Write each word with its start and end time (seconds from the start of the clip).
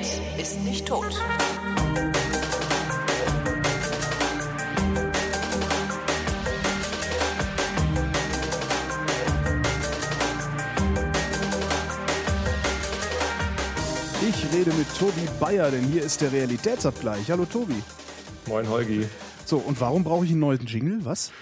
redet, 0.00 0.20
ist 0.38 0.60
nicht 0.60 0.86
tot. 0.86 1.16
Ich 14.28 14.52
rede 14.52 14.72
mit 14.72 14.86
Tobi 14.98 15.12
Bayer, 15.38 15.70
denn 15.70 15.84
hier 15.84 16.02
ist 16.02 16.20
der 16.20 16.32
Realitätsabgleich. 16.32 17.30
Hallo 17.30 17.44
Tobi. 17.44 17.82
Moin 18.46 18.68
Holgi. 18.68 19.08
So, 19.44 19.58
und 19.58 19.80
warum 19.80 20.04
brauche 20.04 20.24
ich 20.24 20.30
einen 20.30 20.40
neuen 20.40 20.64
Jingle? 20.66 21.04
Was? 21.04 21.32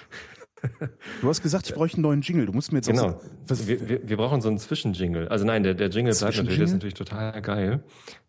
Du 1.20 1.28
hast 1.28 1.42
gesagt, 1.42 1.68
ich 1.68 1.74
bräuchte 1.74 1.96
einen 1.98 2.02
neuen 2.02 2.20
Jingle. 2.22 2.46
Du 2.46 2.52
musst 2.52 2.72
mir 2.72 2.78
jetzt 2.78 2.88
Genau. 2.88 3.08
auch 3.10 3.20
was, 3.46 3.66
Wir, 3.68 3.88
wir, 3.88 4.08
wir 4.08 4.16
brauchen 4.16 4.40
so 4.40 4.48
einen 4.48 4.58
Zwischenjingle. 4.58 5.30
Also 5.30 5.44
nein, 5.44 5.62
der, 5.62 5.74
der 5.74 5.88
Jingle 5.88 6.14
bleibt 6.14 6.36
natürlich, 6.36 6.58
ist 6.60 6.72
natürlich 6.72 6.94
total 6.94 7.40
geil. 7.42 7.82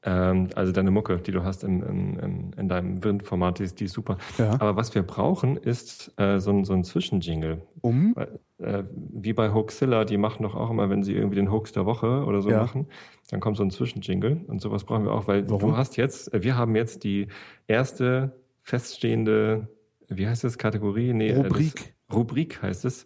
Ähm, 0.03 0.49
also 0.55 0.71
deine 0.71 0.91
Mucke, 0.91 1.17
die 1.17 1.31
du 1.31 1.43
hast 1.43 1.63
in, 1.63 1.81
in, 1.83 2.19
in, 2.19 2.53
in 2.53 2.69
deinem 2.69 3.03
Windformat, 3.03 3.59
die 3.59 3.63
ist, 3.63 3.79
die 3.79 3.85
ist 3.85 3.93
super. 3.93 4.17
Ja. 4.37 4.53
Aber 4.53 4.75
was 4.75 4.93
wir 4.95 5.03
brauchen, 5.03 5.57
ist 5.57 6.11
äh, 6.17 6.39
so 6.39 6.51
ein, 6.51 6.65
so 6.65 6.73
ein 6.73 6.83
Zwischenjingle. 6.83 7.61
um. 7.81 8.13
Weil, 8.15 8.39
Äh, 8.59 8.83
wie 8.93 9.31
bei 9.31 9.53
Hoaxilla, 9.53 10.03
die 10.03 10.17
machen 10.17 10.43
doch 10.43 10.53
auch 10.53 10.69
immer, 10.69 10.89
wenn 10.89 11.01
sie 11.01 11.13
irgendwie 11.13 11.37
den 11.37 11.49
Hoax 11.49 11.71
der 11.71 11.85
Woche 11.85 12.25
oder 12.25 12.41
so 12.41 12.49
Ja. 12.49 12.59
machen, 12.59 12.87
dann 13.31 13.39
kommt 13.39 13.55
so 13.55 13.63
ein 13.63 13.71
Zwischenjingle 13.71 14.41
und 14.47 14.59
sowas 14.61 14.83
brauchen 14.83 15.05
wir 15.05 15.13
auch, 15.13 15.27
weil 15.29 15.49
Warum? 15.49 15.59
du 15.71 15.77
hast 15.77 15.95
jetzt, 15.95 16.33
äh, 16.33 16.43
wir 16.43 16.57
haben 16.57 16.75
jetzt 16.75 17.05
die 17.05 17.27
erste 17.67 18.33
feststehende, 18.61 19.69
wie 20.09 20.27
heißt 20.27 20.43
das, 20.43 20.57
Kategorie? 20.57 21.13
Nee, 21.13 21.29
äh, 21.29 21.37
Rubrik. 21.37 21.73
Das, 21.75 21.85
Rubrik 22.11 22.61
heißt 22.61 22.85
es, 22.85 23.05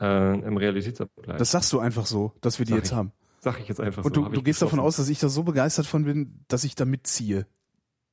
äh, 0.00 0.38
im 0.40 0.56
Realitätsabgleich. 0.56 1.36
Das 1.38 1.50
sagst 1.52 1.72
du 1.72 1.78
einfach 1.78 2.06
so, 2.06 2.32
dass 2.40 2.58
wir 2.58 2.66
die 2.66 2.72
Sag 2.72 2.78
jetzt 2.78 2.90
ich. 2.90 2.96
haben. 2.96 3.12
Sag 3.40 3.60
ich 3.60 3.68
jetzt 3.68 3.80
einfach 3.80 4.04
Und 4.04 4.14
so. 4.14 4.20
du, 4.20 4.26
hab 4.26 4.32
du 4.32 4.38
ich 4.40 4.44
gehst 4.44 4.62
davon 4.62 4.78
aus, 4.80 4.96
dass 4.96 5.08
ich 5.08 5.18
da 5.18 5.28
so 5.28 5.42
begeistert 5.42 5.86
von 5.86 6.04
bin, 6.04 6.44
dass 6.48 6.64
ich 6.64 6.74
da 6.74 6.84
mitziehe. 6.84 7.46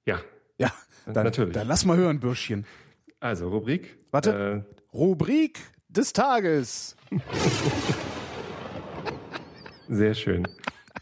Ja, 0.05 0.19
Ja, 0.57 0.71
dann, 1.05 1.23
Natürlich. 1.25 1.53
dann 1.53 1.67
lass 1.67 1.85
mal 1.85 1.97
hören, 1.97 2.19
Bürschchen. 2.19 2.65
also 3.19 3.49
Rubrik. 3.49 3.97
Warte. 4.11 4.65
Äh, 4.67 4.95
Rubrik 4.95 5.59
des 5.87 6.13
Tages. 6.13 6.95
sehr 9.87 10.13
schön. 10.13 10.47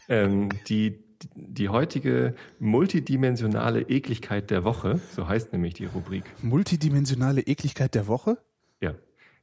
ähm, 0.08 0.48
die, 0.68 0.98
die 1.34 1.68
heutige 1.68 2.34
multidimensionale 2.58 3.82
Ekligkeit 3.82 4.50
der 4.50 4.64
Woche, 4.64 5.00
so 5.14 5.26
heißt 5.28 5.52
nämlich 5.52 5.74
die 5.74 5.86
Rubrik. 5.86 6.24
Multidimensionale 6.42 7.42
Ekligkeit 7.42 7.94
der 7.94 8.06
Woche. 8.06 8.38
Ja. 8.80 8.94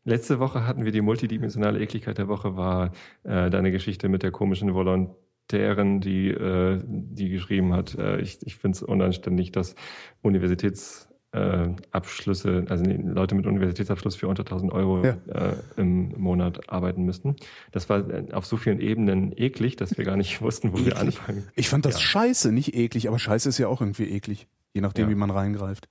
Letzte 0.06 0.40
Woche 0.40 0.66
hatten 0.68 0.86
wir 0.86 0.92
die 0.92 1.02
multidimensionale 1.02 1.80
Ekligkeit 1.80 2.18
der 2.20 2.28
Woche, 2.28 2.56
war 2.56 2.92
äh, 3.24 3.50
deine 3.50 3.72
Geschichte 3.72 4.08
mit 4.08 4.22
der 4.24 4.30
komischen 4.32 4.74
Volontärin, 4.76 6.00
die, 6.00 6.30
äh, 6.30 6.80
die 6.86 7.30
geschrieben 7.30 7.74
hat, 7.74 7.96
äh, 7.96 8.20
ich, 8.22 8.38
ich 8.46 8.56
finde 8.56 8.76
es 8.76 8.84
unanständig, 8.84 9.52
dass 9.52 9.74
Universitätsabschlüsse, 10.22 12.66
äh, 12.68 12.70
also 12.70 12.84
nee, 12.84 13.00
Leute 13.04 13.34
mit 13.36 13.46
Universitätsabschluss 13.48 14.16
für 14.16 14.28
unter 14.28 14.44
1000 14.44 14.72
Euro 14.72 15.04
Ja. 15.04 15.18
äh, 15.28 15.56
im 15.78 16.10
Monat 16.20 16.70
arbeiten 16.70 17.04
müssten. 17.04 17.36
Das 17.72 17.90
war 17.90 18.08
äh, 18.10 18.32
auf 18.32 18.46
so 18.46 18.58
vielen 18.58 18.80
Ebenen 18.80 19.34
eklig, 19.36 19.76
dass 19.76 19.98
wir 19.98 20.06
gar 20.06 20.18
nicht 20.18 20.40
wussten, 20.42 20.72
wo 20.72 20.78
wir 20.78 20.88
Eklig. 20.96 21.18
anfangen. 21.20 21.44
Ich 21.56 21.68
fand 21.70 21.86
das 21.86 21.96
Ja. 21.96 22.02
scheiße, 22.02 22.52
nicht 22.52 22.76
eklig, 22.76 23.08
aber 23.08 23.18
scheiße 23.20 23.50
ist 23.50 23.58
ja 23.58 23.68
auch 23.68 23.82
irgendwie 23.82 24.10
eklig. 24.12 24.48
Je 24.74 24.82
nachdem, 24.82 25.06
Ja. 25.06 25.10
wie 25.12 25.16
man 25.16 25.32
reingreift. 25.32 25.88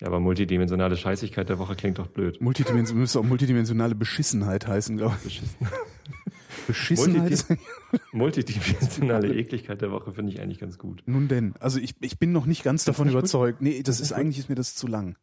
Ja, 0.00 0.08
aber 0.08 0.20
multidimensionale 0.20 0.96
Scheißigkeit 0.96 1.48
der 1.48 1.58
Woche 1.58 1.74
klingt 1.74 1.98
doch 1.98 2.08
blöd. 2.08 2.40
Multidimension, 2.42 2.98
müsste 2.98 3.18
auch 3.18 3.24
multidimensionale 3.24 3.94
Beschissenheit 3.94 4.66
heißen, 4.66 4.98
glaube 4.98 5.16
ich. 5.24 5.40
Beschissen. 5.40 5.68
Beschissenheit 6.66 7.30
ist, 7.30 7.46
Multidimensionale 8.12 9.34
Ekligkeit 9.34 9.80
der 9.80 9.90
Woche 9.90 10.12
finde 10.12 10.32
ich 10.32 10.40
eigentlich 10.40 10.58
ganz 10.58 10.76
gut. 10.76 11.02
nun 11.06 11.28
denn. 11.28 11.54
Also 11.60 11.80
ich, 11.80 11.94
ich 12.00 12.18
bin 12.18 12.32
noch 12.32 12.44
nicht 12.44 12.62
ganz 12.62 12.84
davon 12.84 13.06
nicht 13.06 13.14
gut? 13.14 13.22
überzeugt. 13.22 13.62
Nee, 13.62 13.82
das 13.82 14.00
ist 14.00 14.12
eigentlich 14.12 14.38
ist 14.38 14.48
mir 14.50 14.54
das 14.54 14.74
zu 14.74 14.86
lang. 14.86 15.16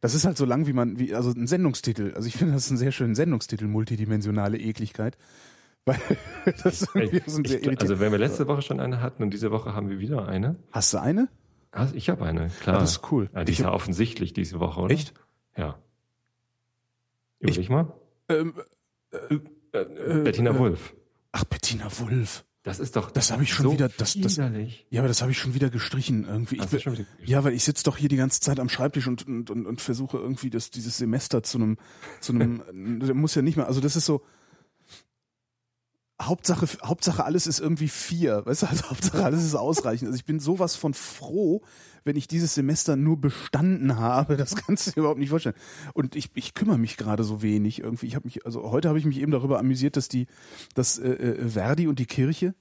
Das 0.00 0.14
ist 0.14 0.24
halt 0.24 0.36
so 0.36 0.44
lang, 0.44 0.66
wie 0.66 0.72
man, 0.72 0.98
wie, 0.98 1.14
also 1.14 1.30
ein 1.30 1.46
Sendungstitel. 1.46 2.12
Also 2.14 2.26
ich 2.28 2.36
finde, 2.36 2.54
das 2.54 2.66
ist 2.66 2.70
ein 2.70 2.78
sehr 2.78 2.92
schöner 2.92 3.14
Sendungstitel, 3.14 3.66
multidimensionale 3.66 4.58
Ekligkeit. 4.58 5.16
Weil 5.86 5.98
das 6.62 6.86
irgendwie 6.94 7.22
so 7.26 7.38
ein 7.38 7.44
sehr 7.46 7.62
Ich, 7.62 7.80
also 7.80 7.98
wenn 8.00 8.12
wir 8.12 8.18
letzte 8.18 8.46
Woche 8.46 8.60
schon 8.60 8.80
eine 8.80 9.00
hatten 9.00 9.22
und 9.22 9.32
diese 9.32 9.50
Woche 9.50 9.74
haben 9.74 9.88
wir 9.88 9.98
wieder 9.98 10.28
eine. 10.28 10.56
Hast 10.72 10.92
du 10.92 10.98
eine? 10.98 11.28
Also 11.72 11.94
ich 11.94 12.08
habe 12.10 12.24
eine, 12.24 12.48
klar. 12.48 12.76
Ah, 12.76 12.80
das 12.80 12.92
ist 12.92 13.12
cool. 13.12 13.30
Ja, 13.34 13.44
die 13.44 13.52
Ich 13.52 13.58
ist 13.60 13.64
ja 13.64 13.72
offensichtlich 13.72 14.32
diese 14.32 14.58
Woche, 14.60 14.80
oder? 14.80 14.92
Echt? 14.94 15.14
Ja. 15.56 15.78
Überleg 17.38 17.70
mal. 17.70 17.92
Ähm, 18.28 18.54
Äh, 19.72 19.84
Bettina 20.24 20.50
äh, 20.50 20.58
Wulff. 20.58 20.94
ach, 21.32 21.44
Bettina 21.44 21.88
Wulff. 22.00 22.44
Das 22.62 22.78
ist 22.80 22.96
doch 22.96 23.10
Das 23.10 23.30
habe 23.32 23.42
ich 23.44 23.52
schon 23.54 23.64
so 23.66 23.72
wieder- 23.72 23.88
das- 23.88 24.14
das- 24.20 24.36
widerlich. 24.36 24.86
Ja, 24.90 25.00
aber 25.00 25.08
das 25.08 25.22
habe 25.22 25.30
ich 25.32 25.38
schon 25.38 25.54
wieder 25.54 25.70
gestrichen 25.70 26.26
irgendwie. 26.28 26.56
Ich 26.56 26.72
wieder 26.72 27.06
ja, 27.24 27.42
weil 27.44 27.54
ich 27.54 27.64
sitze 27.64 27.84
doch 27.84 27.96
hier 27.96 28.08
die 28.08 28.16
ganze 28.16 28.40
Zeit 28.40 28.60
am 28.60 28.68
Schreibtisch 28.68 29.06
und, 29.06 29.26
und, 29.26 29.48
und, 29.50 29.66
und 29.66 29.80
versuche 29.80 30.18
irgendwie 30.18 30.50
das, 30.50 30.70
dieses 30.70 30.98
Semester 30.98 31.42
zu 31.42 31.58
einem, 31.58 31.78
zu 32.20 32.32
einem, 32.34 32.62
muss 33.16 33.34
ja 33.34 33.42
nicht 33.42 33.56
mehr, 33.56 33.66
also 33.66 33.80
das 33.80 33.96
ist 33.96 34.04
so, 34.06 34.22
Hauptsache, 36.20 36.66
Hauptsache 36.84 37.24
alles 37.24 37.46
ist 37.46 37.60
irgendwie 37.60 37.88
vier, 37.88 38.44
weißt 38.44 38.62
du, 38.62 38.66
also 38.66 38.90
Hauptsache 38.90 39.24
alles 39.24 39.44
ist 39.44 39.54
ausreichend. 39.54 40.08
Also 40.08 40.16
ich 40.18 40.24
bin 40.26 40.38
sowas 40.40 40.76
von 40.76 40.94
froh, 40.94 41.62
wenn 42.04 42.16
ich 42.16 42.28
dieses 42.28 42.54
Semester 42.54 42.96
nur 42.96 43.20
bestanden 43.20 43.96
habe, 43.98 44.36
das 44.36 44.54
kannst 44.56 44.86
du 44.86 44.90
dir 44.92 45.00
überhaupt 45.00 45.18
nicht 45.18 45.30
vorstellen. 45.30 45.54
Und 45.94 46.16
ich, 46.16 46.30
ich 46.34 46.54
kümmere 46.54 46.78
mich 46.78 46.96
gerade 46.96 47.24
so 47.24 47.42
wenig 47.42 47.80
irgendwie. 47.82 48.06
Ich 48.06 48.14
habe 48.14 48.26
mich, 48.26 48.44
also 48.46 48.70
heute 48.70 48.88
habe 48.88 48.98
ich 48.98 49.04
mich 49.04 49.18
eben 49.20 49.32
darüber 49.32 49.58
amüsiert, 49.58 49.96
dass 49.96 50.08
die, 50.08 50.26
dass 50.74 50.98
äh, 50.98 51.08
äh, 51.10 51.48
Verdi 51.48 51.86
und 51.88 51.98
die 51.98 52.06
Kirche 52.06 52.54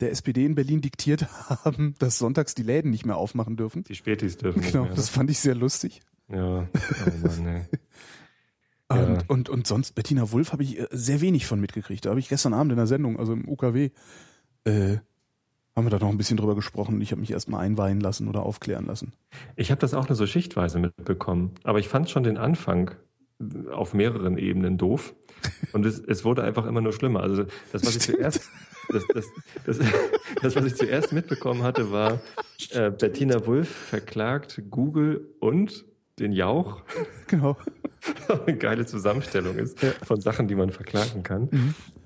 der 0.00 0.10
SPD 0.10 0.44
in 0.44 0.54
Berlin 0.56 0.80
diktiert 0.80 1.28
haben, 1.48 1.94
dass 1.98 2.18
sonntags 2.18 2.54
die 2.54 2.62
Läden 2.64 2.90
nicht 2.90 3.06
mehr 3.06 3.16
aufmachen 3.16 3.56
dürfen. 3.56 3.84
Die 3.84 3.94
Spätis 3.94 4.36
dürfen 4.36 4.60
nicht 4.60 4.72
Genau, 4.72 4.84
mehr. 4.84 4.94
das 4.94 5.08
fand 5.08 5.30
ich 5.30 5.38
sehr 5.38 5.54
lustig. 5.54 6.00
Ja, 6.28 6.66
oh 6.66 7.10
Mann, 7.22 7.46
ey. 7.46 7.64
Ja. 8.92 9.02
Und, 9.02 9.30
und, 9.30 9.48
und 9.48 9.66
sonst, 9.66 9.94
Bettina 9.94 10.30
Wulff 10.30 10.52
habe 10.52 10.62
ich 10.62 10.78
äh, 10.78 10.86
sehr 10.90 11.20
wenig 11.20 11.46
von 11.46 11.60
mitgekriegt. 11.60 12.04
Da 12.04 12.10
habe 12.10 12.20
ich 12.20 12.28
gestern 12.28 12.54
Abend 12.54 12.72
in 12.72 12.76
der 12.76 12.86
Sendung, 12.86 13.18
also 13.18 13.32
im 13.32 13.48
UKW, 13.48 13.90
äh, 14.64 14.98
haben 15.76 15.86
wir 15.86 15.90
da 15.90 15.98
noch 15.98 16.10
ein 16.10 16.18
bisschen 16.18 16.36
drüber 16.36 16.54
gesprochen 16.54 16.96
und 16.96 17.00
ich 17.00 17.10
habe 17.10 17.20
mich 17.20 17.32
erstmal 17.32 17.64
einweihen 17.64 18.00
lassen 18.00 18.28
oder 18.28 18.44
aufklären 18.44 18.86
lassen. 18.86 19.12
Ich 19.56 19.70
habe 19.70 19.80
das 19.80 19.92
auch 19.92 20.08
nur 20.08 20.14
so 20.14 20.26
schichtweise 20.26 20.78
mitbekommen. 20.78 21.52
Aber 21.64 21.80
ich 21.80 21.88
fand 21.88 22.08
schon 22.10 22.22
den 22.22 22.36
Anfang 22.36 22.92
auf 23.72 23.94
mehreren 23.94 24.38
Ebenen 24.38 24.78
doof. 24.78 25.14
Und 25.72 25.84
es, 25.84 25.98
es 25.98 26.24
wurde 26.24 26.44
einfach 26.44 26.66
immer 26.66 26.80
nur 26.80 26.92
schlimmer. 26.92 27.20
Also 27.20 27.44
das, 27.72 27.84
was 27.84 27.96
ich 27.96 28.02
zuerst, 28.02 28.48
das, 28.88 29.02
das, 29.12 29.26
das, 29.66 29.78
das, 30.42 30.56
was 30.56 30.64
ich 30.64 30.76
zuerst 30.76 31.12
mitbekommen 31.12 31.62
hatte, 31.62 31.90
war 31.90 32.20
äh, 32.70 32.90
Bettina 32.90 33.44
Wulff 33.46 33.68
verklagt 33.68 34.62
Google 34.70 35.34
und 35.40 35.84
den 36.18 36.32
Jauch. 36.32 36.82
Genau. 37.26 37.56
eine 38.46 38.56
geile 38.58 38.84
Zusammenstellung 38.84 39.56
ist 39.56 39.82
von 40.04 40.20
Sachen, 40.20 40.46
die 40.46 40.54
man 40.54 40.70
verklagen 40.70 41.22
kann, 41.22 41.48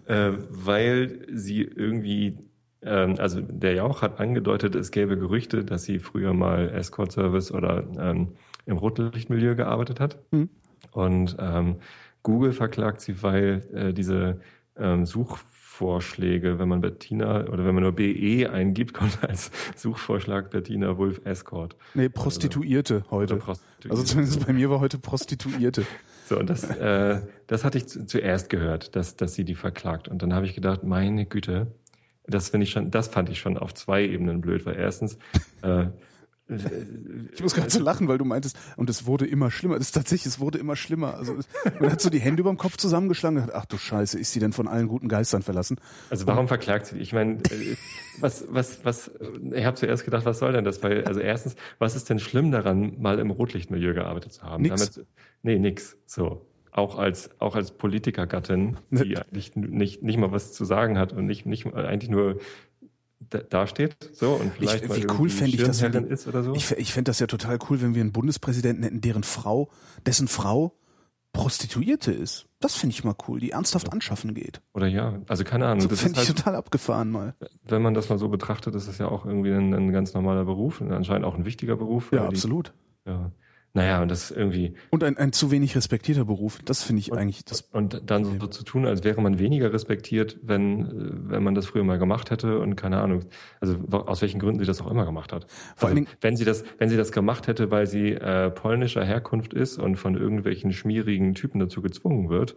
äh, 0.07 0.31
weil 0.49 1.27
sie 1.33 1.63
irgendwie, 1.63 2.39
ähm, 2.83 3.17
also 3.19 3.41
der 3.41 3.75
Jauch 3.75 4.01
hat 4.01 4.21
angedeutet, 4.21 4.77
es 4.77 4.93
gäbe 4.93 5.19
Gerüchte, 5.19 5.65
dass 5.65 5.83
sie 5.83 5.99
früher 5.99 6.35
mal 6.35 6.71
Escort 6.71 7.11
Service 7.11 7.51
oder 7.51 7.85
ähm, 7.99 8.37
im 8.65 8.77
Rotlichtmilieu 8.77 9.57
gearbeitet 9.57 9.99
hat. 9.99 10.19
Mhm. 10.31 10.51
Und 10.93 11.37
ähm, 11.41 11.77
Google 12.23 12.53
verklagt 12.53 13.01
sie, 13.01 13.23
weil 13.23 13.67
äh, 13.73 13.93
diese 13.93 14.41
ähm, 14.77 15.05
Suchvorschläge, 15.79 16.59
wenn 16.59 16.69
man 16.69 16.81
Bettina 16.81 17.47
oder 17.47 17.65
wenn 17.65 17.75
man 17.75 17.85
nur 17.85 17.93
BE 17.93 18.51
eingibt, 18.51 18.95
kommt 18.95 19.23
als 19.23 19.51
Suchvorschlag 19.77 20.51
Bettina 20.51 20.99
Wolf 20.99 21.21
Escort. 21.25 21.77
Nee, 21.95 22.09
Prostituierte 22.09 23.05
heute. 23.11 23.35
Oder 23.35 23.45
Prostituierte. 23.45 23.91
Also 23.91 24.03
zumindest 24.03 24.47
bei 24.47 24.53
mir 24.53 24.71
war 24.71 24.81
heute 24.81 24.99
Prostituierte. 24.99 25.87
So, 26.29 26.39
und 26.39 26.51
das, 26.51 26.65
äh, 26.65 27.21
das 27.47 27.65
hatte 27.65 27.79
ich 27.79 27.87
zu, 27.87 28.07
zuerst 28.07 28.51
gehört, 28.51 28.97
dass, 28.97 29.17
dass 29.17 29.35
sie 29.35 29.45
die 29.45 29.55
verklagt. 29.55 30.09
Und 30.09 30.21
dann 30.23 30.35
habe 30.35 30.47
ich 30.47 30.55
gedacht, 30.55 30.83
meine 30.83 31.27
Güte, 31.27 31.69
das 32.27 32.51
finde 32.51 32.65
ich 32.65 32.71
schon, 32.71 32.91
das 32.91 33.09
fand 33.09 33.31
ich 33.31 33.39
schon 33.39 33.57
auf 33.57 33.73
zwei 33.73 34.05
Ebenen 34.05 34.41
blöd, 34.41 34.67
weil 34.67 34.77
erstens, 34.77 35.17
äh, 35.63 35.87
Ich 37.33 37.43
muss 37.43 37.55
gerade 37.55 37.71
so 37.71 37.81
lachen, 37.81 38.09
weil 38.09 38.19
du 38.19 38.25
meintest, 38.25 38.59
und 38.77 38.89
es 38.91 39.07
wurde 39.07 39.27
immer 39.27 39.51
schlimmer. 39.51 39.77
Das 39.79 39.89
ist 39.89 39.93
tatsächlich, 39.93 40.27
es 40.27 40.41
wurde 40.41 40.59
immer 40.59 40.77
schlimmer. 40.77 41.15
Also 41.15 41.37
man 41.81 41.91
hat 41.91 42.01
so 42.01 42.11
die 42.11 42.21
Hände 42.21 42.41
über 42.41 42.51
dem 42.51 42.59
Kopf 42.59 42.77
zusammengeschlagen 42.77 43.39
und 43.39 43.45
hat, 43.45 43.55
ach 43.55 43.67
du 43.67 43.77
Scheiße, 43.77 44.19
ist 44.19 44.33
sie 44.33 44.41
denn 44.41 44.53
von 44.53 44.69
allen 44.69 44.89
guten 44.89 45.09
Geistern 45.09 45.43
verlassen? 45.43 45.77
also 46.11 46.27
warum 46.27 46.49
verklagt 46.49 46.87
sie? 46.87 46.97
die? 46.97 47.03
Ich 47.03 47.13
meine, 47.13 47.35
äh, 47.35 47.77
was, 48.21 48.45
was, 48.51 48.85
was, 48.85 49.11
ich 49.53 49.65
habe 49.65 49.77
zuerst 49.77 50.05
gedacht, 50.05 50.25
was 50.25 50.39
soll 50.39 50.53
denn 50.53 50.65
das? 50.65 50.83
Weil, 50.83 51.05
also 51.05 51.21
erstens, 51.21 51.57
was 51.79 51.97
ist 51.97 52.11
denn 52.11 52.19
schlimm 52.19 52.51
daran, 52.51 53.01
mal 53.01 53.19
im 53.19 53.31
Rotlichtmilieu 53.31 53.95
gearbeitet 53.95 54.33
zu 54.33 54.43
haben? 54.43 54.63
Nix. 54.63 54.91
Damit, 54.95 55.09
nee, 55.43 55.59
nix. 55.59 55.97
So. 56.07 56.47
Auch 56.71 56.99
als, 56.99 57.31
auch 57.41 57.57
als 57.57 57.73
Politikergattin, 57.73 58.77
die 58.91 59.17
eigentlich 59.17 59.57
nicht, 59.57 60.03
nicht 60.03 60.19
mal 60.19 60.31
was 60.31 60.53
zu 60.53 60.65
sagen 60.65 60.99
hat 60.99 61.13
und 61.13 61.27
nicht, 61.27 61.45
nicht 61.45 61.67
eigentlich 61.75 62.11
nur 62.11 62.39
da, 63.31 63.67
steht, 63.67 63.97
so, 64.13 64.33
und 64.35 64.53
vielleicht 64.55 64.85
Ich- 64.85 64.89
mal 64.89 64.97
wie 64.97 65.03
cool 65.03 65.07
irgendwie 65.29 65.31
fände 65.31 65.57
ich 65.57 65.63
das, 65.65 65.83
wenn 65.83 66.05
ist 66.07 66.27
oder 66.29 66.43
so. 66.43 66.55
Ich, 66.55 66.71
ich 66.73 66.93
fände 66.93 67.09
das 67.11 67.19
ja 67.19 67.27
total 67.27 67.59
cool, 67.69 67.81
wenn 67.83 67.95
wir 67.95 68.01
einen 68.03 68.13
Bundespräsidenten 68.13 68.83
hätten, 68.85 69.01
deren 69.01 69.23
Frau, 69.25 69.71
dessen 70.07 70.29
Frau 70.29 70.75
Prostituierte 71.33 72.11
ist. 72.11 72.47
Das 72.59 72.75
finde 72.75 72.95
ich 72.95 73.05
mal 73.05 73.15
cool, 73.29 73.39
die 73.39 73.51
ernsthaft 73.51 73.93
anschaffen 73.93 74.35
geht. 74.35 74.61
Oder 74.73 74.87
ja, 74.87 75.21
also 75.29 75.45
keine 75.45 75.67
Ahnung. 75.67 75.83
So 75.83 75.89
das 75.89 76.01
finde 76.01 76.21
ich 76.21 76.27
halt, 76.27 76.37
total 76.39 76.57
abgefahren 76.57 77.11
mal. 77.11 77.35
wenn 77.65 77.83
man 77.83 77.95
das 77.95 78.09
mal 78.09 78.19
so 78.19 78.29
betrachtet, 78.29 78.75
ist 78.75 78.89
es 78.89 78.99
ja 78.99 79.09
auch 79.09 79.27
irgendwie 79.27 79.53
ein, 79.53 79.73
ein 79.75 79.93
ganz 79.93 80.15
normaler 80.15 80.45
Beruf 80.45 80.81
und 80.81 80.91
anscheinend 80.91 81.27
auch 81.27 81.35
ein 81.37 81.45
wichtiger 81.45 81.77
Beruf. 81.77 82.11
Ja, 82.13 82.23
die- 82.23 82.29
absolut. 82.29 82.73
Ja. 83.07 83.31
Naja, 83.75 84.01
und 84.03 84.11
das 84.11 84.31
irgendwie, 84.31 84.75
Und 84.91 85.05
ein, 85.05 85.17
ein 85.19 85.33
zu 85.33 85.51
wenig 85.51 85.77
respektierter 85.77 86.25
Beruf. 86.25 86.59
Das 86.65 86.83
finde 86.83 87.01
ich 87.01 87.13
Und- 87.13 87.19
eigentlich 87.19 87.45
das. 87.45 87.61
und 87.73 88.03
dann 88.07 88.25
so, 88.25 88.33
so 88.41 88.47
zu 88.47 88.65
tun, 88.65 88.87
als 88.87 89.05
wäre 89.05 89.21
man 89.21 89.39
weniger 89.39 89.73
respektiert, 89.73 90.39
wenn, 90.43 90.87
äh, 90.87 91.31
wenn 91.31 91.43
man 91.43 91.55
das 91.55 91.67
früher 91.67 91.85
mal 91.85 91.99
gemacht 91.99 92.31
hätte 92.31 92.59
und 92.61 92.77
keine 92.77 93.01
Ahnung, 93.01 93.27
also 93.61 93.77
aus 93.91 94.23
welchen 94.23 94.41
Gründen 94.41 94.59
sie 94.61 94.67
das 94.67 94.81
auch 94.81 94.91
immer 94.91 95.05
gemacht 95.05 95.33
hat. 95.33 95.47
Vor 95.77 95.89
allen 95.91 95.99
also, 95.99 96.07
Dingen- 96.07 96.19
wenn 96.23 96.37
sie 96.37 96.45
das, 96.45 96.65
wenn 96.79 96.89
sie 96.89 96.97
das 96.97 97.13
gemacht 97.13 97.47
hätte, 97.47 97.71
weil 97.71 97.87
sie 97.87 98.13
äh, 98.13 98.51
polnischer 98.51 99.05
Herkunft 99.05 99.53
ist 99.53 99.79
und 99.79 99.97
von 99.97 100.17
irgendwelchen 100.17 100.73
schmierigen 100.73 101.35
Typen 101.35 101.61
dazu 101.61 101.83
gezwungen 101.83 102.31
wird, 102.31 102.57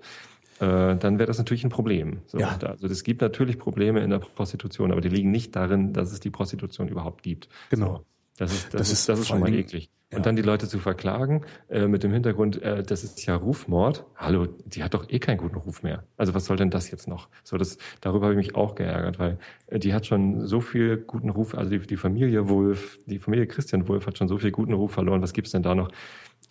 äh, 0.60 0.96
dann 0.96 1.20
wäre 1.20 1.28
das 1.28 1.38
natürlich 1.38 1.64
ein 1.66 1.70
Problem. 1.70 2.20
So, 2.28 2.40
Ja. 2.40 2.58
Also 2.62 2.88
es 2.88 3.04
gibt 3.04 3.22
natürlich 3.22 3.60
Probleme 3.60 4.00
in 4.00 4.12
der 4.12 4.20
Prostitution, 4.20 4.92
aber 4.92 5.02
die 5.02 5.10
liegen 5.10 5.30
nicht 5.30 5.56
darin, 5.56 5.92
dass 5.92 6.12
es 6.14 6.20
die 6.22 6.30
Prostitution 6.30 6.88
überhaupt 6.88 7.22
gibt. 7.22 7.50
Genau. 7.70 7.98
So. 7.98 8.06
Das 8.38 8.54
ist, 8.54 8.66
das, 8.66 8.72
Das 8.72 8.88
ist, 8.88 9.00
ist 9.00 9.10
das 9.10 9.20
ist 9.20 9.28
schon 9.28 9.40
mal 9.42 9.54
eklig. 9.54 9.90
Ja. 10.12 10.18
Und 10.18 10.26
dann 10.26 10.36
die 10.36 10.42
Leute 10.42 10.68
zu 10.68 10.78
verklagen 10.80 11.44
äh, 11.70 11.88
mit 11.88 12.04
dem 12.04 12.12
Hintergrund, 12.12 12.62
äh, 12.62 12.84
das 12.84 13.04
ist 13.04 13.26
ja 13.26 13.36
Rufmord. 13.36 14.06
Hallo, 14.16 14.48
die 14.66 14.84
hat 14.84 14.94
doch 14.94 15.10
eh 15.10 15.20
keinen 15.20 15.38
guten 15.38 15.56
Ruf 15.58 15.84
mehr. 15.84 16.04
Also 16.18 16.34
was 16.34 16.46
soll 16.46 16.58
denn 16.58 16.70
das 16.70 16.92
jetzt 16.92 17.08
noch? 17.08 17.30
So, 17.44 17.58
das, 17.58 17.78
darüber 18.02 18.28
habe 18.28 18.34
ich 18.40 18.48
mich 18.48 18.56
auch 18.56 18.76
geärgert, 18.76 19.20
weil 19.20 19.38
äh, 19.68 19.80
die 19.80 19.94
hat 19.94 20.06
schon 20.06 20.46
so 20.46 20.60
viel 20.62 20.98
guten 20.98 21.30
Ruf, 21.30 21.56
also 21.56 21.70
die, 21.70 21.80
die 21.80 21.98
Familie 21.98 22.50
Wulff, 22.50 23.00
die 23.06 23.20
Familie 23.20 23.48
Christian 23.48 23.88
Wulff 23.88 24.06
hat 24.06 24.18
schon 24.18 24.28
so 24.28 24.38
viel 24.38 24.52
guten 24.52 24.74
Ruf 24.74 24.92
verloren. 24.92 25.22
Was 25.22 25.34
gibt's 25.34 25.52
denn 25.52 25.64
da 25.64 25.76
noch? 25.76 25.90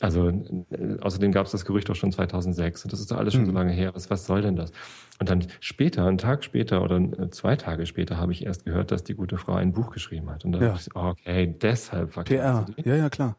Also 0.01 0.29
äh, 0.31 0.99
außerdem 1.01 1.31
gab 1.31 1.45
es 1.45 1.53
das 1.53 1.67
Gerücht 1.67 1.91
auch 1.91 1.95
schon 1.97 2.11
2006 2.13 2.85
und 2.85 2.93
das 2.93 3.01
ist 3.01 3.11
doch 3.11 3.19
alles 3.19 3.35
schon 3.35 3.45
so 3.45 3.51
Mhm. 3.53 3.59
lange 3.59 3.73
her. 3.73 3.91
Was, 3.95 4.09
was 4.09 4.25
soll 4.25 4.41
denn 4.41 4.56
das? 4.56 4.73
Und 5.19 5.29
dann 5.29 5.45
später, 5.61 6.06
einen 6.06 6.17
Tag 6.17 6.43
später 6.45 6.83
oder 6.83 6.97
äh, 6.97 7.29
zwei 7.31 7.56
Tage 7.56 7.85
später, 7.85 8.17
habe 8.17 8.33
ich 8.33 8.47
erst 8.47 8.65
gehört, 8.65 8.91
dass 8.93 9.05
die 9.05 9.13
gute 9.15 9.37
Frau 9.37 9.53
ein 9.55 9.73
Buch 9.75 9.91
geschrieben 9.91 10.31
hat. 10.31 10.47
Und 10.47 10.53
da 10.53 10.61
Ja. 10.61 10.69
dachte 10.69 10.79
ich, 10.87 10.93
so, 10.95 10.99
okay, 10.99 11.55
deshalb 11.61 12.13
verklagt 12.13 12.75
PR. 12.75 12.85
Ja, 12.87 12.97
ja, 12.97 13.11
klar. 13.11 13.37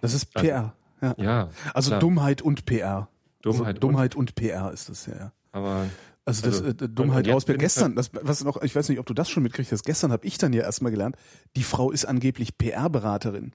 Das 0.00 0.14
ist 0.14 0.34
Also, 0.34 0.48
PR. 0.48 0.74
Ja. 1.02 1.14
Ja, 1.16 1.48
Also 1.74 1.90
klar. 1.90 2.00
Dummheit 2.00 2.42
und 2.42 2.66
PR. 2.66 3.08
Dummheit 3.42 3.66
also, 3.66 3.80
Dummheit 3.80 4.14
und 4.14 4.34
PR 4.34 4.72
ist 4.72 4.88
das 4.88 5.06
ja. 5.06 5.14
ja. 5.14 5.32
aber 5.52 5.86
Also 6.24 6.42
das 6.42 6.62
Also, 6.62 6.84
äh, 6.84 6.88
Dummheit 6.88 7.26
und 7.26 7.34
aus 7.34 7.46
gestern, 7.46 7.96
das 7.96 8.10
was 8.12 8.44
noch, 8.44 8.62
ich 8.62 8.76
weiß 8.76 8.88
nicht, 8.90 8.98
ob 8.98 9.06
du 9.06 9.14
das 9.14 9.30
schon 9.30 9.42
mitkriegst, 9.42 9.72
das 9.72 9.82
gestern 9.82 10.12
habe 10.12 10.26
ich 10.26 10.36
dann 10.38 10.52
ja 10.52 10.62
erstmal 10.62 10.92
gelernt, 10.92 11.16
die 11.56 11.62
Frau 11.62 11.90
ist 11.90 12.04
angeblich 12.04 12.58
PR-Beraterin. 12.58 13.52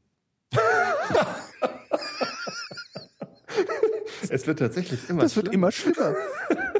es 4.29 4.47
wird 4.47 4.59
tatsächlich 4.59 5.09
immer 5.09 5.23
Das 5.23 5.35
wird 5.35 5.47
schlimmer. 5.47 5.67
immer 5.67 5.71
schlimmer. 5.71 6.15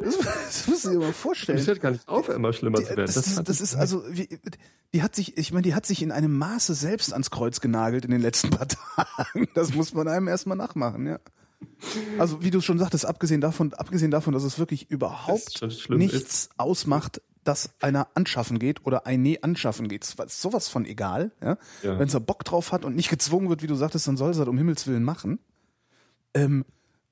Das, 0.03 0.17
das 0.19 0.67
musst 0.67 0.85
du 0.85 0.89
dir 0.91 0.99
mal 0.99 1.09
Es 1.09 1.15
vorstellen. 1.17 1.65
hört 1.65 1.81
gar 1.81 1.91
nicht 1.91 2.07
auf, 2.07 2.29
immer 2.29 2.53
schlimmer 2.53 2.77
Die, 2.79 2.83
zu 2.85 2.89
werden. 2.91 3.05
das, 3.13 3.15
das, 3.35 3.43
das 3.43 3.61
ist 3.61 3.75
also, 3.75 4.03
wie, 4.09 4.27
die 4.93 5.01
hat 5.03 5.15
sich, 5.15 5.37
ich 5.37 5.51
meine, 5.51 5.63
die 5.63 5.73
hat 5.73 5.85
sich 5.85 6.01
in 6.01 6.11
einem 6.11 6.37
Maße 6.37 6.73
selbst 6.73 7.11
ans 7.13 7.31
Kreuz 7.31 7.61
genagelt 7.61 8.05
in 8.05 8.11
den 8.11 8.21
letzten 8.21 8.49
paar 8.49 8.67
Tagen. 8.67 9.47
Das 9.53 9.73
muss 9.73 9.93
man 9.93 10.07
einem 10.07 10.27
erstmal 10.27 10.57
nachmachen, 10.57 11.07
ja. 11.07 11.19
Also 12.19 12.43
wie 12.43 12.51
du 12.51 12.61
schon 12.61 12.77
sagtest, 12.77 13.05
abgesehen 13.05 13.41
davon, 13.41 13.73
abgesehen 13.73 14.11
davon, 14.11 14.33
dass 14.33 14.43
es 14.43 14.59
wirklich 14.59 14.91
überhaupt 14.91 15.61
nichts 15.89 16.49
ausmacht, 16.57 17.21
dass 17.43 17.69
einer 17.79 18.07
anschaffen 18.13 18.59
geht 18.59 18.85
oder 18.85 19.05
ein 19.07 19.21
Nee 19.21 19.39
anschaffen 19.41 19.87
geht. 19.87 20.03
Es 20.03 20.13
ist 20.15 20.41
sowas 20.41 20.67
von 20.67 20.85
egal. 20.85 21.31
Ja? 21.41 21.57
Ja. 21.81 21.97
Wenn 21.97 22.09
sie 22.09 22.19
Bock 22.19 22.43
drauf 22.43 22.71
hat 22.71 22.83
und 22.85 22.95
nicht 22.95 23.09
gezwungen 23.09 23.49
wird, 23.49 23.61
wie 23.63 23.67
du 23.67 23.75
sagtest, 23.75 24.07
dann 24.07 24.17
soll 24.17 24.33
sie 24.33 24.39
das 24.39 24.47
um 24.49 24.57
Himmels 24.57 24.85
Willen 24.87 25.03
machen. 25.03 25.39
Ähm, 26.33 26.65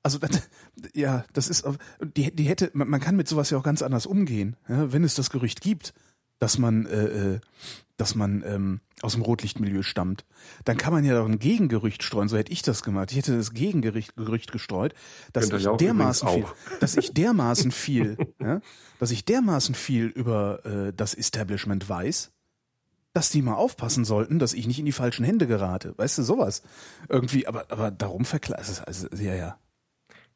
also 0.04 0.18
das, 0.18 0.48
ja, 0.94 1.24
das 1.32 1.48
ist 1.48 1.66
die, 2.00 2.30
die 2.34 2.44
hätte 2.44 2.70
man, 2.74 2.88
man 2.88 3.00
kann 3.00 3.16
mit 3.16 3.26
sowas 3.26 3.50
ja 3.50 3.58
auch 3.58 3.62
ganz 3.62 3.82
anders 3.82 4.06
umgehen, 4.06 4.54
ja? 4.68 4.92
wenn 4.92 5.02
es 5.02 5.14
das 5.14 5.30
Gerücht 5.30 5.60
gibt, 5.60 5.94
dass 6.38 6.58
man 6.58 6.86
äh, 6.86 7.04
äh, 7.04 7.40
dass 7.96 8.14
man 8.14 8.42
ähm, 8.44 8.80
aus 9.02 9.12
dem 9.12 9.22
Rotlichtmilieu 9.22 9.82
stammt, 9.82 10.24
dann 10.64 10.76
kann 10.76 10.92
man 10.92 11.04
ja 11.04 11.14
doch 11.14 11.26
ein 11.26 11.38
Gegengerücht 11.38 12.02
streuen. 12.02 12.28
So 12.28 12.36
hätte 12.36 12.52
ich 12.52 12.62
das 12.62 12.82
gemacht. 12.82 13.12
Ich 13.12 13.18
hätte 13.18 13.36
das 13.36 13.52
Gegengerücht 13.52 14.16
Gerücht 14.16 14.52
gestreut, 14.52 14.94
dass 15.32 15.48
Könnt 15.48 15.62
ich 15.62 15.68
auch 15.68 15.76
dermaßen 15.76 16.28
viel, 16.28 16.44
auch. 16.44 16.54
dass 16.80 16.96
ich 16.96 17.10
dermaßen 17.14 17.70
viel, 17.70 18.18
ja, 18.40 18.60
dass 18.98 19.10
ich 19.10 19.24
dermaßen 19.24 19.74
viel 19.74 20.06
über 20.06 20.66
äh, 20.66 20.92
das 20.92 21.14
Establishment 21.14 21.88
weiß, 21.88 22.30
dass 23.14 23.30
die 23.30 23.42
mal 23.42 23.54
aufpassen 23.54 24.04
sollten, 24.04 24.38
dass 24.38 24.52
ich 24.52 24.66
nicht 24.66 24.80
in 24.80 24.86
die 24.86 24.92
falschen 24.92 25.24
Hände 25.24 25.46
gerate. 25.46 25.96
Weißt 25.96 26.18
du, 26.18 26.24
sowas. 26.24 26.62
Irgendwie, 27.08 27.46
aber, 27.46 27.70
aber 27.70 27.92
darum 27.92 28.24
verkleidet. 28.24 28.82
Also, 28.86 29.06
ja, 29.16 29.34
ja. 29.34 29.58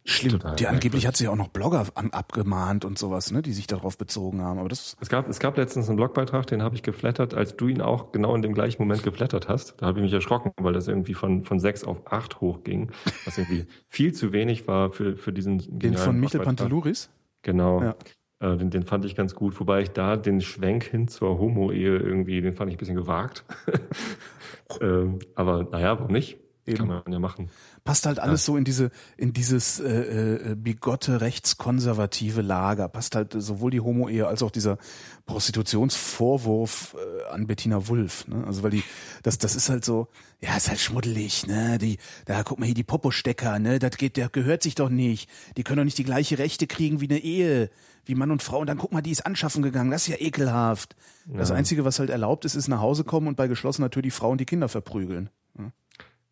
Schlimm. 0.09 0.33
Total 0.33 0.57
Die 0.57 0.67
angeblich 0.67 1.07
hat 1.07 1.17
sich 1.19 1.29
auch 1.29 1.37
noch 1.37 1.49
Blogger 1.49 1.87
an, 1.95 2.11
abgemahnt 2.11 2.87
und 2.87 2.99
sowas, 2.99 3.31
ne, 3.31 3.43
die 3.43 3.53
sich 3.53 3.67
darauf 3.67 3.99
bezogen 3.99 4.41
haben. 4.41 4.59
Aber 4.59 4.71
das, 4.71 4.97
Es 5.01 5.11
gab, 5.11 5.29
es 5.29 5.39
gab 5.39 5.59
letztens 5.59 5.89
einen 5.89 5.97
Blogbeitrag, 5.97 6.47
den 6.47 6.63
habe 6.63 6.75
ich 6.75 6.83
geflattert, 6.83 7.35
als 7.35 7.57
du 7.57 7.69
ihn 7.69 7.83
auch 7.83 8.11
genau 8.11 8.35
in 8.35 8.41
dem 8.41 8.55
gleichen 8.55 8.81
Moment 8.81 9.03
geflattert 9.03 9.49
hast. 9.49 9.75
Da 9.77 9.87
habe 9.87 9.99
ich 9.99 10.03
mich 10.05 10.13
erschrocken, 10.13 10.53
weil 10.57 10.73
das 10.73 10.89
irgendwie 10.89 11.13
von, 11.13 11.45
von 11.45 11.61
sechs 11.61 11.85
auf 11.85 12.11
acht 12.11 12.41
hochging, 12.41 12.91
was 13.27 13.37
irgendwie 13.37 13.67
viel 13.87 14.15
zu 14.15 14.33
wenig 14.33 14.67
war 14.67 14.91
für, 14.91 15.17
für 15.17 15.33
diesen 15.33 15.59
den 15.79 15.97
von 15.99 16.19
Michel. 16.19 16.41
Panteluris. 16.41 17.11
Genau. 17.43 17.83
Ja. 17.83 17.95
Äh, 18.41 18.57
den, 18.57 18.71
den 18.71 18.85
fand 18.85 19.05
ich 19.05 19.15
ganz 19.15 19.35
gut, 19.35 19.61
wobei 19.61 19.83
ich 19.83 19.91
da 19.91 20.17
den 20.17 20.41
Schwenk 20.41 20.85
hin 20.85 21.09
zur 21.09 21.39
Homo-Ehe 21.39 21.99
irgendwie, 21.99 22.41
den 22.41 22.55
fand 22.55 22.71
ich 22.71 22.77
ein 22.77 22.79
bisschen 22.79 22.97
gewagt. 22.97 23.45
ähm, 24.81 25.19
aber 25.35 25.65
naja, 25.65 25.99
warum 25.99 26.13
nicht? 26.13 26.39
Eben. 26.67 26.79
Kann 26.79 26.89
man 26.89 27.03
ja 27.13 27.19
machen. 27.19 27.51
Passt 27.89 28.05
halt 28.05 28.19
alles 28.19 28.45
so 28.45 28.59
in 28.59 28.65
diese, 28.65 28.91
in 29.17 29.33
dieses 29.33 29.81
äh, 29.81 30.51
äh, 30.51 30.55
bigotte 30.55 31.23
rechtskonservative 31.23 32.43
Lager. 32.43 32.87
Passt 32.87 33.15
halt 33.15 33.33
sowohl 33.33 33.71
die 33.71 33.81
Homo-Ehe 33.81 34.27
als 34.27 34.43
auch 34.43 34.51
dieser 34.51 34.77
Prostitutionsvorwurf 35.25 36.95
äh, 36.99 37.33
an 37.33 37.47
Bettina 37.47 37.89
Wulff. 37.89 38.29
Ne? 38.29 38.45
Also 38.47 38.63
weil 38.63 38.73
die, 38.73 38.85
das, 39.23 39.39
das 39.39 39.57
ist 39.57 39.71
halt 39.71 39.87
so, 39.87 40.09
ja, 40.39 40.55
ist 40.55 40.69
halt 40.69 40.81
schmuddelig, 40.81 41.47
ne? 41.47 41.79
Die, 41.79 41.97
da 42.27 42.43
guck 42.43 42.59
mal 42.59 42.67
hier 42.67 42.75
die 42.75 42.85
Popostecker, 42.85 43.59
ne? 43.59 43.79
Das 43.79 43.97
geht, 43.97 44.19
der 44.19 44.29
gehört 44.29 44.63
sich 44.63 44.75
doch 44.75 44.91
nicht. 44.91 45.31
Die 45.57 45.65
können 45.65 45.79
doch 45.79 45.85
nicht 45.85 45.97
die 45.97 46.05
gleiche 46.05 46.39
Rechte 46.39 46.67
kriegen 46.67 47.01
wie 47.01 47.09
eine 47.09 47.21
Ehe, 47.21 47.71
wie 48.05 48.15
Mann 48.15 48.31
und 48.31 48.43
Frau. 48.43 48.59
Und 48.59 48.67
dann 48.67 48.77
guck 48.77 48.93
mal, 48.93 49.01
die 49.01 49.13
ist 49.13 49.25
anschaffen 49.25 49.63
gegangen. 49.63 49.91
Das 49.91 50.03
ist 50.03 50.09
ja 50.09 50.21
ekelhaft. 50.21 50.95
Das 51.25 51.49
Ja. 51.49 51.55
Einzige, 51.55 51.87
was 51.87 51.99
halt 52.01 52.11
erlaubt 52.11 52.45
ist, 52.45 52.55
ist 52.55 52.69
nach 52.69 52.81
Hause 52.81 53.05
kommen 53.05 53.29
und 53.29 53.37
bei 53.37 53.49
geschlossener 53.49 53.89
Tür 53.89 54.03
die 54.03 54.11
Frau 54.11 54.31
und 54.31 54.43
die 54.43 54.47
Kinder 54.47 54.69
verprügeln. 54.69 55.31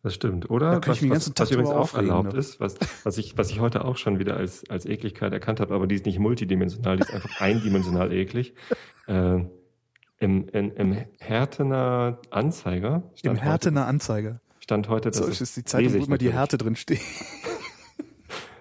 Das 0.07 0.13
stimmt. 0.13 0.49
Oder 0.49 0.71
Da 0.71 0.79
kann 0.79 0.93
ich 0.93 1.01
den 1.01 1.09
ganzen 1.09 1.35
Tag 1.35 1.47
was 1.47 1.51
übrigens 1.51 1.71
auch 1.71 1.93
erlaubt 1.93 2.31
ne? 2.31 2.39
ist, 2.39 2.61
was, 2.61 2.75
was, 3.03 3.17
ich, 3.17 3.37
was 3.37 3.49
ich 3.49 3.59
heute 3.59 3.83
auch 3.83 3.97
schon 3.97 4.19
wieder 4.19 4.37
als, 4.37 4.63
als 4.69 4.85
Ekligkeit 4.85 5.33
erkannt 5.33 5.59
habe, 5.59 5.75
aber 5.75 5.85
die 5.85 5.95
ist 5.95 6.05
nicht 6.05 6.17
multidimensional, 6.17 6.95
die 6.95 7.03
ist 7.03 7.13
einfach 7.13 7.41
eindimensional 7.41 8.13
eklig. 8.13 8.53
Äh, 9.07 9.39
im, 10.19 10.47
in, 10.47 10.71
Im 10.71 10.97
Härtener 11.19 12.19
Anzeiger 12.29 13.03
Im 13.11 13.17
stand, 13.17 13.39
heute, 13.39 13.49
Härtener 13.49 13.85
Anzeiger. 13.85 14.39
stand 14.61 14.87
heute, 14.87 15.11
dass 15.11 15.17
So 15.17 15.25
ist 15.25 15.57
die 15.57 15.77
lese 15.77 15.95
wo 15.95 15.97
ich 15.99 16.07
immer 16.07 16.17
die. 16.17 16.31
Härte 16.31 16.57
drin 16.57 16.77
steht. 16.77 17.01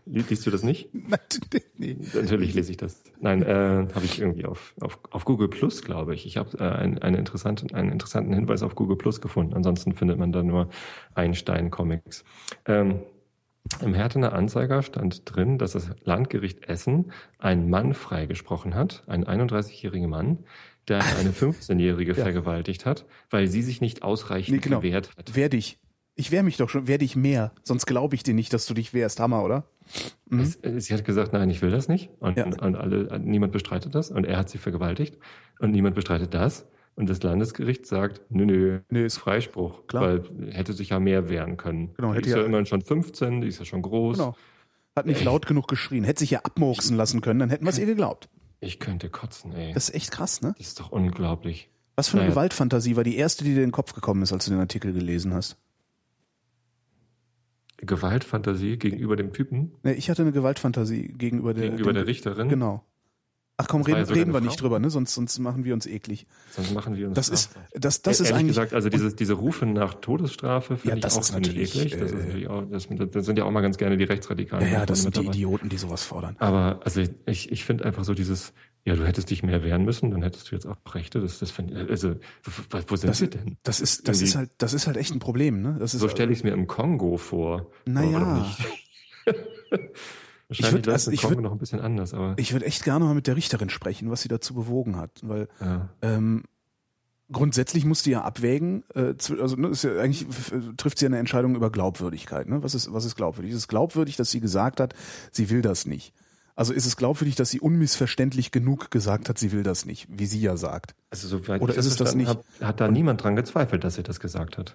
Li- 0.06 0.24
Liest 0.28 0.46
du 0.46 0.50
das 0.50 0.62
nicht? 0.62 0.88
nee. 1.78 1.96
Natürlich 2.14 2.54
lese 2.54 2.70
ich 2.70 2.76
das. 2.76 3.02
Nein, 3.20 3.42
äh, 3.42 3.46
habe 3.92 4.04
ich 4.04 4.20
irgendwie 4.20 4.44
auf, 4.46 4.74
auf, 4.80 4.98
auf 5.10 5.24
Google 5.24 5.48
Plus, 5.48 5.82
glaube 5.82 6.14
ich. 6.14 6.26
Ich 6.26 6.36
habe 6.36 6.56
äh, 6.58 6.62
ein, 6.62 6.98
eine 7.02 7.18
interessante, 7.18 7.74
einen 7.74 7.90
interessanten 7.92 8.32
Hinweis 8.32 8.62
auf 8.62 8.74
Google 8.76 8.96
Plus 8.96 9.20
gefunden. 9.20 9.54
Ansonsten 9.54 9.92
findet 9.92 10.18
man 10.18 10.32
da 10.32 10.42
nur 10.42 10.68
Einstein-Comics. 11.14 12.24
Ähm, 12.66 13.00
Im 13.82 13.94
Härtener 13.94 14.32
Anzeiger 14.32 14.82
stand 14.82 15.22
drin, 15.24 15.58
dass 15.58 15.72
das 15.72 15.90
Landgericht 16.04 16.68
Essen 16.68 17.10
einen 17.38 17.68
Mann 17.68 17.94
freigesprochen 17.94 18.74
hat, 18.76 19.02
einen 19.08 19.24
31-jährigen 19.24 20.08
Mann, 20.08 20.38
der 20.88 20.98
eine 21.18 21.30
15-jährige 21.32 22.12
Ja. 22.12 22.22
vergewaltigt 22.22 22.86
hat, 22.86 23.06
weil 23.28 23.48
sie 23.48 23.62
sich 23.62 23.80
nicht 23.80 24.02
ausreichend 24.04 24.54
Nee, 24.56 24.60
genau. 24.62 24.78
gewehrt 24.78 25.10
hat. 25.18 25.34
Wehr 25.34 25.48
dich. 25.48 25.78
Ich 26.18 26.30
wehr 26.30 26.42
mich 26.42 26.56
doch 26.56 26.68
schon, 26.70 26.88
wehr 26.88 26.98
dich 26.98 27.14
mehr. 27.14 27.52
Sonst 27.62 27.86
glaube 27.86 28.14
ich 28.14 28.22
dir 28.22 28.32
nicht, 28.34 28.52
dass 28.52 28.64
du 28.66 28.72
dich 28.74 28.94
wehrst. 28.94 29.20
Hammer, 29.20 29.44
oder? 29.44 29.64
Mhm. 30.30 30.40
Es- 30.40 30.56
äh, 30.64 30.80
Sie 30.80 30.94
hat 30.94 31.04
gesagt, 31.04 31.32
nein, 31.34 31.50
ich 31.50 31.60
will 31.62 31.70
das 31.70 31.88
nicht. 31.88 32.10
Und, 32.20 32.36
Ja. 32.38 32.46
und 32.46 32.74
alle, 32.76 33.20
niemand 33.20 33.52
bestreitet 33.52 33.94
das. 33.94 34.10
Und 34.10 34.24
er 34.24 34.38
hat 34.38 34.48
sie 34.48 34.58
vergewaltigt. 34.58 35.18
Und 35.60 35.72
niemand 35.72 35.94
bestreitet 35.94 36.32
das. 36.34 36.66
Und 36.94 37.10
das 37.10 37.22
Landesgericht 37.22 37.86
sagt, 37.86 38.22
nö, 38.30 38.46
nö, 38.46 38.80
Nö, 38.88 39.04
ist 39.04 39.18
Freispruch. 39.18 39.86
Klar. 39.86 40.02
Weil 40.02 40.52
hätte 40.52 40.72
sich 40.72 40.88
ja 40.88 40.98
mehr 40.98 41.28
wehren 41.28 41.58
können. 41.58 41.92
Genau, 41.94 42.12
die 42.12 42.18
hätte 42.18 42.28
ist 42.30 42.34
ja, 42.34 42.40
ja- 42.40 42.46
immerhin 42.46 42.64
schon 42.66 42.80
15, 42.80 43.42
die 43.42 43.48
ist 43.48 43.58
ja 43.58 43.66
schon 43.66 43.82
groß. 43.82 44.16
Genau. 44.16 44.34
Hat 44.96 45.04
nicht 45.04 45.22
laut 45.22 45.44
genug 45.46 45.68
geschrien. 45.68 46.04
Hätte 46.04 46.20
sich 46.20 46.30
ja 46.30 46.40
abmurksen 46.40 46.96
lassen 46.96 47.20
können, 47.20 47.38
dann 47.40 47.50
hätten 47.50 47.66
wir 47.66 47.70
es 47.70 47.78
ihr 47.78 47.84
geglaubt. 47.84 48.30
Ich 48.60 48.80
könnte 48.80 49.10
kotzen, 49.10 49.52
ey. 49.52 49.66
Das, 49.74 49.74
Das 49.74 49.88
ist 49.90 49.94
echt 49.94 50.10
krass, 50.12 50.40
ne? 50.40 50.54
ist 50.58 50.80
doch 50.80 50.90
unglaublich. 50.90 51.68
Was 51.96 52.08
für 52.08 52.14
eine 52.14 52.22
Naja. 52.22 52.30
Gewaltfantasie 52.30 52.96
war 52.96 53.04
die 53.04 53.16
erste, 53.18 53.44
die 53.44 53.50
dir 53.50 53.56
in 53.62 53.66
den 53.68 53.72
Kopf 53.72 53.92
gekommen 53.92 54.22
ist, 54.22 54.32
als 54.32 54.46
du 54.46 54.52
den 54.52 54.60
Artikel 54.60 54.94
gelesen 54.94 55.34
hast? 55.34 55.58
Gewaltfantasie 57.78 58.76
gegenüber 58.78 59.16
dem 59.16 59.32
Typen, 59.32 59.72
Ne, 59.82 59.94
ich 59.94 60.08
hatte 60.10 60.22
eine 60.22 60.32
Gewaltfantasie 60.32 61.08
gegenüber 61.08 61.54
der, 61.54 61.64
gegenüber 61.64 61.92
dem- 61.92 61.96
der 61.96 62.06
Richterin. 62.06 62.48
Genau. 62.48 62.84
Ach 63.58 63.68
komm, 63.68 63.80
reden, 63.82 64.00
ja 64.06 64.12
reden 64.12 64.34
wir 64.34 64.42
nicht 64.42 64.60
drüber, 64.60 64.78
ne? 64.78 64.90
Sonst, 64.90 65.14
sonst 65.14 65.38
machen 65.38 65.64
wir 65.64 65.72
uns 65.72 65.86
eklig. 65.86 66.26
Sonst 66.50 66.74
machen 66.74 66.94
wir 66.94 67.06
uns 67.08 67.14
Das 67.14 67.30
ist, 67.30 67.52
das, 67.72 68.02
das 68.02 68.20
ist 68.20 68.26
Ehrlich 68.28 68.34
eigentlich. 68.40 68.48
gesagt, 68.48 68.74
also 68.74 68.90
diese, 68.90 69.14
diese 69.14 69.32
Rufe 69.32 69.64
nach 69.64 69.94
Todesstrafe 69.94 70.74
Ja, 70.74 70.78
finde 70.78 70.96
ich 70.96 71.02
das 71.02 71.16
auch 71.16 71.20
ist 71.22 71.32
natürlich, 71.32 71.74
eklig. 71.74 71.92
Das, 71.98 72.10
ist 72.10 72.12
äh, 72.12 72.22
natürlich 72.26 72.48
auch, 72.48 72.64
das, 72.70 72.86
das 73.12 73.24
sind 73.24 73.38
ja 73.38 73.44
auch 73.44 73.50
mal 73.50 73.62
ganz 73.62 73.78
gerne 73.78 73.96
die 73.96 74.04
Rechtsradikalen. 74.04 74.66
ja, 74.66 74.80
ja, 74.80 74.86
das 74.86 75.00
sind 75.02 75.16
die 75.16 75.20
dabei. 75.20 75.30
Idioten, 75.30 75.70
die 75.70 75.78
sowas 75.78 76.02
fordern. 76.02 76.36
Aber 76.38 76.80
also 76.84 77.00
ich, 77.24 77.50
ich 77.50 77.64
finde 77.64 77.86
einfach 77.86 78.04
so 78.04 78.12
dieses, 78.12 78.52
ja, 78.86 78.94
du 78.96 79.06
hättest 79.06 79.28
dich 79.30 79.42
mehr 79.42 79.62
wehren 79.62 79.84
müssen, 79.84 80.10
dann 80.10 80.22
hättest 80.22 80.50
du 80.50 80.54
jetzt 80.54 80.64
auch 80.66 80.76
Rechte. 80.94 81.20
Das, 81.20 81.38
das 81.40 81.50
finde 81.50 81.82
ich, 81.82 81.90
also 81.90 82.14
wo, 82.70 82.78
wo 82.88 82.96
sind 82.96 83.10
Das, 83.10 83.20
wir 83.20 83.28
denn? 83.28 83.58
das 83.64 83.80
ist, 83.80 84.08
das 84.08 84.18
Irgendwie- 84.18 84.28
ist 84.30 84.36
halt, 84.36 84.50
das 84.58 84.72
ist 84.72 84.86
halt 84.86 84.96
echt 84.96 85.12
ein 85.12 85.18
Problem, 85.18 85.60
ne? 85.60 85.76
Das 85.78 85.92
ist, 85.92 86.00
So 86.00 86.08
stelle 86.08 86.32
ich 86.32 86.38
es 86.38 86.44
mir 86.44 86.52
im 86.52 86.66
Kongo 86.66 87.16
vor. 87.18 87.70
Naja. 87.84 88.46
Wahrscheinlich 90.48 90.84
würd- 90.84 90.86
läuft 90.86 90.88
also 90.88 91.10
ich 91.10 91.22
Kongo 91.22 91.38
würd- 91.38 91.42
noch 91.42 91.52
ein 91.52 91.58
bisschen 91.58 91.80
anders, 91.80 92.14
aber 92.14 92.34
ich 92.36 92.52
würde 92.52 92.66
echt 92.66 92.84
gerne 92.84 93.04
mal 93.04 93.14
mit 93.14 93.26
der 93.26 93.34
Richterin 93.36 93.68
sprechen, 93.68 94.10
was 94.10 94.22
sie 94.22 94.28
dazu 94.28 94.54
bewogen 94.54 94.96
hat, 94.96 95.10
weil 95.22 95.48
ja. 95.60 95.88
ähm, 96.02 96.44
grundsätzlich 97.32 97.84
muss 97.84 98.04
die 98.04 98.12
ja 98.12 98.22
abwägen, 98.22 98.84
äh, 98.94 99.14
also 99.40 99.56
ne, 99.56 99.68
ist 99.68 99.82
ja 99.82 99.98
eigentlich 99.98 100.24
trifft 100.76 100.98
sie 100.98 101.06
ja 101.06 101.08
eine 101.08 101.18
Entscheidung 101.18 101.56
über 101.56 101.70
Glaubwürdigkeit. 101.70 102.48
Ne? 102.48 102.62
Was 102.62 102.76
ist 102.76 102.92
was 102.92 103.04
ist 103.04 103.16
glaubwürdig? 103.16 103.50
Ist 103.50 103.58
es 103.58 103.68
glaubwürdig, 103.68 104.14
dass 104.14 104.30
sie 104.30 104.38
gesagt 104.38 104.78
hat, 104.78 104.94
sie 105.32 105.50
will 105.50 105.62
das 105.62 105.84
nicht? 105.86 106.14
Also 106.56 106.72
ist 106.72 106.86
es 106.86 106.96
glaubwürdig, 106.96 107.36
dass 107.36 107.50
sie 107.50 107.60
unmissverständlich 107.60 108.50
genug 108.50 108.90
gesagt 108.90 109.28
hat, 109.28 109.38
sie 109.38 109.52
will 109.52 109.62
das 109.62 109.84
nicht, 109.84 110.08
wie 110.10 110.24
sie 110.24 110.40
ja 110.40 110.56
sagt? 110.56 110.94
Also 111.10 111.28
soweit 111.28 111.60
Oder 111.60 111.74
ich 111.74 111.78
ist 111.78 111.84
es 111.84 111.96
das 111.96 112.14
nicht? 112.14 112.28
Hab, 112.28 112.44
hat 112.62 112.80
da 112.80 112.88
niemand 112.88 113.22
dran 113.22 113.36
gezweifelt, 113.36 113.84
dass 113.84 113.96
sie 113.96 114.02
das 114.02 114.20
gesagt 114.20 114.56
hat. 114.56 114.74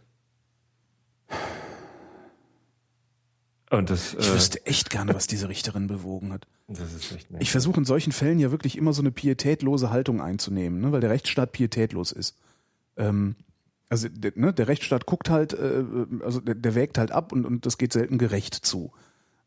Und 3.71 3.89
das, 3.89 4.13
Ich 4.13 4.29
äh, 4.29 4.33
wüsste 4.33 4.65
echt 4.65 4.91
gerne, 4.91 5.15
was 5.15 5.25
diese 5.25 5.49
Richterin 5.49 5.87
bewogen 5.87 6.31
hat. 6.33 6.45
das 6.67 6.93
ist 6.93 7.11
echt 7.13 7.27
Ich 7.39 7.51
versuche 7.51 7.79
in 7.79 7.85
solchen 7.85 8.11
Fällen 8.11 8.37
ja 8.37 8.51
wirklich 8.51 8.77
immer 8.77 8.93
so 8.93 9.01
eine 9.01 9.11
pietätlose 9.11 9.89
Haltung 9.89 10.21
einzunehmen, 10.21 10.81
ne, 10.81 10.91
weil 10.91 11.01
der 11.01 11.09
Rechtsstaat 11.09 11.51
pietätlos 11.51 12.11
ist. 12.11 12.37
Ähm, 12.95 13.35
also 13.89 14.07
der, 14.07 14.33
ne, 14.35 14.53
der 14.53 14.67
Rechtsstaat 14.67 15.07
guckt 15.07 15.29
halt, 15.31 15.53
äh, 15.53 15.83
also 16.23 16.41
der, 16.41 16.55
der 16.55 16.75
wägt 16.75 16.99
halt 16.99 17.11
ab 17.11 17.31
und, 17.31 17.45
und 17.45 17.65
das 17.65 17.77
geht 17.77 17.91
selten 17.91 18.17
gerecht 18.19 18.53
zu. 18.53 18.91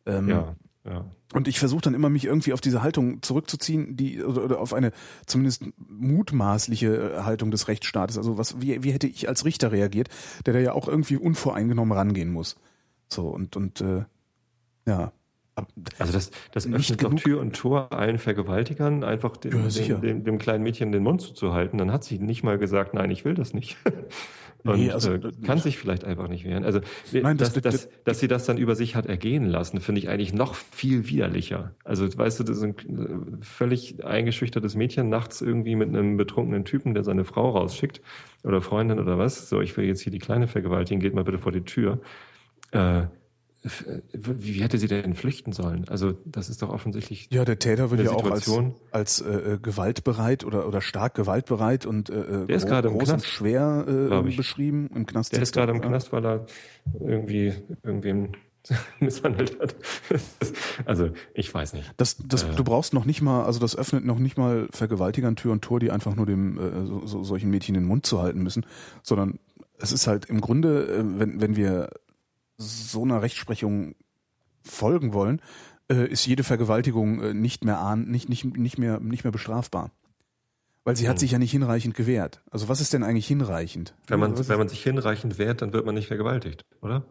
Ähm, 0.07 0.29
ja, 0.29 0.57
ja. 0.87 1.07
Und 1.33 1.49
ich 1.49 1.59
versuche 1.59 1.81
dann 1.81 1.95
immer, 1.95 2.11
mich 2.11 2.27
irgendwie 2.27 2.53
auf 2.53 2.61
diese 2.61 2.83
Haltung 2.83 3.23
zurückzuziehen, 3.23 3.97
die 3.97 4.23
oder, 4.23 4.45
oder 4.45 4.61
auf 4.61 4.75
eine 4.75 4.93
zumindest 5.27 5.65
mutmaßliche 5.79 7.15
äh, 7.17 7.23
Haltung 7.23 7.51
des 7.51 7.69
Rechtsstaates. 7.69 8.19
Also 8.19 8.37
was, 8.37 8.61
wie, 8.61 8.83
wie 8.83 8.93
hätte 8.93 9.07
ich 9.07 9.29
als 9.29 9.45
Richter 9.45 9.73
reagiert, 9.73 10.09
der 10.45 10.53
da 10.53 10.61
ja 10.61 10.73
auch 10.73 10.87
irgendwie 10.87 11.17
unvoreingenommen 11.17 11.97
rangehen 11.97 12.31
muss. 12.31 12.57
So 13.09 13.29
und 13.29 13.57
und 13.57 13.81
äh, 13.81 14.05
ja. 14.87 15.13
Also 15.99 16.13
das, 16.13 16.33
das 16.51 16.67
öffnet 16.67 17.03
doch 17.03 17.15
Tür 17.15 17.41
und 17.41 17.55
Tor 17.55 17.93
allen 17.93 18.19
Vergewaltigern, 18.19 19.05
einfach 19.05 19.37
dem, 19.37 19.69
Ja, 19.69 19.69
dem, 19.69 20.01
dem, 20.01 20.25
dem 20.25 20.39
kleinen 20.39 20.65
Mädchen 20.65 20.91
den 20.91 21.05
Mund 21.05 21.21
zuzuhalten. 21.21 21.79
Dann 21.79 21.93
hat 21.93 22.03
sie 22.03 22.19
nicht 22.19 22.43
mal 22.43 22.59
gesagt, 22.59 22.93
nein, 22.93 23.11
ich 23.13 23.25
will 23.25 23.35
das 23.35 23.55
nicht. 23.55 23.77
Und 24.65 24.79
Nee, 24.81 24.91
also, 24.91 25.13
äh, 25.13 25.21
kann 25.45 25.59
sich 25.59 25.77
vielleicht 25.77 26.05
einfach 26.05 26.27
nicht 26.29 26.45
wehren. 26.47 26.65
Also 26.65 26.81
Nein, 27.13 27.37
das- 27.37 27.53
dass, 27.53 27.63
das- 27.63 27.73
dass, 27.87 27.89
dass 28.05 28.19
sie 28.21 28.29
das 28.29 28.47
dann 28.47 28.57
über 28.57 28.75
sich 28.75 28.97
hat 28.97 29.05
ergehen 29.07 29.47
lassen, 29.47 29.81
finde 29.81 29.99
ich 30.01 30.09
eigentlich 30.09 30.33
noch 30.33 30.55
viel 30.55 31.07
widerlicher. 31.09 31.75
Also 31.85 32.07
weißt 32.17 32.41
du, 32.41 32.45
das 32.45 32.57
ist 32.57 32.63
ein 32.63 33.39
völlig 33.43 34.03
eingeschüchtertes 34.05 34.75
Mädchen 34.75 35.11
nachts 35.11 35.43
irgendwie 35.43 35.77
mit 35.77 35.89
einem 35.91 36.17
betrunkenen 36.17 36.65
Typen, 36.65 36.95
der 36.95 37.05
seine 37.05 37.25
Frau 37.25 37.51
rausschickt 37.51 38.01
oder 38.43 38.63
Freundin 38.63 38.99
oder 38.99 39.19
was. 39.19 39.49
So, 39.51 39.61
ich 39.61 39.77
will 39.77 39.85
jetzt 39.85 40.01
hier 40.01 40.13
die 40.13 40.19
Kleine 40.19 40.49
vergewaltigen, 40.49 40.99
geht 41.01 41.15
mal 41.15 41.25
bitte 41.25 41.39
vor 41.39 41.53
die 41.53 41.61
Tür. 41.65 42.01
Äh, 42.73 43.03
wie 44.13 44.63
hätte 44.63 44.77
sie 44.77 44.89
denn 44.89 45.15
flüchten 45.15 45.53
sollen? 45.53 45.87
Also 45.89 46.13
das 46.27 46.51
ist 46.51 46.61
doch 46.61 46.69
offensichtlich 46.69 47.29
Ja, 47.31 47.45
der 47.47 47.59
Täter 47.59 47.91
wird 47.91 48.03
ja 48.03 48.11
auch 48.11 48.31
als, 48.31 48.51
als 48.91 49.21
äh, 49.23 49.55
äh, 49.55 49.59
gewaltbereit 49.59 50.45
oder, 50.45 50.69
oder 50.69 50.83
stark 50.83 51.15
gewaltbereit 51.15 51.87
und 51.87 52.11
äh, 52.11 52.47
Der 52.47 52.57
ist 52.57 52.67
gerade 52.67 52.89
im 52.89 52.95
groß 52.99 53.09
Knast, 53.09 53.25
und 53.25 53.31
schwer 53.31 53.87
äh, 53.89 54.37
beschrieben. 54.37 54.91
Im 54.95 55.07
Knast 55.07 55.33
Der 55.33 55.43
ist 55.43 55.57
er, 55.57 55.67
gerade 55.67 55.73
im. 55.73 55.81
Knast, 55.81 56.13
weil 56.13 56.27
er 56.27 56.47
irgendwie 57.01 57.55
irgendwem 57.83 58.33
misshandelt 59.01 59.59
hat. 59.61 59.75
also 60.85 61.11
ich 61.33 61.53
weiß 61.53 61.73
nicht. 61.73 61.91
Das, 61.97 62.17
das, 62.27 62.43
Äh. 62.45 62.55
du 62.55 62.65
brauchst 62.65 62.93
noch 62.93 63.05
nicht 63.07 63.23
mal, 63.23 63.45
also 63.45 63.61
das 63.61 63.77
öffnet 63.77 64.05
noch 64.05 64.19
nicht 64.19 64.37
mal 64.37 64.69
Vergewaltigern 64.73 65.37
Tür 65.37 65.53
und 65.53 65.63
Tor, 65.63 65.81
die 65.81 65.91
einfach 65.91 66.15
nur 66.15 66.27
dem 66.27 66.59
äh, 66.59 66.87
so, 66.87 67.07
so, 67.07 67.25
solchen 67.25 67.51
Mädchen 67.51 67.75
den 67.75 67.85
Mund 67.85 68.05
zu 68.05 68.21
halten 68.21 68.43
müssen, 68.43 68.67
sondern 69.03 69.39
es 69.79 69.93
ist 69.93 70.07
halt 70.07 70.27
im 70.27 70.41
Grunde, 70.41 70.87
äh, 70.87 71.19
wenn, 71.19 71.41
wenn 71.41 71.57
wir 71.57 71.91
so 72.57 73.03
einer 73.03 73.23
Rechtsprechung 73.23 73.95
folgen 74.63 75.13
wollen, 75.13 75.41
äh, 75.91 76.07
ist 76.07 76.27
jede 76.27 76.45
Vergewaltigung 76.45 77.21
äh, 77.23 77.35
nicht 77.35 77.65
mehr 77.65 77.79
ahn, 77.79 78.05
nicht, 78.09 78.29
nicht, 78.29 78.45
nicht 78.45 78.79
mehr 78.79 79.01
nicht 79.01 79.25
mehr 79.25 79.33
bestrafbar. 79.33 79.91
Weil 80.85 80.97
sie 80.97 81.09
hat 81.09 81.17
Hm. 81.17 81.21
sich 81.21 81.31
ja 81.33 81.39
nicht 81.39 81.51
hinreichend 81.51 81.95
gewehrt. 81.95 82.43
Also 82.51 82.69
was 82.69 82.81
ist 82.81 82.93
denn 82.93 83.03
eigentlich 83.03 83.27
hinreichend? 83.27 83.95
Wenn 84.07 84.21
man, 84.21 84.37
wenn 84.49 84.59
man 84.59 84.69
sich 84.69 84.83
hinreichend 84.83 85.39
wehrt, 85.39 85.63
dann 85.63 85.73
wird 85.73 85.87
man 85.87 85.95
nicht 85.95 86.09
vergewaltigt, 86.09 86.65
oder? 86.83 87.05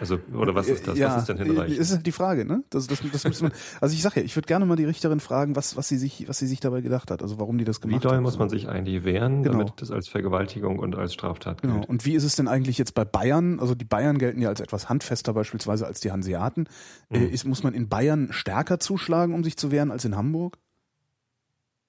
Also, 0.00 0.18
oder 0.32 0.54
was 0.54 0.68
ist 0.68 0.86
das? 0.86 0.98
Ja, 0.98 1.08
was 1.08 1.22
ist 1.22 1.28
denn 1.28 1.38
hinreichend? 1.38 1.78
ist 1.78 1.90
halt 1.92 2.06
die 2.06 2.12
Frage, 2.12 2.44
ne? 2.44 2.62
Das, 2.70 2.86
das, 2.86 3.00
das 3.12 3.24
muss 3.24 3.40
man, 3.42 3.52
also 3.80 3.94
ich 3.94 4.02
sage 4.02 4.20
ja, 4.20 4.26
ich 4.26 4.34
würde 4.36 4.46
gerne 4.46 4.66
mal 4.66 4.76
die 4.76 4.84
Richterin 4.84 5.18
fragen, 5.20 5.56
was, 5.56 5.76
was 5.76 5.88
sie 5.88 5.98
sich, 5.98 6.28
was 6.28 6.38
sie 6.38 6.46
sich 6.46 6.60
dabei 6.60 6.80
gedacht 6.80 7.10
hat, 7.10 7.22
also 7.22 7.38
warum 7.38 7.58
die 7.58 7.64
das 7.64 7.78
Wie 7.78 7.88
gemacht 7.88 8.04
doll 8.04 8.16
hat. 8.16 8.22
muss 8.22 8.38
man 8.38 8.48
sich 8.48 8.68
eigentlich 8.68 9.04
wehren, 9.04 9.42
Genau. 9.42 9.58
damit 9.58 9.72
das 9.78 9.90
als 9.90 10.08
Vergewaltigung 10.08 10.78
und 10.78 10.94
als 10.96 11.14
Straftat 11.14 11.62
Genau. 11.62 11.74
gilt? 11.76 11.88
Und 11.88 12.04
wie 12.04 12.14
ist 12.14 12.24
es 12.24 12.36
denn 12.36 12.48
eigentlich 12.48 12.78
jetzt 12.78 12.94
bei 12.94 13.04
Bayern? 13.04 13.58
Also 13.60 13.74
die 13.74 13.84
Bayern 13.84 14.18
gelten 14.18 14.40
ja 14.40 14.48
als 14.48 14.60
etwas 14.60 14.88
handfester 14.88 15.32
beispielsweise 15.32 15.86
als 15.86 16.00
die 16.00 16.12
Hanseaten. 16.12 16.66
Äh, 17.10 17.18
Mhm. 17.18 17.28
ist, 17.30 17.44
muss 17.44 17.62
man 17.62 17.74
in 17.74 17.88
Bayern 17.88 18.28
stärker 18.32 18.78
zuschlagen, 18.80 19.34
um 19.34 19.42
sich 19.44 19.56
zu 19.56 19.70
wehren, 19.70 19.90
als 19.90 20.04
in 20.04 20.16
Hamburg? 20.16 20.58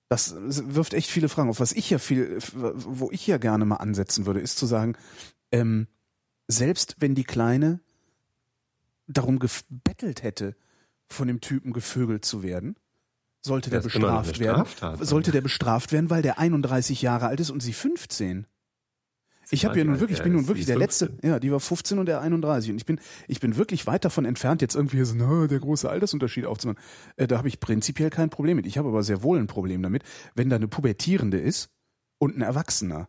Das 0.10 0.36
wirft 0.40 0.94
echt 0.94 1.10
viele 1.10 1.30
Fragen 1.30 1.50
auf. 1.50 1.60
Was 1.60 1.72
ich 1.72 1.90
ja 1.90 1.98
viel, 1.98 2.38
wo 2.54 3.10
ich 3.12 3.26
ja 3.26 3.38
gerne 3.38 3.66
mal 3.66 3.78
ansetzen 3.78 4.26
würde, 4.26 4.40
ist 4.40 4.58
zu 4.58 4.66
sagen, 4.68 4.94
ähm, 5.52 5.88
selbst 6.48 6.96
wenn 7.00 7.16
die 7.16 7.24
Kleine 7.24 7.80
darum 9.08 9.40
gebettelt 9.40 10.24
hätte, 10.24 10.56
von 11.08 11.28
dem 11.28 11.42
Typen 11.42 11.74
gevögelt 11.74 12.26
zu 12.26 12.44
werden, 12.44 12.76
sollte 13.42 13.70
der 13.70 13.82
Das 13.82 13.94
noch 13.94 14.02
bestraft 14.02 14.40
werden. 14.40 14.66
Straftat. 14.66 15.06
Sollte 15.06 15.32
der 15.32 15.42
bestraft 15.42 15.92
werden, 15.92 16.10
weil 16.10 16.24
der 16.24 16.40
31 16.40 17.02
Jahre 17.02 17.28
alt 17.28 17.40
ist 17.40 17.52
und 17.52 17.62
sie 17.62 17.74
15. 17.74 18.48
Ich 19.52 19.64
habe 19.64 19.78
ja 19.78 19.84
nun 19.84 20.00
wirklich, 20.00 20.18
ich 20.18 20.24
bin 20.24 20.34
nun 20.34 20.48
wirklich 20.48 20.66
der 20.66 20.78
letzte, 20.78 21.06
15. 21.06 21.30
ja, 21.30 21.40
die 21.40 21.52
war 21.52 21.60
15 21.60 22.00
und 22.00 22.08
der 22.08 22.22
31 22.22 22.72
und 22.72 22.78
ich 22.78 22.86
bin, 22.86 23.00
ich 23.28 23.40
bin 23.40 23.56
wirklich 23.58 23.86
weit 23.86 24.04
davon 24.04 24.26
entfernt, 24.26 24.64
jetzt 24.64 24.76
irgendwie 24.76 25.04
so, 25.04 25.14
na, 25.16 25.46
der 25.46 25.60
große 25.60 25.88
Altersunterschied 25.88 26.46
aufzumachen. 26.46 26.82
Äh, 27.16 27.28
da 27.28 27.38
habe 27.38 27.48
ich 27.48 27.60
prinzipiell 27.60 28.10
kein 28.10 28.32
Problem 28.32 28.58
mit. 28.58 28.66
Ich 28.66 28.80
habe 28.80 28.90
aber 28.90 29.04
sehr 29.04 29.22
wohl 29.22 29.38
ein 29.38 29.46
Problem 29.46 29.84
damit, 29.84 30.04
wenn 30.34 30.50
da 30.50 30.56
eine 30.56 30.68
Pubertierende 30.68 31.38
ist 31.40 31.70
und 32.18 32.36
ein 32.36 32.42
Erwachsener. 32.42 33.08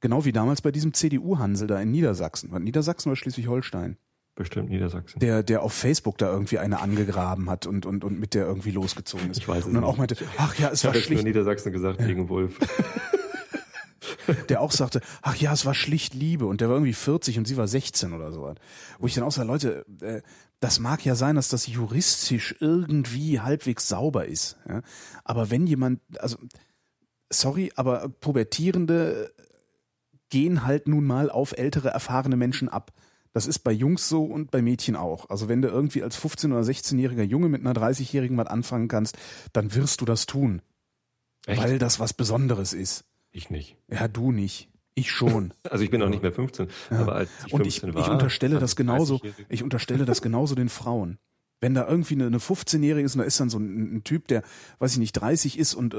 Genau 0.00 0.24
wie 0.24 0.32
damals 0.32 0.60
bei 0.62 0.72
diesem 0.72 0.92
CDU-Hansel 0.92 1.68
da 1.68 1.80
in 1.80 1.90
Niedersachsen. 1.90 2.50
War 2.52 2.60
Niedersachsen 2.60 3.10
oder 3.10 3.16
Schleswig-Holstein? 3.16 3.96
Bestimmt 4.34 4.68
Niedersachsen. 4.68 5.18
Der, 5.18 5.42
der 5.42 5.62
auf 5.62 5.72
Facebook 5.72 6.18
da 6.18 6.30
irgendwie 6.30 6.58
eine 6.58 6.80
angegraben 6.80 7.48
hat 7.48 7.66
und, 7.66 7.86
und, 7.86 8.04
und 8.04 8.20
mit 8.20 8.34
der 8.34 8.46
irgendwie 8.46 8.70
losgezogen 8.70 9.30
ist. 9.30 9.38
Ich 9.38 9.48
weiß 9.48 9.64
und 9.64 9.72
dann 9.72 9.82
nicht. 9.82 9.90
auch 9.90 9.96
meinte, 9.96 10.16
ach 10.36 10.54
ja, 10.58 10.68
es 10.68 10.84
ich 10.84 10.86
war 10.86 10.94
schlicht 10.94 11.24
Niedersachsen 11.24 11.72
gesagt 11.72 12.06
wegen 12.06 12.28
Wolf. 12.28 12.58
der 14.50 14.60
auch 14.60 14.72
sagte, 14.72 15.00
ach 15.22 15.36
ja, 15.36 15.54
es 15.54 15.64
war 15.64 15.72
schlicht 15.72 16.12
Liebe 16.12 16.44
und 16.44 16.60
der 16.60 16.68
war 16.68 16.76
irgendwie 16.76 16.92
40 16.92 17.38
und 17.38 17.48
sie 17.48 17.56
war 17.56 17.66
16 17.66 18.12
oder 18.12 18.30
so. 18.30 18.54
Wo 18.98 19.06
ich 19.06 19.14
dann 19.14 19.24
auch 19.24 19.32
sage, 19.32 19.48
Leute, 19.48 19.86
äh, 20.02 20.20
das 20.60 20.80
mag 20.80 21.04
ja 21.04 21.14
sein, 21.14 21.36
dass 21.36 21.48
das 21.48 21.66
juristisch 21.66 22.56
irgendwie 22.60 23.40
halbwegs 23.40 23.88
sauber 23.88 24.26
ist. 24.26 24.58
Ja? 24.68 24.82
Aber 25.24 25.50
wenn 25.50 25.66
jemand, 25.66 26.00
also 26.18 26.36
sorry, 27.30 27.72
aber 27.76 28.08
Pubertierende 28.08 29.32
gehen 30.30 30.64
halt 30.64 30.88
nun 30.88 31.04
mal 31.04 31.30
auf 31.30 31.52
ältere, 31.56 31.88
erfahrene 31.90 32.36
Menschen 32.36 32.68
ab. 32.68 32.92
Das 33.32 33.46
ist 33.46 33.58
bei 33.60 33.72
Jungs 33.72 34.08
so 34.08 34.24
und 34.24 34.50
bei 34.50 34.62
Mädchen 34.62 34.96
auch. 34.96 35.28
Also 35.28 35.48
wenn 35.48 35.60
du 35.60 35.68
irgendwie 35.68 36.02
als 36.02 36.18
15- 36.18 36.46
oder 36.52 36.62
16-jähriger 36.62 37.22
Junge 37.22 37.48
mit 37.50 37.60
einer 37.60 37.74
30-jährigen 37.74 38.36
was 38.36 38.46
anfangen 38.46 38.88
kannst, 38.88 39.18
dann 39.52 39.74
wirst 39.74 40.00
du 40.00 40.04
das 40.06 40.24
tun. 40.26 40.62
Echt? 41.46 41.62
Weil 41.62 41.78
das 41.78 42.00
was 42.00 42.12
Besonderes 42.14 42.72
ist. 42.72 43.04
ich 43.30 43.50
nicht. 43.50 43.76
Ja, 43.88 44.08
du 44.08 44.32
nicht. 44.32 44.70
Ich 44.94 45.10
schon. 45.10 45.52
Also 45.70 45.84
ich 45.84 45.90
bin 45.90 46.02
auch 46.02 46.08
nicht 46.08 46.22
mehr 46.22 46.32
15, 46.32 46.68
Ja. 46.90 46.98
aber 47.00 47.16
als 47.16 47.30
ich 47.46 47.52
Und 47.52 47.66
ich, 47.66 47.80
15 47.80 47.90
ich 47.90 48.06
war. 48.06 48.12
unterstelle 48.14 48.58
das 48.58 48.74
genauso, 48.76 49.16
30-Jährige 49.16 49.46
ich 49.50 49.62
unterstelle 49.62 50.04
das 50.06 50.22
genauso 50.22 50.54
den 50.54 50.70
Frauen. 50.70 51.18
Wenn 51.60 51.74
da 51.74 51.88
irgendwie 51.88 52.14
eine, 52.14 52.26
eine 52.26 52.38
15-Jährige 52.38 53.06
ist 53.06 53.14
und 53.14 53.20
da 53.20 53.24
ist 53.24 53.40
dann 53.40 53.48
so 53.48 53.58
ein, 53.58 53.96
ein 53.96 54.04
Typ, 54.04 54.28
der, 54.28 54.42
weiß 54.78 54.92
ich 54.92 54.98
nicht, 54.98 55.12
30 55.12 55.58
ist 55.58 55.74
und 55.74 55.94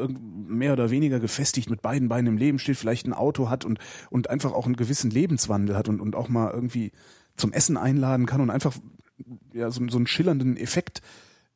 mehr 0.47 0.73
oder 0.73 0.91
weniger 0.91 1.19
gefestigt 1.19 1.69
mit 1.69 1.81
beiden 1.81 2.09
Beinen 2.09 2.33
im 2.33 2.37
Leben 2.37 2.59
steht, 2.59 2.77
vielleicht 2.77 3.07
ein 3.07 3.13
Auto 3.13 3.49
hat 3.49 3.65
und, 3.65 3.79
und 4.09 4.29
einfach 4.29 4.51
auch 4.51 4.65
einen 4.65 4.75
gewissen 4.75 5.09
Lebenswandel 5.09 5.75
hat 5.75 5.89
und, 5.89 5.99
und 5.99 6.15
auch 6.15 6.29
mal 6.29 6.51
irgendwie 6.51 6.91
zum 7.37 7.53
Essen 7.53 7.77
einladen 7.77 8.25
kann 8.25 8.41
und 8.41 8.49
einfach 8.49 8.75
ja, 9.53 9.71
so, 9.71 9.87
so 9.89 9.97
einen 9.97 10.07
schillernden 10.07 10.57
Effekt 10.57 11.01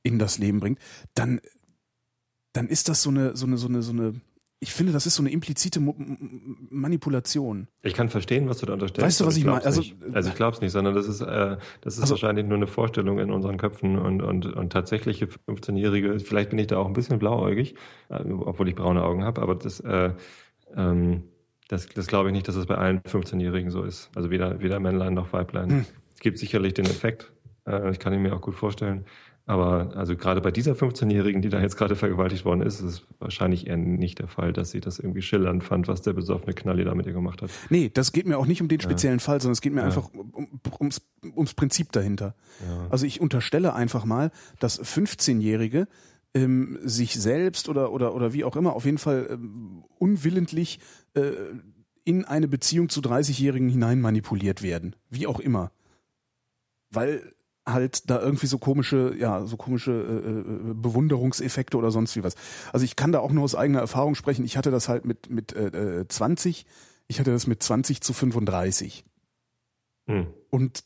in 0.04 0.18
das 0.18 0.38
Leben 0.38 0.60
bringt, 0.60 0.80
dann, 1.14 1.40
dann 2.54 2.68
ist 2.68 2.90
das 2.90 3.02
so 3.04 3.10
eine, 3.10 3.36
so 3.36 3.46
eine, 3.46 3.58
so 3.58 3.68
eine, 3.68 3.82
so 3.82 3.92
eine 3.92 4.22
ich 4.64 4.74
finde, 4.74 4.94
das 4.94 5.08
ist 5.08 5.16
so 5.16 5.24
eine 5.24 5.32
implizite 5.32 5.80
Mo 5.80 5.96
Manipulation. 6.70 7.68
Ich 7.82 7.96
kann 7.96 8.10
verstehen, 8.10 8.48
was 8.48 8.60
du 8.60 8.68
da 8.68 8.74
unterstellst. 8.74 9.08
Weißt 9.08 9.20
du, 9.20 9.26
was 9.26 9.36
ich 9.36 9.44
meine? 9.44 9.66
Also, 9.66 9.82
also 10.14 10.30
ich 10.30 10.36
glaube 10.36 10.54
es 10.54 10.62
nicht, 10.62 10.72
sondern 10.72 10.94
das 10.94 11.08
ist, 11.08 11.22
äh, 11.22 11.58
das 11.82 11.96
ist 11.96 12.02
also, 12.02 12.12
wahrscheinlich 12.12 12.46
nur 12.46 12.58
eine 12.58 12.68
Vorstellung 12.68 13.18
in 13.18 13.32
unseren 13.32 13.58
Köpfen 13.58 13.98
und, 13.98 14.22
und, 14.22 14.46
und 14.46 14.72
tatsächliche 14.72 15.26
15-Jährige, 15.26 16.20
vielleicht 16.20 16.52
bin 16.52 16.60
ich 16.60 16.68
da 16.68 16.78
auch 16.78 16.86
ein 16.86 16.94
bisschen 16.94 17.18
blauäugig, 17.18 17.74
äh, 18.10 18.22
obwohl 18.24 18.70
ich 18.70 18.76
braune 18.76 19.04
Augen 19.04 19.24
habe, 19.24 19.42
aber 19.42 19.56
das, 19.56 19.80
äh, 19.80 20.12
ähm, 20.76 21.24
das, 21.68 21.88
das 21.88 22.06
glaube 22.06 22.30
ich 22.30 22.34
nicht, 22.34 22.48
dass 22.48 22.56
es 22.56 22.68
bei 22.68 22.76
allen 22.76 23.00
15-Jährigen 23.00 23.72
so 23.72 23.82
ist. 23.82 24.12
Also 24.14 24.30
weder, 24.30 24.62
weder 24.62 24.80
Männlein 24.80 25.16
noch 25.16 25.34
Weiblein. 25.34 25.70
Hm. 25.72 25.86
Es 26.14 26.20
gibt 26.20 26.38
sicherlich 26.38 26.76
den 26.76 26.86
Effekt, 26.86 27.32
äh, 27.66 27.90
ich 27.90 27.98
kann 27.98 28.14
ihn 28.14 28.22
mir 28.22 28.36
auch 28.36 28.42
gut 28.42 28.54
vorstellen, 28.54 29.06
aber 29.46 29.96
also 29.96 30.16
gerade 30.16 30.40
bei 30.40 30.52
dieser 30.52 30.74
15-Jährigen, 30.74 31.42
die 31.42 31.50
da 31.50 31.60
jetzt 31.60 31.76
gerade 31.76 31.96
vergewaltigt 31.96 32.46
worden 32.46 32.62
ist, 32.62 32.80
ist 32.80 32.86
es 32.86 33.08
wahrscheinlich 33.20 33.68
eher 33.68 33.78
nicht 33.78 34.20
der 34.20 34.28
Fall, 34.28 34.54
dass 34.54 34.72
sie 34.72 34.82
das 34.82 35.00
irgendwie 35.00 35.22
schillernd 35.22 35.64
fand, 35.64 35.88
was 35.88 36.02
der 36.02 36.14
besoffene 36.14 36.54
Knalli 36.54 36.84
da 36.84 36.94
mit 36.94 37.08
ihr 37.08 37.14
gemacht 37.14 37.42
hat. 37.42 37.50
Nee, 37.70 37.90
das 37.94 38.12
geht 38.12 38.28
mir 38.28 38.38
auch 38.38 38.46
nicht 38.46 38.62
um 38.62 38.68
den 38.68 38.80
speziellen 38.80 39.20
ja. 39.20 39.24
Fall, 39.24 39.42
sondern 39.42 39.54
es 39.54 39.62
geht 39.62 39.74
mir 39.74 39.82
ja. 39.82 39.88
einfach 39.88 40.10
um, 40.14 40.62
ums, 40.80 41.02
ums 41.36 41.54
Prinzip 41.54 41.92
dahinter. 41.92 42.36
Ja. 42.68 42.88
Also 42.90 43.06
ich 43.06 43.20
unterstelle 43.20 43.74
einfach 43.74 44.06
mal, 44.06 44.32
dass 44.60 44.82
15-Jährige 44.82 45.88
ähm, 46.34 46.80
sich 46.84 47.16
selbst 47.16 47.68
oder, 47.68 47.92
oder, 47.92 48.14
oder 48.14 48.34
wie 48.34 48.44
auch 48.44 48.56
immer 48.56 48.74
auf 48.74 48.86
jeden 48.86 49.00
Fall 49.00 49.28
ähm, 49.32 49.84
unwillentlich 49.98 50.80
äh, 51.14 51.32
in 52.04 52.26
eine 52.26 52.48
Beziehung 52.48 52.90
zu 52.90 53.02
30-Jährigen 53.02 53.70
hinein 53.70 54.02
manipuliert 54.02 54.62
werden. 54.62 54.96
Wie 55.10 55.28
auch 55.28 55.40
immer. 55.40 55.72
Weil 56.90 57.34
halt 57.66 58.10
da 58.10 58.20
irgendwie 58.20 58.48
so 58.48 58.58
komische, 58.58 59.16
ja, 59.18 59.46
so 59.46 59.58
komische 59.58 59.92
äh, 59.92 60.72
äh, 60.72 60.74
Bewunderungseffekte 60.74 61.78
oder 61.78 61.92
sonst 61.92 62.16
wie 62.16 62.24
was. 62.24 62.36
Also 62.74 62.84
ich 62.86 62.96
kann 62.96 63.12
da 63.12 63.20
auch 63.20 63.32
nur 63.32 63.44
aus 63.44 63.56
eigener 63.56 63.80
Erfahrung 63.80 64.16
sprechen. 64.16 64.46
Ich 64.46 64.58
hatte 64.58 64.72
das 64.72 64.90
halt 64.90 65.06
mit 65.06 65.30
mit 65.30 65.54
äh, 65.54 66.08
20, 66.08 66.62
äh, 66.62 66.70
ich 67.08 67.20
hatte 67.20 67.32
das 67.32 67.48
mit 67.48 67.62
20 67.62 68.02
zu 68.02 68.14
35. 68.14 69.06
Hm. 70.08 70.28
Und 70.50 70.84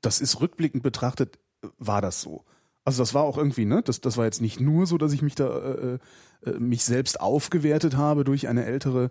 das 0.00 0.20
ist 0.20 0.40
rückblickend 0.40 0.82
betrachtet, 0.82 1.38
war 1.78 2.00
das 2.00 2.20
so. 2.20 2.44
Also 2.84 3.02
das 3.02 3.14
war 3.14 3.22
auch 3.22 3.38
irgendwie, 3.38 3.64
ne? 3.64 3.82
Das, 3.82 4.00
das 4.00 4.16
war 4.16 4.24
jetzt 4.24 4.40
nicht 4.40 4.60
nur 4.60 4.86
so, 4.86 4.98
dass 4.98 5.12
ich 5.12 5.22
mich 5.22 5.34
da 5.34 5.58
äh, 5.58 5.98
äh, 6.44 6.58
mich 6.58 6.84
selbst 6.84 7.20
aufgewertet 7.20 7.96
habe 7.96 8.24
durch 8.24 8.48
eine 8.48 8.64
ältere 8.64 9.10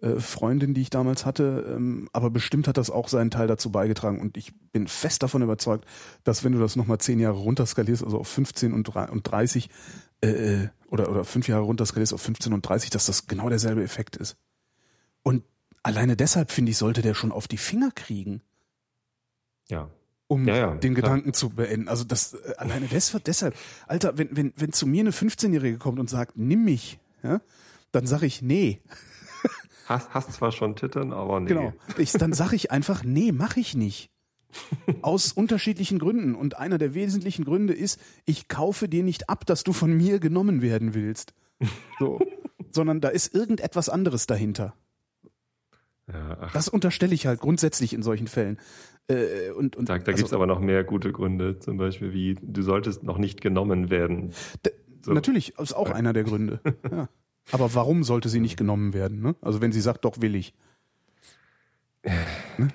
äh, 0.00 0.18
Freundin, 0.18 0.74
die 0.74 0.82
ich 0.82 0.90
damals 0.90 1.26
hatte, 1.26 1.66
ähm, 1.68 2.08
aber 2.12 2.30
bestimmt 2.30 2.68
hat 2.68 2.76
das 2.76 2.90
auch 2.90 3.08
seinen 3.08 3.30
Teil 3.30 3.46
dazu 3.46 3.70
beigetragen 3.70 4.20
und 4.20 4.36
ich 4.36 4.52
bin 4.72 4.86
fest 4.86 5.22
davon 5.22 5.42
überzeugt, 5.42 5.84
dass 6.24 6.44
wenn 6.44 6.52
du 6.52 6.58
das 6.58 6.76
nochmal 6.76 6.98
zehn 6.98 7.20
Jahre 7.20 7.38
runterskalierst, 7.38 8.04
also 8.04 8.18
auf 8.18 8.28
15 8.28 8.72
und, 8.72 8.88
und 8.88 9.22
30 9.22 9.68
äh, 10.22 10.28
äh, 10.28 10.68
oder, 10.88 11.10
oder 11.10 11.24
fünf 11.24 11.48
Jahre 11.48 11.62
runterskalierst 11.62 12.12
auf 12.14 12.22
15 12.22 12.52
und 12.52 12.62
30, 12.62 12.90
dass 12.90 13.06
das 13.06 13.26
genau 13.26 13.48
derselbe 13.48 13.82
Effekt 13.82 14.16
ist. 14.16 14.36
Und 15.22 15.44
alleine 15.82 16.16
deshalb, 16.16 16.50
finde 16.50 16.70
ich, 16.70 16.78
sollte 16.78 17.02
der 17.02 17.14
schon 17.14 17.32
auf 17.32 17.48
die 17.48 17.56
Finger 17.56 17.90
kriegen. 17.94 18.42
Ja. 19.68 19.88
Um 20.26 20.46
ja, 20.46 20.56
ja, 20.56 20.74
den 20.74 20.94
klar. 20.94 21.10
Gedanken 21.10 21.32
zu 21.32 21.50
beenden. 21.50 21.88
Also 21.88 22.04
das 22.04 22.34
äh, 22.34 22.54
alleine 22.56 22.86
deshalb, 22.86 23.24
deshalb, 23.24 23.54
Alter, 23.86 24.16
wenn, 24.16 24.36
wenn, 24.36 24.52
wenn 24.56 24.72
zu 24.72 24.86
mir 24.86 25.00
eine 25.00 25.10
15-Jährige 25.10 25.78
kommt 25.78 25.98
und 25.98 26.08
sagt, 26.08 26.36
nimm 26.36 26.64
mich, 26.64 27.00
ja, 27.22 27.40
dann 27.92 28.06
sage 28.06 28.26
ich, 28.26 28.40
nee. 28.40 28.80
Hast, 29.90 30.14
hast 30.14 30.32
zwar 30.34 30.52
schon 30.52 30.76
Titten, 30.76 31.12
aber 31.12 31.40
nee. 31.40 31.48
Genau. 31.48 31.72
Ich, 31.98 32.12
dann 32.12 32.32
sage 32.32 32.54
ich 32.54 32.70
einfach, 32.70 33.02
nee, 33.02 33.32
mache 33.32 33.58
ich 33.58 33.74
nicht. 33.74 34.08
Aus 35.02 35.32
unterschiedlichen 35.32 35.98
Gründen. 35.98 36.36
Und 36.36 36.56
einer 36.56 36.78
der 36.78 36.94
wesentlichen 36.94 37.44
Gründe 37.44 37.74
ist, 37.74 38.00
ich 38.24 38.46
kaufe 38.46 38.88
dir 38.88 39.02
nicht 39.02 39.28
ab, 39.28 39.46
dass 39.46 39.64
du 39.64 39.72
von 39.72 39.92
mir 39.92 40.20
genommen 40.20 40.62
werden 40.62 40.94
willst. 40.94 41.34
So. 41.98 42.20
Sondern 42.70 43.00
da 43.00 43.08
ist 43.08 43.34
irgendetwas 43.34 43.88
anderes 43.88 44.28
dahinter. 44.28 44.74
Ja, 46.06 46.48
das 46.52 46.68
unterstelle 46.68 47.12
ich 47.12 47.26
halt 47.26 47.40
grundsätzlich 47.40 47.92
in 47.92 48.04
solchen 48.04 48.28
Fällen. 48.28 48.58
Äh, 49.08 49.50
und, 49.50 49.74
und, 49.74 49.88
da 49.88 49.98
da 49.98 50.04
also, 50.06 50.16
gibt 50.16 50.28
es 50.28 50.32
aber 50.32 50.46
noch 50.46 50.60
mehr 50.60 50.84
gute 50.84 51.10
Gründe, 51.10 51.58
zum 51.58 51.78
Beispiel 51.78 52.12
wie, 52.12 52.36
du 52.40 52.62
solltest 52.62 53.02
noch 53.02 53.18
nicht 53.18 53.40
genommen 53.40 53.90
werden. 53.90 54.32
So. 55.02 55.12
Natürlich, 55.12 55.58
ist 55.58 55.72
auch 55.72 55.90
einer 55.90 56.12
der 56.12 56.22
Gründe. 56.22 56.60
Ja. 56.90 57.08
Aber 57.52 57.74
warum 57.74 58.04
sollte 58.04 58.28
sie 58.28 58.40
nicht 58.40 58.56
genommen 58.56 58.94
werden? 58.94 59.20
Ne? 59.20 59.36
Also 59.40 59.60
wenn 59.60 59.72
sie 59.72 59.80
sagt, 59.80 60.04
doch 60.04 60.20
will 60.20 60.34
ich. 60.34 60.54
Ne? 62.58 62.68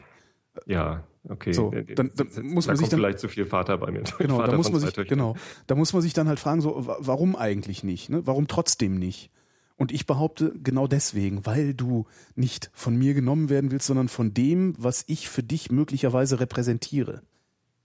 Ja, 0.65 1.03
okay. 1.27 1.53
So, 1.53 1.71
dann, 1.71 2.11
dann 2.15 2.27
muss 2.43 2.65
da 2.65 2.71
man 2.71 2.77
sich 2.77 2.89
dann 2.89 2.99
vielleicht 2.99 3.19
zu 3.19 3.27
viel 3.27 3.45
Vater 3.45 3.77
bei 3.77 3.91
mir. 3.91 4.03
Genau, 4.17 4.37
Vater 4.37 4.51
da 4.51 4.57
muss 4.57 4.71
man 4.71 4.81
sich 4.81 4.93
genau, 4.93 5.35
da 5.67 5.75
muss 5.75 5.93
man 5.93 6.01
sich 6.01 6.13
dann 6.13 6.27
halt 6.27 6.39
fragen, 6.39 6.61
so 6.61 6.75
warum 6.99 7.35
eigentlich 7.35 7.83
nicht? 7.83 8.09
Ne? 8.09 8.25
Warum 8.25 8.47
trotzdem 8.47 8.97
nicht? 8.97 9.31
Und 9.77 9.91
ich 9.91 10.05
behaupte 10.05 10.53
genau 10.63 10.87
deswegen, 10.87 11.45
weil 11.45 11.73
du 11.73 12.05
nicht 12.35 12.71
von 12.73 12.95
mir 12.95 13.13
genommen 13.13 13.49
werden 13.49 13.71
willst, 13.71 13.87
sondern 13.87 14.07
von 14.07 14.33
dem, 14.33 14.73
was 14.77 15.03
ich 15.07 15.27
für 15.27 15.43
dich 15.43 15.69
möglicherweise 15.69 16.39
repräsentiere. 16.39 17.23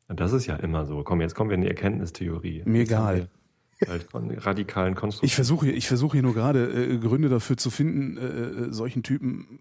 Das 0.07 0.33
ist 0.33 0.47
ja 0.47 0.57
immer 0.57 0.87
so. 0.87 1.03
Komm, 1.03 1.21
jetzt 1.21 1.35
kommen 1.35 1.51
wir 1.51 1.55
in 1.55 1.63
die 1.63 1.69
Erkenntnistheorie. 1.69 2.63
Mir 2.65 2.83
egal 2.83 3.29
radikalen 3.87 4.95
Konstruktionen. 4.95 5.27
Ich 5.27 5.35
versuche 5.35 5.71
ich 5.71 5.89
versuche 5.89 6.13
hier 6.15 6.23
nur 6.23 6.35
gerade 6.35 6.67
äh, 6.67 6.99
Gründe 6.99 7.29
dafür 7.29 7.57
zu 7.57 7.71
finden, 7.71 8.17
äh, 8.17 8.67
äh, 8.69 8.73
solchen 8.73 9.03
Typen 9.03 9.61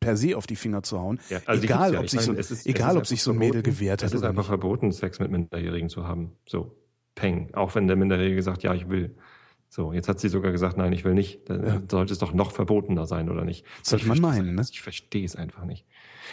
per 0.00 0.16
se 0.16 0.36
auf 0.36 0.46
die 0.46 0.56
Finger 0.56 0.82
zu 0.82 0.98
hauen. 0.98 1.18
Ja, 1.30 1.40
also 1.46 1.62
egal, 1.62 1.94
ja. 1.94 2.00
ob 2.00 2.08
sich, 2.08 2.26
meine, 2.26 2.42
so, 2.42 2.54
ist, 2.54 2.66
egal 2.66 2.96
ob 2.96 3.06
sich 3.06 3.22
so 3.22 3.32
ein 3.32 3.38
Mädel 3.38 3.62
gewehrt 3.62 4.02
hat. 4.02 4.10
Es 4.10 4.14
ist 4.14 4.22
einfach 4.22 4.42
nicht. 4.42 4.48
verboten, 4.48 4.92
Sex 4.92 5.18
mit 5.18 5.30
Minderjährigen 5.30 5.88
zu 5.88 6.06
haben. 6.06 6.32
So, 6.46 6.76
peng. 7.14 7.52
Auch 7.54 7.74
wenn 7.74 7.86
der 7.86 7.96
Minderjährige 7.96 8.42
sagt, 8.42 8.62
ja, 8.62 8.74
ich 8.74 8.88
will. 8.88 9.16
So, 9.68 9.92
jetzt 9.92 10.08
hat 10.08 10.20
sie 10.20 10.28
sogar 10.28 10.52
gesagt, 10.52 10.76
nein, 10.76 10.92
ich 10.92 11.04
will 11.04 11.14
nicht. 11.14 11.50
Dann 11.50 11.66
ja. 11.66 11.82
sollte 11.90 12.12
es 12.12 12.18
doch 12.18 12.32
noch 12.32 12.52
verbotener 12.52 13.06
sein, 13.06 13.28
oder 13.28 13.44
nicht? 13.44 13.66
Soll 13.82 13.98
ich 13.98 14.06
mal 14.06 14.20
meinen, 14.20 14.54
ne? 14.54 14.62
Ich 14.70 14.80
verstehe 14.80 15.24
es 15.24 15.34
einfach 15.34 15.64
nicht. 15.64 15.86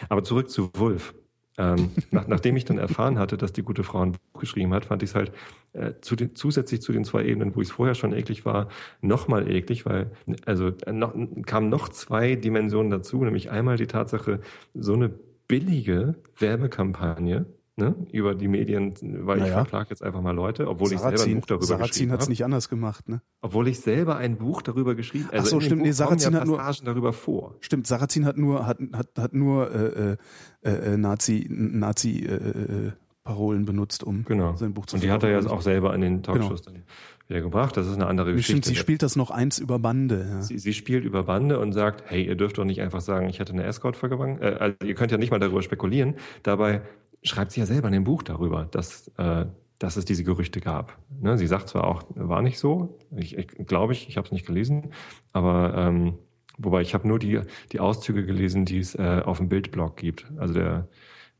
Aber 0.09 0.23
zurück 0.23 0.49
zu 0.49 0.69
Wolf. 0.75 1.15
Ähm, 1.57 1.91
nach, 2.11 2.27
nachdem 2.27 2.55
ich 2.57 2.65
dann 2.65 2.77
erfahren 2.77 3.19
hatte, 3.19 3.37
dass 3.37 3.53
die 3.53 3.61
gute 3.61 3.83
Frau 3.83 4.01
ein 4.01 4.13
Buch 4.13 4.39
geschrieben 4.39 4.73
hat, 4.73 4.85
fand 4.85 5.03
ich 5.03 5.11
es 5.11 5.15
halt 5.15 5.31
äh, 5.73 5.93
zu 6.01 6.15
den, 6.15 6.35
zusätzlich 6.35 6.81
zu 6.81 6.91
den 6.91 7.05
zwei 7.05 7.25
Ebenen, 7.25 7.55
wo 7.55 7.61
ich 7.61 7.67
es 7.67 7.73
vorher 7.73 7.95
schon 7.95 8.13
eklig 8.13 8.45
war, 8.45 8.69
nochmal 9.01 9.49
eklig, 9.49 9.85
weil 9.85 10.11
also 10.45 10.69
äh, 10.85 10.91
noch, 10.91 11.13
kamen 11.45 11.69
noch 11.69 11.89
zwei 11.89 12.35
Dimensionen 12.35 12.89
dazu, 12.89 13.23
nämlich 13.23 13.51
einmal 13.51 13.77
die 13.77 13.87
Tatsache, 13.87 14.39
so 14.73 14.93
eine 14.93 15.11
billige 15.47 16.15
Werbekampagne 16.39 17.45
ne, 17.75 17.95
über 18.11 18.35
die 18.35 18.47
Medien, 18.47 18.93
weil 19.01 19.39
naja. 19.39 19.47
ich 19.47 19.53
verklag 19.53 19.89
jetzt 19.89 20.03
einfach 20.03 20.21
mal 20.21 20.31
Leute, 20.31 20.67
obwohl 20.67 20.89
Sarrazin, 20.89 21.13
ich 21.13 21.19
selber 21.19 21.31
ein 21.31 21.39
Buch 21.39 21.45
darüber 21.47 21.65
Sarrazin 21.65 21.89
geschrieben 21.89 22.11
habe. 22.11 22.17
hat 22.17 22.21
es 22.23 22.29
nicht 22.29 22.45
anders 22.45 22.69
gemacht, 22.69 23.09
ne? 23.09 23.21
Obwohl 23.41 23.67
ich 23.67 23.79
selber 23.79 24.17
ein 24.17 24.37
Buch 24.37 24.61
darüber 24.61 24.95
geschrieben 24.95 25.25
habe. 25.25 25.37
Also 25.37 25.47
Ach 25.47 25.51
so, 25.51 25.59
stimmt, 25.61 25.81
nee, 25.81 25.91
Sarrazin 25.91 26.35
hat 26.35 26.45
nur 26.45 26.61
darüber 26.83 27.13
vor. 27.13 27.55
Stimmt, 27.61 27.87
Sarrazin 27.87 28.25
hat 28.25 28.37
nur 28.37 28.67
hat 28.67 28.79
hat 28.93 29.09
hat 29.17 29.33
nur 29.33 29.71
äh, 29.71 30.17
äh, 30.63 30.69
äh 30.69 30.97
Nazi 30.97 31.47
Nazi 31.49 32.19
äh, 32.19 32.33
äh, 32.33 32.91
Parolen 33.23 33.65
benutzt, 33.65 34.03
um 34.03 34.25
genau. 34.25 34.55
sein 34.55 34.73
Buch 34.73 34.85
zu 34.85 34.97
Und 34.97 35.03
die 35.03 35.09
hat 35.09 35.23
er 35.23 35.29
ja 35.29 35.49
auch 35.49 35.61
selber 35.61 35.95
in 35.95 36.01
den 36.01 36.23
Talkshows 36.23 36.63
genau. 36.63 36.77
dann 36.77 36.83
wieder 37.29 37.41
gebracht. 37.41 37.77
Das 37.77 37.87
ist 37.87 37.93
eine 37.93 38.07
andere 38.07 38.33
Geschichte. 38.33 38.51
Stimmt, 38.51 38.65
sie 38.65 38.75
spielt 38.75 39.01
das 39.01 39.15
noch 39.15 39.31
eins 39.31 39.59
über 39.59 39.79
Bande. 39.79 40.27
Ja. 40.29 40.41
Sie, 40.41 40.59
sie, 40.59 40.73
spielt 40.73 41.05
über 41.05 41.23
Bande 41.23 41.57
und 41.57 41.71
sagt, 41.71 42.03
hey, 42.07 42.27
ihr 42.27 42.35
dürft 42.35 42.57
doch 42.57 42.65
nicht 42.65 42.81
einfach 42.81 42.99
sagen, 42.99 43.29
ich 43.29 43.39
hatte 43.39 43.53
eine 43.53 43.63
Escort 43.63 43.95
vergewangen. 43.95 44.41
Äh, 44.41 44.57
also 44.59 44.75
ihr 44.83 44.93
könnt 44.93 45.11
ja 45.13 45.17
nicht 45.17 45.31
mal 45.31 45.39
darüber 45.39 45.61
spekulieren. 45.61 46.15
Dabei 46.43 46.81
schreibt 47.23 47.51
sie 47.51 47.59
ja 47.59 47.65
selber 47.65 47.87
in 47.87 47.93
dem 47.93 48.03
Buch 48.03 48.23
darüber, 48.23 48.65
dass, 48.65 49.07
äh, 49.17 49.45
dass 49.79 49.97
es 49.97 50.05
diese 50.05 50.23
Gerüchte 50.23 50.59
gab. 50.61 50.97
Ne? 51.21 51.37
Sie 51.37 51.47
sagt 51.47 51.69
zwar 51.69 51.85
auch, 51.85 52.03
war 52.15 52.41
nicht 52.41 52.59
so, 52.59 52.97
ich, 53.15 53.37
ich 53.37 53.47
glaube 53.65 53.93
ich, 53.93 54.07
ich 54.09 54.17
habe 54.17 54.25
es 54.25 54.31
nicht 54.31 54.45
gelesen, 54.45 54.91
aber 55.31 55.73
ähm, 55.75 56.13
wobei 56.57 56.81
ich 56.81 56.93
habe 56.93 57.07
nur 57.07 57.19
die, 57.19 57.41
die 57.71 57.79
Auszüge 57.79 58.25
gelesen, 58.25 58.65
die 58.65 58.79
es 58.79 58.95
äh, 58.95 59.21
auf 59.25 59.37
dem 59.37 59.49
Bildblog 59.49 59.97
gibt. 59.97 60.31
Also 60.37 60.53
der, 60.53 60.87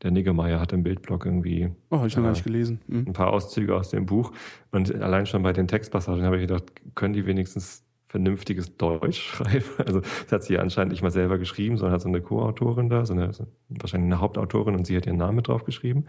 der 0.02 0.10
Niggemeier 0.10 0.60
hat 0.60 0.72
im 0.72 0.82
Bildblog 0.82 1.24
irgendwie 1.24 1.70
oh, 1.90 1.98
hab 1.98 2.06
ich 2.06 2.16
noch 2.16 2.22
äh, 2.22 2.26
gar 2.26 2.32
nicht 2.32 2.44
gelesen. 2.44 2.80
Mhm. 2.86 3.04
ein 3.08 3.12
paar 3.12 3.32
Auszüge 3.32 3.74
aus 3.74 3.90
dem 3.90 4.06
Buch. 4.06 4.32
Und 4.70 4.94
allein 4.94 5.26
schon 5.26 5.42
bei 5.42 5.52
den 5.52 5.68
Textpassagen 5.68 6.24
habe 6.24 6.36
ich 6.36 6.42
gedacht, 6.42 6.64
können 6.94 7.14
die 7.14 7.26
wenigstens 7.26 7.83
vernünftiges 8.14 8.76
Deutsch 8.76 9.20
schreiben. 9.20 9.64
Also 9.84 10.00
das 10.00 10.30
hat 10.30 10.44
sie 10.44 10.54
ja 10.54 10.60
anscheinend 10.60 10.92
nicht 10.92 11.02
mal 11.02 11.10
selber 11.10 11.36
geschrieben, 11.36 11.76
sondern 11.76 11.94
hat 11.94 12.00
so 12.00 12.08
eine 12.08 12.22
Co-Autorin 12.22 12.88
da, 12.88 13.04
so 13.04 13.12
eine, 13.12 13.32
wahrscheinlich 13.68 14.06
eine 14.06 14.20
Hauptautorin 14.20 14.76
und 14.76 14.86
sie 14.86 14.96
hat 14.96 15.06
ihren 15.06 15.16
Namen 15.16 15.42
drauf 15.42 15.64
geschrieben. 15.64 16.04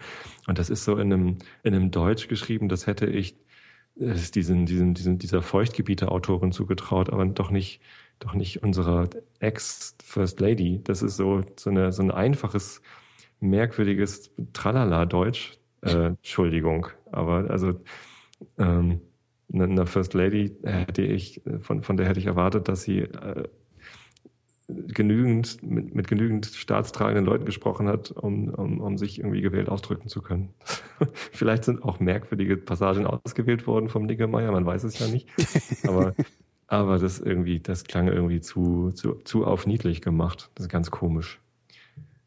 Und 0.45 0.59
das 0.59 0.69
ist 0.69 0.85
so 0.85 0.97
in 0.97 1.11
einem, 1.11 1.37
in 1.63 1.73
einem 1.73 1.89
Deutsch 1.89 2.27
geschrieben, 2.27 2.69
das 2.69 2.85
hätte 2.85 3.07
ich 3.07 3.35
ist 3.95 4.35
diesen, 4.35 4.67
diesen, 4.67 4.93
diesen, 4.93 5.17
dieser 5.17 5.41
Feuchtgebiete-Autorin 5.41 6.51
zugetraut, 6.51 7.09
aber 7.09 7.25
doch 7.25 7.49
nicht, 7.49 7.81
doch 8.19 8.35
nicht 8.35 8.61
unserer 8.61 9.09
Ex-First 9.39 10.39
Lady. 10.41 10.81
Das 10.83 11.01
ist 11.01 11.15
so, 11.17 11.41
so, 11.57 11.71
eine, 11.71 11.91
so 11.91 12.03
ein 12.03 12.11
einfaches, 12.11 12.81
merkwürdiges 13.39 14.31
Tralala-Deutsch. 14.53 15.57
Äh, 15.81 16.07
Entschuldigung. 16.07 16.87
Aber 17.11 17.49
also 17.49 17.79
ähm, 18.59 18.99
einer 19.61 19.85
First 19.85 20.13
Lady 20.13 20.55
hätte 20.63 21.01
ich, 21.01 21.41
von, 21.59 21.81
von 21.81 21.97
der 21.97 22.07
hätte 22.07 22.19
ich 22.19 22.25
erwartet, 22.25 22.67
dass 22.67 22.83
sie 22.83 22.99
äh, 22.99 23.43
genügend, 24.67 25.61
mit, 25.61 25.93
mit 25.93 26.07
genügend 26.07 26.45
staatstragenden 26.47 27.25
Leuten 27.25 27.45
gesprochen 27.45 27.87
hat, 27.87 28.11
um, 28.11 28.49
um, 28.49 28.81
um 28.81 28.97
sich 28.97 29.19
irgendwie 29.19 29.41
gewählt 29.41 29.69
ausdrücken 29.69 30.09
zu 30.09 30.21
können. 30.21 30.53
Vielleicht 31.31 31.65
sind 31.65 31.83
auch 31.83 31.99
merkwürdige 31.99 32.57
Passagen 32.57 33.05
ausgewählt 33.05 33.67
worden 33.67 33.89
vom 33.89 34.05
Niggemeier, 34.05 34.51
man 34.51 34.65
weiß 34.65 34.83
es 34.83 34.99
ja 34.99 35.07
nicht. 35.07 35.29
Aber 35.87 36.15
Aber 36.67 36.97
das 36.97 37.19
irgendwie, 37.19 37.59
das 37.59 37.83
klang 37.83 38.07
irgendwie 38.07 38.41
zu, 38.41 38.91
zu, 38.91 39.15
zu 39.23 39.45
auf 39.45 39.67
niedlich 39.67 40.01
gemacht. 40.01 40.49
Das 40.55 40.65
ist 40.65 40.71
ganz 40.71 40.91
komisch. 40.91 41.39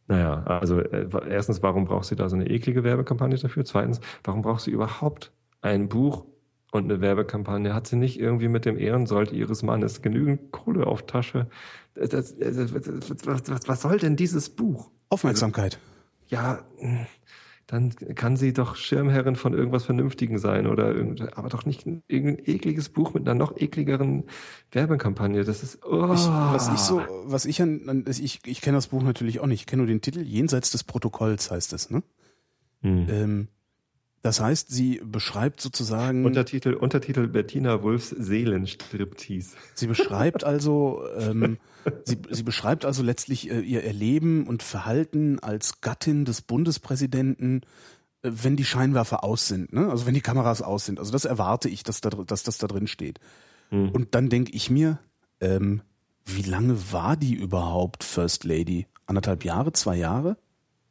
Naja, 0.07 0.43
also 0.45 0.81
äh, 0.81 1.09
erstens, 1.29 1.63
warum 1.63 1.85
braucht 1.85 2.07
sie 2.07 2.17
da 2.17 2.29
so 2.29 2.37
eine 2.37 2.49
eklige 2.49 2.85
Werbekampagne 2.85 3.37
dafür? 3.37 3.65
Zweitens, 3.65 4.01
warum 4.25 4.43
braucht 4.43 4.63
sie 4.63 4.71
überhaupt 4.71 5.33
ein 5.61 5.89
Buch 5.89 6.25
und 6.73 6.85
eine 6.85 7.01
Werbekampagne? 7.01 7.75
Hat 7.75 7.87
sie 7.87 7.97
nicht 7.97 8.21
irgendwie 8.21 8.49
mit 8.49 8.65
dem 8.65 8.79
Ehrensold 8.79 9.33
ihres 9.33 9.63
Mannes 9.63 10.03
genügend 10.03 10.53
Kohle 10.53 10.87
auf 10.87 11.07
Tasche? 11.07 11.49
Das, 11.95 12.11
das, 12.11 12.37
das, 12.39 12.73
was, 13.27 13.69
was 13.69 13.83
soll 13.83 13.99
denn 13.99 14.17
dieses 14.17 14.51
Buch? 14.51 14.91
Aufmerksamkeit. 15.09 15.79
Also, 16.31 16.35
ja, 16.35 16.65
dann 17.69 17.95
kann 18.15 18.37
sie 18.37 18.55
doch 18.55 18.77
Schirmherrin 18.77 19.37
von 19.37 19.53
irgendwas 19.53 19.85
Vernünftigen 19.85 20.39
sein 20.39 20.67
oder 20.67 20.95
aber 21.35 21.51
doch 21.51 21.67
nicht 21.67 21.87
irgendein 22.09 22.39
ekliges 22.47 22.89
Buch 22.89 23.13
mit 23.13 23.29
einer 23.29 23.39
noch 23.39 23.59
ekligeren 23.59 24.25
Werbekampagne. 24.73 25.45
Das 25.45 25.63
ist 25.63 25.85
oh. 25.85 26.13
ich, 26.15 26.27
was 26.27 26.69
ich 26.73 26.79
so, 26.79 27.03
was 27.25 27.45
ich 27.45 27.61
an, 27.61 28.05
ich, 28.09 28.41
ich 28.47 28.61
kenne 28.63 28.79
das 28.79 28.87
Buch 28.87 29.03
natürlich 29.03 29.41
auch 29.41 29.47
nicht. 29.47 29.61
Ich 29.61 29.67
kenne 29.67 29.83
nur 29.83 29.87
den 29.87 30.01
Titel. 30.01 30.23
Jenseits 30.23 30.71
des 30.71 30.83
Protokolls 30.83 31.51
heißt 31.51 31.75
es, 31.75 31.91
ne? 31.91 32.03
Hm. 32.81 33.07
Ähm, 33.11 33.49
das 34.23 34.41
heißt, 34.41 34.69
sie 34.69 35.01
beschreibt 35.05 35.61
sozusagen. 35.61 36.25
Untertitel, 36.25 36.75
Untertitel 36.75 37.29
Bettina 37.29 37.83
Wulfs 37.83 38.11
Seelenstriptease. 38.11 39.57
Sie 39.75 39.87
beschreibt 39.87 40.43
also, 40.45 41.05
ähm, 41.17 41.59
sie, 42.05 42.19
sie 42.31 42.43
beschreibt 42.43 42.85
also 42.85 43.03
letztlich 43.03 43.51
äh, 43.51 43.61
ihr 43.61 43.85
Erleben 43.85 44.47
und 44.47 44.63
Verhalten 44.63 45.39
als 45.39 45.81
Gattin 45.81 46.25
des 46.25 46.43
Bundespräsidenten, 46.43 47.63
äh, 48.23 48.31
wenn 48.33 48.57
die 48.57 48.65
Scheinwerfer 48.65 49.23
aus 49.23 49.47
sind, 49.47 49.73
ne? 49.73 49.89
Also 49.89 50.07
wenn 50.07 50.15
die 50.15 50.21
Kameras 50.21 50.63
aus 50.63 50.85
sind. 50.85 50.99
Also 50.99 51.13
das 51.13 51.25
erwarte 51.25 51.69
ich, 51.69 51.85
dass, 51.85 52.01
da, 52.01 52.11
dass 52.11 52.43
das 52.43 52.59
da 52.59 52.67
drin 52.67 52.89
steht. 52.89 53.21
Mhm. 53.71 53.91
Und 53.91 54.15
dann 54.17 54.29
denke 54.29 54.53
ich 54.53 54.69
mir, 54.69 54.99
ähm, 55.41 55.83
wie 56.25 56.43
lange 56.43 56.93
war 56.93 57.17
die 57.17 57.35
überhaupt 57.35 58.03
First 58.03 58.45
Lady? 58.45 58.87
Anderthalb 59.07 59.45
Jahre, 59.45 59.73
zwei 59.73 59.97
Jahre? 59.97 60.37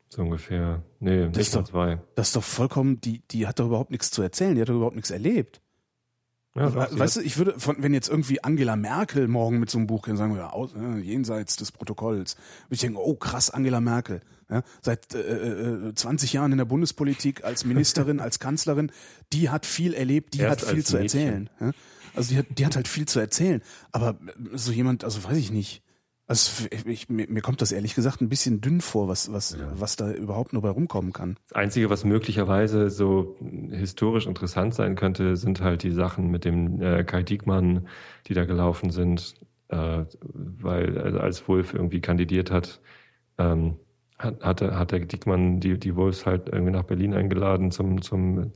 So 0.10 0.22
ungefähr. 0.22 0.84
Nee, 1.00 1.30
das 1.30 1.48
ist 1.48 1.56
doch, 1.56 1.64
zwei. 1.66 2.00
Das 2.16 2.28
ist 2.28 2.36
doch 2.36 2.44
vollkommen, 2.44 3.02
die, 3.02 3.22
die 3.32 3.48
hat 3.48 3.60
doch 3.60 3.68
überhaupt 3.68 3.92
nichts 3.92 4.10
zu 4.10 4.22
erzählen, 4.22 4.56
die 4.56 4.62
hat 4.62 4.70
doch 4.70 4.76
überhaupt 4.76 4.96
nichts 4.96 5.12
erlebt. 5.12 5.62
Ja, 6.56 6.74
weißt 6.98 7.18
du, 7.18 7.22
ich 7.22 7.38
würde, 7.38 7.60
von, 7.60 7.76
wenn 7.80 7.94
jetzt 7.94 8.10
irgendwie 8.10 8.44
Angela 8.44 8.76
Merkel 8.76 9.28
morgen 9.28 9.60
mit 9.60 9.70
so 9.70 9.78
einem 9.78 9.86
Buch 9.86 10.06
käme, 10.06 10.18
sagen 10.18 10.34
wir 10.34 10.42
ja, 10.42 10.50
aus, 10.50 10.74
äh, 10.74 10.98
jenseits 10.98 11.56
des 11.56 11.72
Protokolls, 11.72 12.36
würde 12.36 12.76
ich 12.76 12.82
denken, 12.82 12.98
oh 12.98 13.14
krass, 13.14 13.52
Angela 13.52 13.80
Merkel, 13.80 14.22
ja, 14.50 14.64
seit 14.82 15.14
äh, 15.14 15.94
20 15.94 16.34
äh, 16.34 16.36
Jahren 16.36 16.52
in 16.52 16.58
der 16.58 16.66
Bundespolitik 16.66 17.44
als 17.44 17.64
Ministerin, 17.64 18.20
als 18.20 18.40
Kanzlerin, 18.40 18.92
die 19.34 19.52
hat 19.52 19.68
viel 19.68 19.94
erlebt, 19.94 20.34
die 20.34 20.40
Erst 20.40 20.62
hat 20.64 20.74
viel 20.74 20.84
zu 20.84 20.98
erzählen. 20.98 21.50
Ja? 21.60 21.74
Also 22.16 22.32
die 22.32 22.40
hat, 22.40 22.46
die 22.58 22.66
hat 22.66 22.76
halt 22.76 22.88
viel 22.88 23.08
zu 23.08 23.20
erzählen. 23.20 23.62
Aber 23.92 24.18
so 24.54 24.72
jemand, 24.72 25.04
also 25.04 25.24
weiß 25.24 25.38
ich 25.38 25.52
nicht. 25.52 25.84
Also 26.30 26.68
ich, 26.86 27.08
mir, 27.08 27.26
mir 27.30 27.42
kommt 27.42 27.62
das 27.62 27.72
ehrlich 27.72 27.96
gesagt 27.96 28.20
ein 28.20 28.28
bisschen 28.28 28.60
dünn 28.60 28.82
vor, 28.82 29.08
was, 29.08 29.32
was, 29.32 29.58
ja. 29.58 29.72
was 29.76 29.96
da 29.96 30.12
überhaupt 30.12 30.52
nur 30.52 30.62
bei 30.62 30.70
rumkommen 30.70 31.14
kann. 31.14 31.38
Das 31.48 31.56
Einzige, 31.56 31.90
was 31.90 32.04
möglicherweise 32.04 32.90
so 32.90 33.38
historisch 33.72 34.28
interessant 34.28 34.74
sein 34.76 34.96
könnte, 34.96 35.38
sind 35.38 35.62
halt 35.62 35.84
die 35.84 35.92
Sachen 35.92 36.30
mit 36.30 36.44
dem 36.44 36.82
äh, 36.82 37.06
Kai 37.06 37.24
Diekmann, 37.24 37.88
die 38.28 38.34
da 38.34 38.44
gelaufen 38.44 38.90
sind, 38.90 39.36
äh, 39.70 40.04
weil 40.34 40.98
also 40.98 41.20
als 41.20 41.48
Wolf 41.48 41.74
irgendwie 41.74 42.02
kandidiert 42.02 42.52
hat, 42.52 42.82
ähm, 43.38 43.78
hat, 44.20 44.44
hatte, 44.44 44.78
hat 44.78 44.92
der 44.92 45.00
Diekmann 45.06 45.62
die, 45.62 45.80
die 45.80 45.96
Wolfs 45.96 46.26
halt 46.26 46.50
irgendwie 46.50 46.74
nach 46.74 46.84
Berlin 46.84 47.14
eingeladen 47.14 47.72
zum, 47.72 48.02
zum 48.02 48.52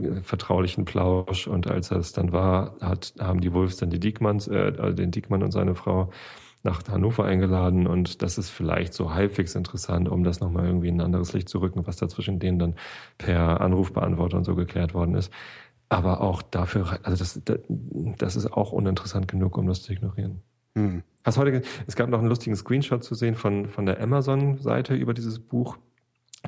äh, 0.00 0.20
vertraulichen 0.22 0.84
Plausch 0.84 1.48
und 1.48 1.66
als 1.66 1.88
das 1.88 2.12
dann 2.12 2.30
war, 2.30 2.76
hat, 2.80 3.14
haben 3.18 3.40
die 3.40 3.52
Wolfs 3.52 3.78
dann 3.78 3.90
die 3.90 3.98
Diekmanns, 3.98 4.46
äh, 4.46 4.74
also 4.78 4.94
den 4.94 5.10
Diekmann 5.10 5.42
und 5.42 5.50
seine 5.50 5.74
Frau 5.74 6.12
nach 6.64 6.82
Hannover 6.88 7.24
eingeladen 7.24 7.86
und 7.86 8.22
das 8.22 8.38
ist 8.38 8.50
vielleicht 8.50 8.94
so 8.94 9.14
halbwegs 9.14 9.54
interessant, 9.54 10.08
um 10.08 10.24
das 10.24 10.40
nochmal 10.40 10.66
irgendwie 10.66 10.88
in 10.88 10.96
ein 10.96 11.06
anderes 11.06 11.32
Licht 11.34 11.48
zu 11.48 11.58
rücken, 11.58 11.86
was 11.86 11.96
da 11.96 12.08
zwischen 12.08 12.38
denen 12.38 12.58
dann 12.58 12.74
per 13.18 13.60
Anrufbeantworter 13.60 14.38
und 14.38 14.44
so 14.44 14.54
geklärt 14.54 14.94
worden 14.94 15.14
ist. 15.14 15.32
Aber 15.90 16.22
auch 16.22 16.42
dafür, 16.42 16.98
also 17.02 17.18
das, 17.18 17.40
das 18.18 18.36
ist 18.36 18.52
auch 18.52 18.72
uninteressant 18.72 19.28
genug, 19.28 19.58
um 19.58 19.66
das 19.66 19.82
zu 19.82 19.92
ignorieren. 19.92 20.40
Hm. 20.76 21.02
Hast 21.22 21.38
heute, 21.38 21.62
es 21.86 21.96
gab 21.96 22.08
noch 22.08 22.18
einen 22.18 22.28
lustigen 22.28 22.56
Screenshot 22.56 23.04
zu 23.04 23.14
sehen 23.14 23.34
von, 23.34 23.68
von 23.68 23.86
der 23.86 24.00
Amazon-Seite 24.00 24.94
über 24.94 25.14
dieses 25.14 25.38
Buch. 25.38 25.76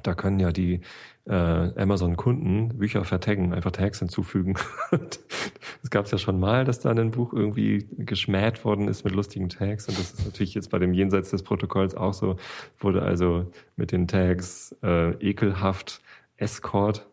Da 0.03 0.15
können 0.15 0.39
ja 0.41 0.53
die 0.53 0.81
äh, 1.27 1.33
Amazon-Kunden 1.33 2.79
Bücher 2.79 3.05
vertaggen, 3.05 3.53
einfach 3.53 3.73
Tags 3.73 3.99
hinzufügen. 3.99 4.55
das 4.91 5.91
gab 5.91 6.05
es 6.05 6.11
ja 6.13 6.19
schon 6.19 6.39
mal, 6.39 6.65
dass 6.65 6.81
da 6.81 6.91
ein 6.91 7.11
Buch 7.11 7.33
irgendwie 7.33 7.89
geschmäht 7.99 8.65
worden 8.65 8.89
ist 8.89 9.05
mit 9.05 9.15
lustigen 9.15 9.49
Tags. 9.49 9.89
Und 9.89 9.99
das 9.99 10.13
ist 10.13 10.25
natürlich 10.25 10.55
jetzt 10.55 10.71
bei 10.71 10.79
dem 10.79 10.93
Jenseits 10.93 11.31
des 11.31 11.43
Protokolls 11.43 11.95
auch 11.95 12.15
so. 12.15 12.37
Wurde 12.79 13.03
also 13.03 13.51
mit 13.77 13.93
den 13.93 14.07
Tags 14.07 14.75
äh, 14.83 15.13
ekelhaft 15.15 16.01
Escort 16.37 17.07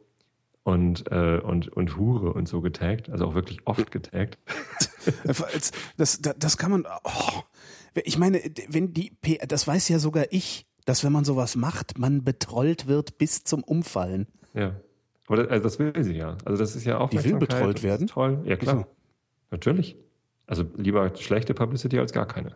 und, 0.63 1.11
äh, 1.11 1.39
und, 1.39 1.69
und 1.69 1.97
Hure 1.97 2.33
und 2.33 2.47
so 2.47 2.61
getaggt. 2.61 3.09
Also 3.09 3.25
auch 3.25 3.35
wirklich 3.35 3.65
oft 3.65 3.91
getaggt. 3.91 4.37
das, 5.23 5.71
das, 5.97 6.21
das 6.21 6.57
kann 6.57 6.71
man. 6.71 6.85
Oh. 7.03 7.41
Ich 8.05 8.17
meine, 8.17 8.41
wenn 8.69 8.93
die 8.93 9.13
das 9.47 9.67
weiß 9.67 9.89
ja 9.89 9.99
sogar 9.99 10.25
ich 10.31 10.65
dass 10.85 11.03
wenn 11.03 11.11
man 11.11 11.25
sowas 11.25 11.55
macht, 11.55 11.97
man 11.97 12.23
betrollt 12.23 12.87
wird 12.87 13.17
bis 13.17 13.43
zum 13.43 13.63
Umfallen. 13.63 14.27
Ja. 14.53 14.75
Oder, 15.29 15.49
also 15.49 15.63
das 15.63 15.79
will 15.79 16.03
sie 16.03 16.15
ja. 16.15 16.37
Also 16.45 16.57
das 16.61 16.75
ist 16.75 16.85
ja 16.85 16.99
auch. 16.99 17.09
Die 17.09 17.23
will 17.23 17.37
betrollt 17.37 17.83
werden? 17.83 18.07
Toll. 18.07 18.41
Ja, 18.45 18.55
klar. 18.57 18.77
Wieso? 18.77 18.87
Natürlich. 19.51 19.97
Also 20.47 20.65
lieber 20.75 21.15
schlechte 21.15 21.53
Publicity 21.53 21.99
als 21.99 22.11
gar 22.11 22.27
keine. 22.27 22.55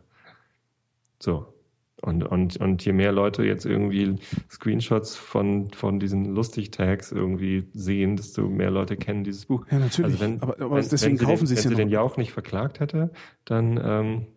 So. 1.20 1.54
Und, 2.02 2.24
und, 2.24 2.58
und 2.58 2.86
je 2.86 2.94
mehr 2.94 3.12
Leute 3.12 3.44
jetzt 3.44 3.66
irgendwie 3.66 4.18
Screenshots 4.52 5.16
von, 5.16 5.72
von 5.72 6.00
diesen 6.00 6.26
Lustig-Tags 6.26 7.12
irgendwie 7.12 7.68
sehen, 7.74 8.18
desto 8.18 8.48
mehr 8.48 8.70
Leute 8.70 8.98
kennen 8.98 9.24
dieses 9.24 9.48
Buch. 9.48 9.66
Ja, 9.72 9.80
natürlich. 9.80 10.12
Also 10.12 10.20
wenn, 10.20 10.42
aber, 10.44 10.62
aber 10.62 10.76
wenn, 10.76 10.90
deswegen 10.90 11.20
wenn 11.20 11.26
kaufen 11.26 11.48
sie 11.48 11.56
es 11.56 11.64
ja 11.64 11.72
Wenn 11.72 11.78
sie 11.78 11.82
den 11.84 11.90
Jauch 11.90 12.18
nicht 12.18 12.32
verklagt 12.34 12.80
hätte, 12.80 13.10
dann, 13.46 13.80
ähm, 13.84 14.28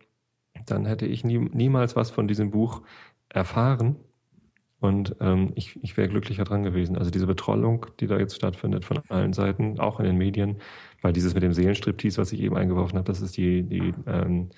dann 0.65 0.87
hätte 0.87 1.05
ich 1.05 1.23
nie, 1.23 1.37
niemals 1.37 1.95
was 1.95 2.09
von 2.09 2.27
diesem 2.27 2.49
Buch 2.49 2.81
erfahren. 3.33 3.95
Und 4.79 5.15
ähm, 5.19 5.51
ich, 5.55 5.81
ich 5.83 5.95
wäre 5.95 6.09
glücklicher 6.09 6.43
dran 6.43 6.63
gewesen. 6.63 6.97
Also 6.97 7.11
diese 7.11 7.27
Betrollung, 7.27 7.85
die 7.99 8.07
da 8.07 8.17
jetzt 8.17 8.35
stattfindet 8.35 8.83
von 8.83 8.99
allen 9.09 9.31
Seiten, 9.31 9.79
auch 9.79 9.99
in 9.99 10.05
den 10.05 10.17
Medien, 10.17 10.57
weil 11.01 11.13
dieses 11.13 11.35
mit 11.35 11.43
dem 11.43 11.53
Seelenstriptease, 11.53 12.19
was 12.19 12.31
ich 12.31 12.41
eben 12.41 12.57
eingeworfen 12.57 12.97
habe, 12.97 13.05
das 13.05 13.21
ist 13.21 13.37
die, 13.37 13.61
die 13.61 13.93
ähm, 14.07 14.49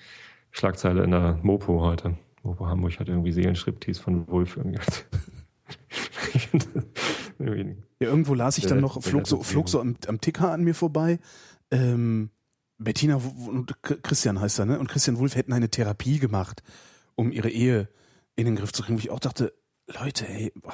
Schlagzeile 0.50 1.04
in 1.04 1.10
der 1.10 1.38
Mopo 1.42 1.82
heute. 1.82 2.16
Mopo 2.42 2.66
Hamburg 2.66 2.98
hat 2.98 3.08
irgendwie 3.08 3.32
Seelenstriptease 3.32 4.00
von 4.00 4.26
Wolf 4.28 4.56
irgendwie. 4.56 4.80
ja, 8.00 8.08
irgendwo 8.08 8.34
las 8.34 8.56
ich 8.56 8.66
dann 8.66 8.80
noch, 8.80 9.02
flog 9.02 9.26
so, 9.26 9.42
flog 9.42 9.68
so 9.68 9.80
am, 9.80 9.96
am 10.06 10.22
Ticker 10.22 10.52
an 10.52 10.64
mir 10.64 10.74
vorbei. 10.74 11.18
Ähm, 11.70 12.30
Bettina 12.78 13.20
und 13.46 13.82
Christian 13.82 14.40
heißt 14.40 14.58
er, 14.58 14.64
ne? 14.64 14.78
Und 14.78 14.88
Christian 14.88 15.18
Wulff 15.18 15.36
hätten 15.36 15.52
eine 15.52 15.68
Therapie 15.68 16.18
gemacht, 16.18 16.62
um 17.14 17.30
ihre 17.30 17.50
Ehe 17.50 17.88
in 18.36 18.46
den 18.46 18.56
Griff 18.56 18.72
zu 18.72 18.82
kriegen, 18.82 18.98
wo 18.98 19.00
ich 19.00 19.10
auch 19.10 19.20
dachte, 19.20 19.54
Leute, 19.86 20.28
ey, 20.28 20.52
oh, 20.62 20.70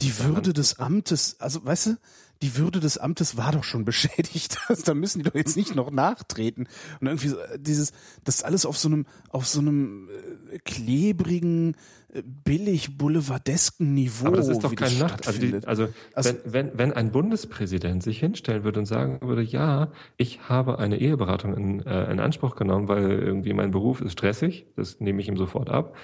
die 0.00 0.18
Würde 0.18 0.52
des 0.52 0.78
Amtes, 0.78 1.36
also 1.38 1.64
weißt 1.64 1.86
du, 1.86 1.96
die 2.40 2.56
Würde 2.56 2.80
des 2.80 2.98
Amtes 2.98 3.36
war 3.36 3.52
doch 3.52 3.64
schon 3.64 3.84
beschädigt. 3.86 4.58
da 4.84 4.94
müssen 4.94 5.18
die 5.18 5.24
doch 5.24 5.34
jetzt 5.34 5.56
nicht 5.56 5.74
noch 5.74 5.90
nachtreten. 5.90 6.66
Und 7.00 7.06
irgendwie 7.06 7.28
so, 7.28 7.38
äh, 7.38 7.58
dieses, 7.58 7.92
das 8.24 8.42
alles 8.42 8.66
auf 8.66 8.78
so 8.78 8.88
einem, 8.88 9.06
auf 9.28 9.46
so 9.46 9.60
einem 9.60 10.08
äh, 10.50 10.58
klebrigen, 10.58 11.76
äh, 12.12 12.22
billig 12.24 12.98
boulevardesken 12.98 13.94
Niveau. 13.94 14.26
Aber 14.26 14.38
das 14.38 14.48
ist 14.48 14.64
doch 14.64 14.74
kein 14.74 14.98
Nacht. 14.98 15.26
Also, 15.26 15.40
die, 15.40 15.54
also, 15.66 15.88
also 16.14 16.30
wenn, 16.44 16.52
wenn, 16.52 16.78
wenn 16.78 16.92
ein 16.92 17.12
Bundespräsident 17.12 18.02
sich 18.02 18.18
hinstellen 18.18 18.64
würde 18.64 18.80
und 18.80 18.86
sagen 18.86 19.20
würde, 19.20 19.42
ja, 19.42 19.92
ich 20.16 20.48
habe 20.48 20.78
eine 20.78 20.98
Eheberatung 20.98 21.54
in, 21.54 21.86
äh, 21.86 22.10
in 22.10 22.18
Anspruch 22.18 22.56
genommen, 22.56 22.88
weil 22.88 23.10
irgendwie 23.10 23.52
mein 23.52 23.70
Beruf 23.70 24.00
ist 24.00 24.12
stressig, 24.12 24.66
das 24.74 25.00
nehme 25.00 25.20
ich 25.20 25.28
ihm 25.28 25.36
sofort 25.36 25.70
ab 25.70 25.94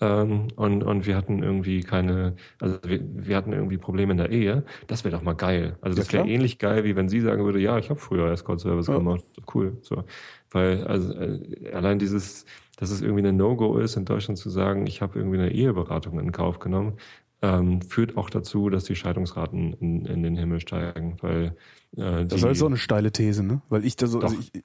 ähm, 0.00 0.48
und, 0.56 0.82
und 0.82 1.06
wir 1.06 1.16
hatten 1.16 1.42
irgendwie 1.42 1.82
keine, 1.82 2.34
also 2.60 2.78
wir, 2.84 3.00
wir 3.02 3.36
hatten 3.36 3.52
irgendwie 3.52 3.76
Probleme 3.76 4.12
in 4.12 4.18
der 4.18 4.30
Ehe, 4.30 4.64
das 4.86 5.04
wäre 5.04 5.14
doch 5.14 5.22
mal 5.22 5.34
geil. 5.34 5.76
Also 5.80 5.98
das 5.98 6.12
wäre 6.12 6.26
ähnlich 6.26 6.58
geil, 6.58 6.84
wie 6.84 6.96
wenn 6.96 7.08
sie 7.08 7.20
sagen 7.20 7.44
würde, 7.44 7.60
ja, 7.60 7.78
ich 7.78 7.90
habe 7.90 8.00
früher 8.00 8.30
Escort-Service 8.30 8.86
ja. 8.86 8.96
gemacht. 8.96 9.24
Cool. 9.54 9.76
So. 9.82 10.04
Weil, 10.50 10.84
also 10.84 11.12
äh, 11.12 11.70
allein 11.72 11.98
dieses, 11.98 12.46
dass 12.78 12.90
es 12.90 13.02
irgendwie 13.02 13.20
eine 13.20 13.32
No-Go 13.32 13.78
ist, 13.78 13.96
in 13.96 14.06
Deutschland 14.06 14.38
zu 14.38 14.48
sagen, 14.48 14.86
ich 14.86 15.02
habe 15.02 15.18
irgendwie 15.18 15.38
eine 15.38 15.52
Eheberatung 15.52 16.18
in 16.18 16.32
Kauf 16.32 16.58
genommen, 16.58 16.94
ähm, 17.42 17.82
führt 17.82 18.16
auch 18.16 18.30
dazu, 18.30 18.70
dass 18.70 18.84
die 18.84 18.96
Scheidungsraten 18.96 19.74
in, 19.74 20.06
in 20.06 20.22
den 20.22 20.36
Himmel 20.36 20.60
steigen. 20.60 21.16
Weil 21.20 21.56
äh, 21.96 22.24
Das 22.24 22.34
ist 22.34 22.44
halt 22.44 22.56
so 22.56 22.66
eine 22.66 22.76
steile 22.76 23.12
These, 23.12 23.42
ne? 23.42 23.60
Weil 23.68 23.84
ich 23.84 23.96
da 23.96 24.06
so, 24.06 24.20
also 24.20 24.36
ich, 24.38 24.62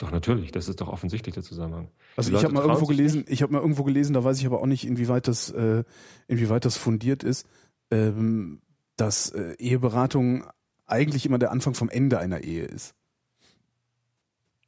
doch, 0.00 0.10
natürlich, 0.10 0.50
das 0.50 0.66
ist 0.66 0.80
doch 0.80 0.88
offensichtlich 0.88 1.34
der 1.34 1.44
Zusammenhang. 1.44 1.90
Also 2.16 2.32
ich 2.32 2.42
habe 2.42 2.54
mal 2.54 2.62
irgendwo 2.64 2.86
gelesen, 2.86 3.26
ich 3.28 3.42
habe 3.42 3.52
mal 3.52 3.60
irgendwo 3.60 3.84
gelesen, 3.84 4.14
da 4.14 4.24
weiß 4.24 4.38
ich 4.38 4.46
aber 4.46 4.62
auch 4.62 4.66
nicht, 4.66 4.86
inwieweit 4.86 5.28
das, 5.28 5.50
äh, 5.50 5.84
inwieweit 6.26 6.64
das 6.64 6.78
fundiert 6.78 7.22
ist, 7.22 7.46
ähm, 7.90 8.62
dass 8.96 9.28
äh, 9.28 9.56
Eheberatung 9.58 10.44
eigentlich 10.86 11.26
immer 11.26 11.38
der 11.38 11.50
Anfang 11.50 11.74
vom 11.74 11.90
Ende 11.90 12.18
einer 12.18 12.40
Ehe 12.40 12.64
ist. 12.64 12.94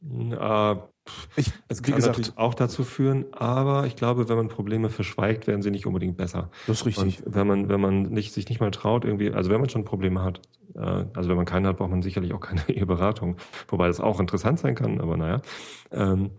Äh, 0.03 0.77
ich, 1.37 1.53
es 1.69 1.83
kann 1.83 1.97
gesagt, 1.97 2.19
natürlich 2.19 2.39
auch 2.39 2.55
dazu 2.55 2.85
führen, 2.85 3.27
aber 3.33 3.87
ich 3.87 3.97
glaube, 3.97 4.29
wenn 4.29 4.37
man 4.37 4.49
Probleme 4.49 4.89
verschweigt, 4.89 5.47
werden 5.47 5.63
sie 5.63 5.71
nicht 5.71 5.87
unbedingt 5.87 6.17
besser. 6.17 6.51
Das 6.67 6.81
ist 6.81 6.87
richtig. 6.87 7.25
Und 7.25 7.35
wenn 7.35 7.47
man, 7.47 7.69
wenn 7.69 7.81
man 7.81 8.03
nicht, 8.05 8.33
sich 8.33 8.49
nicht 8.49 8.61
mal 8.61 8.71
traut, 8.71 9.05
irgendwie, 9.05 9.33
also 9.33 9.51
wenn 9.51 9.61
man 9.61 9.69
schon 9.69 9.85
Probleme 9.85 10.23
hat, 10.23 10.41
äh, 10.75 10.81
also 10.81 11.29
wenn 11.29 11.37
man 11.37 11.47
keine 11.47 11.69
hat, 11.69 11.79
braucht 11.79 11.91
man 11.91 12.03
sicherlich 12.03 12.33
auch 12.33 12.41
keine 12.41 12.63
Eheberatung, 12.69 13.37
wobei 13.69 13.89
das 13.89 14.01
auch 14.01 14.21
interessant 14.21 14.61
sein 14.61 14.75
kann, 14.75 15.01
aber 15.01 15.17
naja. 15.17 15.41
Ähm, 15.91 16.31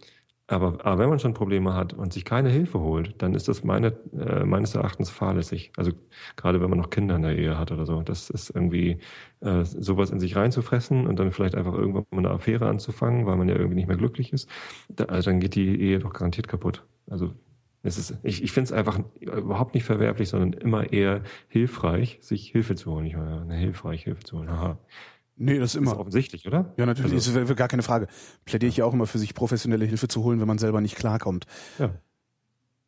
aber, 0.53 0.85
aber 0.85 0.99
wenn 0.99 1.09
man 1.09 1.19
schon 1.19 1.33
Probleme 1.33 1.73
hat 1.73 1.93
und 1.93 2.13
sich 2.13 2.25
keine 2.25 2.49
Hilfe 2.49 2.79
holt, 2.79 3.21
dann 3.21 3.35
ist 3.35 3.47
das 3.47 3.63
meine, 3.63 3.95
äh, 4.17 4.45
meines 4.45 4.75
Erachtens 4.75 5.09
fahrlässig. 5.09 5.71
Also 5.77 5.91
gerade 6.35 6.61
wenn 6.61 6.69
man 6.69 6.79
noch 6.79 6.89
Kinder 6.89 7.15
in 7.15 7.23
der 7.23 7.37
Ehe 7.37 7.57
hat 7.57 7.71
oder 7.71 7.85
so. 7.85 8.01
Das 8.01 8.29
ist 8.29 8.49
irgendwie 8.49 8.99
äh, 9.41 9.63
sowas 9.63 10.11
in 10.11 10.19
sich 10.19 10.35
reinzufressen 10.35 11.07
und 11.07 11.19
dann 11.19 11.31
vielleicht 11.31 11.55
einfach 11.55 11.73
irgendwann 11.73 12.05
mal 12.11 12.19
eine 12.19 12.31
Affäre 12.31 12.67
anzufangen, 12.67 13.25
weil 13.25 13.35
man 13.37 13.49
ja 13.49 13.55
irgendwie 13.55 13.75
nicht 13.75 13.87
mehr 13.87 13.97
glücklich 13.97 14.33
ist. 14.33 14.49
Da, 14.89 15.05
also 15.05 15.29
dann 15.31 15.39
geht 15.39 15.55
die 15.55 15.81
Ehe 15.81 15.99
doch 15.99 16.13
garantiert 16.13 16.47
kaputt. 16.47 16.83
Also 17.09 17.33
es 17.83 17.97
ist, 17.97 18.17
ich, 18.23 18.41
ich 18.43 18.53
finde 18.53 18.65
es 18.67 18.71
einfach 18.71 18.99
überhaupt 19.19 19.73
nicht 19.75 19.83
verwerflich, 19.83 20.29
sondern 20.29 20.53
immer 20.53 20.93
eher 20.93 21.21
hilfreich, 21.49 22.17
sich 22.21 22.49
Hilfe 22.49 22.75
zu 22.75 22.91
holen. 22.91 23.03
Nicht 23.03 23.17
mal 23.17 23.41
eine 23.41 23.55
hilfreich 23.55 24.03
Hilfe 24.03 24.23
zu 24.23 24.37
holen. 24.37 24.49
Aha. 24.49 24.77
Nee, 25.35 25.57
das 25.57 25.71
ist 25.71 25.75
immer. 25.75 25.91
Das 25.91 25.93
ist 25.93 25.99
offensichtlich, 25.99 26.47
oder? 26.47 26.73
Ja, 26.77 26.85
natürlich. 26.85 27.13
Also, 27.13 27.39
ist 27.39 27.55
gar 27.55 27.67
keine 27.67 27.83
Frage. 27.83 28.07
Plädiere 28.45 28.69
ich 28.69 28.77
ja 28.77 28.85
auch 28.85 28.93
immer 28.93 29.07
für 29.07 29.17
sich 29.17 29.33
professionelle 29.33 29.85
Hilfe 29.85 30.07
zu 30.07 30.23
holen, 30.23 30.39
wenn 30.39 30.47
man 30.47 30.59
selber 30.59 30.81
nicht 30.81 30.95
klarkommt. 30.95 31.45
Ja. 31.79 31.91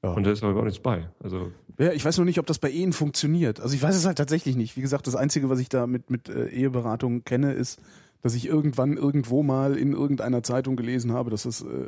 ja. 0.03 0.10
Und 0.12 0.25
da 0.25 0.31
ist 0.31 0.43
aber 0.43 0.60
auch 0.60 0.63
nichts 0.63 0.79
bei. 0.79 1.10
Also. 1.23 1.51
Ja, 1.79 1.91
ich 1.91 2.05
weiß 2.05 2.17
nur 2.17 2.25
nicht, 2.25 2.39
ob 2.39 2.45
das 2.45 2.60
bei 2.60 2.69
Ehen 2.71 2.93
funktioniert. 2.93 3.60
Also 3.60 3.75
ich 3.75 3.81
weiß 3.81 3.95
es 3.95 4.05
halt 4.05 4.17
tatsächlich 4.17 4.55
nicht. 4.55 4.77
Wie 4.77 4.81
gesagt, 4.81 5.08
das 5.08 5.15
Einzige, 5.15 5.49
was 5.49 5.60
ich 5.60 5.69
da 5.69 5.88
mit, 5.88 6.10
mit 6.10 6.29
äh, 6.29 6.47
Eheberatung 6.47 7.23
kenne, 7.25 7.53
ist, 7.53 7.81
dass 8.21 8.36
ich 8.36 8.47
irgendwann 8.47 8.97
irgendwo 8.97 9.43
mal 9.43 9.77
in 9.77 9.93
irgendeiner 9.93 10.41
Zeitung 10.41 10.75
gelesen 10.75 11.12
habe, 11.12 11.31
dass 11.31 11.45
es 11.45 11.62
äh, 11.62 11.88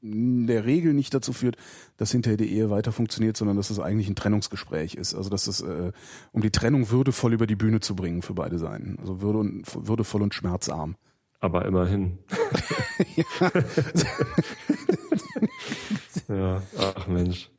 in 0.00 0.46
der 0.46 0.64
Regel 0.64 0.94
nicht 0.94 1.14
dazu 1.14 1.32
führt, 1.32 1.56
dass 1.96 2.12
hinterher 2.12 2.36
die 2.36 2.52
Ehe 2.52 2.70
weiter 2.70 2.92
funktioniert, 2.92 3.36
sondern 3.36 3.56
dass 3.56 3.70
es 3.70 3.80
eigentlich 3.80 4.08
ein 4.08 4.16
Trennungsgespräch 4.16 4.94
ist. 4.94 5.14
Also 5.14 5.30
dass 5.30 5.46
es 5.46 5.60
äh, 5.60 5.92
um 6.32 6.42
die 6.42 6.50
Trennung 6.50 6.90
würdevoll 6.90 7.32
über 7.32 7.46
die 7.46 7.56
Bühne 7.56 7.80
zu 7.80 7.96
bringen 7.96 8.22
für 8.22 8.34
beide 8.34 8.58
Seiten. 8.58 8.96
Also 9.00 9.20
würde 9.20 9.38
und, 9.38 9.64
würdevoll 9.74 10.22
und 10.22 10.34
schmerzarm. 10.34 10.96
Aber 11.40 11.64
immerhin. 11.64 12.18
ja, 16.28 16.62
ach 16.78 17.06
Mensch. 17.06 17.50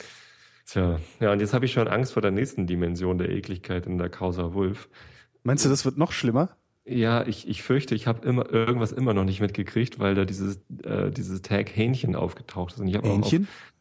Tja, 0.65 0.99
ja, 1.19 1.31
und 1.31 1.39
jetzt 1.39 1.53
habe 1.53 1.65
ich 1.65 1.73
schon 1.73 1.87
Angst 1.87 2.13
vor 2.13 2.21
der 2.21 2.31
nächsten 2.31 2.67
Dimension 2.67 3.17
der 3.17 3.29
Ekligkeit 3.29 3.87
in 3.87 3.97
der 3.97 4.09
Causa 4.09 4.53
Wolf. 4.53 4.87
Meinst 5.41 5.65
du, 5.65 5.69
das 5.69 5.83
wird 5.83 5.97
noch 5.97 6.11
schlimmer? 6.11 6.55
Ja, 6.89 7.25
ich, 7.27 7.47
ich 7.47 7.61
fürchte, 7.61 7.93
ich 7.93 8.07
habe 8.07 8.27
immer 8.27 8.51
irgendwas 8.51 8.91
immer 8.91 9.13
noch 9.13 9.23
nicht 9.23 9.41
mitgekriegt, 9.41 9.99
weil 9.99 10.15
da 10.15 10.25
dieses, 10.25 10.59
äh, 10.83 11.11
dieses 11.11 11.43
Tag 11.43 11.69
Hähnchen 11.75 12.15
aufgetaucht 12.15 12.73
ist. 12.73 12.79
Und 12.79 12.87
ich 12.87 12.95
habe 12.95 13.07
auf, 13.09 13.31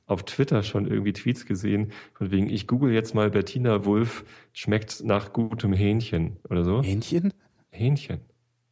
auf 0.07 0.23
Twitter 0.25 0.63
schon 0.63 0.87
irgendwie 0.87 1.15
Tweets 1.15 1.47
gesehen, 1.47 1.93
von 2.13 2.31
wegen, 2.31 2.51
ich 2.51 2.67
google 2.67 2.93
jetzt 2.93 3.15
mal 3.15 3.31
Bettina 3.31 3.87
Wulff 3.87 4.25
schmeckt 4.53 5.03
nach 5.05 5.33
gutem 5.33 5.73
Hähnchen 5.73 6.37
oder 6.51 6.65
so. 6.65 6.83
Hähnchen? 6.83 7.33
Hähnchen. 7.71 8.21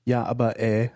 Ja, 0.05 0.25
aber 0.25 0.61
äh. 0.61 0.91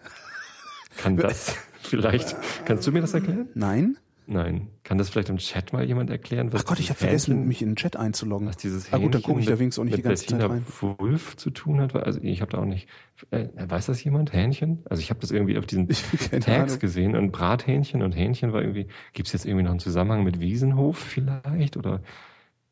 Kann 0.98 1.16
das 1.16 1.57
vielleicht, 1.81 2.37
kannst 2.66 2.87
du 2.87 2.92
mir 2.92 3.00
das 3.00 3.14
erklären? 3.14 3.48
Nein. 3.55 3.96
Nein. 4.31 4.69
Kann 4.85 4.97
das 4.97 5.11
vielleicht 5.11 5.29
im 5.29 5.38
Chat 5.38 5.73
mal 5.73 5.85
jemand 5.85 6.09
erklären? 6.09 6.53
Was 6.53 6.62
Ach 6.62 6.69
Gott, 6.69 6.79
ich 6.79 6.90
habe 6.90 7.01
vergessen, 7.01 7.49
mich 7.49 7.62
in 7.62 7.71
den 7.71 7.77
Chat 7.77 7.97
einzuloggen. 7.97 8.47
Was 8.47 8.57
dieses 8.57 8.93
ah, 8.93 8.99
gut, 8.99 9.12
dann 9.12 9.23
gucke 9.23 9.40
ich 9.40 9.47
da 9.47 9.59
wenigstens 9.59 9.81
auch 9.81 9.85
nicht 9.85 9.99
die 9.99 10.03
ganze 10.03 10.23
Bettina 10.23 10.43
Zeit 10.43 10.51
rein. 10.51 10.99
Wolf 10.99 11.37
zu 11.37 11.51
tun 11.51 11.81
hat. 11.81 11.97
Also 11.97 12.21
ich 12.23 12.40
habe 12.40 12.53
da 12.53 12.59
auch 12.59 12.64
nicht. 12.64 12.88
Äh, 13.33 13.49
weiß 13.57 13.87
das 13.87 14.05
jemand? 14.05 14.33
Hähnchen? 14.33 14.85
Also 14.88 15.01
ich 15.01 15.11
habe 15.11 15.19
das 15.19 15.33
irgendwie 15.33 15.59
auf 15.59 15.66
diesen 15.66 15.88
Tags 16.31 16.47
Ahnung. 16.47 16.79
gesehen 16.79 17.16
und 17.16 17.33
Brathähnchen 17.33 18.03
und 18.03 18.12
Hähnchen 18.12 18.53
war 18.53 18.61
irgendwie. 18.61 18.87
Gibt 19.14 19.27
es 19.27 19.33
jetzt 19.33 19.47
irgendwie 19.47 19.64
noch 19.64 19.73
einen 19.73 19.81
Zusammenhang 19.81 20.23
mit 20.23 20.38
Wiesenhof 20.38 20.97
vielleicht? 20.97 21.77
Oder 21.77 22.01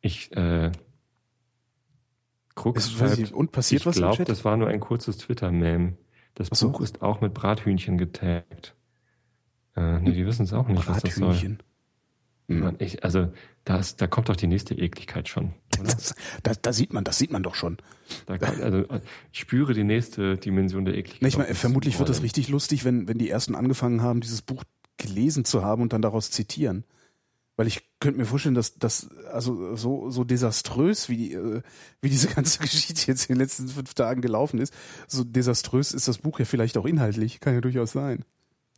ich. 0.01 0.31
Äh, 0.37 0.71
Krux 2.55 2.93
schreibt, 2.93 3.33
und 3.33 3.51
passiert 3.51 3.83
ich 3.83 3.87
was 3.87 3.97
glaube, 3.97 4.25
das 4.25 4.45
war 4.45 4.57
nur 4.57 4.69
ein 4.69 4.81
kurzes 4.81 5.19
Twitter-Meme. 5.19 5.95
Das 6.35 6.49
so. 6.53 6.71
Buch 6.71 6.81
ist 6.83 7.03
auch 7.03 7.21
mit 7.21 7.35
Brathühnchen 7.35 7.99
getaggt. 7.99 8.77
Äh, 9.79 10.01
nee, 10.01 10.13
die 10.13 10.27
wissen 10.27 10.45
es 10.45 10.53
auch 10.53 10.67
nicht, 10.69 10.87
was 10.89 11.03
das 11.03 11.15
soll. 11.15 11.59
Mhm. 12.49 12.77
Ich, 12.79 13.05
also 13.05 13.31
das, 13.65 13.97
da 13.97 14.07
kommt 14.07 14.31
doch 14.31 14.37
die 14.37 14.47
nächste 14.47 14.75
Ekligkeit 14.75 15.29
schon. 15.29 15.53
Das, 15.83 16.15
da, 16.43 16.53
da 16.61 16.73
sieht 16.73 16.93
man, 16.93 17.05
das 17.05 17.19
sieht 17.19 17.31
man 17.31 17.43
doch 17.43 17.55
schon. 17.55 17.77
Da 18.27 18.39
kann, 18.39 18.63
also 18.63 18.85
ich 19.33 19.41
spüre 19.41 19.75
die 19.75 19.85
nächste 19.85 20.39
Dimension 20.39 20.85
der 20.87 20.97
Ekligkeit. 20.97 21.29
Ich 21.29 21.37
meine, 21.37 21.55
vermutlich 21.55 21.99
wird 21.99 22.09
es 22.09 22.23
richtig 22.23 22.49
lustig, 22.49 22.85
wenn, 22.85 23.07
wenn 23.07 23.19
die 23.19 23.29
ersten 23.29 23.55
angefangen 23.55 24.03
haben, 24.03 24.21
dieses 24.21 24.43
Buch 24.43 24.65
gelesen 24.97 25.45
zu 25.45 25.63
haben 25.63 25.83
und 25.83 25.93
dann 25.93 26.03
daraus 26.03 26.31
zitieren. 26.31 26.85
Weil 27.57 27.67
ich 27.67 27.83
könnte 28.01 28.19
mir 28.19 28.25
vorstellen, 28.25 28.55
dass 28.55 28.79
das 28.79 29.11
also 29.33 29.75
so 29.75 30.11
so 30.11 30.25
desaströs 30.25 31.09
wie 31.09 31.17
die, 31.17 31.33
äh, 31.35 31.63
wie 32.01 32.09
diese 32.09 32.29
ganze 32.29 32.59
Geschichte 32.63 33.07
jetzt 33.09 33.29
in 33.29 33.35
den 33.35 33.43
letzten 33.43 33.69
fünf 33.69 33.95
Tagen 33.95 34.23
gelaufen 34.23 34.59
ist, 34.59 34.73
so 35.07 35.23
desaströs 35.23 35.93
ist 35.93 36.09
das 36.09 36.19
Buch 36.19 36.39
ja 36.39 36.45
vielleicht 36.45 36.79
auch 36.79 36.87
inhaltlich, 36.87 37.41
kann 37.41 37.55
ja 37.55 37.61
durchaus 37.61 37.93
sein. 37.93 38.25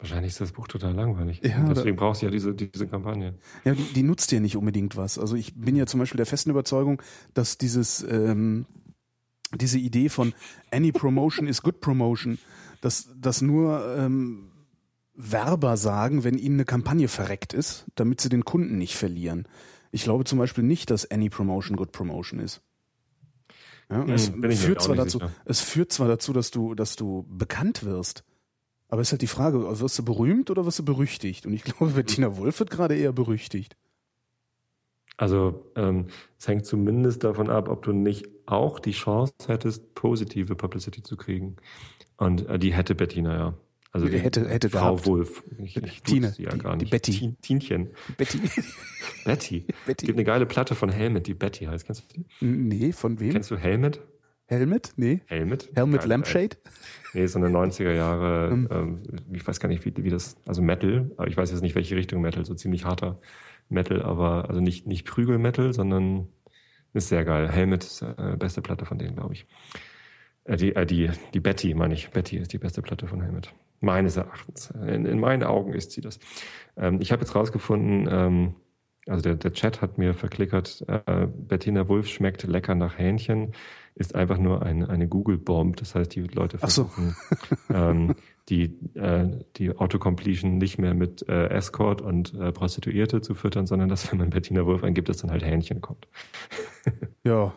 Wahrscheinlich 0.01 0.33
ist 0.33 0.41
das 0.41 0.53
Buch 0.53 0.67
total 0.67 0.95
langweilig. 0.95 1.43
Ja, 1.45 1.63
deswegen 1.69 1.97
brauchst 1.97 2.23
du 2.23 2.27
ja 2.27 2.33
diese, 2.33 2.55
diese 2.55 2.87
Kampagne. 2.87 3.35
Ja, 3.65 3.75
die, 3.75 3.83
die 3.83 4.03
nutzt 4.03 4.31
dir 4.31 4.41
nicht 4.41 4.57
unbedingt 4.57 4.97
was. 4.97 5.19
Also 5.19 5.37
ich 5.37 5.55
bin 5.55 5.77
ja 5.77 5.85
zum 5.85 6.01
Beispiel 6.01 6.17
der 6.17 6.27
festen 6.27 6.51
Überzeugung, 6.51 7.03
dass 7.35 7.59
dieses, 7.59 8.03
ähm, 8.11 8.65
diese 9.55 9.79
Idee 9.79 10.09
von 10.09 10.33
Any 10.71 10.91
Promotion 10.91 11.47
is 11.47 11.61
good 11.61 11.81
Promotion, 11.81 12.39
dass 12.81 13.11
das 13.15 13.43
nur 13.43 13.95
ähm, 13.99 14.51
Werber 15.15 15.77
sagen, 15.77 16.25
wenn 16.25 16.39
ihnen 16.39 16.57
eine 16.57 16.65
Kampagne 16.65 17.09
verreckt 17.09 17.53
ist, 17.53 17.85
damit 17.95 18.23
sie 18.23 18.31
den 18.31 18.45
Kunden 18.45 18.79
nicht 18.79 18.97
verlieren. 18.97 19.47
Ich 19.93 20.05
glaube 20.05 20.25
zum 20.25 20.39
Beispiel 20.39 20.65
nicht, 20.65 20.91
dass 20.91 21.11
Any 21.11 21.29
Promotion 21.29 21.77
good 21.77 21.93
Promotion 21.93 22.41
ist. 22.41 22.63
Ja, 23.91 24.05
hm, 24.05 24.45
es, 24.45 24.63
führt 24.63 24.81
zwar 24.81 24.97
dazu, 24.97 25.21
es 25.45 25.61
führt 25.61 25.93
zwar 25.93 26.09
dazu, 26.09 26.33
dass 26.33 26.51
du, 26.51 26.75
dass 26.75 26.97
du 26.97 27.27
bekannt 27.29 27.85
wirst, 27.85 28.25
aber 28.91 29.03
es 29.03 29.09
ist 29.09 29.13
halt 29.13 29.23
die 29.23 29.27
Frage, 29.29 29.67
also 29.67 29.83
wirst 29.83 29.99
du 29.99 30.05
berühmt 30.05 30.51
oder 30.51 30.67
wirst 30.67 30.81
du 30.81 30.85
berüchtigt? 30.85 31.47
Und 31.47 31.53
ich 31.53 31.65
glaube, 31.65 31.93
Bettina 31.93 32.37
Wolf 32.37 32.59
wird 32.59 32.71
gerade 32.71 32.97
eher 32.97 33.13
berüchtigt. 33.13 33.77
Also 35.17 35.71
ähm, 35.77 36.07
es 36.39 36.49
hängt 36.49 36.67
zumindest 36.67 37.25
davon 37.25 37.51
ab, 37.51 37.69
ob 37.69 37.83
du 37.83 37.93
nicht 37.93 38.27
auch 38.47 38.81
die 38.81 38.93
Chance 38.93 39.35
hättest, 39.47 39.95
positive 39.95 40.57
Publicity 40.57 41.03
zu 41.03 41.17
kriegen. 41.17 41.57
Und 42.17 42.49
äh, 42.49 42.59
die 42.59 42.73
hätte 42.73 42.95
Bettina 42.95 43.37
ja. 43.37 43.55
Also 43.93 44.09
die 44.09 44.19
hätte, 44.19 44.49
hätte 44.49 44.71
Frau 44.71 44.95
gehabt. 44.95 45.07
Wolf. 45.07 45.43
Ich, 45.59 45.77
ich 45.77 46.03
Tine, 46.03 46.31
sie 46.31 46.45
ja 46.45 46.51
die, 46.51 46.59
gar 46.59 46.77
nicht. 46.77 46.87
Die 46.87 46.91
Betty. 46.91 47.35
Tienchen. 47.43 47.91
Betty. 48.17 48.39
Betty. 49.25 49.67
Betty. 49.87 50.05
Es 50.05 50.07
gibt 50.07 50.19
eine 50.19 50.25
geile 50.25 50.47
Platte 50.47 50.75
von 50.75 50.91
Helmet, 50.91 51.27
die 51.27 51.35
Betty 51.35 51.65
heißt. 51.65 51.87
Kennst 51.87 52.05
du 52.05 52.23
die? 52.23 52.45
Nee, 52.45 52.93
von 52.93 53.21
wem? 53.21 53.33
Kennst 53.33 53.51
du 53.51 53.57
Helmet? 53.57 54.01
Helmet? 54.47 54.93
Nee. 54.97 55.21
Helmet? 55.27 55.71
Helmet 55.75 56.05
Lampshade? 56.07 56.57
Nee, 57.13 57.27
so 57.27 57.39
eine 57.39 57.49
90er 57.49 57.93
Jahre, 57.93 58.51
hm. 58.51 58.69
ähm, 58.71 59.03
ich 59.33 59.47
weiß 59.47 59.61
gar 59.61 59.69
nicht, 59.69 59.85
wie, 59.85 59.93
wie 59.97 60.11
das, 60.11 60.37
also 60.47 60.63
Metal, 60.63 61.11
aber 61.17 61.27
ich 61.29 61.37
weiß 61.37 61.51
jetzt 61.51 61.63
nicht, 61.63 61.75
welche 61.75 61.97
Richtung 61.97 62.21
Metal, 62.21 62.45
so 62.45 62.55
ziemlich 62.55 62.85
harter 62.85 63.21
Metal, 63.69 64.03
aber 64.03 64.49
also 64.49 64.61
nicht, 64.61 64.87
nicht 64.87 65.07
Prügel-Metal, 65.07 65.73
sondern 65.73 66.29
ist 66.93 67.09
sehr 67.09 67.25
geil. 67.25 67.51
Helmet 67.51 67.85
ist 67.85 68.03
äh, 68.03 68.37
beste 68.37 68.63
Platte 68.63 68.85
von 68.85 68.99
denen, 68.99 69.17
glaube 69.17 69.35
ich. 69.35 69.47
Äh, 70.45 70.57
die, 70.57 70.75
äh, 70.75 70.87
die, 70.87 71.11
die 71.35 71.41
Betty, 71.41 71.75
meine 71.75 71.95
ich. 71.95 72.11
Betty 72.11 72.37
ist 72.37 72.53
die 72.53 72.59
beste 72.59 72.83
Platte 72.83 73.07
von 73.07 73.21
Helmet. 73.21 73.55
Meines 73.81 74.17
Erachtens. 74.17 74.71
In, 74.71 75.07
in 75.07 75.21
meinen 75.21 75.45
Augen 75.45 75.73
ist 75.73 75.93
sie 75.93 76.01
das. 76.01 76.19
Ähm, 76.77 77.01
ich 77.01 77.13
habe 77.13 77.23
jetzt 77.23 77.35
rausgefunden, 77.35 78.09
ähm, 78.11 78.55
also 79.07 79.23
der, 79.23 79.37
der 79.37 79.53
Chat 79.53 79.81
hat 79.81 79.99
mir 79.99 80.15
verklickert, 80.15 80.85
äh, 80.89 81.27
Bettina 81.27 81.89
Wulff 81.89 82.09
schmeckt 82.09 82.43
lecker 82.43 82.75
nach 82.75 82.99
Hähnchen 82.99 83.53
ist 83.95 84.15
einfach 84.15 84.39
nur 84.39 84.63
ein, 84.63 84.85
eine 84.85 85.09
Google-Bomb. 85.09 85.77
Das 85.77 85.95
heißt, 85.95 86.15
die 86.15 86.23
Leute 86.23 86.59
versuchen, 86.59 87.17
so. 87.69 87.75
ähm, 87.75 88.15
die, 88.49 88.65
äh, 88.95 89.29
die 89.57 89.77
Autocompletion 89.77 90.59
nicht 90.59 90.79
mehr 90.79 90.95
mit 90.95 91.29
äh, 91.29 91.49
Escort 91.49 92.01
und 92.01 92.35
äh, 92.35 92.53
Prostituierte 92.53 93.21
zu 93.21 93.35
füttern, 93.35 93.67
sondern 93.67 93.89
dass, 93.89 94.11
wenn 94.11 94.19
man 94.19 94.31
Bettina 94.31 94.65
Wolf 94.67 94.83
eingibt, 94.83 95.09
dass 95.09 95.19
dann 95.19 95.31
halt 95.31 95.45
Hähnchen 95.45 95.81
kommt. 95.81 96.09
ja. 97.25 97.53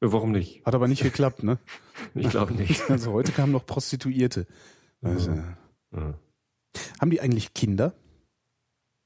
Warum 0.00 0.30
nicht? 0.32 0.64
Hat 0.64 0.74
aber 0.74 0.86
nicht 0.86 1.02
geklappt, 1.02 1.42
ne? 1.42 1.58
ich 2.14 2.30
glaube 2.30 2.54
nicht. 2.54 2.82
Also 2.90 3.12
heute 3.12 3.32
kamen 3.32 3.52
noch 3.52 3.66
Prostituierte. 3.66 4.46
Also, 5.02 5.32
ja. 5.92 6.14
Haben 7.00 7.10
die 7.10 7.20
eigentlich 7.20 7.54
Kinder? 7.54 7.94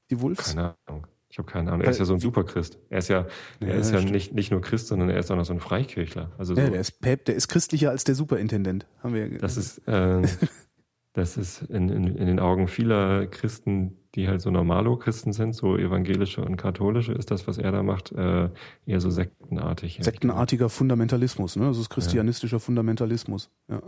Die 0.09 0.21
Wolfs? 0.21 0.49
Keine 0.49 0.75
Ahnung. 0.85 1.07
Ich 1.33 1.39
habe 1.39 1.51
keine 1.51 1.71
Ahnung. 1.71 1.81
Er 1.81 1.89
ist 1.89 1.97
ja 1.97 2.05
so 2.05 2.13
ein 2.13 2.19
Superchrist. 2.19 2.77
Er 2.91 2.99
ist 2.99 3.07
ja, 3.07 3.25
ja 3.59 3.67
er 3.69 3.77
ist 3.77 3.91
ja 3.91 3.99
nicht, 4.01 4.35
nicht 4.35 4.51
nur 4.51 4.61
Christ, 4.61 4.89
sondern 4.89 5.09
er 5.09 5.17
ist 5.17 5.31
auch 5.31 5.35
noch 5.35 5.45
so 5.45 5.53
ein 5.53 5.59
Freikirchler. 5.59 6.31
Also 6.37 6.53
ja, 6.53 6.65
so, 6.65 6.71
der 6.71 6.79
ist 6.79 7.01
Päp, 7.01 7.25
der 7.25 7.33
ist 7.33 7.47
christlicher 7.47 7.89
als 7.89 8.03
der 8.03 8.13
Superintendent. 8.13 8.85
Haben 9.01 9.15
wir. 9.15 9.39
Das 9.39 9.57
ist, 9.57 9.79
äh, 9.87 10.21
das 11.13 11.37
ist 11.37 11.63
in, 11.63 11.89
in, 11.89 12.15
in 12.15 12.27
den 12.27 12.39
Augen 12.39 12.67
vieler 12.67 13.25
Christen, 13.25 13.97
die 14.13 14.27
halt 14.27 14.41
so 14.41 14.51
Normalo-Christen 14.51 15.33
sind, 15.33 15.53
so 15.55 15.75
evangelische 15.75 16.45
und 16.45 16.55
katholische, 16.55 17.13
ist 17.13 17.31
das, 17.31 17.47
was 17.47 17.57
er 17.57 17.71
da 17.71 17.81
macht, 17.81 18.11
äh, 18.11 18.49
eher 18.85 18.99
so 18.99 19.09
sektenartig. 19.09 20.01
Sektenartiger 20.03 20.69
Fundamentalismus, 20.69 21.55
ne? 21.55 21.65
Das 21.65 21.79
ist 21.79 21.89
christianistischer 21.89 22.57
ja. 22.57 22.59
Fundamentalismus. 22.59 23.49
Ja. 23.67 23.81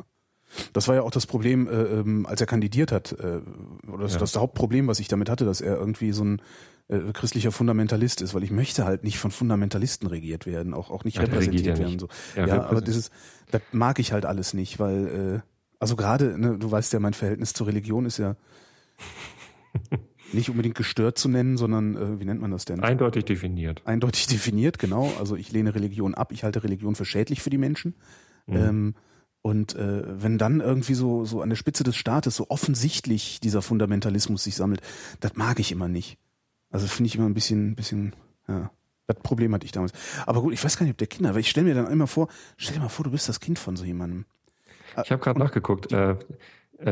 Das 0.73 0.87
war 0.87 0.95
ja 0.95 1.01
auch 1.01 1.11
das 1.11 1.25
Problem, 1.27 1.67
äh, 1.67 1.71
ähm, 1.71 2.25
als 2.25 2.41
er 2.41 2.47
kandidiert 2.47 2.91
hat, 2.91 3.11
äh, 3.13 3.41
oder 3.91 4.03
das, 4.03 4.13
Ja. 4.13 4.19
das 4.19 4.35
Hauptproblem, 4.35 4.87
was 4.87 4.99
ich 4.99 5.07
damit 5.07 5.29
hatte, 5.29 5.45
dass 5.45 5.61
er 5.61 5.75
irgendwie 5.77 6.11
so 6.11 6.23
ein 6.23 6.41
äh, 6.87 6.99
christlicher 7.13 7.51
Fundamentalist 7.51 8.21
ist, 8.21 8.33
weil 8.35 8.43
ich 8.43 8.51
möchte 8.51 8.85
halt 8.85 9.03
nicht 9.03 9.17
von 9.17 9.31
Fundamentalisten 9.31 10.07
regiert 10.07 10.45
werden, 10.45 10.73
auch, 10.73 10.91
auch 10.91 11.03
nicht 11.03 11.15
Ja, 11.17 11.23
repräsentiert 11.23 11.65
ja 11.65 11.77
werden. 11.79 11.85
nicht. 11.93 11.99
So. 12.01 12.07
Er 12.35 12.47
Ja, 12.47 12.63
aber 12.65 12.81
dieses, 12.81 13.09
das 13.49 13.61
mag 13.71 13.97
ich 13.99 14.11
halt 14.13 14.25
alles 14.25 14.53
nicht, 14.53 14.79
weil, 14.79 15.41
äh, 15.43 15.49
also 15.79 15.95
gerade, 15.95 16.37
ne, 16.39 16.57
du 16.59 16.69
weißt 16.69 16.93
ja, 16.93 16.99
mein 16.99 17.13
Verhältnis 17.13 17.53
zur 17.53 17.65
Religion 17.67 18.05
ist 18.05 18.17
ja 18.19 18.35
nicht 20.33 20.49
unbedingt 20.49 20.75
gestört 20.75 21.17
zu 21.17 21.29
nennen, 21.29 21.57
sondern, 21.57 21.95
äh, 21.95 22.19
wie 22.19 22.25
nennt 22.25 22.41
man 22.41 22.51
das 22.51 22.65
denn? 22.65 22.79
Eindeutig 22.81 23.25
definiert. 23.25 23.81
eindeutig 23.85 24.27
definiert, 24.27 24.79
genau. 24.79 25.11
Also 25.19 25.35
ich 25.35 25.51
lehne 25.51 25.75
Religion 25.75 26.13
ab, 26.13 26.31
ich 26.31 26.43
halte 26.43 26.63
Religion 26.63 26.95
für 26.95 27.05
schädlich 27.05 27.41
für 27.41 27.49
die 27.49 27.57
Menschen. 27.57 27.95
Mhm. 28.47 28.55
Ähm, 28.55 28.95
und 29.45 29.75
äh, 29.75 30.01
wenn 30.23 30.39
dann 30.39 30.59
irgendwie 30.59 30.95
so, 30.95 31.23
so 31.23 31.43
an 31.43 31.49
der 31.49 31.55
Spitze 31.55 31.83
des 31.83 31.95
Staates 31.95 32.35
so 32.35 32.47
offensichtlich 32.49 33.39
dieser 33.39 33.61
Fundamentalismus 33.61 34.43
sich 34.43 34.55
sammelt, 34.55 34.81
das 35.19 35.35
mag 35.35 35.59
ich 35.59 35.71
immer 35.71 35.87
nicht. 35.87 36.17
Also 36.71 36.87
finde 36.87 37.09
ich 37.09 37.15
immer 37.15 37.29
ein 37.29 37.35
bisschen, 37.35 37.73
ein 37.73 37.75
bisschen, 37.75 38.15
ja. 38.47 38.71
Das 39.05 39.17
Problem 39.17 39.53
hatte 39.53 39.63
ich 39.63 39.71
damals. 39.71 39.93
Aber 40.25 40.41
gut, 40.41 40.51
ich 40.51 40.63
weiß 40.63 40.77
gar 40.77 40.85
nicht, 40.85 40.93
ob 40.93 40.97
der 40.97 41.05
Kinder, 41.05 41.35
weil 41.35 41.41
ich 41.41 41.51
stelle 41.51 41.67
mir 41.67 41.75
dann 41.75 41.91
immer 41.91 42.07
vor, 42.07 42.27
stell 42.57 42.73
dir 42.73 42.81
mal 42.81 42.89
vor, 42.89 43.03
du 43.03 43.11
bist 43.11 43.29
das 43.29 43.39
Kind 43.39 43.59
von 43.59 43.75
so 43.75 43.85
jemandem. 43.85 44.25
Ich 45.03 45.11
habe 45.11 45.21
gerade 45.21 45.39
nachgeguckt. 45.39 45.91
Äh, 45.91 46.15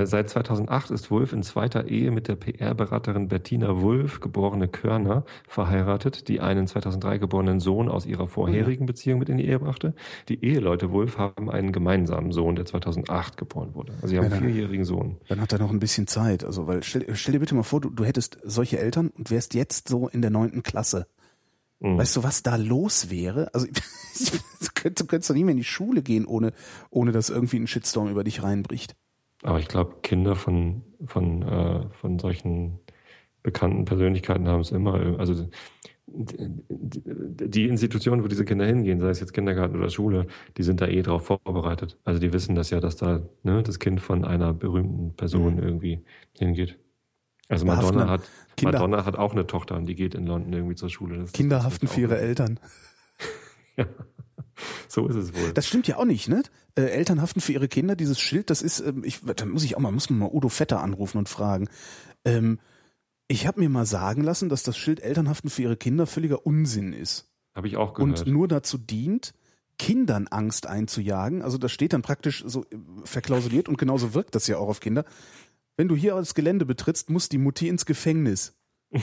seit 0.05 0.29
2008 0.29 0.91
ist 0.91 1.11
Wulff 1.11 1.33
in 1.33 1.43
zweiter 1.43 1.87
Ehe 1.87 2.11
mit 2.11 2.27
der 2.27 2.35
PR-Beraterin 2.35 3.27
Bettina 3.27 3.81
Wulff, 3.81 4.19
geborene 4.19 4.67
Körner, 4.67 5.23
verheiratet, 5.47 6.27
die 6.27 6.41
einen 6.41 6.67
2003 6.67 7.19
geborenen 7.19 7.59
Sohn 7.59 7.89
aus 7.89 8.05
ihrer 8.05 8.27
vorherigen 8.27 8.85
Beziehung 8.85 9.19
mit 9.19 9.29
in 9.29 9.37
die 9.37 9.45
Ehe 9.45 9.59
brachte. 9.59 9.93
Die 10.29 10.43
Eheleute 10.43 10.91
Wulff 10.91 11.17
haben 11.17 11.49
einen 11.49 11.71
gemeinsamen 11.71 12.31
Sohn, 12.31 12.55
der 12.55 12.65
2008 12.65 13.37
geboren 13.37 13.75
wurde. 13.75 13.93
Also 13.95 14.07
sie 14.07 14.17
haben 14.17 14.29
Ja, 14.29 14.31
einen 14.31 14.45
vierjährigen 14.45 14.85
Sohn. 14.85 15.17
Dann 15.27 15.39
hat 15.39 15.53
er 15.53 15.59
noch 15.59 15.71
ein 15.71 15.79
bisschen 15.79 16.07
Zeit. 16.07 16.43
Also, 16.43 16.67
weil 16.67 16.83
stell, 16.83 17.05
stell 17.15 17.33
dir 17.33 17.39
bitte 17.39 17.55
mal 17.55 17.63
vor, 17.63 17.81
du, 17.81 17.89
du 17.89 18.03
hättest 18.03 18.39
solche 18.43 18.79
Eltern 18.79 19.09
und 19.09 19.29
wärst 19.31 19.53
jetzt 19.53 19.89
so 19.89 20.07
in 20.07 20.21
der 20.21 20.31
neunten 20.31 20.63
Klasse. 20.63 21.07
Mhm. 21.79 21.97
Weißt 21.97 22.15
du, 22.15 22.23
was 22.23 22.41
da 22.41 22.55
los 22.55 23.09
wäre? 23.11 23.53
Also 23.53 23.67
du 23.67 23.73
könntest, 24.73 25.01
du 25.01 25.05
könntest 25.05 25.29
doch 25.29 25.35
nie 25.35 25.43
mehr 25.43 25.51
in 25.51 25.57
die 25.57 25.63
Schule 25.63 26.01
gehen, 26.01 26.25
ohne, 26.25 26.53
ohne 26.89 27.11
dass 27.11 27.29
irgendwie 27.29 27.59
ein 27.59 27.67
Shitstorm 27.67 28.09
über 28.09 28.23
dich 28.23 28.41
reinbricht. 28.41 28.95
Aber 29.43 29.59
ich 29.59 29.67
glaube, 29.67 29.97
Kinder 30.01 30.35
von, 30.35 30.81
von, 31.05 31.41
äh, 31.43 31.89
von 31.91 32.17
solchen 32.19 32.79
bekannten 33.43 33.85
Persönlichkeiten 33.85 34.47
haben 34.47 34.61
es 34.61 34.71
immer. 34.71 34.93
Also 35.19 35.49
die- 36.07 37.65
Institutionen, 37.67 38.23
wo 38.23 38.27
diese 38.27 38.45
Kinder 38.45 38.65
hingehen, 38.65 38.99
sei 38.99 39.09
es 39.09 39.19
jetzt 39.19 39.33
Kindergarten 39.33 39.75
oder 39.77 39.89
Schule, 39.89 40.27
die 40.57 40.63
sind 40.63 40.79
da 40.81 40.87
eh 40.87 41.01
drauf 41.01 41.25
vorbereitet. 41.25 41.97
Also 42.03 42.19
die 42.19 42.31
wissen 42.33 42.55
das 42.55 42.69
ja, 42.69 42.79
dass 42.79 42.95
da 42.95 43.21
ne, 43.43 43.63
das 43.63 43.79
Kind 43.79 43.99
von 44.01 44.23
einer 44.25 44.53
berühmten 44.53 45.13
Person 45.15 45.55
Mhm. 45.55 45.63
irgendwie 45.63 46.03
hingeht. 46.37 46.77
Also 47.49 47.65
Madonna 47.65 48.07
hat, 48.09 48.21
Kinder- 48.55 48.79
Madonna 48.79 49.05
hat 49.05 49.17
auch 49.17 49.33
eine 49.33 49.45
Tochter 49.47 49.75
und 49.75 49.85
die 49.87 49.95
geht 49.95 50.15
in 50.15 50.25
London 50.25 50.53
irgendwie 50.53 50.75
zur 50.75 50.89
Schule. 50.89 51.17
Das, 51.17 51.31
Kinder 51.33 51.63
haften 51.63 51.87
für 51.87 52.01
ihre 52.01 52.17
Eltern. 52.17 52.59
So 54.87 55.07
ist 55.07 55.15
es 55.15 55.33
wohl. 55.33 55.51
Das 55.53 55.67
stimmt 55.67 55.87
ja 55.87 55.97
auch 55.97 56.05
nicht, 56.05 56.29
ne? 56.29 56.43
Äh, 56.75 56.83
Eltern 56.85 57.21
haften 57.21 57.39
für 57.41 57.51
ihre 57.53 57.67
Kinder. 57.67 57.95
Dieses 57.95 58.19
Schild, 58.19 58.49
das 58.49 58.61
ist, 58.61 58.79
ähm, 58.79 59.03
ich, 59.03 59.21
da 59.35 59.45
muss 59.45 59.63
ich 59.63 59.75
auch 59.75 59.79
mal, 59.79 59.91
muss 59.91 60.09
man 60.09 60.19
mal 60.19 60.29
Udo 60.31 60.49
Vetter 60.49 60.81
anrufen 60.81 61.17
und 61.17 61.29
fragen. 61.29 61.69
Ähm, 62.25 62.59
ich 63.27 63.47
habe 63.47 63.59
mir 63.59 63.69
mal 63.69 63.85
sagen 63.85 64.23
lassen, 64.23 64.49
dass 64.49 64.63
das 64.63 64.77
Schild 64.77 64.99
Eltern 65.01 65.29
haften 65.29 65.49
für 65.49 65.61
ihre 65.63 65.77
Kinder 65.77 66.05
völliger 66.07 66.45
Unsinn 66.45 66.93
ist. 66.93 67.29
Habe 67.55 67.67
ich 67.67 67.77
auch 67.77 67.93
gehört. 67.93 68.21
und 68.21 68.27
nur 68.31 68.47
dazu 68.47 68.77
dient, 68.77 69.33
Kindern 69.79 70.27
Angst 70.27 70.67
einzujagen. 70.67 71.41
Also 71.41 71.57
das 71.57 71.71
steht 71.71 71.93
dann 71.93 72.01
praktisch 72.01 72.43
so 72.45 72.63
äh, 72.65 72.77
verklausuliert 73.05 73.69
und 73.69 73.77
genauso 73.77 74.13
wirkt 74.13 74.35
das 74.35 74.47
ja 74.47 74.57
auch 74.57 74.67
auf 74.67 74.79
Kinder. 74.79 75.05
Wenn 75.77 75.87
du 75.87 75.95
hier 75.95 76.15
das 76.15 76.35
Gelände 76.35 76.65
betrittst, 76.65 77.09
muss 77.09 77.29
die 77.29 77.37
Mutti 77.39 77.67
ins 77.67 77.85
Gefängnis. 77.85 78.55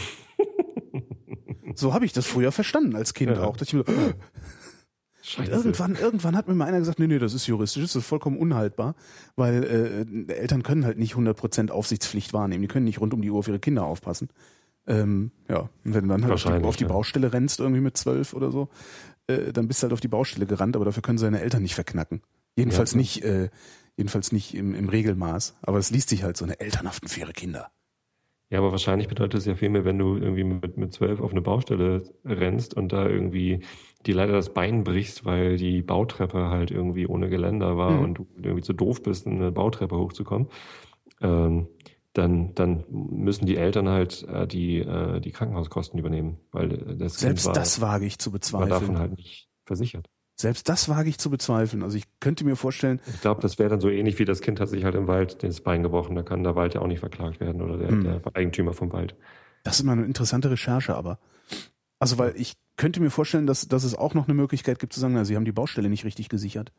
so 1.74 1.94
habe 1.94 2.04
ich 2.04 2.12
das 2.12 2.26
früher 2.26 2.52
verstanden 2.52 2.96
als 2.96 3.14
Kind 3.14 3.32
Ja. 3.32 3.44
auch. 3.44 3.56
Dass 3.56 3.68
ich 3.68 3.74
mir 3.74 3.84
so, 3.86 3.92
und 5.20 5.26
Scheiße. 5.26 5.52
irgendwann, 5.52 5.96
irgendwann 5.96 6.36
hat 6.36 6.48
mir 6.48 6.54
mal 6.54 6.64
einer 6.64 6.78
gesagt, 6.78 6.98
nee, 6.98 7.06
nee, 7.06 7.18
das 7.18 7.34
ist 7.34 7.46
juristisch, 7.46 7.82
das 7.82 7.96
ist 7.96 8.06
vollkommen 8.06 8.38
unhaltbar, 8.38 8.94
weil 9.36 9.64
äh, 10.28 10.32
Eltern 10.32 10.62
können 10.62 10.84
halt 10.84 10.98
nicht 10.98 11.14
100% 11.14 11.70
Aufsichtspflicht 11.70 12.32
wahrnehmen. 12.32 12.62
Die 12.62 12.68
können 12.68 12.86
nicht 12.86 13.00
rund 13.00 13.12
um 13.12 13.20
die 13.20 13.30
Uhr 13.30 13.38
auf 13.38 13.48
ihre 13.48 13.58
Kinder 13.58 13.84
aufpassen. 13.84 14.28
Ähm, 14.86 15.30
ja, 15.48 15.68
und 15.84 15.94
wenn 15.94 16.04
du 16.04 16.08
dann 16.08 16.24
halt 16.24 16.32
auf 16.32 16.42
die, 16.42 16.64
auf 16.64 16.76
die. 16.76 16.84
Baustelle 16.86 17.32
rennst, 17.32 17.60
irgendwie 17.60 17.82
mit 17.82 17.96
zwölf 17.96 18.32
oder 18.32 18.50
so, 18.50 18.70
äh, 19.26 19.52
dann 19.52 19.68
bist 19.68 19.82
du 19.82 19.84
halt 19.84 19.92
auf 19.92 20.00
die 20.00 20.08
Baustelle 20.08 20.46
gerannt, 20.46 20.74
aber 20.74 20.86
dafür 20.86 21.02
können 21.02 21.18
seine 21.18 21.40
Eltern 21.40 21.62
nicht 21.62 21.74
verknacken. 21.74 22.22
Jedenfalls 22.56 22.92
Ja, 22.92 22.98
nicht, 22.98 23.22
äh, 23.22 23.50
jedenfalls 23.96 24.32
nicht 24.32 24.54
im, 24.54 24.74
im 24.74 24.88
Regelmaß. 24.88 25.56
Aber 25.62 25.78
es 25.78 25.90
liest 25.90 26.08
sich 26.08 26.22
halt 26.22 26.36
so 26.36 26.44
eine 26.44 26.58
Elternhaften 26.60 27.08
für 27.08 27.20
ihre 27.20 27.32
Kinder. 27.32 27.70
Ja, 28.50 28.58
aber 28.58 28.72
wahrscheinlich 28.72 29.06
bedeutet 29.08 29.38
es 29.40 29.46
ja 29.46 29.54
viel 29.54 29.68
mehr, 29.70 29.84
wenn 29.84 29.98
du 29.98 30.16
irgendwie 30.16 30.42
mit, 30.44 30.76
mit 30.76 30.92
zwölf 30.92 31.20
auf 31.20 31.30
eine 31.30 31.40
Baustelle 31.40 32.02
rennst 32.24 32.74
und 32.74 32.92
da 32.92 33.06
irgendwie 33.08 33.60
die 34.06 34.12
leider 34.12 34.32
das 34.32 34.52
Bein 34.54 34.82
brichst, 34.82 35.24
weil 35.24 35.56
die 35.56 35.82
Bautreppe 35.82 36.48
halt 36.50 36.70
irgendwie 36.70 37.06
ohne 37.06 37.28
Geländer 37.28 37.76
war 37.76 38.00
Mhm. 38.00 38.02
und 38.02 38.14
du 38.18 38.26
irgendwie 38.36 38.62
zu 38.62 38.72
doof 38.72 39.02
bist, 39.02 39.26
eine 39.26 39.52
Bautreppe 39.52 39.96
hochzukommen. 39.96 40.48
Ähm, 41.20 41.68
dann, 42.14 42.54
dann 42.56 42.84
müssen 42.90 43.46
die 43.46 43.56
Eltern 43.56 43.88
halt 43.88 44.24
äh, 44.28 44.46
die, 44.46 44.78
äh, 44.80 45.20
die 45.20 45.32
Krankenhauskosten 45.32 45.98
übernehmen, 46.00 46.38
weil 46.52 46.96
das 46.96 47.18
Selbst 47.18 47.44
Kind 47.44 47.56
war, 47.56 47.56
das 47.56 47.80
wage 47.80 48.06
ich 48.06 48.18
zu 48.18 48.30
war 48.30 48.66
bezweifeln. 48.66 48.68
davon 48.68 48.98
halt 48.98 49.16
nicht 49.16 49.48
versichert. 49.66 50.08
Selbst 50.40 50.68
das 50.68 50.88
wage 50.88 51.08
ich 51.08 51.18
zu 51.18 51.30
bezweifeln. 51.30 51.82
Also 51.82 51.96
ich 51.96 52.04
könnte 52.20 52.44
mir 52.44 52.56
vorstellen, 52.56 53.00
Ich 53.12 53.20
glaube, 53.20 53.40
das 53.42 53.58
wäre 53.58 53.68
dann 53.68 53.80
so 53.80 53.88
ähnlich 53.90 54.18
wie 54.18 54.24
das 54.24 54.40
Kind 54.40 54.58
hat 54.60 54.68
sich 54.68 54.84
halt 54.84 54.94
im 54.94 55.06
Wald 55.06 55.42
das 55.42 55.60
Bein 55.60 55.82
gebrochen. 55.82 56.16
Da 56.16 56.22
kann 56.22 56.42
der 56.42 56.56
Wald 56.56 56.74
ja 56.74 56.80
auch 56.80 56.86
nicht 56.86 57.00
verklagt 57.00 57.40
werden 57.40 57.60
oder 57.62 57.76
der, 57.76 57.92
Mhm. 57.92 58.02
der 58.04 58.20
Eigentümer 58.34 58.72
vom 58.72 58.92
Wald. 58.92 59.14
Das 59.64 59.74
ist 59.76 59.80
immer 59.82 59.92
eine 59.92 60.04
interessante 60.04 60.50
Recherche, 60.50 60.94
aber. 60.94 61.18
Also, 61.98 62.16
weil 62.18 62.32
ich 62.36 62.54
könnte 62.76 63.00
mir 63.00 63.10
vorstellen, 63.10 63.46
dass, 63.46 63.68
dass 63.68 63.84
es 63.84 63.94
auch 63.94 64.14
noch 64.14 64.26
eine 64.26 64.34
Möglichkeit 64.34 64.78
gibt 64.78 64.94
zu 64.94 65.00
sagen, 65.00 65.12
na, 65.12 65.26
sie 65.26 65.36
haben 65.36 65.44
die 65.44 65.52
Baustelle 65.52 65.90
nicht 65.90 66.04
richtig 66.06 66.30
gesichert. 66.30 66.72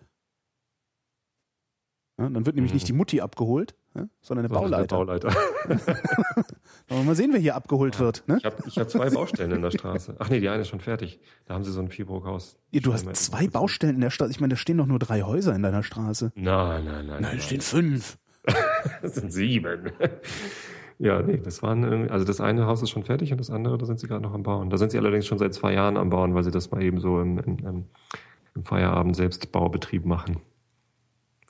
Ja, 2.17 2.29
dann 2.29 2.45
wird 2.45 2.55
nämlich 2.55 2.71
Mhm. 2.71 2.75
nicht 2.75 2.87
die 2.87 2.93
Mutti 2.93 3.21
abgeholt, 3.21 3.73
ja, 3.95 4.07
sondern 4.21 4.47
der 4.47 4.55
Sondern 4.57 4.71
der 4.81 4.85
Bauleiter. 4.87 5.29
Bauleiter. 5.29 5.29
Wollen 6.87 7.01
wir 7.01 7.03
mal 7.05 7.15
sehen, 7.15 7.29
wer 7.33 7.39
hier 7.39 7.55
abgeholt 7.55 7.99
wird. 7.99 8.23
Ne? 8.27 8.37
Ich 8.37 8.45
habe 8.45 8.55
ich 8.67 8.77
hab 8.77 8.89
zwei 8.89 9.09
Baustellen 9.09 9.51
in 9.51 9.61
der 9.61 9.71
Straße. 9.71 10.15
Ach 10.19 10.29
nee, 10.29 10.39
die 10.39 10.49
eine 10.49 10.61
ist 10.61 10.67
schon 10.67 10.79
fertig. 10.81 11.19
Da 11.45 11.53
haben 11.53 11.63
sie 11.63 11.71
so 11.71 11.79
ein 11.81 11.87
Fibrohaus. 11.89 12.57
Ja, 12.71 12.81
du 12.81 12.93
hast 12.93 13.13
zwei 13.15 13.47
Baustellen 13.47 13.95
in 13.95 14.01
der 14.01 14.09
Stadt. 14.09 14.29
Ich 14.29 14.39
meine, 14.39 14.51
da 14.53 14.57
stehen 14.57 14.77
doch 14.77 14.85
nur 14.87 14.99
drei 14.99 15.21
Häuser 15.21 15.55
in 15.55 15.63
deiner 15.63 15.83
Straße. 15.83 16.31
Nein, 16.35 16.85
nein, 16.85 17.05
nein. 17.07 17.21
Nein, 17.21 17.37
es 17.37 17.45
stehen 17.45 17.61
fünf. 17.61 18.17
Das 19.03 19.13
sind 19.15 19.31
sieben. 19.31 19.91
Ja, 20.97 21.21
nee, 21.21 21.37
das 21.37 21.61
waren, 21.63 22.09
also 22.09 22.25
das 22.25 22.41
eine 22.41 22.65
Haus 22.65 22.81
ist 22.81 22.89
schon 22.89 23.03
fertig 23.03 23.31
und 23.31 23.37
das 23.39 23.49
andere, 23.51 23.77
da 23.77 23.85
sind 23.85 23.99
sie 23.99 24.07
gerade 24.07 24.21
noch 24.23 24.33
am 24.33 24.41
Bauen. 24.43 24.69
Da 24.71 24.77
sind 24.77 24.91
sie 24.91 24.97
allerdings 24.97 25.25
schon 25.27 25.37
seit 25.37 25.53
zwei 25.53 25.73
Jahren 25.73 25.97
am 25.97 26.09
Bauen, 26.09 26.33
weil 26.33 26.43
sie 26.43 26.49
das 26.51 26.71
mal 26.71 26.81
eben 26.81 26.99
so 26.99 27.19
im, 27.21 27.37
im, 27.39 27.57
im, 27.59 27.85
im 28.55 28.63
Feierabend 28.63 29.15
selbst 29.15 29.51
Baubetrieb 29.51 30.05
machen. 30.05 30.37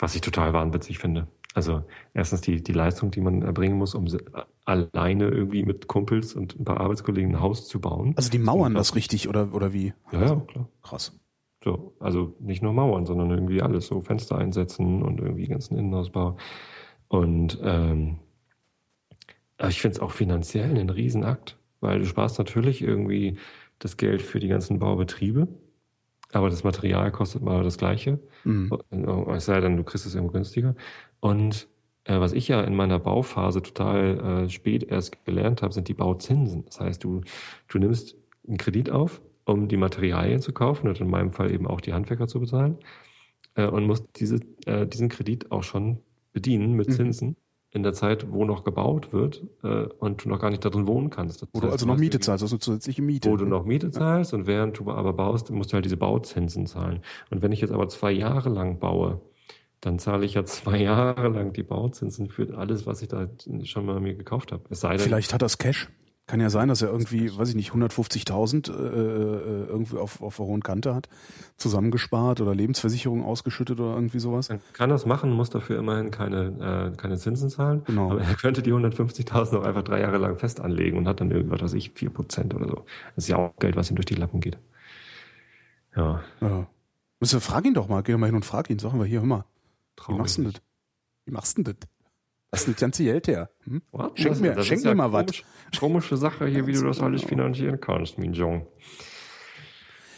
Was 0.02 0.16
ich 0.16 0.22
total 0.22 0.52
wahnwitzig 0.52 0.98
finde. 1.00 1.28
Also 1.54 1.84
erstens 2.14 2.42
die, 2.42 2.64
die 2.64 2.74
Leistung, 2.74 3.12
die 3.12 3.22
man 3.22 3.42
erbringen 3.44 3.78
muss, 3.78 3.94
um 3.94 4.08
se- 4.08 4.24
alleine 4.66 5.26
irgendwie 5.30 5.64
mit 5.64 5.88
Kumpels 5.88 6.34
und 6.34 6.60
ein 6.60 6.66
paar 6.66 6.80
Arbeitskollegen 6.80 7.36
ein 7.36 7.42
Haus 7.42 7.68
zu 7.68 7.80
bauen. 7.80 8.14
Also 8.16 8.30
die 8.32 8.40
mauern 8.40 8.74
das 8.74 8.96
richtig 8.96 9.30
oder, 9.30 9.54
oder 9.54 9.74
wie? 9.74 9.94
Ja, 10.12 10.22
ja, 10.26 10.36
klar. 10.38 10.68
Krass. 10.82 11.18
So, 11.64 11.94
also 12.00 12.36
nicht 12.40 12.64
nur 12.64 12.74
Mauern, 12.74 13.06
sondern 13.06 13.30
irgendwie 13.30 13.62
alles, 13.62 13.86
so 13.86 14.02
Fenster 14.02 14.38
einsetzen 14.38 15.04
und 15.04 15.20
irgendwie 15.20 15.48
ganzen 15.48 15.78
Innenausbau. 15.78 16.38
Und 17.08 17.60
ähm, 17.62 18.18
ich 19.70 19.82
finde 19.82 19.98
es 19.98 20.02
auch 20.02 20.12
finanziell 20.12 20.70
einen 20.72 20.90
Riesenakt, 20.90 21.58
weil 21.82 22.00
du 22.00 22.06
sparst 22.06 22.40
natürlich 22.40 22.82
irgendwie 22.82 23.38
das 23.78 23.98
Geld 23.98 24.22
für 24.22 24.40
die 24.40 24.48
ganzen 24.48 24.80
Baubetriebe, 24.80 25.48
aber 26.34 26.50
das 26.50 26.64
Material 26.64 27.12
kostet 27.12 27.42
mal 27.42 27.64
das 27.64 27.78
Gleiche. 27.78 28.20
Mhm. 28.44 28.72
Es 29.36 29.46
sei 29.46 29.60
denn, 29.60 29.78
du 29.78 29.84
kriegst 29.84 30.06
es 30.06 30.16
irgendwo 30.16 30.34
günstiger. 30.34 30.76
Und 31.20 31.68
äh, 32.06 32.20
was 32.20 32.34
ich 32.34 32.48
ja 32.48 32.62
in 32.62 32.76
meiner 32.76 33.00
Bauphase 33.00 33.62
total 33.62 34.46
äh, 34.46 34.50
spät 34.50 34.84
erst 34.84 35.24
gelernt 35.26 35.62
habe, 35.62 35.74
sind 35.74 35.88
die 35.88 35.94
Bauzinsen. 35.94 36.66
Das 36.66 36.80
heißt, 36.80 37.04
du, 37.04 37.22
du 37.68 37.80
nimmst 37.80 38.16
einen 38.48 38.58
Kredit 38.58 38.90
auf, 38.90 39.22
um 39.46 39.68
die 39.68 39.78
Materialien 39.78 40.42
zu 40.42 40.54
kaufen 40.54 40.88
und 40.88 41.00
in 41.00 41.10
meinem 41.10 41.32
Fall 41.32 41.52
eben 41.52 41.68
auch 41.68 41.82
die 41.82 41.94
Handwerker 41.94 42.28
zu 42.28 42.40
bezahlen 42.40 42.78
äh, 43.56 43.66
und 43.66 43.86
musst 43.86 44.06
diese, 44.20 44.40
äh, 44.66 44.88
diesen 44.88 45.10
Kredit 45.10 45.52
auch 45.52 45.64
schon 45.64 46.00
bedienen 46.34 46.74
mit 46.74 46.90
Mhm. 46.90 47.36
In 47.74 47.84
der 47.84 47.94
Zeit, 47.94 48.30
wo 48.32 48.44
noch 48.44 48.66
gebaut 48.66 49.14
wird 49.14 49.44
äh, 49.64 49.86
und 50.00 50.26
du 50.26 50.30
noch 50.30 50.40
gar 50.40 50.50
nicht 50.50 50.66
darin 50.66 50.88
wohnen 50.88 51.10
kannst. 51.10 51.42
Das 51.42 51.48
Wo 51.54 51.60
du 51.62 51.68
heißt, 51.68 51.74
also 51.74 51.86
noch 51.86 51.94
hast 51.94 52.00
Miete 52.02 52.18
irgendwie- 52.18 52.26
zahlst, 52.26 52.44
also 52.44 52.58
zusätzliche 52.58 53.02
Miete. 53.02 53.30
wo 53.32 53.38
du 53.38 53.46
ne? 53.46 53.50
noch 53.52 53.64
Miete 53.66 53.92
zahlst 53.92 54.34
und 54.34 54.46
während 54.46 54.78
du 54.78 54.92
aber 54.92 55.14
baust, 55.14 55.50
musst 55.52 55.72
du 55.72 55.76
halt 55.76 55.86
diese 55.86 55.96
Bauzinsen 55.96 56.66
zahlen. 56.68 57.00
Und 57.30 57.42
wenn 57.42 57.54
ich 57.54 57.62
jetzt 57.62 57.72
aber 57.72 57.88
zwei 57.88 58.12
Jahre 58.12 58.50
lang 58.50 58.80
baue, 58.80 59.22
dann 59.80 60.00
zahle 60.00 60.26
ich 60.26 60.34
ja 60.34 60.44
zwei 60.46 60.78
Jahre 60.82 61.30
lang 61.30 61.54
die 61.54 61.64
Bauzinsen 61.64 62.28
für 62.30 62.58
alles, 62.58 62.86
was 62.86 63.02
ich 63.02 63.08
da 63.08 63.28
schon 63.64 63.86
mal 63.86 64.00
mir 64.02 64.16
gekauft 64.16 64.52
habe. 64.52 64.64
Es 64.70 64.82
sei 64.82 64.98
denn, 64.98 65.06
Vielleicht 65.08 65.34
hat 65.34 65.42
das 65.42 65.58
Cash. 65.58 65.90
Kann 66.32 66.40
ja 66.40 66.50
sein, 66.50 66.70
dass 66.70 66.82
er 66.82 66.88
irgendwie, 66.88 67.38
weiß 67.38 67.50
ich 67.50 67.56
nicht, 67.56 67.72
150.000 67.72 68.70
äh, 68.70 68.74
äh, 68.74 69.66
irgendwie 69.68 69.98
auf, 69.98 70.22
auf 70.22 70.38
der 70.38 70.46
hohen 70.46 70.64
Kante 70.64 70.96
hat, 70.96 71.10
zusammengespart 71.58 72.40
oder 72.40 72.56
Lebensversicherung 72.56 73.22
ausgeschüttet 73.22 73.82
oder 73.82 73.96
irgendwie 73.96 74.20
sowas. 74.20 74.50
Er 74.50 74.62
kann 74.72 74.90
das 74.90 75.06
machen, 75.06 75.34
muss 75.34 75.50
dafür 75.50 75.78
immerhin 75.78 76.10
keine, 76.10 76.94
äh, 76.94 76.96
keine 76.96 77.18
Zinsen 77.18 77.50
zahlen. 77.50 77.84
Genau. 77.84 78.12
Aber 78.12 78.22
er 78.22 78.36
könnte 78.36 78.62
die 78.62 78.72
150.000 78.72 79.58
auch 79.58 79.66
einfach 79.66 79.84
drei 79.84 80.00
Jahre 80.00 80.20
lang 80.20 80.38
fest 80.38 80.62
anlegen 80.62 80.98
und 80.98 81.06
hat 81.06 81.20
dann 81.20 81.32
irgendwas, 81.32 81.62
was 81.64 81.74
ich, 81.74 81.92
4% 81.92 82.56
oder 82.56 82.66
so. 82.66 82.86
Das 83.16 83.26
ist 83.26 83.28
ja 83.28 83.36
auch 83.36 83.54
Geld, 83.60 83.76
was 83.76 83.90
ihm 83.90 83.98
durch 83.98 84.06
die 84.06 84.16
Lappen 84.16 84.40
geht. 84.40 84.58
Ja. 85.98 86.24
Ja. 86.40 86.66
Müssen 87.20 87.36
wir, 87.36 87.42
frag 87.42 87.66
ihn 87.66 87.74
doch 87.74 87.90
mal, 87.90 88.04
geh 88.04 88.14
doch 88.14 88.20
mal 88.20 88.28
hin 88.28 88.36
und 88.36 88.46
frag 88.46 88.70
ihn, 88.70 88.80
sagen 88.80 89.00
wir 89.00 89.06
hier, 89.06 89.20
hör 89.20 89.28
mal, 89.28 89.40
wie 89.40 90.02
traurig. 90.02 90.20
machst 90.20 90.38
du 90.38 90.44
denn 90.44 90.52
das? 90.54 90.62
Wie 91.26 91.32
machst 91.34 91.58
du 91.58 91.64
denn 91.64 91.76
das? 91.78 91.90
Das 92.52 92.62
ist 92.62 92.68
das 92.70 92.76
ganze 92.82 93.04
Geld 93.04 93.28
her. 93.28 93.50
Hm? 93.64 93.82
Schenk 94.16 94.40
mir- 94.42 94.54
das 94.54 94.68
schenk 94.68 94.84
mir 94.84 94.94
mal 94.94 95.12
was. 95.14 95.26
komisch- 95.26 95.44
Komische 95.80 96.18
Sache 96.18 96.48
hier, 96.48 96.68
wie 96.68 96.74
du 96.74 96.84
das 96.86 97.00
alles 97.00 97.24
finanzieren 97.24 97.80
kannst, 97.80 98.18
mein 98.20 98.34
Jong. 98.34 98.68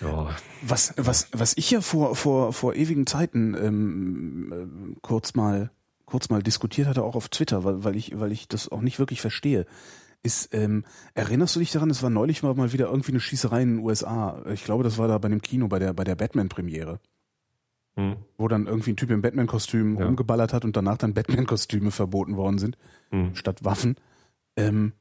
Ja, 0.01 0.35
Was, 0.61 0.93
was, 0.97 1.27
was 1.31 1.55
ich 1.55 1.71
ja 1.71 1.79
vor, 1.81 2.15
vor, 2.15 2.51
vor 2.51 2.73
ewigen 2.75 3.05
Zeiten 3.07 3.53
ähm, 3.55 4.51
ähm, 4.53 4.97
kurz 5.01 5.33
mal 5.35 5.71
kurz 6.05 6.29
mal 6.29 6.43
diskutiert 6.43 6.87
hatte, 6.87 7.03
auch 7.03 7.15
auf 7.15 7.29
Twitter, 7.29 7.63
weil, 7.63 7.83
weil 7.83 7.95
ich, 7.95 8.19
weil 8.19 8.31
ich 8.31 8.47
das 8.47 8.69
auch 8.69 8.81
nicht 8.81 8.99
wirklich 8.99 9.21
verstehe, 9.21 9.65
ist, 10.21 10.53
ähm, 10.53 10.83
erinnerst 11.15 11.55
du 11.55 11.59
dich 11.59 11.71
daran, 11.71 11.89
es 11.89 12.03
war 12.03 12.09
neulich 12.09 12.43
mal, 12.43 12.53
mal 12.53 12.71
wieder 12.73 12.87
irgendwie 12.89 13.11
eine 13.13 13.19
Schießerei 13.19 13.61
in 13.63 13.77
den 13.77 13.85
USA. 13.85 14.43
Ich 14.53 14.63
glaube, 14.63 14.83
das 14.83 14.97
war 14.97 15.07
da 15.07 15.17
bei 15.17 15.29
dem 15.29 15.41
Kino, 15.41 15.67
bei 15.69 15.79
der, 15.79 15.93
bei 15.93 16.03
der 16.03 16.15
Batman-Premiere, 16.15 16.99
hm, 17.95 18.15
wo 18.37 18.47
dann 18.47 18.67
irgendwie 18.67 18.91
ein 18.91 18.97
Typ 18.97 19.11
im 19.11 19.21
Batman-Kostüm 19.21 19.97
Ja. 19.99 20.05
rumgeballert 20.05 20.53
hat 20.53 20.65
und 20.65 20.75
danach 20.75 20.97
dann 20.97 21.13
Batman-Kostüme 21.13 21.91
verboten 21.91 22.37
worden 22.37 22.57
sind, 22.57 22.77
hm. 23.11 23.35
statt 23.35 23.63
Waffen. 23.63 23.95
Ähm, 24.55 24.93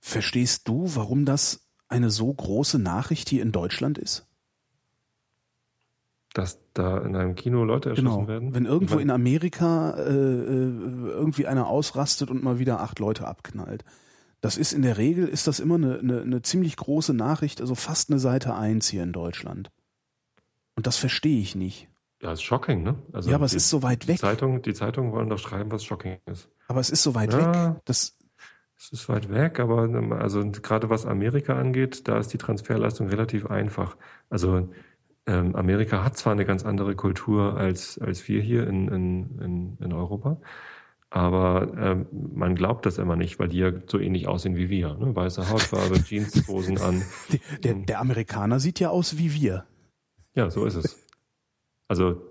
verstehst 0.00 0.68
du, 0.68 0.90
warum 0.94 1.24
das 1.24 1.68
eine 1.88 2.10
so 2.10 2.32
große 2.32 2.78
Nachricht 2.78 3.28
hier 3.28 3.42
in 3.42 3.52
Deutschland 3.52 3.98
ist? 3.98 4.24
dass 6.34 6.60
da 6.74 6.98
in 6.98 7.16
einem 7.16 7.34
Kino 7.34 7.64
Leute 7.64 7.88
erschossen 7.88 8.10
Genau. 8.10 8.28
werden. 8.28 8.54
Wenn 8.54 8.66
irgendwo 8.66 8.98
in 8.98 9.10
Amerika 9.10 9.92
äh, 9.96 10.02
äh, 10.02 11.10
irgendwie 11.10 11.46
einer 11.46 11.66
ausrastet 11.66 12.30
und 12.30 12.44
mal 12.44 12.58
wieder 12.60 12.80
acht 12.80 12.98
Leute 13.00 13.26
abknallt. 13.26 13.84
Das 14.40 14.56
ist 14.56 14.72
in 14.72 14.82
der 14.82 14.98
Regel 14.98 15.26
ist 15.26 15.48
das 15.48 15.58
immer 15.58 15.76
eine, 15.76 15.98
eine, 15.98 16.20
eine 16.20 16.42
ziemlich 16.42 16.76
große 16.76 17.12
Nachricht, 17.12 17.60
also 17.60 17.74
fast 17.74 18.10
eine 18.10 18.20
Seite 18.20 18.54
eins 18.54 18.88
hier 18.88 19.02
in 19.02 19.12
Deutschland. 19.12 19.70
Und 20.78 20.86
das 20.86 20.96
verstehe 20.96 21.40
ich 21.40 21.56
nicht. 21.56 21.88
Ja, 22.22 22.30
ist 22.32 22.42
shocking, 22.42 22.84
ne? 22.84 22.94
Also 23.12 23.30
ja, 23.30 23.34
aber 23.36 23.46
es 23.46 23.50
die, 23.50 23.56
ist 23.56 23.68
so 23.68 23.82
weit 23.82 24.04
die 24.04 24.08
weg. 24.08 24.18
Zeitung, 24.18 24.62
die 24.62 24.74
Zeitungen 24.74 25.10
wollen 25.10 25.28
doch 25.28 25.40
schreiben, 25.40 25.72
was 25.72 25.82
shocking 25.84 26.18
ist. 26.26 26.48
Aber 26.68 26.78
es 26.78 26.88
ist 26.88 27.02
so 27.02 27.16
weit 27.16 27.32
Ja. 27.32 27.70
weg. 27.74 27.80
Das, 27.84 28.16
Es 28.76 28.92
ist 28.92 29.08
weit 29.08 29.28
weg, 29.28 29.58
aber 29.58 29.88
also 30.20 30.48
gerade 30.52 30.88
was 30.88 31.04
Amerika 31.04 31.58
angeht, 31.58 32.06
da 32.06 32.16
ist 32.16 32.28
die 32.32 32.38
Transferleistung 32.38 33.08
relativ 33.08 33.46
einfach. 33.46 33.96
Also 34.30 34.68
ähm, 35.26 35.56
Amerika 35.56 36.04
hat 36.04 36.16
zwar 36.16 36.32
eine 36.32 36.44
ganz 36.44 36.64
andere 36.64 36.94
Kultur 36.94 37.56
als, 37.56 37.98
als 37.98 38.28
wir 38.28 38.40
hier 38.40 38.68
in, 38.68 38.86
in, 38.86 39.38
in, 39.40 39.78
in 39.80 39.92
Europa, 39.92 40.40
aber 41.10 41.72
ähm, 41.76 42.06
man 42.36 42.54
glaubt 42.54 42.86
das 42.86 42.98
immer 42.98 43.16
nicht, 43.16 43.40
weil 43.40 43.48
die 43.48 43.58
ja 43.58 43.72
so 43.88 43.98
ähnlich 43.98 44.28
aussehen 44.28 44.56
wie 44.56 44.68
wir. 44.70 44.94
Ne? 44.94 45.16
Weiße 45.16 45.50
Hautfarbe, 45.50 45.96
Jeanshosen 46.06 46.78
an. 46.78 47.02
der, 47.32 47.58
der, 47.58 47.74
der 47.84 48.00
Amerikaner 48.00 48.60
sieht 48.60 48.78
ja 48.78 48.90
aus 48.90 49.18
wie 49.18 49.34
wir. 49.34 49.64
Ja, 50.38 50.50
so 50.50 50.64
ist 50.66 50.76
es. 50.76 51.04
Also 51.88 52.22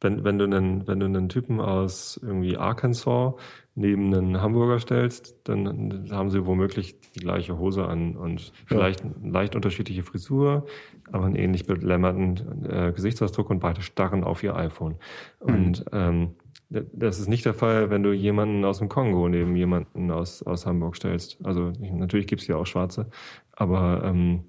wenn, 0.00 0.22
wenn, 0.22 0.38
du 0.38 0.44
einen, 0.44 0.86
wenn 0.86 1.00
du 1.00 1.06
einen 1.06 1.28
Typen 1.28 1.60
aus 1.60 2.16
irgendwie 2.22 2.56
Arkansas 2.56 3.34
neben 3.74 4.14
einen 4.14 4.40
Hamburger 4.40 4.78
stellst, 4.78 5.40
dann 5.48 6.08
haben 6.12 6.30
sie 6.30 6.46
womöglich 6.46 7.00
die 7.16 7.20
gleiche 7.20 7.58
Hose 7.58 7.84
an 7.84 8.16
und 8.16 8.52
vielleicht 8.66 9.02
eine 9.02 9.14
leicht 9.32 9.56
unterschiedliche 9.56 10.04
Frisur, 10.04 10.66
aber 11.10 11.24
einen 11.24 11.34
ähnlich 11.34 11.66
belämmerten 11.66 12.64
äh, 12.70 12.92
Gesichtsausdruck 12.92 13.50
und 13.50 13.58
beide 13.58 13.82
starren 13.82 14.22
auf 14.22 14.44
ihr 14.44 14.54
iPhone. 14.54 14.94
Und 15.40 15.86
ähm, 15.90 16.36
das 16.68 17.18
ist 17.18 17.28
nicht 17.28 17.46
der 17.46 17.54
Fall, 17.54 17.90
wenn 17.90 18.04
du 18.04 18.12
jemanden 18.12 18.64
aus 18.64 18.78
dem 18.78 18.88
Kongo 18.88 19.28
neben 19.28 19.56
jemanden 19.56 20.12
aus, 20.12 20.44
aus 20.44 20.66
Hamburg 20.66 20.94
stellst. 20.94 21.44
Also 21.44 21.72
natürlich 21.80 22.28
gibt's 22.28 22.46
ja 22.46 22.54
auch 22.54 22.66
Schwarze, 22.66 23.10
aber 23.50 24.04
ähm, 24.04 24.44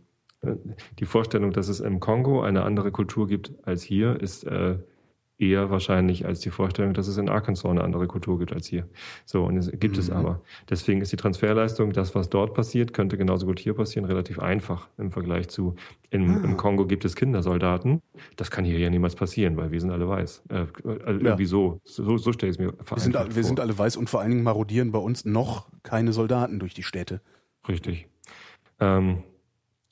die 1.00 1.06
Vorstellung, 1.06 1.52
dass 1.54 1.68
es 1.68 1.80
im 1.80 2.00
Kongo 2.00 2.42
eine 2.42 2.64
andere 2.64 2.92
Kultur 2.92 3.28
gibt 3.28 3.52
als 3.64 3.84
hier, 3.84 4.20
ist 4.20 4.44
äh, 4.46 4.78
eher 5.40 5.70
wahrscheinlich 5.70 6.26
als 6.26 6.40
die 6.40 6.50
Vorstellung, 6.50 6.96
dass 6.96 7.08
es 7.08 7.16
in 7.18 7.30
Arkansas 7.30 7.70
eine 7.70 7.84
andere 7.84 8.08
Kultur 8.08 8.40
gibt 8.40 8.54
als 8.54 8.66
hier. 8.66 8.88
So, 9.24 9.44
und 9.46 9.56
es 9.56 9.70
gibt 9.80 9.96
es 10.00 10.10
Mhm. 10.10 10.16
aber. 10.18 10.42
Deswegen 10.68 11.00
ist 11.00 11.12
die 11.12 11.16
Transferleistung, 11.16 11.94
das, 11.94 12.16
was 12.16 12.32
dort 12.32 12.56
passiert, 12.56 12.92
könnte 12.92 13.20
genauso 13.20 13.46
gut 13.46 13.60
hier 13.60 13.76
passieren, 13.76 14.06
relativ 14.06 14.40
einfach 14.40 14.88
im 14.98 15.12
Vergleich 15.12 15.48
zu, 15.50 15.76
im, 16.10 16.38
Ah. 16.38 16.44
im 16.44 16.58
Kongo 16.58 16.88
gibt 16.88 17.06
es 17.06 17.16
Kindersoldaten. 17.16 18.02
Das 18.36 18.50
kann 18.50 18.66
hier 18.66 18.80
ja 18.80 18.90
niemals 18.90 19.14
passieren, 19.14 19.58
weil 19.58 19.70
wir 19.72 19.80
sind 19.80 19.92
alle 19.92 20.10
weiß. 20.10 20.42
Äh, 20.50 20.56
also 20.84 21.20
irgendwie 21.20 21.46
so, 21.46 21.82
so, 21.84 22.18
so 22.18 22.32
stelle 22.34 22.50
ich 22.50 22.58
es 22.58 22.60
mir 22.60 22.74
Wir 22.74 22.98
sind, 23.00 23.16
alle- 23.16 23.28
wir 23.28 23.34
vor. 23.36 23.44
sind 23.44 23.60
alle 23.60 23.78
weiß 23.78 23.96
und 23.96 24.10
vor 24.10 24.22
allen 24.22 24.32
Dingen 24.32 24.44
marodieren 24.44 24.92
bei 24.92 24.98
uns 25.00 25.24
noch 25.24 25.68
keine 25.84 26.14
Soldaten 26.14 26.58
durch 26.58 26.74
die 26.74 26.82
Städte. 26.84 27.22
Richtig. 27.70 28.08
Ähm, 28.80 29.20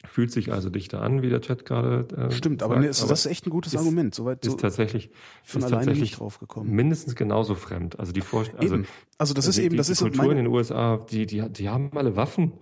fühlt 0.08 0.32
sich 0.32 0.52
also 0.52 0.70
dichter 0.70 1.02
an, 1.02 1.22
wie 1.22 1.30
der 1.30 1.42
Chat 1.42 1.66
gerade 1.66 2.08
äh, 2.16 2.32
Stimmt, 2.32 2.64
aber, 2.64 2.76
sagt, 2.76 2.82
nee, 2.82 2.88
das, 2.88 3.06
das 3.06 3.26
ist 3.26 3.32
echt 3.32 3.46
ein 3.48 3.50
gutes 3.50 3.74
ist- 3.74 3.80
Argument. 3.80 4.14
Soweit 4.16 4.44
so 4.44 4.52
ist 4.52 4.60
tatsächlich 4.60 5.10
von 5.44 5.60
ist 5.60 5.66
alleine 5.66 5.78
tatsächlich 5.86 6.12
nicht 6.12 6.20
drauf 6.20 6.40
gekommen. 6.40 6.72
mindestens 6.72 7.16
genauso 7.16 7.56
fremd. 7.56 8.00
Also 8.00 8.12
die 8.12 8.22
Vorstellung, 8.22 8.62
also. 8.62 8.84
Also 9.18 9.34
das 9.34 9.48
ist 9.48 9.58
die, 9.58 9.64
eben, 9.64 9.78
das 9.78 9.88
die 9.88 9.94
ist 9.94 10.00
so 10.00 10.06
Kultur 10.06 10.32
in 10.32 10.38
den 10.38 10.48
USA, 10.48 10.98
die, 11.10 11.26
die, 11.26 11.48
die 11.50 11.70
haben 11.70 11.92
alle 11.96 12.16
Waffen. 12.16 12.54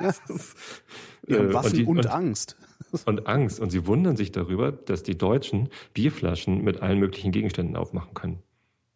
Ist, 0.00 0.56
die 1.28 1.34
haben 1.34 1.50
äh, 1.50 1.54
Waffen 1.54 1.72
die- 1.76 1.84
und, 1.84 2.06
Angst. 2.08 2.56
und 3.06 3.28
Angst. 3.28 3.60
Und 3.60 3.70
sie 3.70 3.86
wundern 3.86 4.16
sich 4.16 4.32
darüber, 4.32 4.72
dass 4.72 5.04
die 5.04 5.16
Deutschen 5.16 5.68
Bierflaschen 5.92 6.64
mit 6.64 6.82
allen 6.82 6.98
möglichen 6.98 7.30
Gegenständen 7.30 7.76
aufmachen 7.76 8.12
können. 8.12 8.42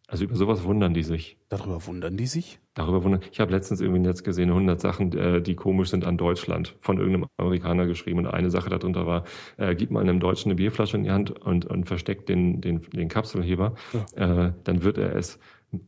Also 0.09 0.23
über 0.23 0.35
sowas 0.35 0.63
wundern 0.63 0.95
die 0.95 1.03
sich. 1.03 1.37
Darüber 1.49 1.85
wundern 1.85 2.17
die 2.17 2.25
sich. 2.25 2.59
Darüber 2.73 3.03
wundern. 3.03 3.21
Ich 3.31 3.39
habe 3.39 3.51
letztens 3.51 3.79
irgendwie 3.79 3.97
im 3.97 4.03
Netz 4.03 4.23
gesehen, 4.23 4.49
100 4.49 4.81
Sachen, 4.81 5.15
äh, 5.15 5.39
die 5.39 5.53
komisch 5.53 5.91
sind 5.91 6.03
an 6.03 6.17
Deutschland, 6.17 6.75
von 6.79 6.97
irgendeinem 6.97 7.27
Amerikaner 7.37 7.85
geschrieben. 7.85 8.17
Und 8.19 8.27
eine 8.27 8.49
Sache 8.49 8.69
darunter 8.69 9.05
war, 9.05 9.25
äh, 9.57 9.75
gib 9.75 9.91
mal 9.91 9.99
einem 9.99 10.19
Deutschen 10.19 10.49
eine 10.49 10.55
Bierflasche 10.55 10.97
in 10.97 11.03
die 11.03 11.11
Hand 11.11 11.29
und, 11.29 11.65
und 11.65 11.85
versteckt 11.85 12.27
den, 12.27 12.59
den, 12.59 12.81
den 12.89 13.07
Kapselheber. 13.07 13.75
Äh, 14.15 14.51
dann 14.63 14.83
wird 14.83 14.97
er 14.97 15.15
es, 15.15 15.37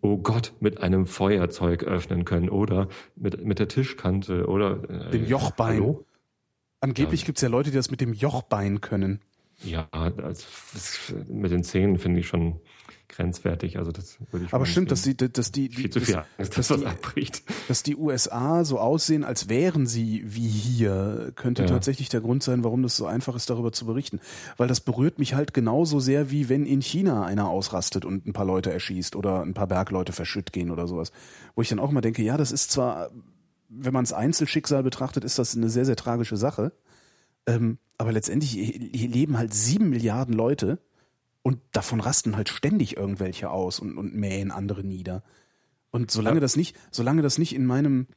oh 0.01 0.17
Gott, 0.17 0.53
mit 0.59 0.81
einem 0.81 1.07
Feuerzeug 1.07 1.83
öffnen 1.83 2.23
können 2.23 2.49
oder 2.49 2.89
mit, 3.15 3.43
mit 3.43 3.57
der 3.57 3.69
Tischkante 3.69 4.45
oder 4.45 4.83
äh, 4.87 5.09
Dem 5.09 5.25
Jochbein. 5.25 5.77
Hallo? 5.77 6.05
Angeblich 6.79 7.25
gibt's 7.25 7.41
ja 7.41 7.49
Leute, 7.49 7.71
die 7.71 7.75
das 7.75 7.89
mit 7.89 8.01
dem 8.01 8.13
Jochbein 8.13 8.81
können. 8.81 9.21
Ja, 9.63 9.87
das, 9.91 11.13
mit 11.27 11.51
den 11.51 11.63
Zähnen 11.63 11.97
finde 11.97 12.19
ich 12.19 12.27
schon 12.27 12.59
grenzwertig. 13.11 13.77
Also 13.77 13.91
das 13.91 14.17
würde 14.31 14.45
ich 14.47 14.53
Aber 14.53 14.65
stimmt, 14.65 14.91
dass 14.91 15.03
die, 15.03 15.15
dass 15.15 15.51
die, 15.51 15.69
viel 15.69 15.89
zu 15.89 15.99
dass, 15.99 16.07
viel 16.07 16.15
Angst, 16.17 16.29
dass 16.39 16.49
dass 16.49 16.67
das 16.69 16.79
die- 16.79 16.85
abbricht. 16.87 17.43
dass 17.67 17.83
die 17.83 17.95
USA 17.95 18.63
so 18.65 18.79
aussehen, 18.79 19.23
als 19.23 19.47
wären 19.49 19.85
sie 19.87 20.23
wie 20.25 20.47
hier, 20.47 21.31
könnte 21.35 21.63
Ja. 21.63 21.67
tatsächlich 21.69 22.09
der 22.09 22.21
Grund 22.21 22.41
sein, 22.43 22.63
warum 22.63 22.81
das 22.83 22.97
so 22.97 23.05
einfach 23.05 23.35
ist, 23.35 23.49
darüber 23.49 23.71
zu 23.71 23.85
berichten. 23.85 24.19
Weil 24.57 24.67
das 24.67 24.79
berührt 24.79 25.19
mich 25.19 25.33
halt 25.35 25.53
genauso 25.53 25.99
sehr, 25.99 26.31
wie 26.31 26.49
wenn 26.49 26.65
in 26.65 26.81
China 26.81 27.23
einer 27.25 27.49
ausrastet 27.49 28.05
und 28.05 28.25
ein 28.25 28.33
paar 28.33 28.45
Leute 28.45 28.71
erschießt 28.71 29.15
oder 29.15 29.41
ein 29.41 29.53
paar 29.53 29.67
Bergleute 29.67 30.13
verschütt 30.13 30.51
gehen 30.53 30.71
oder 30.71 30.87
sowas. 30.87 31.11
Wo 31.55 31.61
ich 31.61 31.69
dann 31.69 31.79
auch 31.79 31.91
mal 31.91 32.01
denke, 32.01 32.23
ja, 32.23 32.37
das 32.37 32.51
ist 32.51 32.71
zwar, 32.71 33.09
wenn 33.69 33.93
man 33.93 34.03
es 34.03 34.13
Einzelschicksal 34.13 34.83
betrachtet, 34.83 35.23
ist 35.23 35.39
das 35.39 35.55
eine 35.55 35.69
sehr, 35.69 35.85
sehr 35.85 35.95
tragische 35.95 36.37
Sache. 36.37 36.71
Ähm, 37.47 37.77
aber 37.97 38.11
letztendlich 38.11 38.51
hier 38.51 39.09
leben 39.09 39.37
halt 39.37 39.53
sieben 39.53 39.89
Milliarden 39.89 40.33
Leute 40.33 40.79
und 41.43 41.59
davon 41.71 41.99
rasten 41.99 42.35
halt 42.35 42.49
ständig 42.49 42.97
irgendwelche 42.97 43.49
aus 43.49 43.79
und, 43.79 43.97
und 43.97 44.13
mähen 44.15 44.51
andere 44.51 44.83
nieder. 44.83 45.23
Und 45.89 46.11
solange 46.11 46.37
Ja. 46.37 46.41
das 46.41 46.55
nicht, 46.55 46.75
solange 46.91 47.21
das 47.21 47.37
nicht 47.37 47.53
in 47.53 47.65
meinem, 47.65 48.07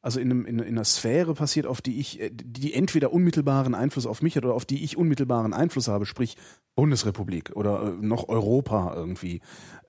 also 0.00 0.18
in, 0.20 0.30
einem, 0.30 0.46
in, 0.46 0.58
in 0.58 0.68
einer 0.74 0.84
Sphäre 0.84 1.34
passiert, 1.34 1.66
auf 1.66 1.80
die 1.80 2.00
ich, 2.00 2.20
äh, 2.20 2.30
die 2.32 2.74
entweder 2.74 3.12
unmittelbaren 3.12 3.74
Einfluss 3.74 4.06
auf 4.06 4.22
mich 4.22 4.36
hat 4.36 4.44
oder 4.44 4.54
auf 4.54 4.64
die 4.64 4.82
ich 4.84 4.96
unmittelbaren 4.96 5.52
Einfluss 5.52 5.88
habe, 5.88 6.04
sprich 6.06 6.36
Bundesrepublik 6.74 7.52
oder 7.54 7.88
äh, 7.88 7.90
noch 8.04 8.28
Europa 8.28 8.92
irgendwie, 8.94 9.40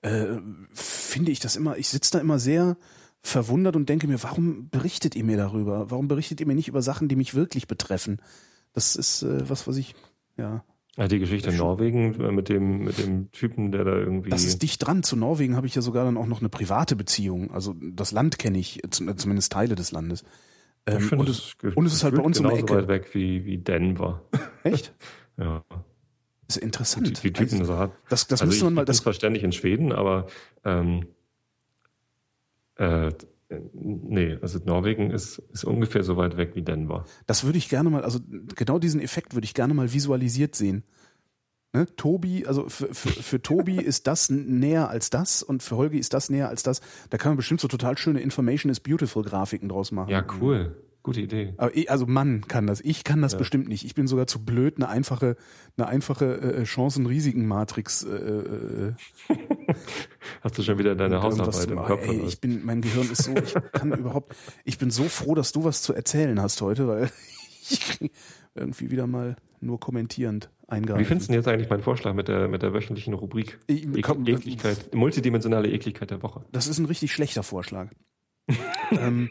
äh, 0.02 0.36
finde 0.72 1.32
ich 1.32 1.40
das 1.40 1.56
immer, 1.56 1.76
ich 1.76 1.88
sitze 1.88 2.12
da 2.12 2.18
immer 2.20 2.38
sehr 2.38 2.76
verwundert 3.20 3.74
und 3.74 3.88
denke 3.88 4.06
mir, 4.06 4.22
warum 4.22 4.68
berichtet 4.68 5.16
ihr 5.16 5.24
mir 5.24 5.38
darüber? 5.38 5.90
Warum 5.90 6.08
berichtet 6.08 6.40
ihr 6.40 6.46
mir 6.46 6.54
nicht 6.54 6.68
über 6.68 6.82
Sachen, 6.82 7.08
die 7.08 7.16
mich 7.16 7.34
wirklich 7.34 7.66
betreffen? 7.66 8.20
Das 8.72 8.96
ist 8.96 9.22
äh, 9.22 9.48
was, 9.48 9.66
was 9.66 9.76
ich, 9.76 9.94
ja, 10.36 10.64
Ja, 10.96 11.08
die 11.08 11.18
Geschichte 11.18 11.50
in 11.50 11.56
Norwegen 11.56 12.14
äh, 12.20 12.30
mit 12.30 12.48
dem, 12.48 12.84
mit 12.84 12.98
dem 12.98 13.30
Typen, 13.32 13.72
der 13.72 13.82
da 13.84 13.96
irgendwie. 13.96 14.30
Das 14.30 14.44
ist 14.44 14.62
dicht 14.62 14.86
dran. 14.86 15.02
Zu 15.02 15.16
Norwegen 15.16 15.56
habe 15.56 15.66
ich 15.66 15.74
ja 15.74 15.82
sogar 15.82 16.04
dann 16.04 16.16
auch 16.16 16.26
noch 16.26 16.38
eine 16.40 16.48
private 16.48 16.94
Beziehung. 16.94 17.50
Also 17.50 17.74
das 17.80 18.12
Land 18.12 18.38
kenne 18.38 18.58
ich, 18.58 18.80
zum- 18.90 19.16
zumindest 19.18 19.50
Teile 19.52 19.74
des 19.74 19.90
Landes. 19.90 20.22
Ähm, 20.86 21.00
finde, 21.00 21.24
und, 21.24 21.28
es, 21.30 21.56
und 21.74 21.86
es 21.86 21.94
ist 21.94 22.04
halt 22.04 22.14
bei 22.14 22.22
uns 22.22 22.38
um 22.38 22.48
die 22.48 22.56
Ecke. 22.56 22.74
weit 22.76 22.88
weg 22.88 23.08
wie, 23.14 23.44
wie 23.44 23.58
Denver. 23.58 24.22
echt? 24.62 24.94
Ja. 25.36 25.64
Das 26.46 26.58
ist 26.58 26.62
interessant. 26.62 27.08
Die, 27.08 27.12
die 27.22 27.32
Typen 27.32 27.58
Also, 27.58 27.72
so 27.72 27.78
hart. 27.78 27.92
das 28.08 28.28
das 28.28 28.40
also 28.42 28.50
müsste 28.50 28.64
man 28.66 28.72
ich, 28.74 28.76
mal, 28.76 28.84
das, 28.84 28.98
zwar 28.98 29.14
ständig 29.14 29.42
in 29.42 29.50
Schweden, 29.50 29.90
aber 29.92 30.28
ähm, 30.64 31.06
äh, 32.76 33.08
Äh, 33.08 33.12
nee, 33.72 34.38
also 34.40 34.58
Norwegen 34.64 35.10
ist, 35.10 35.38
ist 35.52 35.64
ungefähr 35.64 36.02
so 36.02 36.16
weit 36.16 36.36
weg 36.36 36.52
wie 36.54 36.62
Denver. 36.62 37.04
Das 37.26 37.44
würde 37.44 37.58
ich 37.58 37.68
gerne 37.68 37.90
mal, 37.90 38.02
also 38.02 38.20
genau 38.54 38.78
diesen 38.78 39.00
Effekt 39.00 39.34
würde 39.34 39.44
ich 39.44 39.54
gerne 39.54 39.74
mal 39.74 39.92
visualisiert 39.92 40.54
sehen. 40.54 40.84
Ne? 41.74 41.86
Tobi, 41.96 42.46
also 42.46 42.68
für, 42.68 42.94
für, 42.94 43.08
für 43.08 43.42
Tobi 43.42 43.76
ist 43.82 44.06
das 44.06 44.30
näher 44.30 44.88
als 44.88 45.10
das 45.10 45.42
und 45.42 45.62
für 45.62 45.76
Holgi 45.76 45.98
ist 45.98 46.14
das 46.14 46.30
näher 46.30 46.48
als 46.48 46.62
das. 46.62 46.80
Da 47.10 47.18
kann 47.18 47.30
man 47.30 47.36
bestimmt 47.36 47.60
so 47.60 47.68
total 47.68 47.98
schöne 47.98 48.20
Information 48.20 48.70
is 48.70 48.78
Beautiful 48.80 49.24
Grafiken 49.24 49.68
draus 49.68 49.90
machen. 49.90 50.10
Ja, 50.10 50.24
cool. 50.40 50.76
Gute 51.02 51.20
Idee. 51.20 51.52
Aber 51.58 51.76
ich, 51.76 51.90
also 51.90 52.06
Mann 52.06 52.48
kann 52.48 52.66
das. 52.66 52.80
Ich 52.80 53.04
kann 53.04 53.20
das 53.20 53.32
ja. 53.32 53.38
bestimmt 53.38 53.68
nicht. 53.68 53.84
Ich 53.84 53.94
bin 53.94 54.06
sogar 54.06 54.26
zu 54.26 54.42
blöd, 54.42 54.76
eine 54.76 54.88
einfache, 54.88 55.36
eine 55.76 55.86
einfache 55.86 56.40
äh, 56.40 56.62
Chancen-Risiken-Matrix. 56.62 58.04
Äh, 58.04 58.08
äh, 58.08 58.92
Hast 60.42 60.58
du 60.58 60.62
schon 60.62 60.78
wieder 60.78 60.94
deine 60.94 61.22
Hausarbeit 61.22 61.70
im 61.70 61.78
Kopf? 61.78 62.06
Ey, 62.06 62.22
ich 62.26 62.40
bin, 62.40 62.64
mein 62.64 62.80
Gehirn 62.80 63.10
ist 63.10 63.24
so, 63.24 63.34
ich 63.34 63.54
kann 63.72 63.92
überhaupt, 63.98 64.34
ich 64.64 64.78
bin 64.78 64.90
so 64.90 65.04
froh, 65.04 65.34
dass 65.34 65.52
du 65.52 65.64
was 65.64 65.82
zu 65.82 65.94
erzählen 65.94 66.40
hast 66.40 66.60
heute, 66.60 66.88
weil 66.88 67.10
ich 67.70 68.10
irgendwie 68.54 68.90
wieder 68.90 69.06
mal 69.06 69.36
nur 69.60 69.80
kommentierend 69.80 70.50
eingreifen. 70.68 71.00
Wie 71.00 71.04
findest 71.04 71.28
du 71.28 71.32
denn 71.32 71.40
jetzt 71.40 71.48
eigentlich 71.48 71.70
meinen 71.70 71.82
Vorschlag 71.82 72.14
mit 72.14 72.28
der, 72.28 72.48
mit 72.48 72.62
der 72.62 72.72
wöchentlichen 72.72 73.14
Rubrik? 73.14 73.58
Ich, 73.66 73.86
komm, 74.02 74.26
Ekligkeit, 74.26 74.94
multidimensionale 74.94 75.70
Ekligkeit 75.70 76.10
der 76.10 76.22
Woche. 76.22 76.44
Das 76.52 76.66
ist 76.66 76.78
ein 76.78 76.86
richtig 76.86 77.12
schlechter 77.12 77.42
Vorschlag 77.42 77.88
ähm, 78.90 79.30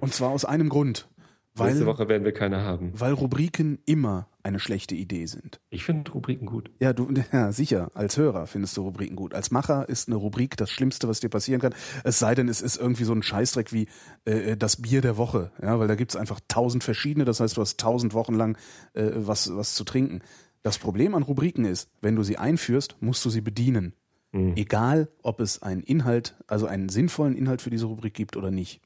und 0.00 0.14
zwar 0.14 0.30
aus 0.30 0.44
einem 0.44 0.68
Grund. 0.68 1.08
Weil, 1.56 1.68
Nächste 1.68 1.86
Woche 1.86 2.08
werden 2.08 2.24
wir 2.24 2.32
keine 2.32 2.62
haben. 2.62 2.92
Weil 2.94 3.12
Rubriken 3.12 3.78
immer 3.86 4.28
eine 4.42 4.60
schlechte 4.60 4.94
Idee 4.94 5.24
sind. 5.26 5.60
Ich 5.70 5.84
finde 5.84 6.10
Rubriken 6.12 6.46
gut. 6.46 6.70
Ja, 6.80 6.92
du, 6.92 7.08
ja, 7.32 7.50
sicher. 7.52 7.90
Als 7.94 8.16
Hörer 8.16 8.46
findest 8.46 8.76
du 8.76 8.82
Rubriken 8.82 9.16
gut. 9.16 9.34
Als 9.34 9.50
Macher 9.50 9.88
ist 9.88 10.08
eine 10.08 10.16
Rubrik 10.16 10.56
das 10.56 10.70
Schlimmste, 10.70 11.08
was 11.08 11.20
dir 11.20 11.30
passieren 11.30 11.60
kann. 11.60 11.74
Es 12.04 12.18
sei 12.18 12.34
denn, 12.34 12.48
es 12.48 12.60
ist 12.60 12.76
irgendwie 12.76 13.04
so 13.04 13.12
ein 13.12 13.22
Scheißdreck 13.22 13.72
wie 13.72 13.88
äh, 14.26 14.56
das 14.56 14.82
Bier 14.82 15.00
der 15.00 15.16
Woche. 15.16 15.50
Ja, 15.62 15.78
weil 15.78 15.88
da 15.88 15.94
gibt's 15.94 16.14
einfach 16.14 16.40
tausend 16.46 16.84
verschiedene. 16.84 17.24
Das 17.24 17.40
heißt, 17.40 17.56
du 17.56 17.62
hast 17.62 17.80
tausend 17.80 18.12
Wochen 18.12 18.34
lang 18.34 18.58
äh, 18.92 19.10
was, 19.14 19.56
was 19.56 19.74
zu 19.74 19.84
trinken. 19.84 20.20
Das 20.62 20.78
Problem 20.78 21.14
an 21.14 21.22
Rubriken 21.22 21.64
ist, 21.64 21.88
wenn 22.02 22.16
du 22.16 22.22
sie 22.22 22.36
einführst, 22.36 22.96
musst 23.00 23.24
du 23.24 23.30
sie 23.30 23.40
bedienen. 23.40 23.94
Mhm. 24.32 24.52
Egal, 24.56 25.08
ob 25.22 25.40
es 25.40 25.62
einen 25.62 25.82
Inhalt, 25.82 26.34
also 26.46 26.66
einen 26.66 26.88
sinnvollen 26.88 27.36
Inhalt 27.36 27.62
für 27.62 27.70
diese 27.70 27.86
Rubrik 27.86 28.14
gibt 28.14 28.36
oder 28.36 28.50
nicht. 28.50 28.80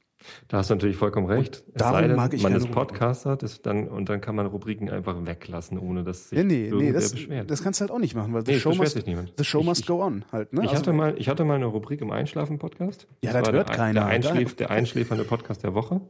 Da 0.47 0.57
hast 0.57 0.69
du 0.69 0.75
natürlich 0.75 0.97
vollkommen 0.97 1.27
recht. 1.27 1.63
Und 1.67 1.81
darum 1.81 2.01
denn, 2.01 2.15
mag 2.15 2.33
ich 2.33 2.43
man 2.43 2.53
ist 2.53 2.71
Podcaster 2.71 3.35
das 3.35 3.61
dann, 3.61 3.87
und 3.87 4.09
dann 4.09 4.21
kann 4.21 4.35
man 4.35 4.45
Rubriken 4.45 4.89
einfach 4.89 5.15
weglassen, 5.25 5.77
ohne 5.77 6.03
dass 6.03 6.29
sich 6.29 6.37
ja, 6.37 6.43
nee, 6.43 6.71
nee, 6.73 6.91
das, 6.91 7.11
beschwert. 7.11 7.49
Das 7.49 7.63
kannst 7.63 7.79
du 7.79 7.83
halt 7.83 7.91
auch 7.91 7.99
nicht 7.99 8.15
machen, 8.15 8.33
weil 8.33 8.45
the, 8.45 8.53
nee, 8.53 8.59
show, 8.59 8.73
must, 8.73 9.03
the 9.37 9.43
show 9.43 9.63
must 9.63 9.87
go 9.87 10.03
on 10.03 10.25
halt. 10.31 10.53
Ne? 10.53 10.61
Ich, 10.63 10.69
also, 10.69 10.81
hatte 10.81 10.93
mal, 10.93 11.15
ich 11.17 11.29
hatte 11.29 11.43
mal 11.43 11.55
eine 11.55 11.65
Rubrik 11.65 12.01
im 12.01 12.11
Einschlafen-Podcast. 12.11 13.07
Ja, 13.23 13.33
das, 13.33 13.43
das 13.43 13.53
hört 13.53 13.69
der, 13.69 13.75
keiner. 13.75 14.01
Der, 14.01 14.05
Einschläf, 14.05 14.55
der 14.55 14.71
einschläfernde 14.71 15.23
Podcast 15.23 15.63
der 15.63 15.73
Woche. 15.73 16.01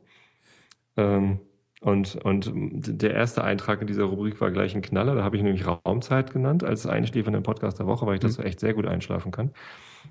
Ähm, 0.97 1.39
und, 1.81 2.15
und 2.15 2.51
der 3.01 3.15
erste 3.15 3.43
Eintrag 3.43 3.81
in 3.81 3.87
dieser 3.87 4.03
Rubrik 4.03 4.39
war 4.39 4.51
gleich 4.51 4.75
ein 4.75 4.83
Knaller. 4.83 5.15
Da 5.15 5.23
habe 5.23 5.35
ich 5.35 5.41
nämlich 5.41 5.65
Raumzeit 5.65 6.31
genannt 6.31 6.63
als 6.63 6.85
einschläfernden 6.85 7.41
Podcast 7.41 7.79
der 7.79 7.87
Woche, 7.87 8.05
weil 8.05 8.13
ich 8.13 8.19
das 8.19 8.37
mhm. 8.37 8.45
echt 8.45 8.59
sehr 8.59 8.75
gut 8.75 8.85
einschlafen 8.85 9.31
kann. 9.31 9.49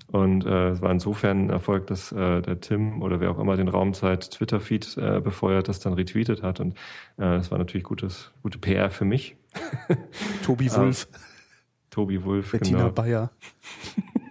Und 0.07 0.45
äh, 0.45 0.69
es 0.71 0.81
war 0.81 0.91
insofern 0.91 1.45
ein 1.45 1.49
Erfolg, 1.49 1.87
dass 1.87 2.11
äh, 2.11 2.41
der 2.41 2.59
Tim 2.59 3.01
oder 3.01 3.21
wer 3.21 3.31
auch 3.31 3.39
immer 3.39 3.55
den 3.55 3.69
Raumzeit 3.69 4.31
Twitter-Feed 4.31 4.97
äh, 4.97 5.21
befeuert, 5.21 5.69
das 5.69 5.79
dann 5.79 5.93
retweetet 5.93 6.43
hat. 6.43 6.59
Und 6.59 6.73
äh, 7.17 7.37
das 7.37 7.51
war 7.51 7.57
natürlich 7.57 7.85
gutes, 7.85 8.31
gute 8.43 8.57
PR 8.57 8.89
für 8.89 9.05
mich. 9.05 9.37
Tobi 10.43 10.69
Wulf. 10.73 11.07
Tobi 11.89 12.23
Wulf, 12.25 12.51
Bettina 12.51 12.79
genau. 12.79 12.91
Bayer. 12.91 13.31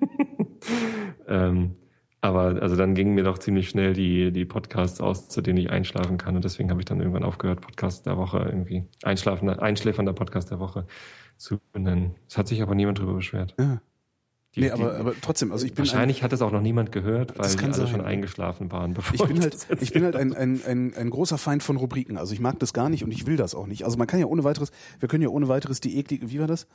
ähm, 1.27 1.75
aber 2.21 2.61
also 2.61 2.77
dann 2.77 2.95
gingen 2.95 3.15
mir 3.15 3.25
doch 3.25 3.39
ziemlich 3.39 3.69
schnell 3.69 3.95
die, 3.95 4.31
die 4.31 4.45
Podcasts 4.45 5.01
aus, 5.01 5.29
zu 5.29 5.41
denen 5.41 5.59
ich 5.59 5.71
einschlafen 5.71 6.19
kann. 6.19 6.37
Und 6.37 6.45
deswegen 6.45 6.71
habe 6.71 6.81
ich 6.81 6.85
dann 6.85 7.01
irgendwann 7.01 7.25
aufgehört, 7.25 7.61
Podcast 7.61 8.07
der 8.07 8.17
Woche 8.17 8.39
irgendwie, 8.39 8.85
einschlafender, 9.03 9.63
einschläfernder 9.63 10.13
Podcast 10.13 10.51
der 10.51 10.59
Woche 10.59 10.87
zu 11.37 11.59
benennen. 11.73 12.15
Es 12.29 12.37
hat 12.37 12.49
sich 12.49 12.61
aber 12.63 12.75
niemand 12.75 12.99
drüber 12.99 13.15
beschwert. 13.15 13.55
Ja. 13.59 13.81
Die, 14.57 14.63
nee, 14.63 14.71
aber, 14.71 14.97
aber 14.97 15.15
trotzdem, 15.21 15.53
also 15.53 15.65
ich 15.65 15.75
bin 15.75 15.87
wahrscheinlich 15.87 16.19
ein, 16.19 16.25
hat 16.25 16.33
es 16.33 16.43
auch 16.43 16.51
noch 16.51 16.61
niemand 16.61 16.91
gehört, 16.91 17.39
weil 17.39 17.49
die 17.55 17.63
alle 17.63 17.73
sein. 17.73 17.87
schon 17.87 18.01
eingeschlafen 18.01 18.73
waren. 18.73 18.95
Bevor 18.95 19.15
ich 19.15 19.23
bin 19.33 19.41
halt, 19.41 19.57
ich 19.81 19.93
bin 19.93 20.03
halt 20.03 20.17
ein, 20.17 20.35
ein, 20.35 20.61
ein, 20.67 20.95
ein 20.95 21.11
großer 21.11 21.39
Feind 21.39 21.63
von 21.63 21.77
Rubriken. 21.77 22.19
Also 22.19 22.33
ich 22.33 22.41
mag 22.41 22.59
das 22.59 22.73
gar 22.73 22.89
nicht 22.89 23.05
und 23.05 23.13
ich 23.13 23.27
will 23.27 23.37
das 23.37 23.55
auch 23.55 23.69
nicht. 23.69 23.85
Also 23.85 23.97
man 23.97 24.09
kann 24.09 24.19
ja 24.19 24.27
ohne 24.27 24.43
weiteres, 24.43 24.73
wir 24.99 25.09
können 25.09 25.23
ja 25.23 25.29
ohne 25.29 25.47
weiteres 25.47 25.81
die 25.81 25.99
eklige, 25.99 26.31
wie 26.31 26.41
war 26.41 26.49
das? 26.49 26.67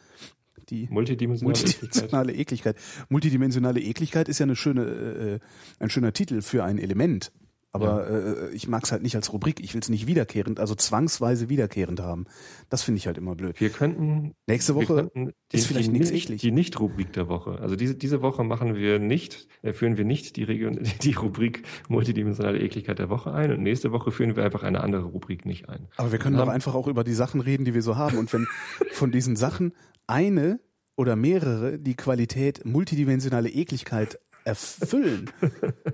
Die 0.70 0.88
multidimensionale, 0.90 1.60
multidimensionale 1.60 2.32
Ekligkeit. 2.32 2.76
Ekligkeit. 2.78 3.06
Multidimensionale 3.10 3.82
Ekligkeit 3.82 4.30
ist 4.30 4.40
ja 4.40 4.46
eine 4.46 4.56
schöne, 4.56 4.84
äh, 4.84 5.40
ein 5.84 5.90
schöner 5.90 6.14
Titel 6.14 6.42
für 6.42 6.64
ein 6.64 6.80
Element. 6.80 7.34
Aber 7.76 8.10
ja. 8.10 8.46
äh, 8.48 8.50
ich 8.52 8.70
mag 8.70 8.86
es 8.86 8.94
halt 8.94 9.04
nicht 9.04 9.18
als 9.18 9.34
Rubrik. 9.34 9.60
Ich 9.60 9.74
will 9.74 9.82
es 9.82 9.90
nicht 9.90 10.08
wiederkehrend, 10.08 10.62
also 10.62 10.76
zwangsweise 10.76 11.50
wiederkehrend 11.50 12.00
haben. 12.00 12.26
Das 12.70 12.84
finde 12.84 13.00
ich 13.00 13.08
halt 13.08 13.18
immer 13.18 13.36
blöd. 13.36 13.60
Wir 13.60 13.70
könnten 13.70 14.34
nächste 14.48 14.76
Woche 14.76 14.96
könnten 14.96 15.34
die, 15.52 15.58
ist 15.58 15.68
vielleicht 15.68 15.92
nichts 15.92 16.10
eklig. 16.10 16.40
Die 16.40 16.52
Nicht-Rubrik 16.52 17.12
der 17.12 17.28
Woche. 17.28 17.60
Also 17.60 17.76
diese, 17.76 17.96
diese 17.96 18.22
Woche 18.22 18.46
machen 18.46 18.76
wir 18.76 19.00
nicht, 19.00 19.50
äh, 19.62 19.74
führen 19.74 19.98
wir 19.98 20.06
nicht 20.06 20.38
die, 20.38 20.44
Region, 20.44 20.80
die 21.02 21.12
Rubrik 21.12 21.64
multidimensionale 21.90 22.60
Ekligkeit 22.60 22.98
der 22.98 23.10
Woche 23.10 23.34
ein 23.34 23.52
und 23.52 23.62
nächste 23.62 23.92
Woche 23.92 24.12
führen 24.12 24.38
wir 24.38 24.46
einfach 24.46 24.64
eine 24.64 24.80
andere 24.80 25.04
Rubrik 25.04 25.46
nicht 25.46 25.68
ein. 25.68 25.90
Aber 25.98 26.14
wir 26.14 26.20
können 26.20 26.38
doch 26.38 26.48
einfach 26.48 26.76
auch 26.76 26.88
über 26.88 27.04
die 27.04 27.14
Sachen 27.14 27.42
reden, 27.42 27.66
die 27.66 27.74
wir 27.74 27.82
so 27.82 27.98
haben. 27.98 28.18
Und 28.18 28.32
wenn 28.32 28.48
von 28.94 29.12
diesen 29.12 29.36
Sachen 29.36 29.74
eine 30.08 30.62
oder 30.96 31.18
mehrere 31.18 31.78
die 31.78 31.96
Qualität 31.96 32.64
multidimensionale 32.64 33.50
Ekligkeit 33.50 34.18
erfüllen, 34.46 35.30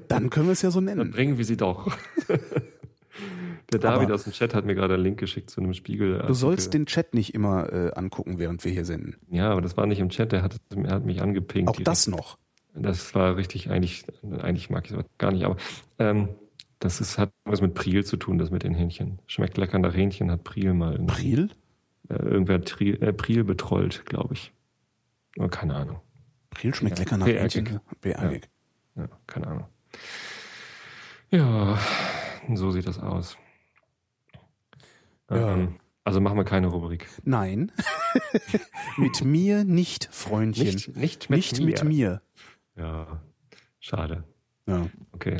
dann 0.08 0.30
können 0.30 0.48
wir 0.48 0.54
es 0.54 0.62
ja 0.62 0.72
so 0.72 0.82
nennen. 0.82 1.00
Dann 1.00 1.12
bringen 1.12 1.38
wir 1.38 1.46
sie 1.46 1.58
doch. 1.58 1.92
Der 3.72 3.80
David 3.80 4.08
Aber 4.08 4.16
aus 4.16 4.26
dem 4.26 4.34
Chat 4.34 4.54
hat 4.54 4.66
mir 4.66 4.76
gerade 4.76 4.96
einen 4.96 5.04
Link 5.04 5.20
geschickt 5.20 5.50
zu 5.50 5.62
einem 5.62 5.74
Spiegel. 5.74 6.24
Du 6.28 6.34
sollst 6.34 6.74
den 6.74 6.86
Chat 6.86 7.14
nicht 7.14 7.34
immer 7.34 7.72
äh, 7.72 7.92
angucken, 7.94 8.38
während 8.38 8.64
wir 8.66 8.72
hier 8.72 8.84
senden. 8.84 9.16
Ja, 9.30 9.52
aber 9.52 9.62
das 9.62 9.78
war 9.78 9.86
nicht 9.86 10.00
im 10.00 10.10
Chat, 10.10 10.34
der 10.34 10.44
hat, 10.44 10.58
er 10.76 10.96
hat 10.96 11.06
mich 11.06 11.22
angepinkt. 11.22 11.70
Auch 11.70 11.74
direkt. 11.74 11.88
das 11.88 12.08
noch. 12.08 12.38
Das 12.74 13.16
war 13.16 13.38
richtig, 13.38 13.70
eigentlich, 13.70 14.06
eigentlich 14.42 14.70
mag 14.70 14.86
ich 14.86 14.98
es 14.98 15.06
gar 15.18 15.32
nicht, 15.32 15.44
aber 15.44 15.58
ähm, 16.00 16.30
das 16.80 17.00
ist, 17.00 17.18
hat 17.18 17.32
was 17.46 17.62
mit 17.62 17.74
Priel 17.74 18.04
zu 18.06 18.18
tun, 18.18 18.38
das 18.38 18.50
mit 18.50 18.64
den 18.64 18.74
Hähnchen. 18.74 19.20
Schmeckt 19.28 19.58
lecker 19.58 19.80
nach 19.80 19.94
Hähnchen, 19.94 20.32
hat 20.32 20.44
Priel 20.44 20.74
mal. 20.74 20.98
Priel? 21.00 21.50
Äh, 22.10 22.16
irgendwer 22.16 22.56
hat 22.56 22.72
Priel, 22.72 23.02
äh, 23.02 23.14
Priel 23.14 23.44
betrollt, 23.44 24.06
glaube 24.06 24.34
ich. 24.34 24.52
Oh, 25.38 25.48
keine 25.48 25.76
Ahnung. 25.76 26.00
Priel 26.52 26.76
schmeckt 26.76 27.00
ja, 27.00 27.04
lecker 27.04 27.18
nach 27.18 27.28
Hähnchen. 27.28 27.80
Beergig. 28.02 28.50
Ja. 28.96 29.04
ja, 29.04 29.10
keine 29.26 29.48
Ahnung. 29.48 29.66
Ja, 31.32 31.80
so 32.54 32.72
sieht 32.72 32.88
das 32.88 33.00
aus. 33.00 33.38
Ja. 35.30 35.54
Ähm, 35.54 35.80
also 36.04 36.20
machen 36.20 36.38
wir 36.38 36.44
keine 36.44 36.68
Rubrik. 36.68 37.08
Nein. 37.24 37.72
mit 38.98 39.24
mir 39.24 39.64
nicht, 39.64 40.10
Freundchen. 40.12 40.66
Nicht, 40.66 40.96
nicht, 40.96 41.30
mit, 41.30 41.38
nicht 41.38 41.60
mir. 41.60 41.66
mit 41.66 41.84
mir. 41.84 42.22
Ja, 42.76 43.22
schade. 43.80 44.24
Ja. 44.68 44.88
Okay. 45.14 45.38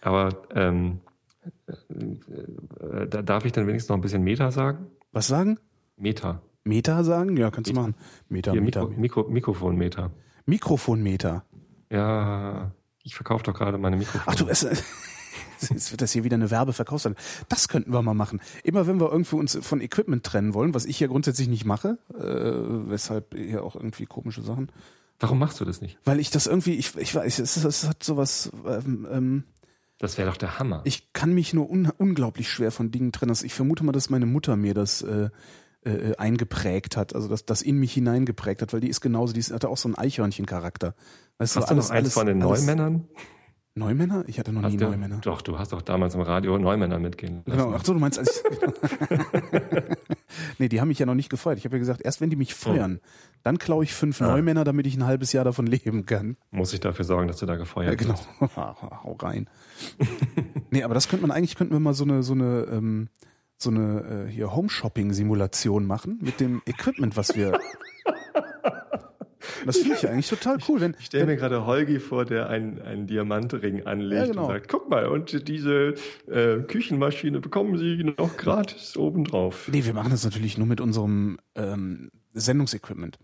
Aber 0.00 0.42
ähm, 0.54 1.00
äh, 1.68 3.06
da 3.06 3.22
darf 3.22 3.44
ich 3.44 3.52
dann 3.52 3.66
wenigstens 3.66 3.88
noch 3.90 3.96
ein 3.96 4.00
bisschen 4.02 4.22
Meta 4.22 4.50
sagen? 4.50 4.86
Was 5.12 5.28
sagen? 5.28 5.58
Meta. 5.96 6.42
Meta 6.64 7.04
sagen? 7.04 7.36
Ja, 7.36 7.50
kannst 7.50 7.70
Meta. 7.70 7.82
du 7.82 7.88
machen. 7.88 8.02
Meta, 8.28 8.52
Hier, 8.52 8.62
Meta. 8.62 8.84
Mikro, 8.84 9.00
Mikro, 9.00 9.28
Mikrofonmeter. 9.28 10.10
Mikrofonmeter. 10.46 11.44
Ja, 11.90 12.72
ich 13.02 13.14
verkaufe 13.14 13.44
doch 13.44 13.54
gerade 13.54 13.78
meine 13.78 13.96
Mikrofone. 13.96 14.24
Ach 14.26 14.34
du, 14.34 14.46
es, 14.48 14.62
jetzt 15.60 15.90
wird 15.90 16.00
das 16.00 16.12
hier 16.12 16.24
wieder 16.24 16.36
eine 16.36 16.50
Werbeverkaufsseite. 16.50 17.16
Das 17.48 17.68
könnten 17.68 17.92
wir 17.92 18.02
mal 18.02 18.14
machen. 18.14 18.40
Immer 18.64 18.86
wenn 18.86 19.00
wir 19.00 19.10
irgendwie 19.10 19.36
uns 19.36 19.58
von 19.60 19.80
Equipment 19.80 20.24
trennen 20.24 20.54
wollen, 20.54 20.74
was 20.74 20.84
ich 20.84 21.00
ja 21.00 21.06
grundsätzlich 21.06 21.48
nicht 21.48 21.64
mache, 21.64 21.98
äh, 22.14 22.90
weshalb 22.90 23.34
hier 23.34 23.64
auch 23.64 23.74
irgendwie 23.74 24.06
komische 24.06 24.42
Sachen. 24.42 24.70
Warum 25.20 25.38
machst 25.38 25.60
du 25.60 25.64
das 25.64 25.80
nicht? 25.80 25.98
Weil 26.04 26.18
ich 26.18 26.30
das 26.30 26.46
irgendwie, 26.46 26.74
ich, 26.74 26.96
ich 26.96 27.14
weiß, 27.14 27.38
es, 27.38 27.56
es 27.56 27.88
hat 27.88 28.02
sowas. 28.02 28.50
Ähm, 28.66 29.06
ähm, 29.10 29.44
das 29.98 30.18
wäre 30.18 30.28
doch 30.28 30.36
der 30.36 30.58
Hammer. 30.58 30.80
Ich 30.82 31.12
kann 31.12 31.32
mich 31.32 31.54
nur 31.54 31.70
un 31.70 31.88
unglaublich 31.96 32.50
schwer 32.50 32.72
von 32.72 32.90
Dingen 32.90 33.12
trennen. 33.12 33.30
Also 33.30 33.46
ich 33.46 33.54
vermute 33.54 33.84
mal, 33.84 33.92
dass 33.92 34.10
meine 34.10 34.26
Mutter 34.26 34.56
mir 34.56 34.74
das 34.74 35.02
äh, 35.02 35.30
äh, 35.84 36.16
eingeprägt 36.16 36.96
hat, 36.96 37.14
also 37.14 37.28
dass 37.28 37.44
das 37.44 37.62
in 37.62 37.78
mich 37.78 37.92
hineingeprägt 37.92 38.62
hat, 38.62 38.72
weil 38.72 38.80
die 38.80 38.88
ist 38.88 39.00
genauso, 39.00 39.32
die 39.32 39.40
ist, 39.40 39.52
hatte 39.52 39.68
auch 39.68 39.76
so 39.76 39.88
einen 39.88 39.96
Eichhörnchen-Charakter. 39.96 40.94
Weißt 41.38 41.56
hast 41.56 41.70
du, 41.70 41.74
alles, 41.74 41.88
noch 41.88 41.94
eins 41.94 42.04
alles, 42.04 42.14
von 42.14 42.26
den 42.26 42.42
alles, 42.42 42.66
Neumännern? 42.66 43.08
Neumänner? 43.74 44.24
Ich 44.26 44.38
hatte 44.38 44.52
noch 44.52 44.62
hast 44.62 44.72
nie 44.72 44.78
du, 44.78 44.84
Neumänner. 44.84 45.18
Doch, 45.22 45.40
du 45.40 45.58
hast 45.58 45.72
doch 45.72 45.80
damals 45.80 46.14
im 46.14 46.20
Radio 46.20 46.58
Neumänner 46.58 46.98
mitgehen 46.98 47.42
lassen. 47.46 47.58
Genau, 47.58 47.74
ach 47.74 47.84
so, 47.84 47.94
du 47.94 48.00
meinst 48.00 48.18
als 48.18 48.42
Nee, 50.58 50.68
die 50.68 50.80
haben 50.80 50.88
mich 50.88 50.98
ja 50.98 51.06
noch 51.06 51.14
nicht 51.14 51.30
gefeuert. 51.30 51.58
Ich 51.58 51.64
habe 51.64 51.76
ja 51.76 51.78
gesagt, 51.78 52.02
erst 52.02 52.20
wenn 52.20 52.28
die 52.28 52.36
mich 52.36 52.54
feuern, 52.54 53.00
oh. 53.02 53.06
dann 53.42 53.58
klaue 53.58 53.84
ich 53.84 53.94
fünf 53.94 54.20
ja. 54.20 54.28
Neumänner, 54.28 54.64
damit 54.64 54.86
ich 54.86 54.96
ein 54.96 55.06
halbes 55.06 55.32
Jahr 55.32 55.44
davon 55.44 55.66
leben 55.66 56.04
kann. 56.04 56.36
Muss 56.50 56.72
ich 56.74 56.80
dafür 56.80 57.04
sorgen, 57.04 57.28
dass 57.28 57.38
du 57.38 57.46
da 57.46 57.56
gefeuert 57.56 57.88
ja, 57.88 57.94
genau. 57.94 58.18
wirst. 58.40 58.56
Hau 58.56 59.16
rein. 59.20 59.48
nee, 60.70 60.82
aber 60.82 60.94
das 60.94 61.08
könnte 61.08 61.26
man 61.26 61.34
eigentlich, 61.34 61.56
könnten 61.56 61.74
wir 61.74 61.80
mal 61.80 61.94
so 61.94 62.04
eine, 62.04 62.22
so 62.22 62.34
eine, 62.34 62.66
ähm, 62.70 63.08
so 63.62 63.70
eine 63.70 64.26
äh, 64.28 64.30
hier 64.30 64.54
Home-Shopping-Simulation 64.54 65.86
machen 65.86 66.18
mit 66.20 66.40
dem 66.40 66.62
Equipment, 66.66 67.16
was 67.16 67.36
wir 67.36 67.58
Das 69.66 69.78
finde 69.78 69.96
ich 69.96 70.08
eigentlich 70.08 70.28
total 70.28 70.58
cool. 70.68 70.80
Wenn, 70.80 70.96
ich 70.98 71.06
stelle 71.06 71.26
mir 71.26 71.36
gerade 71.36 71.66
Holgi 71.66 72.00
vor, 72.00 72.24
der 72.24 72.48
einen, 72.48 72.80
einen 72.82 73.06
Diamantring 73.06 73.86
anlegt 73.86 74.20
ja, 74.20 74.26
genau. 74.26 74.42
und 74.42 74.48
sagt, 74.48 74.68
guck 74.68 74.88
mal, 74.88 75.06
und 75.06 75.48
diese 75.48 75.94
äh, 76.28 76.58
Küchenmaschine 76.62 77.40
bekommen 77.40 77.78
Sie 77.78 78.04
noch 78.04 78.36
gratis 78.36 78.96
obendrauf. 78.96 79.68
Nee, 79.70 79.84
wir 79.84 79.94
machen 79.94 80.10
das 80.10 80.24
natürlich 80.24 80.58
nur 80.58 80.66
mit 80.66 80.80
unserem 80.80 81.38
ähm, 81.54 82.10
Sendungsequipment. 82.32 83.18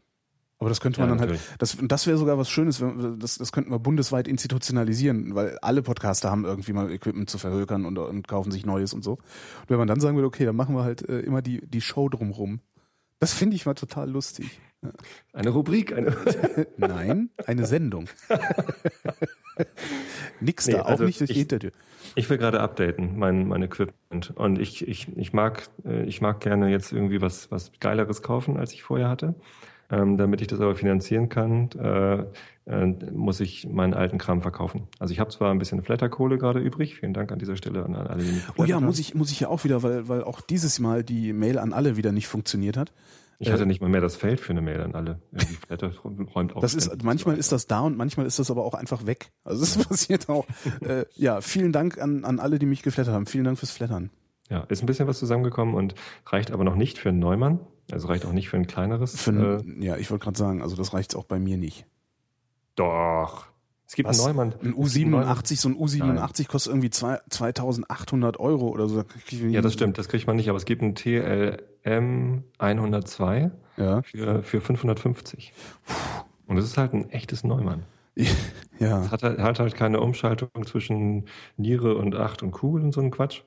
Aber 0.61 0.69
das 0.69 0.81
könnte 0.81 1.01
man 1.01 1.09
ja, 1.09 1.15
dann 1.15 1.21
halt, 1.21 1.31
natürlich. 1.31 1.51
halt, 1.51 1.63
das, 1.63 1.77
das 1.81 2.07
wäre 2.07 2.19
sogar 2.19 2.37
was 2.37 2.51
Schönes, 2.51 2.83
das, 3.19 3.39
das 3.39 3.53
könnten 3.53 3.71
wir 3.71 3.79
bundesweit 3.79 4.27
institutionalisieren, 4.27 5.35
weil 5.35 5.57
alle 5.63 5.83
Podcaster 5.83 6.31
haben 6.31 6.45
irgendwie 6.45 6.73
mal 6.73 6.91
Equipment 6.91 7.31
zu 7.31 7.39
verhökern 7.39 7.87
und, 7.87 7.97
und 7.97 8.27
kaufen 8.27 8.51
sich 8.51 8.67
Neues 8.67 8.93
und 8.93 9.05
so. 9.05 9.13
Und 9.13 9.69
wenn 9.69 9.79
man 9.79 9.87
dann 9.87 10.01
sagen 10.01 10.17
würde, 10.17 10.27
okay, 10.27 10.45
dann 10.45 10.57
machen 10.57 10.75
wir 10.75 10.83
halt 10.83 11.09
äh, 11.09 11.21
immer 11.21 11.43
die, 11.43 11.65
die 11.65 11.81
Show 11.81 12.09
drumrum. 12.09 12.61
Das 13.21 13.33
finde 13.33 13.55
ich 13.55 13.67
mal 13.67 13.75
total 13.75 14.11
lustig. 14.11 14.61
Eine 15.33 15.51
Rubrik, 15.51 15.93
eine. 15.93 16.17
Nein, 16.77 17.31
eine 17.47 17.67
Sendung. 17.67 18.09
Nix 20.41 20.67
nee, 20.67 20.75
da, 20.75 20.83
auch 20.83 20.87
also 20.87 21.05
nicht 21.05 21.21
durch 21.21 21.31
ich, 21.31 21.35
die 21.35 21.41
Hintertür. 21.41 21.73
Ich 22.15 22.31
will 22.31 22.39
gerade 22.39 22.61
updaten, 22.61 23.19
mein, 23.19 23.49
mein 23.49 23.63
Equipment. 23.63 24.33
Und 24.37 24.61
ich, 24.61 24.87
ich, 24.87 25.09
ich 25.17 25.33
mag, 25.33 25.69
äh, 25.85 26.05
ich 26.05 26.21
mag 26.21 26.41
gerne 26.41 26.71
jetzt 26.71 26.93
irgendwie 26.93 27.21
was, 27.21 27.51
was 27.51 27.73
Geileres 27.81 28.23
kaufen, 28.23 28.57
als 28.57 28.73
ich 28.73 28.85
vorher 28.85 29.09
hatte. 29.09 29.35
Ähm, 29.91 30.19
damit 30.19 30.43
ich 30.43 30.49
das 30.49 30.61
aber 30.61 30.75
finanzieren 30.75 31.31
kann, 31.31 31.71
äh, 31.79 32.25
äh, 32.67 32.87
muss 33.11 33.41
ich 33.41 33.67
meinen 33.67 33.95
alten 33.95 34.19
Kram 34.19 34.43
verkaufen. 34.43 34.87
Also 34.99 35.13
ich 35.13 35.21
habe 35.21 35.31
zwar 35.31 35.51
ein 35.51 35.59
bisschen 35.59 35.83
Flatterkohle 35.83 36.37
gerade 36.37 36.61
übrig. 36.61 36.97
Vielen 36.97 37.15
Dank 37.15 37.33
an 37.33 37.39
dieser 37.39 37.57
Stelle 37.57 37.85
an 37.85 37.95
alle. 37.95 38.23
Die 38.23 38.41
oh 38.59 38.65
ja, 38.65 38.81
muss 38.81 38.99
ich, 38.99 39.15
muss 39.15 39.31
ich 39.31 39.41
ja 39.41 39.49
auch 39.49 39.65
wieder, 39.65 39.83
weil, 39.83 40.07
weil 40.07 40.23
auch 40.23 40.43
dieses 40.43 40.79
Mal 40.79 41.05
die 41.05 41.33
Mail 41.33 41.59
an 41.59 41.73
alle 41.73 41.97
wieder 41.97 42.13
nicht 42.13 42.29
funktioniert 42.29 42.77
hat. 42.77 42.93
Ich 43.39 43.51
hatte 43.51 43.63
äh, 43.63 43.67
nicht 43.67 43.81
mal 43.81 43.89
mehr 43.89 44.01
das 44.01 44.17
Feld 44.17 44.41
für 44.41 44.51
eine 44.51 44.61
Mail 44.61 44.81
an 44.81 44.95
alle. 44.95 45.21
Flatter 45.67 45.93
räumt 46.35 46.55
auch 46.55 46.61
das 46.61 46.75
ist, 46.75 47.03
manchmal 47.03 47.39
ist 47.39 47.53
das 47.53 47.67
da 47.67 47.81
und 47.81 47.97
manchmal 47.97 48.27
ist 48.27 48.39
das 48.39 48.51
aber 48.51 48.65
auch 48.65 48.75
einfach 48.75 49.07
weg. 49.07 49.31
Also 49.45 49.63
es 49.63 49.79
passiert 49.89 50.29
auch. 50.29 50.47
äh, 50.81 51.07
ja, 51.15 51.41
vielen 51.41 51.73
Dank 51.73 51.99
an, 51.99 52.25
an 52.25 52.41
alle, 52.41 52.59
die 52.59 52.67
mich 52.67 52.83
geflattert 52.83 53.15
haben. 53.15 53.27
Vielen 53.27 53.45
Dank 53.45 53.59
fürs 53.59 53.71
Flattern. 53.71 54.11
Ja, 54.51 54.65
ist 54.69 54.83
ein 54.83 54.87
bisschen 54.87 55.07
was 55.07 55.19
zusammengekommen 55.19 55.75
und 55.75 55.95
reicht 56.27 56.51
aber 56.51 56.65
noch 56.65 56.75
nicht 56.75 56.99
für 56.99 57.11
einen 57.11 57.19
Neumann. 57.19 57.61
Also 57.91 58.09
reicht 58.09 58.27
auch 58.27 58.33
nicht 58.33 58.49
für 58.49 58.57
ein 58.57 58.67
kleineres. 58.67 59.21
Für 59.21 59.31
ein, 59.31 59.81
äh, 59.81 59.87
ja, 59.87 59.97
ich 59.97 60.11
wollte 60.11 60.25
gerade 60.25 60.39
sagen, 60.39 60.63
also 60.63 60.77
das 60.77 60.93
reicht 60.93 61.17
auch 61.17 61.25
bei 61.25 61.39
mir 61.39 61.57
nicht. 61.57 61.87
Doch. 62.75 63.47
Es 63.87 63.95
gibt 63.95 64.09
Was? 64.09 64.21
einen 64.21 64.37
Neumann. 64.37 64.55
Ein 64.63 64.75
U87, 64.75 65.57
so 65.57 65.71
ein 65.71 65.77
U87 65.77 66.05
Nein. 66.05 66.47
kostet 66.47 66.73
irgendwie 66.73 66.91
zwei, 66.91 67.19
2800 67.31 68.39
Euro 68.39 68.69
oder 68.69 68.87
so. 68.87 69.05
Ja, 69.31 69.63
das 69.63 69.73
stimmt, 69.73 69.97
das 69.97 70.09
kriegt 70.09 70.27
man 70.27 70.37
nicht, 70.37 70.51
aber 70.51 70.59
es 70.59 70.67
gibt 70.67 70.83
einen 70.83 70.95
TLM 70.95 72.45
102 72.59 73.51
ja. 73.79 74.03
für, 74.03 74.43
für 74.43 74.61
550. 74.61 75.55
Und 76.47 76.57
das 76.57 76.67
ist 76.67 76.77
halt 76.77 76.93
ein 76.93 77.09
echtes 77.11 77.45
Neumann. 77.45 77.85
Ja. 78.81 79.03
Es 79.03 79.11
hat, 79.11 79.25
halt, 79.25 79.41
hat 79.41 79.59
halt 79.59 79.75
keine 79.75 80.01
Umschaltung 80.01 80.51
zwischen 80.65 81.25
Niere 81.57 81.97
und 81.97 82.15
Acht 82.15 82.45
und 82.45 82.53
Kugel 82.53 82.85
und 82.85 82.93
so 82.93 83.01
ein 83.01 83.11
Quatsch. 83.11 83.43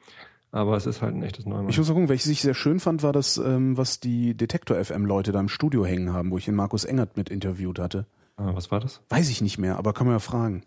Aber 0.51 0.75
es 0.75 0.85
ist 0.85 1.01
halt 1.01 1.15
ein 1.15 1.23
echtes 1.23 1.45
Neumann. 1.45 1.69
Ich 1.69 1.77
muss 1.77 1.87
mal 1.87 1.93
gucken, 1.93 2.09
welches 2.09 2.29
ich 2.29 2.41
sehr 2.41 2.53
schön 2.53 2.79
fand, 2.79 3.03
war 3.03 3.13
das, 3.13 3.37
ähm, 3.37 3.77
was 3.77 3.99
die 3.99 4.35
Detektor 4.35 4.83
FM 4.83 5.05
Leute 5.05 5.31
da 5.31 5.39
im 5.39 5.47
Studio 5.47 5.85
hängen 5.85 6.11
haben, 6.11 6.31
wo 6.31 6.37
ich 6.37 6.45
den 6.45 6.55
Markus 6.55 6.83
Engert 6.83 7.15
mit 7.15 7.29
interviewt 7.29 7.79
hatte. 7.79 8.05
Ah, 8.35 8.53
was 8.53 8.71
war 8.71 8.79
das? 8.79 9.01
Weiß 9.09 9.29
ich 9.29 9.41
nicht 9.41 9.57
mehr, 9.57 9.77
aber 9.77 9.93
kann 9.93 10.07
man 10.07 10.15
ja 10.15 10.19
fragen. 10.19 10.63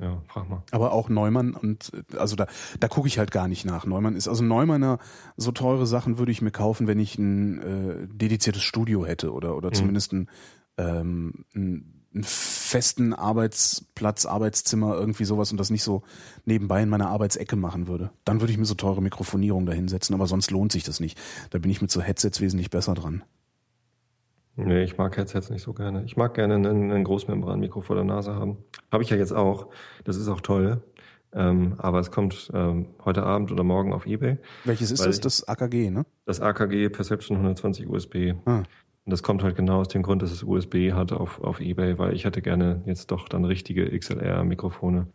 Ja, 0.00 0.22
frag 0.26 0.48
mal. 0.48 0.62
Aber 0.72 0.92
auch 0.92 1.08
Neumann 1.08 1.54
und 1.54 1.92
also 2.16 2.34
da, 2.34 2.46
da 2.80 2.88
gucke 2.88 3.06
ich 3.06 3.18
halt 3.18 3.30
gar 3.30 3.46
nicht 3.46 3.64
nach. 3.64 3.86
Neumann 3.86 4.16
ist 4.16 4.26
also 4.26 4.42
Neumanner 4.42 4.98
so 5.36 5.52
teure 5.52 5.86
Sachen 5.86 6.18
würde 6.18 6.32
ich 6.32 6.42
mir 6.42 6.50
kaufen, 6.50 6.88
wenn 6.88 6.98
ich 6.98 7.16
ein 7.16 7.60
äh, 7.60 8.08
dediziertes 8.08 8.62
Studio 8.62 9.06
hätte 9.06 9.32
oder 9.32 9.56
oder 9.56 9.68
mhm. 9.68 9.74
zumindest 9.74 10.12
ein, 10.12 10.28
ähm, 10.78 11.44
ein 11.54 11.93
einen 12.14 12.24
festen 12.24 13.12
Arbeitsplatz, 13.12 14.24
Arbeitszimmer, 14.26 14.94
irgendwie 14.94 15.24
sowas 15.24 15.50
und 15.50 15.58
das 15.58 15.70
nicht 15.70 15.82
so 15.82 16.02
nebenbei 16.44 16.82
in 16.82 16.88
meiner 16.88 17.08
Arbeitsecke 17.08 17.56
machen 17.56 17.88
würde. 17.88 18.10
Dann 18.24 18.40
würde 18.40 18.52
ich 18.52 18.58
mir 18.58 18.64
so 18.64 18.74
teure 18.74 19.02
Mikrofonierung 19.02 19.66
da 19.66 19.72
hinsetzen, 19.72 20.14
aber 20.14 20.26
sonst 20.26 20.50
lohnt 20.50 20.72
sich 20.72 20.84
das 20.84 21.00
nicht. 21.00 21.18
Da 21.50 21.58
bin 21.58 21.70
ich 21.70 21.82
mit 21.82 21.90
so 21.90 22.00
Headsets 22.00 22.40
wesentlich 22.40 22.70
besser 22.70 22.94
dran. 22.94 23.24
Nee, 24.56 24.84
ich 24.84 24.96
mag 24.96 25.16
Headsets 25.16 25.50
nicht 25.50 25.62
so 25.62 25.72
gerne. 25.72 26.04
Ich 26.04 26.16
mag 26.16 26.34
gerne 26.34 26.54
ein, 26.54 26.92
ein 26.92 27.04
Großmembran-Mikro 27.04 27.80
vor 27.80 27.96
der 27.96 28.04
Nase 28.04 28.34
haben. 28.36 28.58
Habe 28.92 29.02
ich 29.02 29.10
ja 29.10 29.16
jetzt 29.16 29.32
auch. 29.32 29.68
Das 30.04 30.16
ist 30.16 30.28
auch 30.28 30.40
toll. 30.40 30.80
Ähm, 31.32 31.74
aber 31.78 31.98
es 31.98 32.12
kommt 32.12 32.50
ähm, 32.54 32.86
heute 33.04 33.24
Abend 33.24 33.50
oder 33.50 33.64
morgen 33.64 33.92
auf 33.92 34.06
Ebay. 34.06 34.38
Welches 34.62 34.92
ist 34.92 35.04
das? 35.04 35.18
Das 35.18 35.48
AKG, 35.48 35.90
ne? 35.90 36.06
Das 36.26 36.40
AKG 36.40 36.88
Perception 36.90 37.38
120 37.38 37.88
USB. 37.88 38.34
Ah. 38.44 38.62
Und 39.06 39.10
das 39.10 39.22
kommt 39.22 39.42
halt 39.42 39.56
genau 39.56 39.80
aus 39.80 39.88
dem 39.88 40.02
Grund, 40.02 40.22
dass 40.22 40.32
es 40.32 40.42
USB 40.42 40.92
hat 40.92 41.12
auf, 41.12 41.42
auf 41.42 41.60
Ebay, 41.60 41.98
weil 41.98 42.14
ich 42.14 42.24
hätte 42.24 42.40
gerne 42.40 42.82
jetzt 42.86 43.10
doch 43.10 43.28
dann 43.28 43.44
richtige 43.44 43.96
XLR-Mikrofone. 43.98 45.08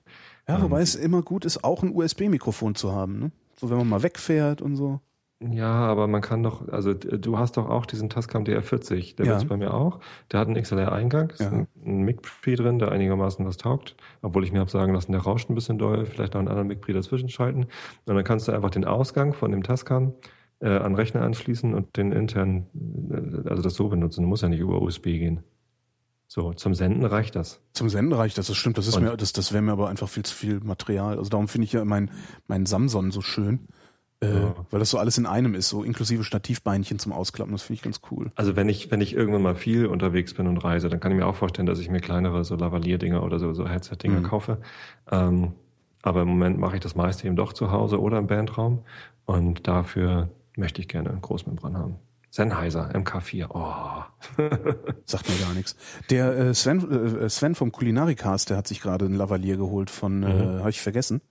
Ja, 0.47 0.57
ähm, 0.57 0.63
wobei 0.63 0.81
es 0.81 0.95
immer 0.95 1.23
gut 1.23 1.45
ist, 1.45 1.63
auch 1.63 1.81
ein 1.81 1.95
USB-Mikrofon 1.95 2.75
zu 2.75 2.91
haben, 2.91 3.19
ne? 3.19 3.31
So 3.57 3.69
wenn 3.69 3.77
man 3.77 3.89
mal 3.89 4.03
wegfährt 4.03 4.61
und 4.61 4.75
so. 4.75 5.01
Ja, 5.41 5.71
aber 5.71 6.07
man 6.07 6.21
kann 6.21 6.43
doch, 6.43 6.67
also 6.67 6.93
du 6.93 7.37
hast 7.37 7.55
doch 7.55 7.69
auch 7.69 7.85
diesen 7.85 8.09
Tascam 8.09 8.43
DR40, 8.43 9.15
der 9.15 9.25
ja. 9.25 9.37
es 9.37 9.45
bei 9.45 9.55
mir 9.55 9.73
auch. 9.73 9.99
Der 10.31 10.41
hat 10.41 10.47
einen 10.47 10.61
XLR-Eingang, 10.61 11.29
ist 11.29 11.39
ja. 11.39 11.49
ein, 11.49 11.67
ein 11.85 12.01
MIG-Pre 12.01 12.55
drin, 12.55 12.77
der 12.77 12.91
einigermaßen 12.91 13.45
was 13.45 13.55
taugt. 13.55 13.95
Obwohl 14.21 14.43
ich 14.43 14.51
mir 14.51 14.59
habe 14.59 14.69
sagen 14.69 14.93
lassen, 14.93 15.13
der 15.13 15.21
rauscht 15.21 15.49
ein 15.49 15.55
bisschen 15.55 15.77
doll, 15.77 16.05
vielleicht 16.05 16.33
noch 16.33 16.39
einen 16.39 16.49
anderen 16.49 16.67
MIG-Pre 16.67 16.91
dazwischen 16.91 17.29
schalten. 17.29 17.67
Und 18.05 18.15
dann 18.15 18.23
kannst 18.25 18.49
du 18.49 18.51
einfach 18.51 18.69
den 18.69 18.83
Ausgang 18.83 19.33
von 19.33 19.51
dem 19.51 19.63
Tascam 19.63 20.13
äh, 20.59 20.69
an 20.69 20.95
Rechner 20.95 21.21
anschließen 21.21 21.73
und 21.73 21.97
den 21.97 22.11
intern, 22.11 22.67
äh, 23.11 23.49
also 23.49 23.61
das 23.61 23.73
so 23.75 23.89
benutzen. 23.89 24.23
Du 24.23 24.27
musst 24.27 24.43
ja 24.43 24.49
nicht 24.49 24.59
über 24.59 24.81
USB 24.81 25.03
gehen. 25.05 25.43
So, 26.27 26.53
zum 26.53 26.75
Senden 26.75 27.05
reicht 27.05 27.35
das. 27.35 27.61
Zum 27.73 27.89
Senden 27.89 28.13
reicht 28.13 28.37
das, 28.37 28.47
das 28.47 28.57
stimmt. 28.57 28.77
Das 28.77 28.87
ist 28.87 28.95
und? 28.95 29.03
mir, 29.03 29.17
das, 29.17 29.33
das 29.33 29.51
wäre 29.51 29.63
mir 29.63 29.71
aber 29.71 29.89
einfach 29.89 30.09
viel 30.09 30.23
zu 30.23 30.35
viel 30.35 30.59
Material. 30.59 31.17
Also 31.17 31.29
darum 31.29 31.47
finde 31.47 31.65
ich 31.65 31.73
ja 31.73 31.83
mein, 31.85 32.11
mein 32.47 32.65
Samson 32.65 33.11
so 33.11 33.21
schön 33.21 33.67
äh, 34.21 34.33
ja. 34.33 34.55
Weil 34.69 34.79
das 34.79 34.89
so 34.89 34.97
alles 34.97 35.17
in 35.17 35.25
einem 35.25 35.55
ist, 35.55 35.69
so 35.69 35.83
inklusive 35.83 36.23
Stativbeinchen 36.23 36.99
zum 36.99 37.13
Ausklappen, 37.13 37.53
das 37.53 37.61
finde 37.61 37.75
ich 37.75 37.81
ganz 37.83 38.01
cool. 38.11 38.31
Also 38.35 38.55
wenn 38.55 38.67
ich, 38.67 38.91
wenn 38.91 38.99
ich 38.99 39.15
irgendwann 39.15 39.41
mal 39.41 39.55
viel 39.55 39.85
unterwegs 39.85 40.33
bin 40.33 40.47
und 40.47 40.57
reise, 40.57 40.89
dann 40.89 40.99
kann 40.99 41.11
ich 41.11 41.17
mir 41.17 41.25
auch 41.25 41.35
vorstellen, 41.35 41.65
dass 41.65 41.79
ich 41.79 41.89
mir 41.89 42.01
kleinere 42.01 42.43
so 42.43 42.55
Lavalier-Dinger 42.55 43.23
oder 43.23 43.39
so, 43.39 43.53
so 43.53 43.67
Headset-Dinger 43.67 44.19
mhm. 44.19 44.23
kaufe. 44.23 44.57
Ähm, 45.09 45.53
aber 46.01 46.23
im 46.23 46.27
Moment 46.27 46.57
mache 46.57 46.75
ich 46.75 46.81
das 46.81 46.95
meiste 46.95 47.27
eben 47.27 47.35
doch 47.35 47.53
zu 47.53 47.71
Hause 47.71 48.01
oder 48.01 48.17
im 48.17 48.27
Bandraum 48.27 48.83
und 49.25 49.67
dafür 49.67 50.29
möchte 50.59 50.81
ich 50.81 50.87
gerne 50.87 51.09
einen 51.09 51.21
Großmembran 51.21 51.77
haben. 51.77 51.95
Sennheiser 52.29 52.91
MK4. 52.91 53.47
Oh. 53.49 54.03
Sagt 55.05 55.29
mir 55.29 55.37
gar 55.37 55.53
nichts. 55.53 55.75
Der 56.11 56.37
äh, 56.37 56.53
Sven, 56.53 57.19
äh, 57.21 57.29
Sven 57.29 57.55
vom 57.55 57.71
Kulinarikast, 57.71 58.51
der 58.51 58.57
hat 58.57 58.67
sich 58.67 58.81
gerade 58.81 59.05
einen 59.05 59.15
Lavalier 59.15 59.57
geholt 59.57 59.89
von, 59.89 60.21
äh, 60.21 60.33
mhm. 60.33 60.41
äh, 60.41 60.59
habe 60.59 60.69
ich 60.69 60.81
vergessen. 60.81 61.21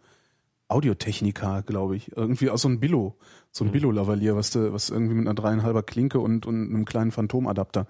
Audiotechnica, 0.66 1.61
glaube 1.62 1.97
ich. 1.97 2.16
Irgendwie 2.16 2.51
aus 2.51 2.62
so 2.62 2.68
einem 2.68 2.81
Billo, 2.81 3.16
so 3.53 3.64
ein 3.64 3.68
mhm. 3.68 3.72
Billo-Lavalier, 3.72 4.37
was, 4.37 4.51
de, 4.51 4.72
was 4.72 4.91
irgendwie 4.91 5.14
mit 5.14 5.26
einer 5.26 5.35
dreieinhalber 5.35 5.83
Klinke 5.83 6.18
und, 6.18 6.47
und 6.47 6.68
einem 6.68 6.85
kleinen 6.85 7.12
Phantomadapter 7.12 7.87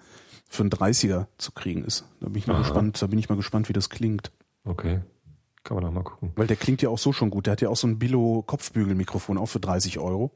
für 0.49 0.62
einen 0.62 0.70
30er 0.70 1.26
zu 1.39 1.53
kriegen 1.53 1.84
ist. 1.84 2.05
Da 2.20 2.28
bin 2.28 2.36
ich 2.36 2.47
mal 2.47 2.55
Aha. 2.55 2.62
gespannt, 2.62 3.03
da 3.03 3.07
bin 3.07 3.18
ich 3.18 3.28
mal 3.28 3.36
gespannt, 3.36 3.68
wie 3.68 3.72
das 3.72 3.91
klingt. 3.91 4.32
Okay. 4.64 5.01
Kann 5.64 5.74
man 5.74 5.84
doch 5.84 5.93
mal 5.93 6.05
gucken. 6.05 6.32
Weil 6.36 6.47
der 6.47 6.57
klingt 6.57 6.82
ja 6.82 6.89
auch 6.89 6.99
so 6.99 7.12
schon 7.12 7.30
gut. 7.30 7.47
Der 7.47 7.53
hat 7.53 7.61
ja 7.61 7.68
auch 7.68 7.76
so 7.76 7.86
ein 7.86 7.99
Billo-Kopfbügelmikrofon, 7.99 9.39
auch 9.39 9.47
für 9.47 9.61
30 9.61 9.99
Euro. 9.99 10.32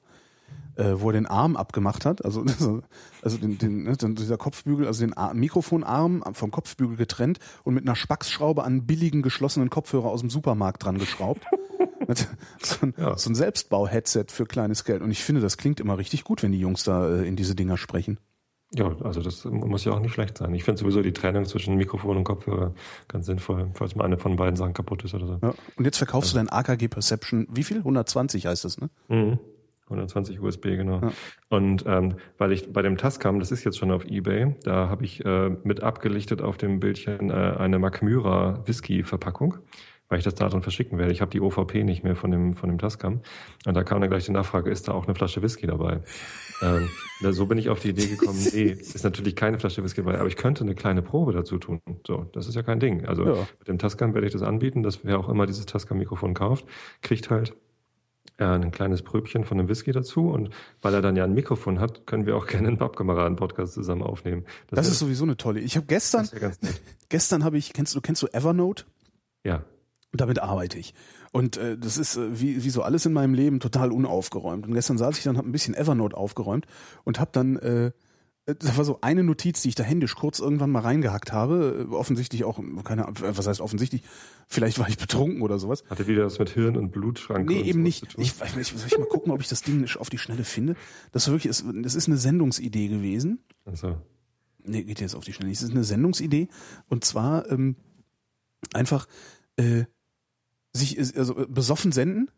Äh, 0.74 0.94
wo 1.00 1.10
er 1.10 1.12
den 1.12 1.26
Arm 1.26 1.56
abgemacht 1.56 2.06
hat, 2.06 2.24
also, 2.24 2.44
also 3.22 3.36
den, 3.36 3.58
den, 3.58 3.82
ne, 3.82 3.94
dieser 3.96 4.38
Kopfbügel, 4.38 4.86
also 4.86 5.04
den 5.04 5.12
Ar 5.12 5.34
Mikrofonarm 5.34 6.24
vom 6.32 6.50
Kopfbügel 6.50 6.96
getrennt 6.96 7.40
und 7.62 7.74
mit 7.74 7.84
einer 7.84 7.94
Spacksschraube 7.94 8.64
an 8.64 8.86
billigen 8.86 9.20
geschlossenen 9.20 9.68
Kopfhörer 9.68 10.06
aus 10.06 10.20
dem 10.20 10.30
Supermarkt 10.30 10.82
dran 10.82 10.96
geschraubt. 10.96 11.44
so 12.62 12.86
ein, 12.86 12.94
ja. 12.96 13.18
so 13.18 13.30
ein 13.30 13.34
Selbstbau-Headset 13.34 14.26
für 14.28 14.46
kleines 14.46 14.84
Geld. 14.84 15.02
Und 15.02 15.10
ich 15.10 15.22
finde, 15.22 15.42
das 15.42 15.58
klingt 15.58 15.78
immer 15.78 15.98
richtig 15.98 16.24
gut, 16.24 16.42
wenn 16.42 16.52
die 16.52 16.60
Jungs 16.60 16.84
da 16.84 17.08
äh, 17.08 17.28
in 17.28 17.36
diese 17.36 17.54
Dinger 17.54 17.76
sprechen. 17.76 18.18
Ja, 18.74 18.96
also 19.02 19.20
das 19.20 19.44
muss 19.44 19.84
ja 19.84 19.92
auch 19.92 20.00
nicht 20.00 20.14
schlecht 20.14 20.38
sein. 20.38 20.54
Ich 20.54 20.64
finde 20.64 20.80
sowieso 20.80 21.02
die 21.02 21.12
Trennung 21.12 21.44
zwischen 21.44 21.76
Mikrofon 21.76 22.16
und 22.16 22.24
Kopfhörer 22.24 22.72
ganz 23.06 23.26
sinnvoll, 23.26 23.70
falls 23.74 23.94
mal 23.94 24.04
eine 24.04 24.16
von 24.16 24.36
beiden 24.36 24.56
Sachen 24.56 24.72
kaputt 24.72 25.04
ist 25.04 25.12
oder 25.12 25.26
so. 25.26 25.38
Ja. 25.42 25.52
Und 25.76 25.84
jetzt 25.84 25.98
verkaufst 25.98 26.34
also. 26.34 26.42
du 26.42 26.50
dein 26.50 26.58
AKG 26.58 26.88
Perception, 26.88 27.46
wie 27.50 27.64
viel? 27.64 27.78
120 27.78 28.46
heißt 28.46 28.64
das, 28.64 28.80
ne? 28.80 28.88
Mhm. 29.08 29.38
120 29.92 30.40
USB, 30.40 30.62
genau. 30.76 31.00
Ja. 31.00 31.12
Und 31.48 31.84
ähm, 31.86 32.16
weil 32.38 32.52
ich 32.52 32.72
bei 32.72 32.82
dem 32.82 32.96
Tascam, 32.96 33.38
das 33.38 33.52
ist 33.52 33.64
jetzt 33.64 33.78
schon 33.78 33.90
auf 33.90 34.04
Ebay, 34.04 34.54
da 34.64 34.88
habe 34.88 35.04
ich 35.04 35.24
äh, 35.24 35.50
mit 35.62 35.82
abgelichtet 35.82 36.42
auf 36.42 36.56
dem 36.56 36.80
Bildchen 36.80 37.30
äh, 37.30 37.32
eine 37.32 37.78
Macmyra 37.78 38.66
Whisky-Verpackung 38.66 39.58
weil 40.12 40.18
ich 40.18 40.24
das 40.24 40.34
da 40.34 40.46
drin 40.46 40.60
verschicken 40.60 40.98
werde. 40.98 41.10
Ich 41.10 41.22
habe 41.22 41.30
die 41.30 41.40
OVP 41.40 41.84
nicht 41.84 42.04
mehr 42.04 42.14
von 42.14 42.30
dem, 42.30 42.52
von 42.52 42.68
dem 42.68 42.76
Tascam. 42.76 43.22
Und 43.64 43.74
da 43.74 43.82
kam 43.82 44.02
dann 44.02 44.10
gleich 44.10 44.26
die 44.26 44.30
Nachfrage, 44.32 44.70
ist 44.70 44.86
da 44.86 44.92
auch 44.92 45.06
eine 45.06 45.14
Flasche 45.14 45.40
Whisky 45.40 45.66
dabei? 45.66 46.02
ähm, 46.60 46.86
so 47.32 47.46
bin 47.46 47.56
ich 47.56 47.70
auf 47.70 47.80
die 47.80 47.88
Idee 47.88 48.08
gekommen, 48.08 48.38
nee, 48.52 48.64
ist 48.64 49.02
natürlich 49.04 49.34
keine 49.34 49.58
Flasche 49.58 49.82
Whisky 49.82 50.02
dabei, 50.02 50.18
aber 50.18 50.28
ich 50.28 50.36
könnte 50.36 50.64
eine 50.64 50.74
kleine 50.74 51.00
Probe 51.00 51.32
dazu 51.32 51.56
tun. 51.56 51.80
So, 52.06 52.26
das 52.34 52.46
ist 52.46 52.54
ja 52.54 52.62
kein 52.62 52.78
Ding. 52.78 53.06
Also 53.06 53.24
ja. 53.24 53.48
mit 53.58 53.68
dem 53.68 53.78
Tascam 53.78 54.12
werde 54.12 54.26
ich 54.26 54.34
das 54.34 54.42
anbieten, 54.42 54.82
dass 54.82 55.02
wer 55.02 55.18
auch 55.18 55.30
immer 55.30 55.46
dieses 55.46 55.64
Tascam-Mikrofon 55.64 56.34
kauft, 56.34 56.66
kriegt 57.00 57.30
halt 57.30 57.54
äh, 58.38 58.44
ein 58.44 58.70
kleines 58.70 59.02
Pröbchen 59.02 59.44
von 59.44 59.58
einem 59.58 59.68
Whisky 59.68 59.92
dazu. 59.92 60.28
Und 60.28 60.50
weil 60.80 60.94
er 60.94 61.02
dann 61.02 61.16
ja 61.16 61.24
ein 61.24 61.34
Mikrofon 61.34 61.80
hat, 61.80 62.06
können 62.06 62.26
wir 62.26 62.36
auch 62.36 62.46
gerne 62.48 62.68
einen 62.68 62.78
Pappkameraden-Podcast 62.78 63.74
zusammen 63.74 64.02
aufnehmen. 64.02 64.44
Das, 64.70 64.88
ist 64.88 64.98
sowieso 64.98 65.24
eine 65.24 65.36
tolle. 65.36 65.60
Ich 65.60 65.76
habe 65.76 65.86
gestern, 65.86 66.28
das 66.40 66.58
gestern 67.08 67.44
habe 67.44 67.58
ich, 67.58 67.72
kennst 67.72 67.94
du, 67.94 68.00
kennst 68.00 68.22
du 68.22 68.26
Evernote? 68.28 68.84
Ja. 69.44 69.64
Und 70.12 70.20
damit 70.20 70.40
arbeite 70.40 70.78
ich. 70.78 70.94
Und 71.32 71.56
äh, 71.56 71.78
das 71.78 71.96
ist 71.96 72.16
äh, 72.16 72.40
wie, 72.40 72.64
wie 72.64 72.70
so 72.70 72.82
alles 72.82 73.06
in 73.06 73.12
meinem 73.12 73.34
Leben 73.34 73.60
total 73.60 73.90
unaufgeräumt. 73.90 74.66
Und 74.66 74.74
gestern 74.74 74.98
saß 74.98 75.16
ich 75.16 75.24
dann, 75.24 75.38
habe 75.38 75.48
ein 75.48 75.52
bisschen 75.52 75.74
Evernote 75.74 76.16
aufgeräumt 76.16 76.66
und 77.04 77.18
habe 77.18 77.30
dann, 77.32 77.56
äh, 77.56 77.92
das 78.44 78.76
war 78.76 78.84
so 78.84 78.98
eine 79.02 79.22
Notiz, 79.22 79.62
die 79.62 79.68
ich 79.68 79.74
da 79.74 79.84
händisch 79.84 80.16
kurz 80.16 80.40
irgendwann 80.40 80.70
mal 80.70 80.80
reingehackt 80.80 81.32
habe. 81.32 81.86
Äh, 81.88 81.94
Offensichtlich 81.94 82.44
auch, 82.44 82.60
keine 82.84 83.06
Ahnung, 83.06 83.16
was 83.20 83.46
heißt 83.46 83.60
offensichtlich? 83.60 84.02
Vielleicht 84.48 84.78
war 84.78 84.88
ich 84.88 84.98
betrunken 84.98 85.42
oder 85.42 85.58
sowas. 85.58 85.84
Hatte 85.88 86.06
wieder 86.08 86.26
was 86.26 86.38
mit 86.38 86.50
Hirn 86.50 86.76
und 86.76 86.90
Blutschrank. 86.90 87.48
Nee, 87.48 87.60
und 87.60 87.66
eben 87.66 87.82
nicht. 87.82 88.10
tun? 88.10 88.22
Ich, 88.22 88.34
ich, 88.58 88.68
soll 88.68 88.86
ich 88.86 88.98
mal 88.98 89.06
gucken, 89.06 89.32
ob 89.32 89.40
ich 89.40 89.48
das 89.48 89.62
Ding 89.62 89.88
auf 89.96 90.10
die 90.10 90.18
Schnelle 90.18 90.44
finde? 90.44 90.74
Das, 91.12 91.26
war 91.26 91.34
wirklich, 91.34 91.50
ist, 91.50 91.64
das 91.82 91.94
ist 91.94 92.08
eine 92.08 92.16
Sendungsidee 92.16 92.88
gewesen. 92.88 93.38
Also, 93.64 93.96
Nee, 94.64 94.84
geht 94.84 95.00
jetzt 95.00 95.14
auf 95.14 95.24
die 95.24 95.32
Schnelle. 95.32 95.48
nicht. 95.50 95.58
Es 95.58 95.64
ist 95.68 95.74
eine 95.74 95.84
Sendungsidee. 95.84 96.48
Und 96.88 97.04
zwar 97.04 97.50
ähm, 97.50 97.76
einfach 98.72 99.06
äh, 99.56 99.84
sich 100.72 100.98
äh, 100.98 101.18
also 101.18 101.38
äh, 101.38 101.46
besoffen 101.46 101.92
senden 101.92 102.30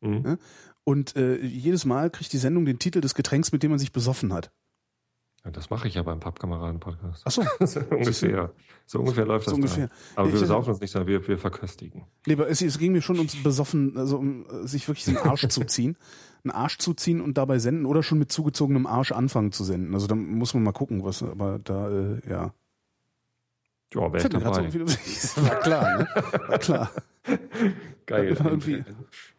mhm. 0.00 0.22
Ja? 0.24 0.36
und 0.84 1.16
äh, 1.16 1.38
jedes 1.40 1.84
Mal 1.84 2.10
kriegt 2.10 2.32
die 2.32 2.38
Sendung 2.38 2.64
den 2.64 2.78
Titel 2.78 3.00
des 3.00 3.14
Getränks, 3.14 3.52
mit 3.52 3.62
dem 3.62 3.70
man 3.70 3.78
sich 3.78 3.92
besoffen 3.92 4.32
hat. 4.32 4.52
Ja, 5.46 5.50
das 5.52 5.70
mache 5.70 5.86
ich 5.88 5.94
ja 5.94 6.02
beim 6.02 6.18
Pappkameraden-Podcast. 6.20 7.22
Ach 7.24 7.30
so, 7.30 7.42
So 7.66 7.80
ungefähr. 7.90 8.52
So 8.84 8.98
ungefähr 9.00 9.24
läuft 9.24 9.44
so 9.46 9.52
das. 9.52 9.56
ungefähr. 9.56 9.86
Da. 9.88 9.92
Aber 10.16 10.26
Ich 10.28 10.34
wir 10.34 10.40
dachte- 10.40 10.44
besaufen 10.48 10.70
uns 10.72 10.80
nicht, 10.80 10.90
sondern 10.90 11.08
wir, 11.08 11.26
wir 11.26 11.38
verköstigen. 11.38 12.04
Nee, 12.26 12.34
aber 12.34 12.48
es, 12.48 12.60
es 12.62 12.78
ging 12.78 12.92
mir 12.92 13.00
schon 13.02 13.16
ums 13.18 13.42
Besoffen, 13.42 13.96
also 13.96 14.18
um 14.18 14.44
äh, 14.50 14.66
sich 14.66 14.86
wirklich 14.88 15.04
den 15.04 15.16
Arsch 15.18 15.46
zuziehen. 15.48 15.96
Einen 16.44 16.50
Arsch 16.52 16.78
zuziehen 16.78 17.20
und 17.20 17.38
dabei 17.38 17.58
senden 17.58 17.86
oder 17.86 18.02
schon 18.02 18.18
mit 18.18 18.30
zugezogenem 18.30 18.86
Arsch 18.86 19.12
anfangen 19.12 19.50
zu 19.52 19.64
senden. 19.64 19.94
Also 19.94 20.06
da 20.06 20.14
muss 20.14 20.54
man 20.54 20.62
mal 20.62 20.72
gucken, 20.72 21.02
was, 21.04 21.22
aber 21.22 21.58
da, 21.62 21.90
äh, 21.90 22.20
ja. 22.28 22.52
Ja, 23.94 24.12
wäre 24.12 24.18
ich 24.18 24.30
grad 24.30 24.72
so 24.72 25.42
war 25.42 25.60
klar, 25.60 25.98
ne? 25.98 26.08
War 26.48 26.58
klar. 26.58 26.90
Geil. 28.06 28.36
Ja, 28.38 28.44
irgendwie. 28.50 28.84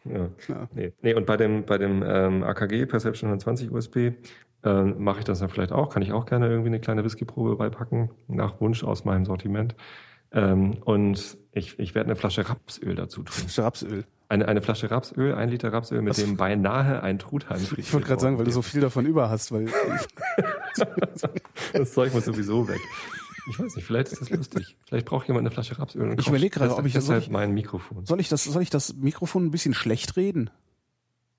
Ja. 0.04 0.28
Ja. 0.48 0.68
Nee. 0.74 0.92
nee, 1.02 1.14
und 1.14 1.26
bei 1.26 1.36
dem, 1.36 1.64
bei 1.64 1.78
dem 1.78 2.02
ähm, 2.06 2.42
AKG 2.42 2.86
Perception 2.86 3.28
120 3.28 3.70
USB 3.70 4.12
ähm, 4.64 4.96
mache 5.02 5.20
ich 5.20 5.24
das 5.24 5.38
dann 5.38 5.48
vielleicht 5.48 5.72
auch. 5.72 5.88
Kann 5.90 6.02
ich 6.02 6.12
auch 6.12 6.26
gerne 6.26 6.48
irgendwie 6.48 6.68
eine 6.68 6.80
kleine 6.80 7.04
Whiskyprobe 7.04 7.56
beipacken, 7.56 8.10
nach 8.28 8.60
Wunsch 8.60 8.84
aus 8.84 9.04
meinem 9.04 9.24
Sortiment. 9.24 9.74
Ähm, 10.32 10.74
und 10.84 11.38
ich, 11.52 11.78
ich 11.78 11.94
werde 11.94 12.08
eine 12.08 12.16
Flasche 12.16 12.48
Rapsöl 12.48 12.94
dazu 12.94 13.22
tun. 13.22 13.46
Rapsöl. 13.56 14.04
Eine, 14.30 14.46
eine 14.46 14.60
Flasche 14.60 14.90
Rapsöl, 14.90 15.34
ein 15.34 15.48
Liter 15.48 15.72
Rapsöl, 15.72 16.02
mit 16.02 16.18
dem 16.18 16.36
beinahe 16.36 17.02
ein 17.02 17.18
Truthahn 17.18 17.58
Ich 17.78 17.94
wollte 17.94 18.06
gerade 18.08 18.20
sagen, 18.20 18.36
weil 18.36 18.44
du 18.44 18.50
so 18.50 18.60
viel 18.60 18.82
davon 18.82 19.06
über 19.06 19.30
hast, 19.30 19.52
weil 19.52 19.68
Das 21.72 21.92
Zeug 21.94 22.12
muss 22.14 22.24
sowieso 22.26 22.68
weg. 22.68 22.80
Ich 23.50 23.58
weiß 23.58 23.76
nicht, 23.76 23.84
vielleicht 23.86 24.12
ist 24.12 24.20
das 24.20 24.28
lustig. 24.30 24.76
Vielleicht 24.86 25.06
braucht 25.06 25.26
jemand 25.28 25.46
eine 25.46 25.50
Flasche 25.50 25.78
Rapsöl. 25.78 26.02
Und 26.02 26.10
Ich 26.12 26.16
kauft 26.18 26.28
überleg 26.28 26.52
gerade, 26.52 26.76
ob 26.76 26.84
ich- 26.84 26.92
deshalb 26.92 27.22
soll 27.22 27.28
ich- 27.28 27.30
mein 27.30 27.54
Mikrofon. 27.54 28.04
soll 28.04 28.20
ich 28.20 28.28
das, 28.28 28.44
soll 28.44 28.62
ich 28.62 28.68
das 28.70 28.94
Mikrofon 28.96 29.46
ein 29.46 29.50
bisschen 29.50 29.72
schlecht 29.72 30.16
reden? 30.16 30.50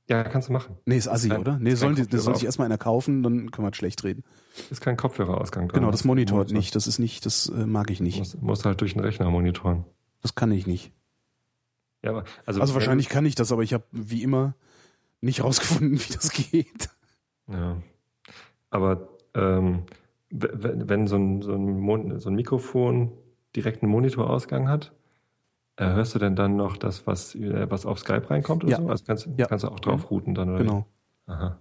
Ja, 0.10 0.24
kannst 0.24 0.50
du 0.50 0.54
machen. 0.54 0.76
Nee, 0.86 0.98
ist 0.98 1.08
assi, 1.08 1.30
Kein- 1.30 1.40
oder? 1.40 1.60
Nee, 1.60 1.72
ist 1.72 1.80
sollen 1.82 1.96
die, 1.96 2.08
das 2.08 2.24
soll 2.24 2.34
sich 2.36 2.46
erstmal 2.46 2.66
einer 2.66 2.80
kaufen, 2.80 3.22
dann 3.22 3.52
können 3.52 3.68
wir 3.68 3.74
schlecht 3.76 4.04
reden. 4.04 4.24
Ist 4.72 4.82
kein 4.82 4.98
Kopfhörerausgang. 4.98 5.68
Genau, 5.68 5.92
das 5.92 6.04
monitort 6.04 6.48
Monitor. 6.48 6.58
nicht. 6.58 6.76
Das 6.76 6.88
ist 6.88 6.98
nicht, 6.98 7.26
das 7.28 7.48
äh, 7.50 7.66
mag 7.68 7.92
ich 7.92 8.00
nicht. 8.02 8.18
Muss, 8.18 8.36
muss 8.42 8.66
halt 8.66 8.82
durch 8.82 8.94
den 8.94 9.02
Rechner 9.02 9.30
monitoren. 9.30 9.86
Das 10.22 10.34
kann 10.34 10.52
ich 10.52 10.66
nicht. 10.66 10.92
Ja, 12.02 12.10
aber 12.12 12.24
also, 12.46 12.60
Also 12.60 12.74
wahrscheinlich 12.74 13.08
kann 13.08 13.26
ich 13.26 13.36
das, 13.36 13.52
aber 13.52 13.62
ich 13.62 13.74
habe 13.74 13.84
wie 13.92 14.24
immer 14.24 14.56
nicht 15.22 15.44
rausgefunden, 15.44 16.00
wie 16.00 16.14
das 16.14 16.32
geht. 16.32 16.90
Ja. 17.48 17.78
Aber 18.72 19.10
ähm, 19.36 19.84
wenn, 20.32 21.08
so 21.08 21.18
ein, 21.18 21.42
so, 21.42 21.54
ein 21.54 21.80
Mon 21.80 22.20
so 22.20 22.30
ein 22.30 22.36
Mikrofon 22.36 23.12
direkt 23.56 23.84
einen 23.84 23.92
Monitorausgang 23.92 24.70
hat, 24.70 24.92
hörst 25.86 26.16
du 26.16 26.20
denn 26.20 26.36
dann 26.36 26.56
noch 26.56 26.78
das, 26.78 27.08
was, 27.08 27.36
äh, 27.36 27.70
was 27.70 27.86
auf 27.86 28.00
Skype 28.00 28.30
reinkommt 28.30 28.64
oder 28.64 28.72
Ja. 28.74 28.78
so? 28.82 28.90
Also 28.90 29.04
kannst, 29.06 29.30
Ja. 29.38 29.46
kannst 29.48 29.64
du 29.64 29.70
auch 29.70 29.80
drauf 29.80 30.10
routen 30.12 30.36
dann, 30.36 30.50
oder? 30.50 30.60
Genau. 30.60 30.86
wie? 31.26 31.32
Aha. 31.32 31.58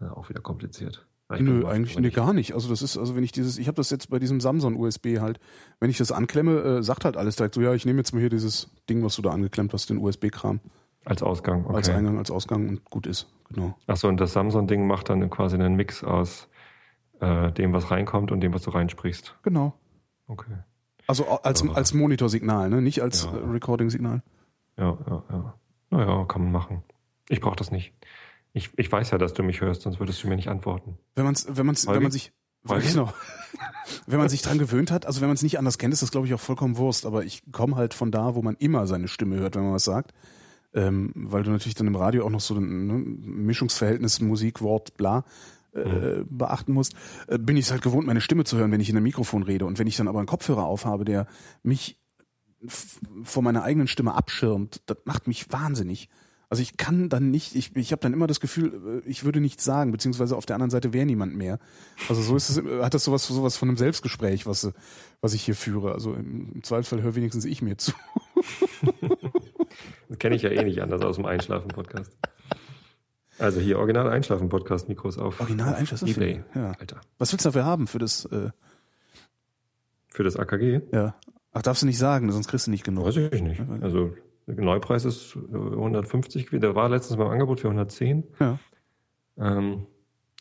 Ja, 0.00 0.12
auch 0.16 0.28
wieder 0.28 0.40
kompliziert. 0.40 1.06
Ich 1.34 1.40
Nö, 1.40 1.66
eigentlich 1.66 1.98
nee, 1.98 2.10
gar 2.10 2.32
nicht. 2.34 2.52
Also 2.54 2.68
das 2.68 2.82
ist, 2.82 2.98
also 2.98 3.16
wenn 3.16 3.24
ich 3.24 3.32
dieses, 3.32 3.56
ich 3.58 3.66
habe 3.66 3.76
das 3.76 3.88
jetzt 3.90 4.10
bei 4.10 4.18
diesem 4.18 4.40
Samsung 4.40 4.76
USB 4.76 5.18
halt, 5.20 5.40
wenn 5.80 5.88
ich 5.88 5.96
das 5.96 6.12
anklemme, 6.12 6.58
äh, 6.60 6.82
sagt 6.82 7.04
halt 7.06 7.16
alles 7.16 7.36
direkt 7.36 7.54
so, 7.54 7.62
ja, 7.62 7.72
ich 7.72 7.86
nehme 7.86 7.98
jetzt 7.98 8.12
mal 8.12 8.20
hier 8.20 8.28
dieses 8.28 8.70
Ding, 8.90 9.02
was 9.02 9.16
du 9.16 9.22
da 9.22 9.30
angeklemmt 9.30 9.72
hast, 9.72 9.88
den 9.88 9.98
USB-Kram, 9.98 10.60
Als 11.06 11.22
Ausgang, 11.22 11.64
okay. 11.64 11.76
als 11.76 11.88
Eingang, 11.88 12.18
als 12.18 12.30
Ausgang 12.30 12.68
und 12.68 12.84
gut 12.90 13.06
ist. 13.06 13.26
Genau. 13.48 13.74
Achso, 13.86 14.08
und 14.08 14.18
das 14.20 14.32
Samsung-Ding 14.34 14.86
macht 14.86 15.08
dann 15.08 15.28
quasi 15.30 15.54
einen 15.56 15.76
Mix 15.76 16.04
aus 16.04 16.48
äh, 17.20 17.50
dem, 17.52 17.72
was 17.72 17.90
reinkommt 17.90 18.30
und 18.30 18.40
dem, 18.40 18.52
was 18.52 18.62
du 18.62 18.70
reinsprichst. 18.70 19.34
Genau. 19.42 19.72
Okay. 20.26 20.52
Also 21.06 21.26
als, 21.28 21.62
Ja. 21.62 21.72
als 21.72 21.94
Monitorsignal, 21.94 22.70
ne? 22.70 22.80
Nicht 22.82 23.02
als 23.02 23.24
Ja. 23.24 23.30
Recording-Signal. 23.30 24.22
Ja, 24.76 24.98
ja, 25.06 25.24
ja. 25.30 25.54
Naja, 25.90 26.24
kann 26.24 26.42
man 26.42 26.52
machen. 26.52 26.82
Ich 27.28 27.40
brauche 27.40 27.56
das 27.56 27.70
nicht. 27.70 27.92
Ich, 28.52 28.70
ich 28.76 28.90
weiß 28.90 29.10
ja, 29.10 29.18
dass 29.18 29.34
du 29.34 29.42
mich 29.42 29.60
hörst, 29.60 29.82
sonst 29.82 29.98
würdest 30.00 30.22
du 30.22 30.28
mir 30.28 30.36
nicht 30.36 30.48
antworten. 30.48 30.98
Wenn 31.14 31.24
man's, 31.24 31.46
wenn 31.48 31.66
man's, 31.66 31.86
wenn 31.86 32.02
man 32.02 32.12
sich, 32.12 32.32
genau. 32.64 33.12
wenn 34.06 34.18
man 34.18 34.28
sich 34.28 34.42
dran 34.42 34.58
gewöhnt 34.58 34.90
hat, 34.90 35.06
also 35.06 35.20
wenn 35.20 35.28
man 35.28 35.34
es 35.34 35.42
nicht 35.42 35.58
anders 35.58 35.78
kennt, 35.78 35.92
ist 35.92 36.02
das 36.02 36.10
glaube 36.10 36.26
ich 36.26 36.34
auch 36.34 36.40
vollkommen 36.40 36.76
Wurst. 36.76 37.04
Aber 37.06 37.24
ich 37.24 37.42
komme 37.52 37.76
halt 37.76 37.94
von 37.94 38.10
da, 38.10 38.34
wo 38.34 38.42
man 38.42 38.54
immer 38.56 38.86
seine 38.86 39.08
Stimme 39.08 39.36
hört, 39.36 39.56
wenn 39.56 39.64
man 39.64 39.72
was 39.74 39.84
sagt. 39.84 40.12
Ähm, 40.72 41.12
weil 41.14 41.44
du 41.44 41.50
natürlich 41.50 41.76
dann 41.76 41.86
im 41.86 41.94
Radio 41.96 42.24
auch 42.26 42.30
noch 42.30 42.40
so 42.40 42.54
ein 42.56 42.86
ne, 42.86 42.94
Mischungsverhältnis, 42.94 44.20
Musik, 44.20 44.60
Wort, 44.60 44.96
bla 44.96 45.24
äh, 45.74 46.24
beachten 46.28 46.72
musst, 46.72 46.94
äh, 47.26 47.38
bin 47.38 47.56
ich 47.56 47.66
es 47.66 47.72
halt 47.72 47.82
gewohnt, 47.82 48.06
meine 48.06 48.20
Stimme 48.20 48.44
zu 48.44 48.56
hören, 48.56 48.72
wenn 48.72 48.80
ich 48.80 48.90
in 48.90 48.96
einem 48.96 49.04
Mikrofon 49.04 49.42
rede. 49.42 49.66
Und 49.66 49.78
wenn 49.78 49.86
ich 49.86 49.96
dann 49.96 50.08
aber 50.08 50.18
einen 50.18 50.28
Kopfhörer 50.28 50.64
aufhabe, 50.64 51.04
der 51.04 51.26
mich 51.62 52.00
vor 53.22 53.42
meiner 53.42 53.62
eigenen 53.62 53.88
Stimme 53.88 54.14
abschirmt, 54.14 54.82
das 54.86 54.98
macht 55.04 55.26
mich 55.26 55.52
wahnsinnig. 55.52 56.08
Also 56.48 56.62
ich 56.62 56.76
kann 56.76 57.08
dann 57.08 57.30
nicht, 57.30 57.54
ich, 57.56 57.74
ich 57.74 57.90
habe 57.90 58.00
dann 58.00 58.12
immer 58.12 58.26
das 58.26 58.38
Gefühl, 58.38 59.02
äh, 59.04 59.08
ich 59.08 59.24
würde 59.24 59.40
nichts 59.40 59.64
sagen, 59.64 59.90
beziehungsweise 59.90 60.36
auf 60.36 60.46
der 60.46 60.56
anderen 60.56 60.70
Seite 60.70 60.92
wäre 60.92 61.06
niemand 61.06 61.34
mehr. 61.34 61.58
Also 62.08 62.22
so 62.22 62.36
ist 62.36 62.50
es, 62.50 62.58
äh, 62.58 62.82
hat 62.82 62.94
das 62.94 63.04
sowas, 63.04 63.26
sowas 63.26 63.56
von 63.56 63.68
einem 63.68 63.76
Selbstgespräch, 63.76 64.46
was, 64.46 64.64
äh, 64.64 64.72
was 65.20 65.34
ich 65.34 65.42
hier 65.42 65.56
führe. 65.56 65.92
Also 65.92 66.14
im, 66.14 66.52
im 66.54 66.62
Zweifelsfall 66.62 67.02
höre 67.02 67.16
wenigstens 67.16 67.44
ich 67.44 67.62
mir 67.62 67.76
zu. 67.76 67.92
Das 70.08 70.18
kenne 70.18 70.36
ich 70.36 70.42
ja 70.42 70.50
eh 70.50 70.62
nicht 70.62 70.80
anders 70.80 71.02
aus 71.02 71.16
dem 71.16 71.26
Einschlafen-Podcast. 71.26 72.16
Also 73.38 73.60
hier 73.60 73.78
Original 73.78 74.08
Einschlafen-Podcast, 74.08 74.88
Mikros 74.88 75.18
auf, 75.18 75.40
Original 75.40 75.74
Einschlafen, 75.74 76.08
Ebay. 76.08 76.44
ja. 76.54 76.72
Alter. 76.78 77.00
Was 77.18 77.32
willst 77.32 77.44
du 77.44 77.48
dafür 77.48 77.64
haben 77.64 77.86
für 77.86 77.98
das, 77.98 78.24
äh, 78.26 78.50
Für 80.08 80.22
das 80.24 80.36
AKG? 80.36 80.80
ja. 80.92 81.14
Ach, 81.56 81.62
darfst 81.62 81.82
du 81.82 81.86
nicht 81.86 81.98
sagen, 81.98 82.32
sonst 82.32 82.48
kriegst 82.48 82.66
du 82.66 82.72
nicht 82.72 82.82
genug. 82.84 83.06
Weiß 83.06 83.16
ich 83.16 83.40
nicht. 83.42 83.62
Also 83.80 84.12
der 84.48 84.64
Neupreis 84.64 85.04
ist 85.04 85.36
äh, 85.36 85.54
150, 85.56 86.48
der 86.50 86.74
war 86.74 86.88
letztens 86.88 87.16
beim 87.16 87.28
Angebot 87.28 87.60
für 87.60 87.68
110. 87.68 88.24
Ja. 88.40 88.58
Ähm, 89.38 89.86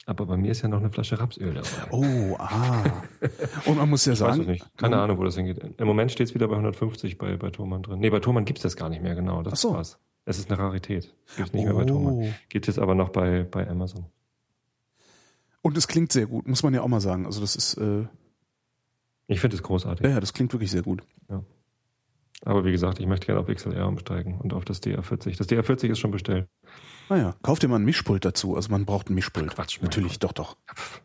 aber 0.08 0.26
bei 0.26 0.38
mir 0.38 0.52
ist 0.52 0.64
ja 0.64 0.70
noch 0.70 0.80
eine 0.80 0.90
Flasche 0.90 1.20
Rapsöl 1.20 1.54
dabei. 1.54 1.68
Oh, 1.92 2.36
ah. 2.40 2.84
Und 3.66 3.78
man 3.78 3.90
muss 3.92 4.06
ja 4.06 4.14
Ich 4.14 4.22
weiß 4.22 4.28
sagen, 4.28 4.42
es 4.42 4.48
nicht. 4.48 4.78
Keine 4.78 4.98
Ahnung, 4.98 5.18
wo 5.20 5.24
das 5.24 5.36
hingeht. 5.36 5.60
Im 5.78 5.88
Moment 5.88 6.12
steht 6.12 6.28
es 6.30 6.34
wieder 6.34 6.48
bei 6.48 6.56
150 6.56 7.18
bei, 7.20 7.38
bei 7.38 7.52
Thomann 7.52 7.84
drin. 7.84 8.00
Nee, 8.00 8.10
bei 8.10 8.20
Thomann 8.20 8.44
gibt 8.44 8.58
es 8.60 8.64
das 8.64 8.76
gar 8.76 8.90
nicht 8.90 9.04
mehr, 9.04 9.14
genau. 9.16 9.44
Das 9.44 9.54
Ach 9.54 9.58
so. 9.58 9.74
war's. 9.74 10.00
Es 10.26 10.40
ist 10.40 10.50
eine 10.50 10.60
Rarität. 10.60 11.14
Gibt 11.36 11.50
es 11.50 11.54
nicht 11.54 11.66
mehr 11.66 11.74
bei 11.74 11.86
Thomann. 11.86 12.14
Oh. 12.16 12.34
Gibt 12.50 12.68
es 12.68 12.80
aber 12.80 12.96
noch 12.96 13.10
bei, 13.10 13.44
bei 13.44 13.68
Amazon. 13.68 14.06
Und 15.62 15.78
es 15.78 15.88
klingt 15.88 16.12
sehr 16.12 16.26
gut, 16.28 16.48
muss 16.48 16.64
man 16.64 16.74
ja 16.74 16.82
auch 16.82 16.88
mal 16.88 17.02
sagen. 17.02 17.26
Also 17.26 17.42
das 17.42 17.56
ist, 17.56 17.76
äh, 17.76 18.06
Ich 19.28 19.40
finde 19.40 19.56
es 19.56 19.64
großartig. 19.64 20.06
ja, 20.06 20.14
ja, 20.14 20.20
das 20.20 20.34
klingt 20.34 20.54
wirklich 20.54 20.72
sehr 20.72 20.82
gut. 20.84 21.04
Aber 22.46 22.66
wie 22.66 22.72
gesagt, 22.72 23.00
ich 23.00 23.06
möchte 23.08 23.26
gerne 23.28 23.40
auf 23.40 23.48
XLR 23.48 23.88
umsteigen 23.88 24.38
und 24.42 24.54
auf 24.54 24.66
das 24.66 24.84
DR40. 24.84 25.38
Das 25.38 25.48
DR40 25.48 25.92
ist 25.92 26.00
schon 26.00 26.12
bestellt. 26.12 26.50
Naja, 27.08 27.36
kauf 27.42 27.60
dir 27.60 27.70
mal 27.70 27.78
ein 27.78 27.86
Mischpult 27.86 28.26
dazu. 28.26 28.58
Also 28.58 28.70
man 28.70 28.84
braucht 28.86 29.10
ein 29.10 29.14
Mischpult. 29.16 29.56
Quatsch, 29.56 29.78
mein 29.80 29.86
Natürlich, 29.86 30.20
doch, 30.20 30.34
doch. 30.34 30.58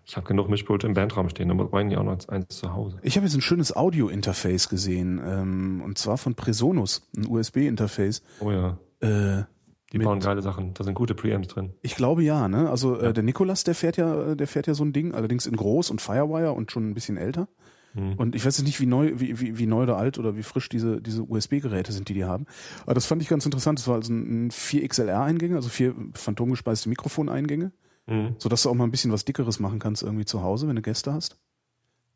Ich 0.05 0.17
habe 0.17 0.27
genug 0.27 0.49
Mischpulte 0.49 0.89
im 0.89 0.95
Bandraum 0.95 1.29
stehen, 1.29 1.51
aber 1.53 1.67
brauchen 1.67 1.93
ja 1.93 1.99
auch 1.99 2.05
noch 2.05 2.29
eins 2.29 2.49
zu 2.49 2.73
Hause. 2.73 2.99
Ich 3.03 3.17
habe 3.17 3.25
jetzt 3.27 3.37
ein 3.37 3.41
schönes 3.41 3.77
Audio-Interface 3.77 4.69
gesehen, 4.69 5.21
ähm, 5.25 5.81
und 5.85 5.97
zwar 5.99 6.19
von 6.19 6.35
Presonus, 6.35 7.09
ein 7.17 7.27
USB-Interface. 7.29 8.23
Oh 8.41 8.51
ja. 8.51 8.79
Äh, 9.01 9.45
Die 9.93 9.99
bauen 9.99 10.21
geile 10.21 10.43
Sachen. 10.43 10.75
Da 10.75 10.85
sind 10.85 10.95
gute 10.95 11.15
Preamps 11.15 11.49
drin. 11.49 11.73
ich 11.83 11.95
glaube 11.97 12.23
ja, 12.23 12.49
ne? 12.49 12.69
Also 12.71 13.01
Ja. 13.01 13.09
äh, 13.09 13.13
der 13.13 13.23
Nikolas, 13.23 13.65
der 13.65 13.75
fährt 13.75 13.97
ja, 13.97 14.33
äh, 14.33 14.37
der 14.37 14.47
fährt 14.47 14.67
ja 14.67 14.75
so 14.75 14.85
ein 14.85 14.93
Ding, 14.93 15.15
allerdings 15.15 15.47
in 15.47 15.57
groß 15.57 15.91
und 15.91 16.01
Firewire 16.03 16.53
und 16.53 16.71
schon 16.73 16.91
ein 16.91 16.95
bisschen 16.95 17.17
älter. 17.17 17.49
Hm. 17.95 18.15
Und 18.19 18.35
ich 18.35 18.45
weiß 18.45 18.59
jetzt 18.59 18.67
nicht, 18.67 18.81
wie 18.81 18.87
neu, 18.87 19.13
wie, 19.17 19.41
wie, 19.41 19.57
wie 19.59 19.67
neu 19.67 19.85
oder 19.85 19.97
alt 19.97 20.19
oder 20.19 20.37
wie 20.37 20.43
frisch 20.43 20.69
diese, 20.69 21.01
diese 21.01 21.23
USB-Geräte 21.23 21.91
sind, 21.93 22.09
die 22.11 22.15
die 22.15 22.25
haben. 22.27 22.45
Aber 22.83 22.93
das 22.95 23.07
fand 23.07 23.23
ich 23.23 23.29
ganz 23.29 23.47
interessant. 23.47 23.79
Das 23.79 23.89
war 23.89 23.95
also 23.95 24.13
ein, 24.13 24.49
ein 24.49 24.51
4 24.51 24.87
XLR-Eingänge, 24.87 25.57
also 25.57 25.71
vier 25.71 25.95
phantomgespeiste 26.15 26.89
Mikrofoneingänge, 26.91 27.73
Mhm. 28.07 28.35
sodass 28.39 28.63
du 28.63 28.71
auch 28.71 28.75
mal 28.75 28.85
ein 28.85 28.91
bisschen 28.91 29.13
was 29.13 29.25
Dickeres 29.27 29.59
machen 29.61 29.79
kannst 29.79 30.03
irgendwie 30.03 30.25
zu 30.27 30.43
Hause, 30.43 30.67
wenn 30.69 30.77
du 30.77 30.83
Gäste 30.83 31.13
hast. 31.13 31.39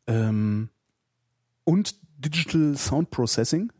Ähm, 0.07 0.69
und 1.65 1.95
Digital 2.17 2.75
Sound 2.77 3.09
Processing, 3.09 3.71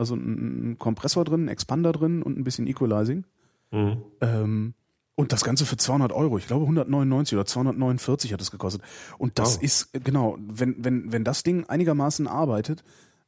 also 0.00 0.14
ein, 0.14 0.72
ein 0.72 0.78
Kompressor 0.78 1.24
drin, 1.24 1.44
ein 1.44 1.48
Expander 1.48 1.92
drin 1.92 2.22
und 2.22 2.38
ein 2.38 2.44
bisschen 2.44 2.66
Equalizing. 2.66 3.24
Mhm. 3.70 4.02
Ähm, 4.20 4.74
und 5.14 5.32
das 5.32 5.44
Ganze 5.44 5.66
für 5.66 5.76
200 5.76 6.12
Euro. 6.12 6.38
Ich 6.38 6.46
glaube 6.46 6.62
199 6.64 7.36
oder 7.36 7.44
249 7.44 8.32
hat 8.32 8.40
es 8.40 8.50
gekostet. 8.50 8.82
Und 9.18 9.38
das 9.38 9.56
Wow. 9.56 9.62
ist, 9.62 9.92
genau, 10.04 10.38
wenn, 10.40 10.82
wenn, 10.82 11.12
wenn 11.12 11.24
das 11.24 11.42
Ding 11.42 11.66
einigermaßen 11.66 12.26
arbeitet, 12.26 12.82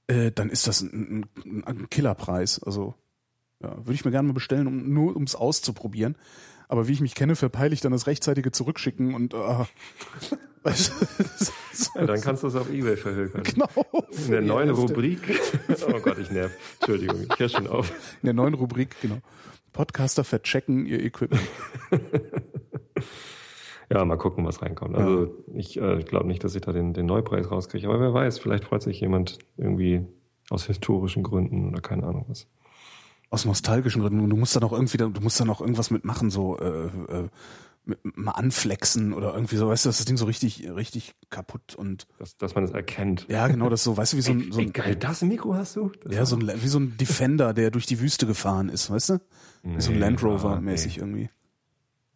äh, 0.06 0.32
dann 0.32 0.48
ist 0.48 0.66
das 0.66 0.80
ein, 0.80 1.26
ein, 1.44 1.64
ein 1.64 1.90
Killerpreis. 1.90 2.62
Also, 2.62 2.94
ja, 3.62 3.76
würde 3.76 3.92
ich 3.92 4.04
mir 4.04 4.10
gerne 4.10 4.26
mal 4.28 4.34
bestellen, 4.34 4.66
um, 4.66 4.92
nur 4.92 5.14
ums 5.14 5.34
auszuprobieren. 5.34 6.16
Aber 6.72 6.88
wie 6.88 6.92
ich 6.92 7.02
mich 7.02 7.14
kenne, 7.14 7.36
verpeile 7.36 7.74
ich 7.74 7.82
dann 7.82 7.92
das 7.92 8.06
rechtzeitige 8.06 8.50
Zurückschicken 8.50 9.14
und, 9.14 9.34
äh, 9.34 9.36
Ja, 11.94 12.06
dann 12.06 12.18
kannst 12.22 12.44
du 12.44 12.46
es 12.46 12.54
auf 12.54 12.72
Ebay 12.72 12.96
verhökern. 12.96 13.42
genau. 13.42 13.68
In 14.24 14.30
der 14.30 14.40
neuen 14.40 14.68
Hälfte. 14.68 14.94
Rubrik. 14.94 15.20
Oh 15.86 16.00
Gott, 16.00 16.16
ich 16.16 16.30
nerv. 16.30 16.50
Entschuldigung, 16.80 17.26
ich 17.30 17.38
höre 17.38 17.50
schon 17.50 17.66
auf. 17.66 17.90
In 18.22 18.26
der 18.26 18.32
neuen 18.32 18.54
Rubrik, 18.54 18.96
genau. 19.02 19.18
Podcaster 19.74 20.24
verchecken 20.24 20.86
ihr 20.86 21.04
Equipment. 21.04 21.42
Ja, 23.92 24.02
mal 24.06 24.16
gucken, 24.16 24.46
was 24.46 24.62
reinkommt. 24.62 24.96
Also 24.96 25.44
ich 25.52 25.78
äh, 25.78 26.02
glaube 26.02 26.26
nicht, 26.26 26.42
dass 26.42 26.54
ich 26.54 26.62
da 26.62 26.72
den, 26.72 26.94
den 26.94 27.04
Neupreis 27.04 27.50
rauskriege. 27.50 27.86
Aber 27.88 28.00
wer 28.00 28.14
weiß, 28.14 28.38
vielleicht 28.38 28.64
freut 28.64 28.80
sich 28.80 28.98
jemand 28.98 29.40
irgendwie 29.58 30.06
aus 30.48 30.64
historischen 30.64 31.22
Gründen 31.22 31.68
oder 31.68 31.82
keine 31.82 32.04
Ahnung 32.06 32.24
was. 32.28 32.48
Aus 33.32 33.44
nostalgischen 33.46 34.02
Gründen. 34.02 34.20
Und 34.20 34.30
du 34.30 34.36
musst 34.36 34.54
dann 34.54 34.62
auch 34.62 34.72
irgendwie, 34.72 34.98
du 34.98 35.08
musst 35.20 35.40
dann 35.40 35.48
auch 35.50 35.60
irgendwas 35.60 35.90
mitmachen, 35.90 36.30
so 36.30 36.58
äh, 36.58 36.86
äh, 36.86 37.28
mit, 37.84 37.98
mal 38.16 38.32
anflexen 38.32 39.12
oder 39.12 39.34
irgendwie 39.34 39.56
so, 39.56 39.68
weißt 39.68 39.84
du, 39.84 39.88
dass 39.88 39.96
das 39.96 40.04
Ding 40.06 40.16
so 40.16 40.26
richtig, 40.26 40.68
richtig 40.70 41.14
kaputt 41.30 41.74
und 41.74 42.06
Dass, 42.18 42.36
dass 42.36 42.54
man 42.54 42.64
es 42.64 42.70
erkennt. 42.72 43.26
ja, 43.28 43.48
genau, 43.48 43.68
das 43.70 43.82
so, 43.82 43.96
weißt 43.96 44.12
du, 44.12 44.16
wie 44.18 44.22
so 44.22 44.32
ein, 44.32 44.52
so 44.52 44.58
Wie 44.60 44.66
ein 44.66 44.72
geil, 44.72 44.96
das 44.96 45.22
Mikro 45.22 45.54
hast 45.54 45.76
du? 45.76 45.90
Das 46.04 46.14
ja, 46.14 46.26
so 46.26 46.36
ein, 46.36 46.46
wie 46.62 46.68
so 46.68 46.78
ein 46.78 46.96
Defender, 46.98 47.54
der 47.54 47.70
durch 47.70 47.86
die 47.86 48.00
Wüste 48.00 48.26
gefahren 48.26 48.68
ist, 48.68 48.90
weißt 48.90 49.08
du? 49.10 49.20
Wie 49.62 49.80
so 49.80 49.90
ein 49.90 49.94
Nee, 49.94 50.00
Land 50.00 50.22
Rover 50.22 50.54
ja, 50.54 50.60
mäßig 50.60 50.96
nee. 50.96 51.02
irgendwie. 51.02 51.30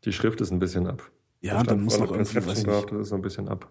Die 0.04 0.12
Schrift 0.12 0.40
ist 0.40 0.52
ein 0.52 0.58
bisschen 0.58 0.86
ab. 0.86 1.10
Ja, 1.40 1.54
Da 1.58 1.62
dann 1.64 1.82
muss 1.82 1.98
noch 1.98 2.10
irgendwie, 2.12 2.46
weiß 2.46 2.58
ich 2.58 2.64
das 2.64 2.92
ist 2.92 3.08
so 3.08 3.14
ein 3.16 3.22
bisschen 3.22 3.48
ab. 3.48 3.70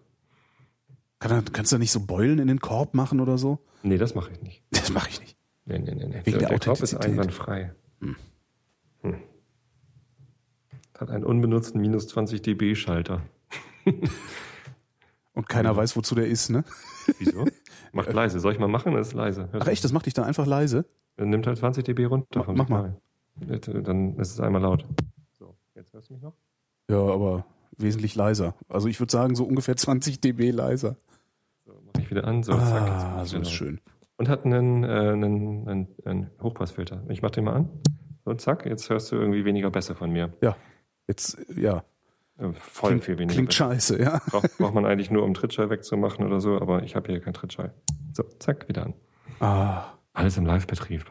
Kann, 1.20 1.46
kannst 1.54 1.72
du 1.72 1.76
da 1.76 1.80
nicht 1.80 1.92
so 1.92 2.02
Beulen 2.02 2.40
in 2.40 2.48
den 2.48 2.60
Korb 2.60 2.94
machen 2.94 3.20
oder 3.20 3.38
so? 3.38 3.60
Nee, 3.84 3.98
das 3.98 4.16
mache 4.16 4.32
ich 4.32 4.42
nicht. 4.42 4.64
Das 4.72 4.90
mache 4.92 5.10
ich 5.10 5.22
nicht. 5.22 5.35
Nee, 5.66 5.80
nee, 5.80 5.96
nee. 5.96 6.06
nee. 6.08 6.22
Wegen 6.24 6.40
der 6.40 6.50
der 6.50 6.60
Korb 6.60 6.80
ist 6.82 6.94
einwandfrei. 6.96 7.74
Hm. 8.00 8.16
Hat 10.98 11.10
einen 11.12 11.24
unbenutzten 11.24 11.82
minus 11.82 12.08
20 12.08 12.42
dB 12.42 12.76
Schalter. 12.76 13.22
Und 15.34 15.50
keiner 15.50 15.76
weiß, 15.76 15.98
wozu 15.98 16.16
der 16.16 16.28
ist, 16.28 16.50
ne? 16.50 16.64
Wieso? 17.20 17.46
Macht 17.92 18.14
leise. 18.14 18.40
Soll 18.40 18.54
ich 18.54 18.60
mal 18.60 18.68
machen? 18.68 18.94
Das 18.94 19.08
ist 19.08 19.14
leise. 19.14 19.50
Ach 19.52 19.68
echt, 19.68 19.84
das 19.84 19.92
macht 19.92 20.06
dich 20.06 20.14
dann 20.14 20.24
einfach 20.26 20.46
leise? 20.46 20.86
Er 21.18 21.26
nimmt 21.26 21.46
halt 21.46 21.58
20 21.58 21.84
dB 21.84 22.06
runter. 22.06 22.46
Ma- 22.48 22.54
mach 22.54 22.70
mal. 22.70 23.02
Signal. 23.40 23.84
Dann 23.84 24.16
ist 24.18 24.32
es 24.32 24.40
einmal 24.40 24.62
laut. 24.62 24.86
So, 25.38 25.56
jetzt 25.76 25.92
hörst 25.94 26.10
du 26.10 26.14
mich 26.14 26.24
noch? 26.24 26.34
Ja, 26.90 27.00
aber 27.02 27.46
wesentlich 27.78 28.16
leiser. 28.16 28.56
Also 28.70 28.88
ich 28.88 29.00
würde 29.02 29.12
sagen, 29.12 29.36
so 29.36 29.44
ungefähr 29.44 29.76
20 29.76 30.22
dB 30.22 30.52
leiser. 30.52 30.96
So, 31.66 31.74
mach 31.86 32.02
ich 32.02 32.10
wieder 32.10 32.24
an. 32.24 32.44
So, 32.44 32.54
zack. 32.54 32.90
Ah, 32.90 33.22
ist 33.24 33.32
so 33.32 33.38
ist 33.40 33.52
schön. 33.52 33.82
Und 34.18 34.30
hat 34.30 34.46
einen, 34.46 34.84
äh, 34.84 34.88
einen, 34.88 35.68
einen, 35.68 35.88
einen 36.06 36.30
Hochpassfilter. 36.42 37.04
Ich 37.10 37.22
mach 37.22 37.32
den 37.32 37.44
mal 37.44 37.54
an. 37.54 37.70
So, 38.26 38.34
zack. 38.36 38.66
Jetzt 38.66 38.90
hörst 38.90 39.12
du 39.12 39.18
irgendwie 39.18 39.44
weniger 39.46 39.70
besser 39.70 39.94
von 39.96 40.10
mir. 40.12 40.34
Ja, 40.42 40.56
jetzt, 41.08 41.38
ja, 41.56 41.84
Äh, 42.38 42.52
Voll 42.54 42.90
klingt, 42.92 43.04
viel 43.06 43.18
weniger 43.18 43.34
klingt 43.34 43.50
besser. 43.50 43.70
scheiße, 43.72 44.02
ja. 44.02 44.22
Braucht, 44.30 44.58
braucht 44.58 44.74
man 44.74 44.86
eigentlich 44.86 45.12
nur, 45.12 45.24
um 45.24 45.34
Trittschall 45.34 45.70
wegzumachen 45.70 46.26
oder 46.26 46.40
so, 46.40 46.60
aber 46.60 46.84
ich 46.84 46.96
habe 46.96 47.12
hier 47.12 47.20
keinen 47.22 47.34
Trittschall. 47.34 47.74
So, 48.14 48.24
zack, 48.40 48.68
wieder 48.70 48.86
an. 48.86 48.94
Ah. 49.42 49.84
Alles 50.14 50.38
im 50.38 50.46
Live-Betrieb. 50.46 51.04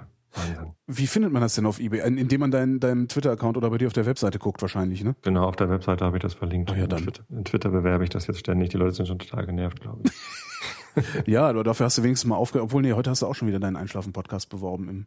Wie 0.89 1.07
findet 1.07 1.31
man 1.33 1.41
das 1.43 1.55
denn 1.55 1.65
auf 1.67 1.79
Ebay? 1.79 2.01
In- 2.05 2.19
Indem 2.19 2.41
man 2.41 2.51
deinen 2.51 2.81
deinen 2.81 3.07
Twitter-Account 3.07 3.57
oder 3.57 3.71
bei 3.71 3.79
dir 3.79 3.87
auf 3.87 3.93
der 3.93 4.05
Webseite 4.07 4.39
guckt 4.41 4.61
wahrscheinlich, 4.63 5.05
ne? 5.05 5.15
Genau, 5.23 5.47
auf 5.47 5.55
der 5.57 5.71
Webseite 5.71 6.05
habe 6.05 6.17
ich 6.17 6.23
das 6.23 6.35
verlinkt. 6.35 6.71
Ah 6.73 6.77
ja, 6.77 6.85
In 6.85 6.89
dann. 6.89 7.03
Twitter, 7.05 7.25
in 7.31 7.45
Twitter 7.45 7.69
bewerbe 7.71 8.03
ich 8.03 8.11
das 8.11 8.27
jetzt 8.27 8.41
ständig. 8.41 8.71
Die 8.71 8.77
Leute 8.77 8.93
sind 8.95 9.07
schon 9.07 9.19
total 9.21 9.47
genervt, 9.47 9.81
glaube 9.81 10.01
ich. 10.05 10.11
Ja, 11.27 11.49
aber 11.49 11.65
dafür 11.65 11.87
hast 11.87 11.99
du 11.99 12.03
wenigstens 12.03 12.29
mal 12.29 12.37
aufgehört. 12.37 12.65
Obwohl, 12.67 12.83
nee, 12.83 12.93
heute 12.93 13.11
hast 13.11 13.23
du 13.23 13.27
auch 13.27 13.35
schon 13.35 13.49
wieder 13.49 13.61
deinen 13.61 13.77
Einschlafen-Podcast 13.77 14.49
beworben. 14.49 14.89
Im, 14.89 15.07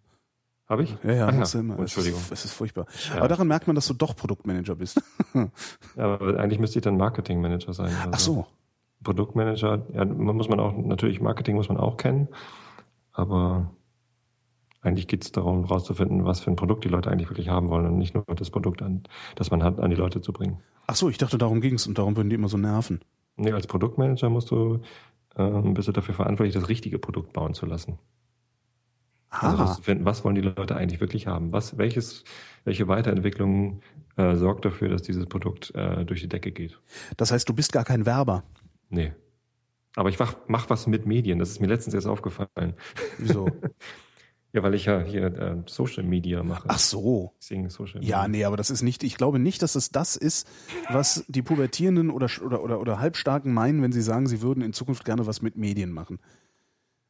Habe 0.67 0.83
ich? 0.83 0.97
ja, 1.03 1.13
ja, 1.13 1.27
Ach 1.27 1.51
du 1.51 1.57
immer. 1.59 1.79
Entschuldigung. 1.79 2.19
Es 2.19 2.25
ist, 2.25 2.31
es 2.39 2.45
ist 2.45 2.53
furchtbar. 2.53 2.85
Ja. 3.09 3.19
Aber 3.19 3.27
daran 3.27 3.47
merkt 3.47 3.67
man, 3.67 3.75
dass 3.75 3.87
du 3.87 3.93
doch 3.93 4.15
Produktmanager 4.15 4.75
bist. 4.75 5.01
Ja, 5.95 6.03
aber 6.05 6.39
eigentlich 6.39 6.59
müsste 6.59 6.79
ich 6.79 6.83
dann 6.83 6.97
Marketingmanager 6.97 7.73
sein. 7.73 7.87
oder 7.87 8.11
Ach 8.13 8.19
so. 8.19 8.47
Produktmanager, 9.03 9.85
ja, 9.93 10.05
man 10.05 10.35
muss 10.35 10.49
man 10.49 10.59
auch, 10.59 10.75
natürlich 10.75 11.21
Marketing 11.21 11.55
muss 11.55 11.69
man 11.69 11.77
auch 11.77 11.97
kennen, 11.97 12.27
aber 13.11 13.71
eigentlich 14.81 15.07
geht 15.07 15.23
es 15.23 15.31
darum, 15.31 15.65
rauszufinden, 15.65 16.25
was 16.25 16.39
für 16.39 16.49
ein 16.49 16.55
Produkt 16.55 16.83
die 16.85 16.89
Leute 16.89 17.11
eigentlich 17.11 17.29
wirklich 17.29 17.49
haben 17.49 17.69
wollen 17.69 17.85
und 17.85 17.97
nicht 17.97 18.15
nur 18.15 18.23
das 18.35 18.49
Produkt, 18.49 18.81
an, 18.81 19.03
das 19.35 19.51
man 19.51 19.63
hat, 19.63 19.79
an 19.79 19.89
die 19.91 19.95
Leute 19.95 20.21
zu 20.21 20.33
bringen. 20.33 20.59
Ach 20.87 20.95
so, 20.95 21.09
ich 21.09 21.17
dachte, 21.17 21.37
darum 21.37 21.61
ging's 21.61 21.85
und 21.87 21.97
darum 21.97 22.15
würden 22.15 22.29
die 22.29 22.35
immer 22.35 22.47
so 22.49 22.57
nerven. 22.57 23.01
Nee, 23.35 23.51
als 23.51 23.67
Produktmanager 23.67 24.29
musst 24.29 24.49
du, 24.51 24.79
ähm, 25.37 25.73
bist 25.73 25.87
du 25.87 25.91
dafür 25.91 26.13
verantwortlich, 26.13 26.53
das 26.53 26.69
richtige 26.69 26.99
Produkt 26.99 27.33
bauen 27.33 27.53
zu 27.53 27.65
lassen. 27.65 27.99
Also 29.29 29.57
rauszufinden, 29.57 30.05
was 30.05 30.23
wollen 30.23 30.35
die 30.35 30.41
Leute 30.41 30.75
eigentlich 30.75 31.01
wirklich 31.01 31.27
haben? 31.27 31.51
Was, 31.51 31.77
welches, 31.77 32.23
welche 32.63 32.87
Weiterentwicklung 32.87 33.81
äh, 34.15 34.35
sorgt 34.35 34.65
dafür, 34.65 34.89
dass 34.89 35.01
dieses 35.01 35.25
Produkt 35.25 35.75
äh, 35.75 36.05
durch 36.05 36.21
die 36.21 36.29
Decke 36.29 36.51
geht? 36.51 36.79
das 37.17 37.31
heißt, 37.31 37.47
du 37.47 37.53
bist 37.53 37.73
gar 37.73 37.83
kein 37.83 38.05
Werber. 38.05 38.43
Nee. 38.89 39.13
Aber 39.95 40.09
ich 40.09 40.19
mach, 40.19 40.35
mach 40.47 40.69
was 40.69 40.87
mit 40.87 41.05
Medien. 41.05 41.39
Das 41.39 41.49
ist 41.49 41.59
mir 41.59 41.67
letztens 41.67 41.93
erst 41.93 42.07
aufgefallen. 42.07 42.73
Wieso? 43.17 43.49
Ja, 44.57 44.63
weil 44.63 44.73
ich 44.73 44.85
ja 44.85 45.01
hier 45.01 45.25
äh, 45.25 45.55
Social 45.67 46.03
Media 46.03 46.41
mache. 46.41 46.63
Ach 46.67 46.79
so. 46.79 47.33
Deswegen 47.39 47.69
Social 47.69 48.03
Ja, 48.03 48.23
Media. 48.23 48.27
nee, 48.27 48.43
aber 48.45 48.57
das 48.57 48.71
ist 48.71 48.81
nicht, 48.81 49.03
ich 49.03 49.17
glaube 49.17 49.37
nicht, 49.37 49.61
dass 49.61 49.75
es 49.75 49.91
das 49.91 50.15
ist, 50.15 50.47
was 50.89 51.23
die 51.27 51.43
Pubertierenden 51.43 52.09
oder, 52.09 52.27
oder, 52.43 52.63
oder, 52.63 52.81
oder 52.81 52.99
Halbstarken 52.99 53.53
meinen, 53.53 53.83
wenn 53.83 53.91
sie 53.91 54.01
sagen, 54.01 54.25
sie 54.25 54.41
würden 54.41 54.63
in 54.63 54.73
Zukunft 54.73 55.05
gerne 55.05 55.27
was 55.27 55.43
mit 55.43 55.57
Medien 55.57 55.91
machen. 55.91 56.17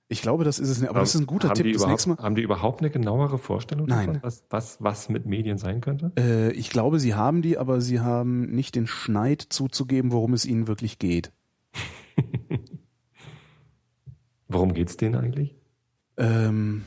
Ich 0.09 0.21
glaube, 0.21 0.43
das 0.43 0.59
ist 0.59 0.67
es 0.67 0.81
nicht. 0.81 0.89
Aber 0.89 0.99
das 0.99 1.15
ist 1.15 1.21
ein 1.21 1.25
guter 1.25 1.47
haben 1.47 1.55
Tipp. 1.55 1.71
Das 1.71 1.87
nächste 1.87 2.09
Mal. 2.09 2.17
haben 2.17 2.35
die 2.35 2.41
überhaupt 2.41 2.81
eine 2.81 2.89
genauere 2.89 3.37
Vorstellung 3.37 3.87
Nein. 3.87 4.07
davon, 4.07 4.23
was, 4.23 4.43
was, 4.49 4.77
was 4.83 5.07
mit 5.07 5.25
Medien 5.25 5.57
sein 5.57 5.79
könnte? 5.79 6.11
Äh, 6.17 6.51
ich 6.51 6.69
glaube, 6.69 6.99
sie 6.99 7.15
haben 7.15 7.41
die, 7.41 7.57
aber 7.57 7.79
sie 7.79 8.01
haben 8.01 8.47
nicht 8.51 8.75
den 8.75 8.87
Schneid 8.87 9.41
zuzugeben, 9.41 10.11
worum 10.11 10.33
es 10.33 10.43
ihnen 10.45 10.67
wirklich 10.67 10.99
geht. 10.99 11.31
Worum 14.49 14.73
geht's 14.73 14.97
denen 14.97 15.15
eigentlich? 15.15 15.55
Ähm, 16.17 16.83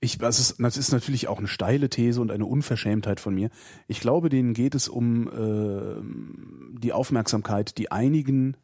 ich, 0.00 0.16
das, 0.18 0.38
ist, 0.38 0.56
das 0.58 0.76
ist 0.76 0.92
natürlich 0.92 1.28
auch 1.28 1.38
eine 1.38 1.48
steile 1.48 1.90
These 1.90 2.20
und 2.20 2.30
eine 2.30 2.46
Unverschämtheit 2.46 3.20
von 3.20 3.34
mir. 3.34 3.50
Ich 3.86 4.00
glaube, 4.00 4.30
denen 4.30 4.54
geht 4.54 4.74
es 4.74 4.88
um 4.88 5.28
äh, 5.28 6.78
die 6.78 6.92
Aufmerksamkeit, 6.92 7.76
die 7.76 7.92
einigen 7.92 8.56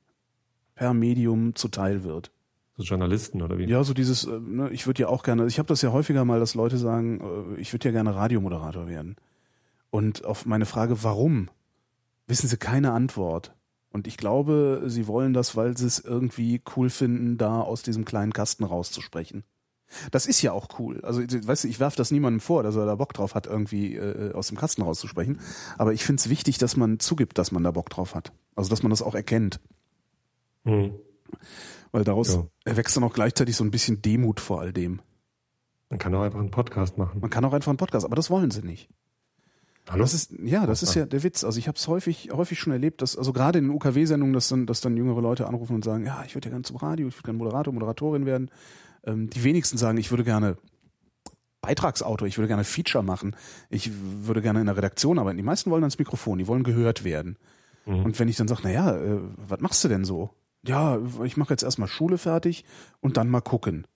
per 0.74 0.94
Medium 0.94 1.54
zuteil 1.54 2.04
wird. 2.04 2.32
So 2.76 2.84
Journalisten 2.84 3.42
oder 3.42 3.58
wie? 3.58 3.64
Ja, 3.64 3.84
so 3.84 3.94
dieses, 3.94 4.24
äh, 4.24 4.38
ne, 4.38 4.70
ich 4.70 4.86
würde 4.86 5.02
ja 5.02 5.08
auch 5.08 5.22
gerne, 5.22 5.46
ich 5.46 5.58
habe 5.58 5.68
das 5.68 5.82
ja 5.82 5.92
häufiger 5.92 6.24
mal, 6.24 6.40
dass 6.40 6.54
Leute 6.54 6.78
sagen, 6.78 7.20
äh, 7.56 7.60
ich 7.60 7.72
würde 7.72 7.88
ja 7.88 7.92
gerne 7.92 8.14
Radiomoderator 8.14 8.86
werden. 8.86 9.16
Und 9.90 10.24
auf 10.24 10.46
meine 10.46 10.66
Frage, 10.66 11.02
warum, 11.02 11.48
wissen 12.26 12.48
sie 12.48 12.56
keine 12.56 12.92
Antwort. 12.92 13.54
Und 13.90 14.06
ich 14.06 14.16
glaube, 14.16 14.82
sie 14.86 15.06
wollen 15.06 15.32
das, 15.32 15.56
weil 15.56 15.76
sie 15.76 15.86
es 15.86 15.98
irgendwie 15.98 16.60
cool 16.76 16.90
finden, 16.90 17.38
da 17.38 17.60
aus 17.60 17.82
diesem 17.82 18.04
kleinen 18.04 18.32
Kasten 18.32 18.64
rauszusprechen. 18.64 19.44
Das 20.10 20.26
ist 20.26 20.42
ja 20.42 20.52
auch 20.52 20.78
cool. 20.78 21.00
Also, 21.02 21.22
weißt 21.22 21.64
du, 21.64 21.68
ich 21.68 21.78
werfe 21.80 21.96
das 21.96 22.10
niemandem 22.10 22.40
vor, 22.40 22.62
dass 22.62 22.74
er 22.76 22.86
da 22.86 22.96
Bock 22.96 23.12
drauf 23.12 23.34
hat, 23.34 23.46
irgendwie 23.46 23.94
äh, 23.96 24.32
aus 24.32 24.48
dem 24.48 24.56
Kasten 24.56 24.82
rauszusprechen. 24.82 25.40
Aber 25.78 25.92
ich 25.92 26.04
finde 26.04 26.20
es 26.20 26.28
wichtig, 26.28 26.58
dass 26.58 26.76
man 26.76 26.98
zugibt, 26.98 27.38
dass 27.38 27.52
man 27.52 27.62
da 27.62 27.70
Bock 27.70 27.88
drauf 27.90 28.14
hat. 28.14 28.32
Also, 28.56 28.68
dass 28.70 28.82
man 28.82 28.90
das 28.90 29.02
auch 29.02 29.14
erkennt. 29.14 29.60
Hm. 30.64 30.92
Weil 31.92 32.04
daraus 32.04 32.34
Ja. 32.34 32.46
erwächst 32.64 32.96
dann 32.96 33.04
auch 33.04 33.12
gleichzeitig 33.12 33.56
so 33.56 33.64
ein 33.64 33.70
bisschen 33.70 34.02
Demut 34.02 34.40
vor 34.40 34.60
all 34.60 34.72
dem. 34.72 35.00
Man 35.88 35.98
kann 36.00 36.14
auch 36.14 36.22
einfach 36.22 36.40
einen 36.40 36.50
Podcast 36.50 36.98
machen. 36.98 37.20
Man 37.20 37.30
kann 37.30 37.44
auch 37.44 37.52
einfach 37.52 37.70
einen 37.70 37.78
Podcast, 37.78 38.04
aber 38.04 38.16
das 38.16 38.28
wollen 38.28 38.50
sie 38.50 38.62
nicht. 38.62 38.88
Hallo? 39.88 40.02
Das 40.02 40.14
ist, 40.14 40.32
ja, 40.42 40.66
das 40.66 40.82
ist 40.82 40.94
ja 40.96 41.06
der 41.06 41.22
Witz. 41.22 41.44
Also 41.44 41.60
ich 41.60 41.68
habe 41.68 41.76
es 41.78 41.86
häufig, 41.86 42.30
häufig 42.32 42.58
schon 42.58 42.72
erlebt, 42.72 43.02
dass, 43.02 43.16
also 43.16 43.32
gerade 43.32 43.60
in 43.60 43.66
den 43.66 43.74
UKW-Sendungen, 43.74 44.32
dass 44.34 44.48
dann, 44.48 44.66
dass 44.66 44.80
dann 44.80 44.96
jüngere 44.96 45.20
Leute 45.22 45.46
anrufen 45.46 45.76
und 45.76 45.84
sagen, 45.84 46.04
ja, 46.04 46.24
ich 46.26 46.34
würde 46.34 46.48
ja 46.48 46.50
gerne 46.50 46.64
zum 46.64 46.76
Radio, 46.76 47.06
ich 47.06 47.14
würde 47.14 47.22
gerne 47.26 47.38
Moderator, 47.38 47.72
Moderatorin 47.72 48.26
werden. 48.26 48.50
Ähm, 49.06 49.30
die 49.30 49.44
wenigsten 49.44 49.78
sagen, 49.78 49.98
ich 49.98 50.10
würde 50.10 50.24
gerne 50.24 50.56
Beitragsautor, 51.60 52.28
ich 52.28 52.38
würde 52.38 52.48
gerne 52.48 52.64
Feature 52.64 53.02
machen, 53.02 53.34
ich 53.70 53.90
würde 53.92 54.42
gerne 54.42 54.60
in 54.60 54.66
der 54.66 54.76
Redaktion 54.76 55.18
arbeiten. 55.18 55.36
Die 55.36 55.42
meisten 55.42 55.70
wollen 55.70 55.82
ans 55.82 55.98
Mikrofon, 55.98 56.38
die 56.38 56.46
wollen 56.46 56.64
gehört 56.64 57.04
werden. 57.04 57.36
Mhm. 57.86 58.04
Und 58.04 58.18
wenn 58.18 58.28
ich 58.28 58.36
dann 58.36 58.48
sage, 58.48 58.62
naja, 58.64 58.96
äh, 58.96 59.20
was 59.36 59.60
machst 59.60 59.82
du 59.84 59.88
denn 59.88 60.04
so? 60.04 60.30
Ja, 60.66 60.98
ich 61.24 61.36
mache 61.36 61.52
jetzt 61.52 61.62
erstmal 61.62 61.88
Schule 61.88 62.18
fertig 62.18 62.64
und 63.00 63.16
dann 63.16 63.28
mal 63.28 63.40
gucken. 63.40 63.86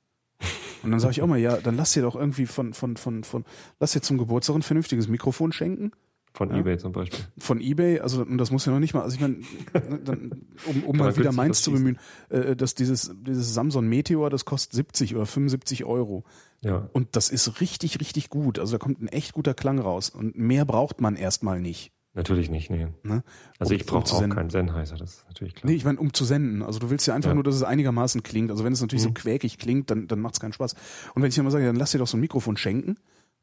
Und 0.82 0.92
dann 0.92 1.00
sage 1.00 1.12
ich 1.12 1.20
auch 1.20 1.26
mal, 1.26 1.38
ja, 1.38 1.58
dann 1.58 1.76
lass 1.76 1.92
dir 1.92 2.00
doch 2.00 2.16
irgendwie 2.16 2.46
von, 2.46 2.72
von, 2.72 2.96
von, 2.96 3.22
von, 3.22 3.44
lass 3.80 3.92
dir 3.92 4.00
zum 4.00 4.16
Geburtstag 4.16 4.56
ein 4.56 4.62
vernünftiges 4.62 5.08
Mikrofon 5.08 5.52
schenken 5.52 5.92
Von 6.32 6.50
Ja. 6.50 6.58
Ebay 6.58 6.78
zum 6.78 6.92
Beispiel. 6.92 7.18
von 7.38 7.60
eBay, 7.60 7.98
also 8.00 8.22
und 8.22 8.38
das 8.38 8.50
muss 8.52 8.64
ja 8.64 8.72
noch 8.72 8.78
nicht 8.78 8.94
mal, 8.94 9.02
also 9.02 9.14
ich 9.16 9.20
meine, 9.20 9.38
ne, 9.74 10.30
um, 10.66 10.84
um 10.84 10.96
mal 10.96 11.16
wieder 11.16 11.32
meins 11.32 11.62
zu 11.62 11.72
bemühen, 11.72 11.98
äh, 12.28 12.54
dass 12.54 12.74
dieses, 12.76 13.12
dieses 13.26 13.52
Samsung 13.52 13.88
Meteor, 13.88 14.30
das 14.30 14.44
kostet 14.44 14.72
70 14.74 15.16
oder 15.16 15.26
75 15.26 15.84
Euro. 15.84 16.24
Ja. 16.60 16.88
Und 16.92 17.16
das 17.16 17.30
ist 17.30 17.60
richtig, 17.60 17.98
richtig 18.00 18.30
gut. 18.30 18.58
Also 18.60 18.72
da 18.72 18.78
kommt 18.78 19.00
ein 19.02 19.08
echt 19.08 19.32
guter 19.32 19.54
Klang 19.54 19.78
raus. 19.80 20.08
Und 20.10 20.38
mehr 20.38 20.64
braucht 20.64 21.00
man 21.00 21.16
erstmal 21.16 21.60
nicht. 21.60 21.90
Natürlich 22.12 22.50
nicht, 22.50 22.70
nee. 22.70 22.88
Ne? 23.02 23.22
Also 23.58 23.72
Um- 23.72 23.76
ich 23.80 23.82
um 23.82 23.86
brauche 23.94 24.04
zu 24.04 24.14
auch 24.16 24.20
senden. 24.20 24.36
keinen 24.36 24.50
Sennheiser, 24.50 24.96
das 24.96 25.14
ist 25.14 25.24
natürlich 25.28 25.54
klar. 25.54 25.70
Nee, 25.70 25.76
ich 25.76 25.84
meine, 25.84 25.98
um 25.98 26.12
zu 26.12 26.24
senden. 26.24 26.62
Also 26.62 26.78
du 26.78 26.90
willst 26.90 27.06
ja 27.06 27.14
einfach 27.14 27.30
Ja. 27.30 27.34
nur, 27.34 27.44
dass 27.44 27.54
es 27.54 27.62
einigermaßen 27.62 28.22
klingt. 28.22 28.50
Also 28.50 28.62
wenn 28.64 28.72
es 28.72 28.80
natürlich 28.80 29.02
so 29.02 29.08
Mhm. 29.10 29.14
quäkig 29.14 29.58
klingt, 29.58 29.90
dann, 29.90 30.06
dann 30.06 30.20
macht 30.20 30.34
es 30.34 30.40
keinen 30.40 30.52
Spaß. 30.52 30.74
Und 31.14 31.22
wenn 31.22 31.28
ich 31.30 31.40
mal 31.42 31.50
sage, 31.50 31.64
dann 31.66 31.76
lass 31.76 31.92
dir 31.92 31.98
doch 31.98 32.06
so 32.08 32.16
ein 32.16 32.20
Mikrofon 32.20 32.56
schenken. 32.56 32.96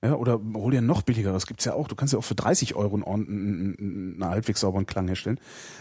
Ja, 0.05 0.13
oder 0.13 0.39
hol 0.53 0.71
dir 0.71 0.81
noch 0.81 1.01
billigeres. 1.01 1.47
Gibt's 1.47 1.65
ja 1.65 1.73
auch. 1.73 1.87
Du 1.87 1.95
kannst 1.95 2.13
ja 2.13 2.19
auch 2.19 2.23
für 2.23 2.35
30 2.35 2.75
Euro 2.75 2.95
einen, 3.03 3.75
einen, 3.79 4.23
halbwegs 4.23 4.59
sauberen 4.59 4.85
Klang 4.85 5.07
herstellen. 5.07 5.39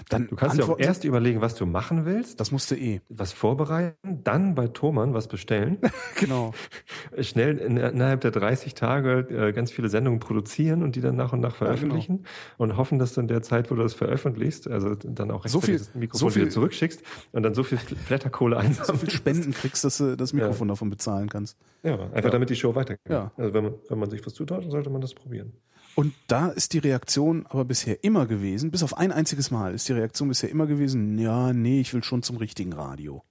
Dann 0.09 0.29
Du 0.29 0.37
kannst 0.37 0.57
dir 0.57 0.65
auch 0.65 0.79
erst 0.79 1.05
überlegen, 1.05 1.43
was 1.43 1.55
du 1.55 1.67
machen 1.67 2.07
willst, 2.07 2.41
Das 2.41 2.51
musste 2.51 2.77
eh. 2.77 3.03
was 3.11 3.33
vorbereiten, 3.35 4.23
dann 4.25 4.55
bei 4.55 4.69
Thomann 4.69 5.13
was 5.13 5.29
bestellen, 5.29 5.77
Genau. 6.19 6.55
schnell 7.21 7.59
in, 7.59 7.77
innerhalb 7.77 8.23
der 8.23 8.31
30 8.31 8.73
Tage 8.75 9.19
äh, 9.29 9.53
ganz 9.53 9.71
viele 9.71 9.91
Sendungen 9.91 10.19
produzieren 10.19 10.83
und 10.83 10.97
die 10.97 11.03
dann 11.03 11.17
nach 11.17 11.35
und 11.35 11.41
nach 11.41 11.59
genau. 11.59 11.67
veröffentlichen 11.73 12.25
und 12.57 12.79
hoffen, 12.79 12.99
dass 12.99 13.13
du 13.13 13.21
in 13.21 13.29
der 13.29 13.43
Zeit, 13.43 13.71
wo 13.71 13.75
du 13.75 13.83
das 13.83 13.93
veröffentlichst, 13.93 14.67
also 14.67 14.95
dann 14.95 15.31
auch 15.31 15.47
So 15.47 15.61
viel- 15.61 15.77
das 15.77 15.95
Mikrofon 15.95 16.29
so 16.29 16.33
viel- 16.33 16.43
wieder 16.43 16.51
zurückschickst 16.53 17.03
und 17.33 17.43
dann 17.43 17.53
so 17.55 17.63
viel 17.63 17.79
Blätterkohle 18.09 18.57
So 18.61 18.63
einsammelst. 18.63 19.01
viel 19.03 19.11
Spenden 19.11 19.53
kriegst, 19.53 19.85
dass 19.85 19.99
du 19.99 20.17
das 20.17 20.33
Mikrofon 20.33 20.69
davon 20.69 20.89
bezahlen 20.89 21.29
kannst. 21.29 21.59
Ja, 21.83 21.99
einfach 22.01 22.25
Ja. 22.25 22.31
damit 22.31 22.49
die 22.49 22.57
Show 22.57 22.75
weitergeht. 22.75 23.03
Ja. 23.11 23.31
Also 23.37 23.53
wenn 23.53 23.65
man, 23.65 23.75
wenn 23.91 23.99
man 23.99 24.06
sich 24.11 24.25
was 24.27 24.35
zutraut, 24.35 24.65
dann 24.65 24.71
sollte 24.71 24.91
man 24.91 25.01
das 25.01 25.15
probieren. 25.15 25.53
Und 25.95 26.13
da 26.27 26.49
ist 26.49 26.73
die 26.75 26.79
Reaktion 26.79 27.47
aber 27.49 27.65
bisher 27.65 28.05
immer 28.05 28.27
gewesen, 28.27 28.71
bis 28.71 28.83
auf 28.83 28.97
ein 28.99 29.13
einziges 29.13 29.51
Mal 29.51 29.73
ist 29.75 29.89
die 29.89 29.93
Reaktion 29.95 30.29
bisher 30.29 30.51
immer 30.51 30.67
gewesen, 30.67 31.19
ja, 31.19 31.53
nee, 31.53 31.81
ich 31.81 31.95
will 31.95 32.05
schon 32.05 32.23
zum 32.23 32.37
richtigen 32.37 32.73
Radio. 32.75 33.23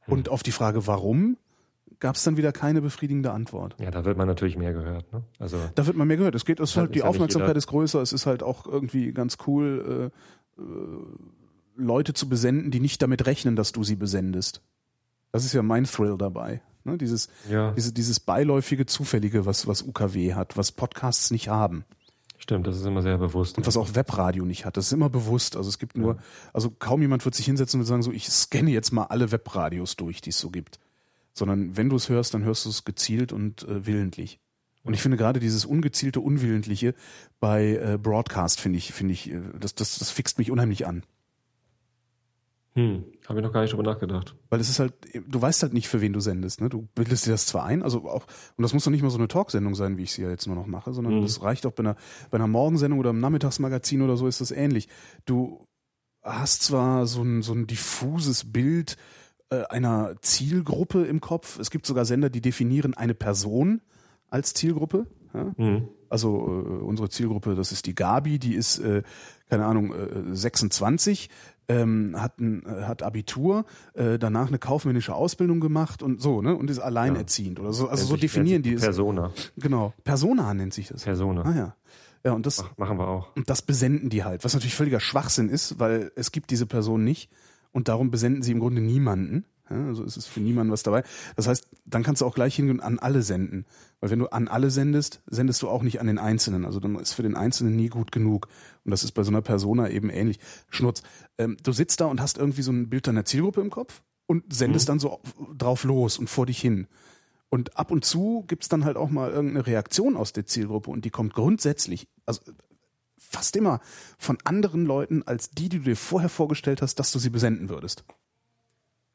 Hm. 0.00 0.14
Und 0.14 0.28
auf 0.28 0.42
die 0.42 0.52
Frage, 0.52 0.86
warum, 0.86 1.38
gab 1.98 2.16
es 2.16 2.24
dann 2.24 2.36
wieder 2.36 2.52
keine 2.52 2.82
befriedigende 2.82 3.32
Antwort. 3.32 3.74
Ja, 3.80 3.90
da 3.90 4.04
wird 4.04 4.18
man 4.18 4.26
natürlich 4.26 4.58
mehr 4.58 4.74
gehört. 4.74 5.10
Ne? 5.12 5.22
Also 5.38 5.58
Da 5.74 5.86
wird 5.86 5.96
man 5.96 6.06
mehr 6.06 6.18
gehört. 6.18 6.34
Es 6.34 6.44
geht, 6.44 6.60
es 6.60 6.70
ist 6.70 6.76
halt, 6.76 6.90
ist 6.90 6.94
die 6.94 6.98
ja 6.98 7.04
nicht 7.06 7.14
Aufmerksamkeit 7.14 7.48
jeder- 7.50 7.58
ist 7.58 7.66
größer, 7.68 8.02
es 8.02 8.12
ist 8.12 8.26
halt 8.26 8.42
auch 8.42 8.66
irgendwie 8.66 9.12
ganz 9.12 9.38
cool, 9.46 10.10
äh, 10.58 10.60
äh, 10.60 10.64
Leute 11.76 12.12
zu 12.12 12.28
besenden, 12.28 12.70
die 12.70 12.80
nicht 12.80 13.00
damit 13.00 13.24
rechnen, 13.26 13.56
dass 13.56 13.72
du 13.72 13.82
sie 13.82 13.96
besendest. 13.96 14.60
Das 15.32 15.44
ist 15.44 15.54
ja 15.54 15.62
mein 15.62 15.84
Thrill 15.84 16.16
dabei. 16.18 16.60
Ne? 16.84 16.98
Dieses, 16.98 17.28
ja, 17.50 17.72
diese, 17.72 17.92
dieses 17.92 18.20
beiläufige, 18.20 18.86
zufällige, 18.86 19.46
was, 19.46 19.66
was 19.66 19.82
UKW 19.82 20.34
hat, 20.34 20.56
was 20.56 20.72
Podcasts 20.72 21.30
nicht 21.30 21.48
haben. 21.48 21.84
stimmt, 22.38 22.66
das 22.66 22.76
ist 22.76 22.84
immer 22.84 23.02
sehr 23.02 23.18
bewusst. 23.18 23.56
Und 23.56 23.66
was 23.66 23.76
auch 23.76 23.94
Webradio 23.94 24.44
nicht 24.44 24.64
hat. 24.64 24.76
Das 24.76 24.86
ist 24.86 24.92
immer 24.92 25.08
bewusst. 25.08 25.56
Also 25.56 25.68
es 25.68 25.78
gibt 25.78 25.96
nur, 25.96 26.18
also 26.52 26.70
kaum 26.70 27.00
jemand 27.00 27.24
wird 27.24 27.34
sich 27.34 27.46
hinsetzen 27.46 27.80
und 27.80 27.86
sagen 27.86 28.02
so, 28.02 28.12
ich 28.12 28.28
scanne 28.28 28.70
jetzt 28.70 28.92
mal 28.92 29.04
alle 29.04 29.32
Webradios 29.32 29.96
durch, 29.96 30.20
die 30.20 30.30
es 30.30 30.38
so 30.38 30.50
gibt. 30.50 30.78
Sondern 31.32 31.76
wenn 31.76 31.88
du 31.88 31.96
es 31.96 32.08
hörst, 32.08 32.34
dann 32.34 32.44
hörst 32.44 32.64
du 32.64 32.70
es 32.70 32.84
gezielt 32.84 33.32
und 33.32 33.62
äh, 33.64 33.86
willentlich. 33.86 34.38
Und 34.84 34.92
ich 34.92 35.00
finde 35.00 35.16
gerade 35.16 35.40
dieses 35.40 35.64
ungezielte, 35.64 36.20
unwillentliche 36.20 36.94
bei 37.40 37.76
äh, 37.76 37.98
Broadcast 38.00 38.60
finde 38.60 38.78
ich, 38.78 38.92
finde 38.92 39.14
ich, 39.14 39.30
äh, 39.30 39.40
das, 39.58 39.74
das, 39.74 39.98
das 39.98 40.10
fixt 40.10 40.38
mich 40.38 40.50
unheimlich 40.50 40.86
an. 40.86 41.02
Hm, 42.76 43.04
habe 43.28 43.38
ich 43.38 43.44
noch 43.44 43.52
gar 43.52 43.62
nicht 43.62 43.72
drüber 43.72 43.84
nachgedacht. 43.84 44.34
Weil 44.50 44.58
es 44.60 44.68
ist 44.68 44.80
halt, 44.80 44.94
du 45.28 45.40
weißt 45.40 45.62
halt 45.62 45.72
nicht, 45.74 45.86
für 45.88 46.00
wen 46.00 46.12
du 46.12 46.18
sendest. 46.18 46.60
Ne? 46.60 46.68
Du 46.68 46.88
bildest 46.96 47.24
dir 47.26 47.30
das 47.30 47.46
zwar 47.46 47.64
ein, 47.64 47.84
also 47.84 48.08
auch, 48.08 48.26
und 48.56 48.62
das 48.62 48.74
muss 48.74 48.82
doch 48.84 48.90
nicht 48.90 49.02
mal 49.02 49.10
so 49.10 49.18
eine 49.18 49.28
Talksendung 49.28 49.76
sein, 49.76 49.96
wie 49.96 50.02
ich 50.02 50.12
sie 50.12 50.22
ja 50.22 50.30
jetzt 50.30 50.46
nur 50.48 50.56
noch 50.56 50.66
mache, 50.66 50.92
sondern 50.92 51.18
Mhm. 51.18 51.22
das 51.22 51.40
reicht 51.42 51.66
auch 51.66 51.72
bei 51.72 51.82
einer, 51.84 51.96
bei 52.30 52.36
einer 52.36 52.48
Morgensendung 52.48 52.98
oder 52.98 53.10
einem 53.10 53.20
Nachmittagsmagazin 53.20 54.02
oder 54.02 54.16
so 54.16 54.26
ist 54.26 54.40
das 54.40 54.50
ähnlich. 54.50 54.88
Du 55.24 55.66
hast 56.22 56.62
zwar 56.64 57.06
so 57.06 57.22
ein, 57.22 57.42
so 57.42 57.52
ein 57.52 57.68
diffuses 57.68 58.50
Bild 58.52 58.96
äh, 59.50 59.62
einer 59.66 60.16
Zielgruppe 60.22 61.04
im 61.04 61.20
Kopf. 61.20 61.60
Es 61.60 61.70
gibt 61.70 61.86
sogar 61.86 62.04
Sender, 62.06 62.28
die 62.28 62.40
definieren 62.40 62.94
eine 62.94 63.14
Person 63.14 63.82
als 64.30 64.52
Zielgruppe. 64.52 65.06
Ja? 65.32 65.52
Hm. 65.56 65.88
Also 66.08 66.28
äh, 66.28 66.82
unsere 66.84 67.08
Zielgruppe, 67.08 67.54
das 67.54 67.72
ist 67.72 67.86
die 67.86 67.94
Gabi, 67.94 68.38
die 68.38 68.54
ist, 68.54 68.78
äh, 68.78 69.02
keine 69.48 69.64
Ahnung, 69.66 69.92
äh, 69.92 70.34
26, 70.34 71.28
ähm, 71.68 72.14
hat, 72.18 72.38
ein, 72.40 72.64
äh, 72.66 72.82
hat 72.82 73.02
Abitur, 73.02 73.64
äh, 73.94 74.18
danach 74.18 74.48
eine 74.48 74.58
kaufmännische 74.58 75.14
Ausbildung 75.14 75.60
gemacht 75.60 76.02
und 76.02 76.20
so, 76.20 76.42
ne? 76.42 76.54
Und 76.56 76.70
ist 76.70 76.78
alleinerziehend 76.78 77.58
oder 77.60 77.72
so. 77.72 77.88
Also 77.88 78.02
Nennt 78.02 78.10
so 78.10 78.16
definieren 78.16 78.62
die 78.62 78.74
es. 78.74 78.82
Persona. 78.82 79.32
Genau. 79.56 79.94
Persona 80.04 80.52
nennt 80.54 80.74
sich 80.74 80.88
das. 80.88 81.04
Persona. 81.04 81.42
Ah 81.42 81.56
ja. 81.56 81.76
Ja, 82.24 82.32
und 82.32 82.46
das, 82.46 82.62
Mach, 82.62 82.78
machen 82.78 82.98
wir 82.98 83.06
auch. 83.08 83.36
und 83.36 83.50
das 83.50 83.60
besenden 83.60 84.08
die 84.08 84.24
halt, 84.24 84.44
was 84.44 84.54
natürlich 84.54 84.74
völliger 84.74 85.00
Schwachsinn 85.00 85.50
ist, 85.50 85.78
weil 85.78 86.10
es 86.16 86.32
gibt 86.32 86.50
diese 86.50 86.64
Person 86.64 87.04
nicht 87.04 87.30
und 87.70 87.88
darum 87.88 88.10
besenden 88.10 88.42
sie 88.42 88.52
im 88.52 88.60
Grunde 88.60 88.80
niemanden. 88.80 89.44
Ja, 89.70 89.86
also 89.86 90.04
es 90.04 90.16
ist 90.16 90.26
für 90.26 90.40
niemanden 90.40 90.72
was 90.72 90.82
dabei. 90.82 91.04
Das 91.36 91.46
heißt, 91.46 91.66
dann 91.86 92.02
kannst 92.02 92.20
du 92.20 92.26
auch 92.26 92.34
gleich 92.34 92.54
hingehen 92.54 92.78
und 92.78 92.84
an 92.84 92.98
alle 92.98 93.22
senden. 93.22 93.64
Weil 94.00 94.10
wenn 94.10 94.18
du 94.18 94.26
an 94.26 94.46
alle 94.48 94.70
sendest, 94.70 95.22
sendest 95.26 95.62
du 95.62 95.68
auch 95.68 95.82
nicht 95.82 96.00
an 96.00 96.06
den 96.06 96.18
Einzelnen. 96.18 96.64
Also 96.66 96.80
dann 96.80 96.96
ist 96.96 97.14
für 97.14 97.22
den 97.22 97.34
Einzelnen 97.34 97.74
nie 97.74 97.88
gut 97.88 98.12
genug. 98.12 98.48
Und 98.84 98.90
das 98.90 99.04
ist 99.04 99.12
bei 99.12 99.22
so 99.22 99.30
einer 99.30 99.40
Persona 99.40 99.88
eben 99.88 100.10
ähnlich. 100.10 100.38
Schnurz. 100.68 101.02
Ähm, 101.38 101.56
du 101.62 101.72
sitzt 101.72 102.00
da 102.02 102.06
und 102.06 102.20
hast 102.20 102.36
irgendwie 102.36 102.60
so 102.62 102.72
ein 102.72 102.90
Bild 102.90 103.06
deiner 103.06 103.24
Zielgruppe 103.24 103.62
im 103.62 103.70
Kopf 103.70 104.02
und 104.26 104.52
sendest 104.52 104.86
Mhm. 104.86 104.92
dann 104.92 104.98
so 104.98 105.20
drauf 105.56 105.84
los 105.84 106.18
und 106.18 106.28
vor 106.28 106.44
dich 106.44 106.60
hin. 106.60 106.86
Und 107.48 107.78
ab 107.78 107.90
und 107.90 108.04
zu 108.04 108.44
gibt's 108.48 108.68
dann 108.68 108.84
halt 108.84 108.96
auch 108.98 109.10
mal 109.10 109.30
irgendeine 109.30 109.66
Reaktion 109.66 110.16
aus 110.16 110.32
der 110.32 110.44
Zielgruppe 110.44 110.90
und 110.90 111.04
die 111.04 111.10
kommt 111.10 111.34
grundsätzlich, 111.34 112.08
also 112.26 112.40
fast 113.16 113.56
immer 113.56 113.80
von 114.18 114.38
anderen 114.44 114.84
Leuten 114.84 115.22
als 115.22 115.50
die, 115.50 115.68
die 115.68 115.78
du 115.78 115.84
dir 115.84 115.96
vorher 115.96 116.28
vorgestellt 116.28 116.82
hast, 116.82 116.96
dass 116.96 117.12
du 117.12 117.18
sie 117.18 117.30
besenden 117.30 117.68
würdest. 117.68 118.04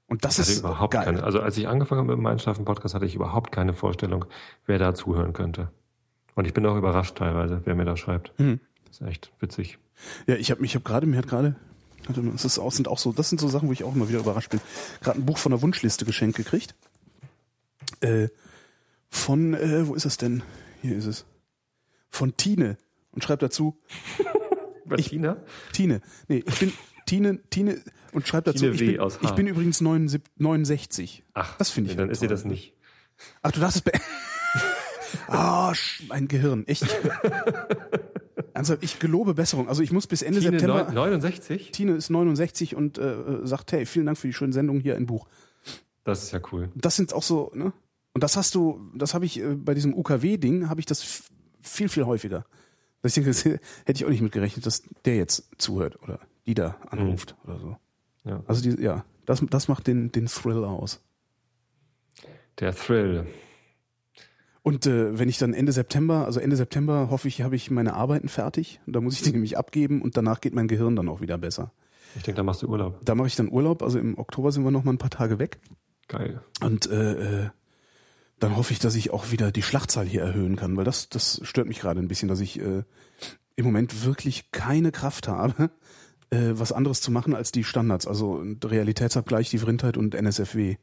Und 0.10 0.26
das 0.26 0.40
Ich 0.40 0.50
ist 0.50 0.60
überhaupt 0.60 0.94
geil. 0.94 1.06
keine, 1.06 1.24
also 1.24 1.40
als 1.40 1.56
ich 1.58 1.68
angefangen 1.68 2.02
habe 2.02 2.16
mit 2.16 2.22
meinem 2.24 2.40
Schlafen-Podcast, 2.40 2.96
hatte 2.96 3.06
ich 3.06 3.16
überhaupt 3.16 3.52
keine 3.52 3.74
Vorstellung, 3.74 4.26
wer 4.66 4.80
da 4.80 4.94
zuhören 4.96 5.34
könnte. 5.34 5.72
Und 6.36 6.46
ich 6.46 6.54
bin 6.54 6.66
auch 6.66 6.76
überrascht 6.76 7.16
teilweise, 7.18 7.62
wer 7.66 7.76
mir 7.76 7.86
da 7.86 7.96
schreibt. 7.96 8.38
Mhm. 8.40 8.60
Das 8.88 9.02
ist 9.02 9.08
echt 9.08 9.32
witzig. 9.40 9.78
Ja, 10.26 10.36
ich 10.36 10.50
habe 10.52 10.66
ich 10.66 10.76
hab 10.76 10.84
gerade, 10.84 11.06
mir 11.06 11.18
hat 11.18 11.28
gerade, 11.28 11.56
das 12.08 12.44
ist 12.46 12.58
auch, 12.60 12.72
sind 12.72 12.88
auch 12.88 12.98
so, 12.98 13.12
das 13.12 13.30
sind 13.30 13.40
so 13.40 13.48
Sachen, 13.50 13.68
wo 13.70 13.74
ich 13.74 13.84
auch 13.84 13.94
immer 13.96 14.10
wieder 14.10 14.20
überrascht 14.20 14.50
bin. 14.50 14.62
Gerade 15.02 15.20
ein 15.20 15.26
Buch 15.26 15.38
von 15.38 15.52
der 15.52 15.62
Wunschliste 15.62 16.06
geschenkt 16.06 16.38
gekriegt. 16.38 16.74
Äh, 18.02 18.30
von, 19.10 19.54
äh, 19.54 19.88
wo 19.88 19.94
ist 19.96 20.06
es 20.06 20.18
denn? 20.18 20.42
Hier 20.82 20.96
ist 20.96 21.06
es. 21.06 21.26
Von 22.10 22.36
Tine. 22.38 22.78
Und 23.12 23.24
schreibt 23.24 23.44
dazu, 23.44 23.78
Bettina? 24.86 25.38
Tine. 25.74 26.02
Nee, 26.28 26.44
ich 26.48 26.60
bin 26.60 26.74
Tine, 27.10 27.40
Tine 27.50 27.82
und 28.14 28.28
schreibt 28.28 28.48
dazu, 28.48 28.72
Tine 28.72 28.74
ich, 28.74 28.98
bin, 28.98 29.20
ich 29.22 29.32
bin 29.32 29.48
übrigens 29.48 29.82
79 29.82 30.22
69. 30.38 31.24
Ach, 31.34 31.58
Das 31.58 31.70
finde 31.70 31.92
ich 31.92 31.98
Dann 31.98 32.10
ist 32.10 32.20
sie 32.22 32.28
das 32.28 32.46
nicht. 32.46 32.74
Ach, 33.42 33.52
du 33.52 33.60
darfst 33.60 33.78
es 33.78 33.82
be 33.82 33.92
Ah, 35.28 35.72
sch- 35.72 36.04
mein 36.08 36.28
Gehirn, 36.28 36.66
echt. 36.68 36.86
Ernsthaft, 38.54 38.84
ich 38.84 39.00
gelobe 39.00 39.34
Besserung. 39.34 39.68
Also 39.68 39.82
ich 39.82 39.92
muss 39.92 40.08
bis 40.08 40.22
Ende 40.22 40.40
Tine 40.40 40.52
September. 40.60 40.84
neun- 40.92 40.94
69? 40.94 41.72
Tine 41.72 41.94
ist 41.94 42.10
69 42.10 42.76
und 42.76 42.98
äh, 42.98 43.14
äh, 43.14 43.48
sagt, 43.48 43.72
hey, 43.72 43.86
vielen 43.86 44.06
Dank 44.06 44.18
für 44.18 44.28
die 44.28 44.34
schöne 44.34 44.54
Sendung 44.54 44.80
hier 44.80 44.96
ein 44.96 45.06
Buch. 45.06 45.28
Das 46.04 46.24
ist 46.24 46.32
ja 46.32 46.40
cool. 46.52 46.70
Das 46.76 46.96
sind 46.96 47.14
auch 47.14 47.24
so, 47.24 47.52
ne? 47.54 47.74
Und 48.14 48.24
das 48.24 48.36
hast 48.38 48.56
du, 48.56 48.82
das 48.96 49.14
habe 49.14 49.26
ich 49.26 49.40
äh, 49.40 49.56
bei 49.56 49.74
diesem 49.74 49.94
UKW-Ding, 49.94 50.70
habe 50.70 50.80
ich 50.80 50.86
das 50.86 51.24
viel, 51.62 51.90
viel 51.90 52.06
häufiger. 52.06 52.46
Ich 53.04 53.14
denke, 53.14 53.30
das 53.30 53.46
hätte 53.46 53.60
ich 53.94 54.06
auch 54.06 54.10
nicht 54.10 54.22
mitgerechnet, 54.22 54.66
dass 54.66 54.84
der 55.06 55.16
jetzt 55.16 55.50
zuhört 55.58 56.02
oder 56.04 56.20
die 56.50 56.56
da 56.56 56.78
anruft 56.90 57.36
oder 57.44 57.60
so. 57.60 57.78
Ja. 58.26 58.44
Also 58.48 58.64
die, 58.64 58.82
ja, 58.82 59.06
das, 59.28 59.44
das 59.52 59.68
macht 59.68 59.86
den, 59.86 60.12
den 60.12 60.26
Thrill 60.26 60.64
aus. 60.66 61.00
Der 62.58 62.74
Thrill. 62.74 63.28
Und 64.64 64.88
äh, 64.88 65.18
wenn 65.18 65.30
ich 65.30 65.38
dann 65.38 65.54
Ende 65.54 65.72
September, 65.72 66.26
also 66.26 66.40
Ende 66.40 66.56
September 66.56 67.12
hoffe 67.12 67.28
ich, 67.28 67.44
habe 67.44 67.56
ich 67.56 67.70
meine 67.70 67.94
Arbeiten 67.94 68.30
fertig. 68.30 68.82
Und 68.88 68.96
da 68.96 69.02
muss 69.02 69.14
ich 69.14 69.22
die 69.22 69.32
nämlich 69.32 69.60
abgeben 69.60 70.02
und 70.02 70.18
danach 70.18 70.42
geht 70.42 70.56
mein 70.56 70.68
Gehirn 70.68 70.96
dann 70.96 71.08
auch 71.08 71.22
wieder 71.22 71.38
besser. 71.38 71.72
Ich 72.16 72.24
denke, 72.24 72.38
da 72.38 72.44
machst 72.44 72.64
du 72.64 72.68
Urlaub. 72.68 73.00
Da 73.06 73.14
mache 73.14 73.28
ich 73.28 73.36
dann 73.36 73.52
Urlaub, 73.52 73.84
also 73.84 74.00
im 74.00 74.18
Oktober 74.18 74.52
sind 74.52 74.64
wir 74.64 74.72
noch 74.72 74.84
mal 74.84 74.94
ein 74.94 74.98
paar 74.98 75.12
Tage 75.12 75.38
weg. 75.38 75.60
Geil. 76.08 76.42
Und 76.62 76.90
äh, 76.90 77.44
äh, 77.44 77.50
dann 78.40 78.58
hoffe 78.58 78.74
ich, 78.74 78.80
dass 78.80 78.96
ich 78.96 79.12
auch 79.12 79.32
wieder 79.32 79.52
die 79.52 79.62
Schlachtzahl 79.62 80.08
hier 80.08 80.24
erhöhen 80.24 80.56
kann, 80.56 80.76
weil 80.76 80.86
das, 80.86 81.10
das 81.10 81.40
stört 81.44 81.68
mich 81.68 81.80
gerade 81.80 82.00
ein 82.00 82.08
bisschen, 82.08 82.28
dass 82.28 82.40
ich 82.40 82.60
äh, 82.60 82.84
im 83.56 83.66
Moment 83.66 84.04
wirklich 84.04 84.52
keine 84.52 84.92
Kraft 84.92 85.28
habe, 85.28 85.70
äh, 86.32 86.52
was 86.54 86.72
anderes 86.72 87.02
zu 87.02 87.12
machen 87.12 87.34
als 87.36 87.52
die 87.52 87.64
Standards, 87.64 88.08
also 88.08 88.44
Realitätsabgleich, 88.64 89.50
die 89.50 89.58
Vrindheit 89.60 89.98
und 89.98 90.16
NSFW. 90.16 90.78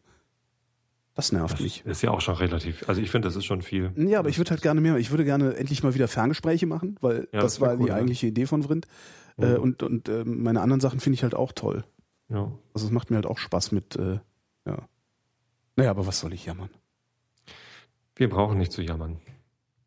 Das 1.15 1.33
nervt 1.33 1.55
Das 1.55 1.61
mich. 1.61 1.85
ist 1.87 2.03
ja 2.03 2.11
auch 2.11 2.21
schon 2.21 2.35
relativ. 2.35 2.87
Also 2.89 3.01
ich 3.01 3.11
finde, 3.11 3.29
das 3.29 3.37
ist 3.37 3.47
schon 3.47 3.63
viel. 3.63 3.91
Ja, 3.97 4.19
aber 4.19 4.29
ich 4.29 4.37
würde 4.37 4.51
halt 4.51 4.61
gerne 4.61 4.83
mehr. 4.83 4.97
Ich 4.99 5.11
würde 5.11 5.25
gerne 5.25 5.55
endlich 5.57 5.83
mal 5.83 5.95
wieder 5.95 6.09
Ferngespräche 6.09 6.67
machen, 6.67 6.97
weil 7.01 7.29
Ja, 7.33 7.41
das, 7.41 7.55
das 7.55 7.61
war 7.63 7.73
cool, 7.73 7.79
die 7.85 7.89
ja. 7.89 7.95
eigentliche 7.95 8.27
Idee 8.27 8.47
von 8.47 8.63
Vrind. 8.63 8.87
Äh, 9.39 9.55
Mhm. 9.55 9.61
und 9.63 9.83
und 9.83 10.09
äh, 10.09 10.25
meine 10.25 10.61
anderen 10.63 10.81
Sachen 10.81 11.01
finde 11.01 11.15
ich 11.15 11.23
halt 11.23 11.35
auch 11.35 11.53
toll. 11.53 11.85
Ja. 12.29 12.51
Also 12.75 12.87
es 12.87 12.93
macht 12.93 13.11
mir 13.11 13.17
halt 13.17 13.27
auch 13.27 13.39
Spaß 13.39 13.73
mit, 13.73 13.97
äh, 13.97 14.19
ja. 14.67 14.89
Naja, 15.77 15.91
aber 15.91 16.07
was 16.07 16.21
soll 16.21 16.33
ich 16.35 16.45
jammern? 16.47 16.71
Wir 18.15 18.29
brauchen 18.31 18.59
nicht 18.59 18.73
zu 18.73 18.83
jammern. 18.83 19.19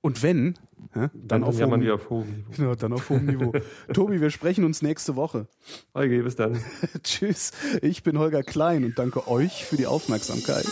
Und 0.01 0.23
wenn, 0.23 0.55
hä, 0.93 1.09
dann, 1.13 1.41
Dann 1.41 1.43
auf 1.43 1.59
hohem, 1.59 1.81
wir 1.81 1.95
auf 1.95 2.09
hohem 2.09 2.29
Niveau. 2.29 2.51
genau, 2.55 2.75
dann 2.75 2.93
auf 2.93 3.09
hohem 3.09 3.25
Niveau. 3.25 3.51
Tobi, 3.93 4.21
wir 4.21 4.29
sprechen 4.29 4.63
uns 4.63 4.81
nächste 4.81 5.15
Woche. 5.15 5.47
Okay, 5.93 6.21
bis 6.21 6.35
dann. 6.35 6.61
Tschüss. 7.03 7.51
Ich 7.81 8.03
bin 8.03 8.17
Holger 8.17 8.43
Klein 8.43 8.85
und 8.85 8.97
danke 8.97 9.27
euch 9.27 9.65
für 9.65 9.75
die 9.75 9.87
Aufmerksamkeit. 9.87 10.65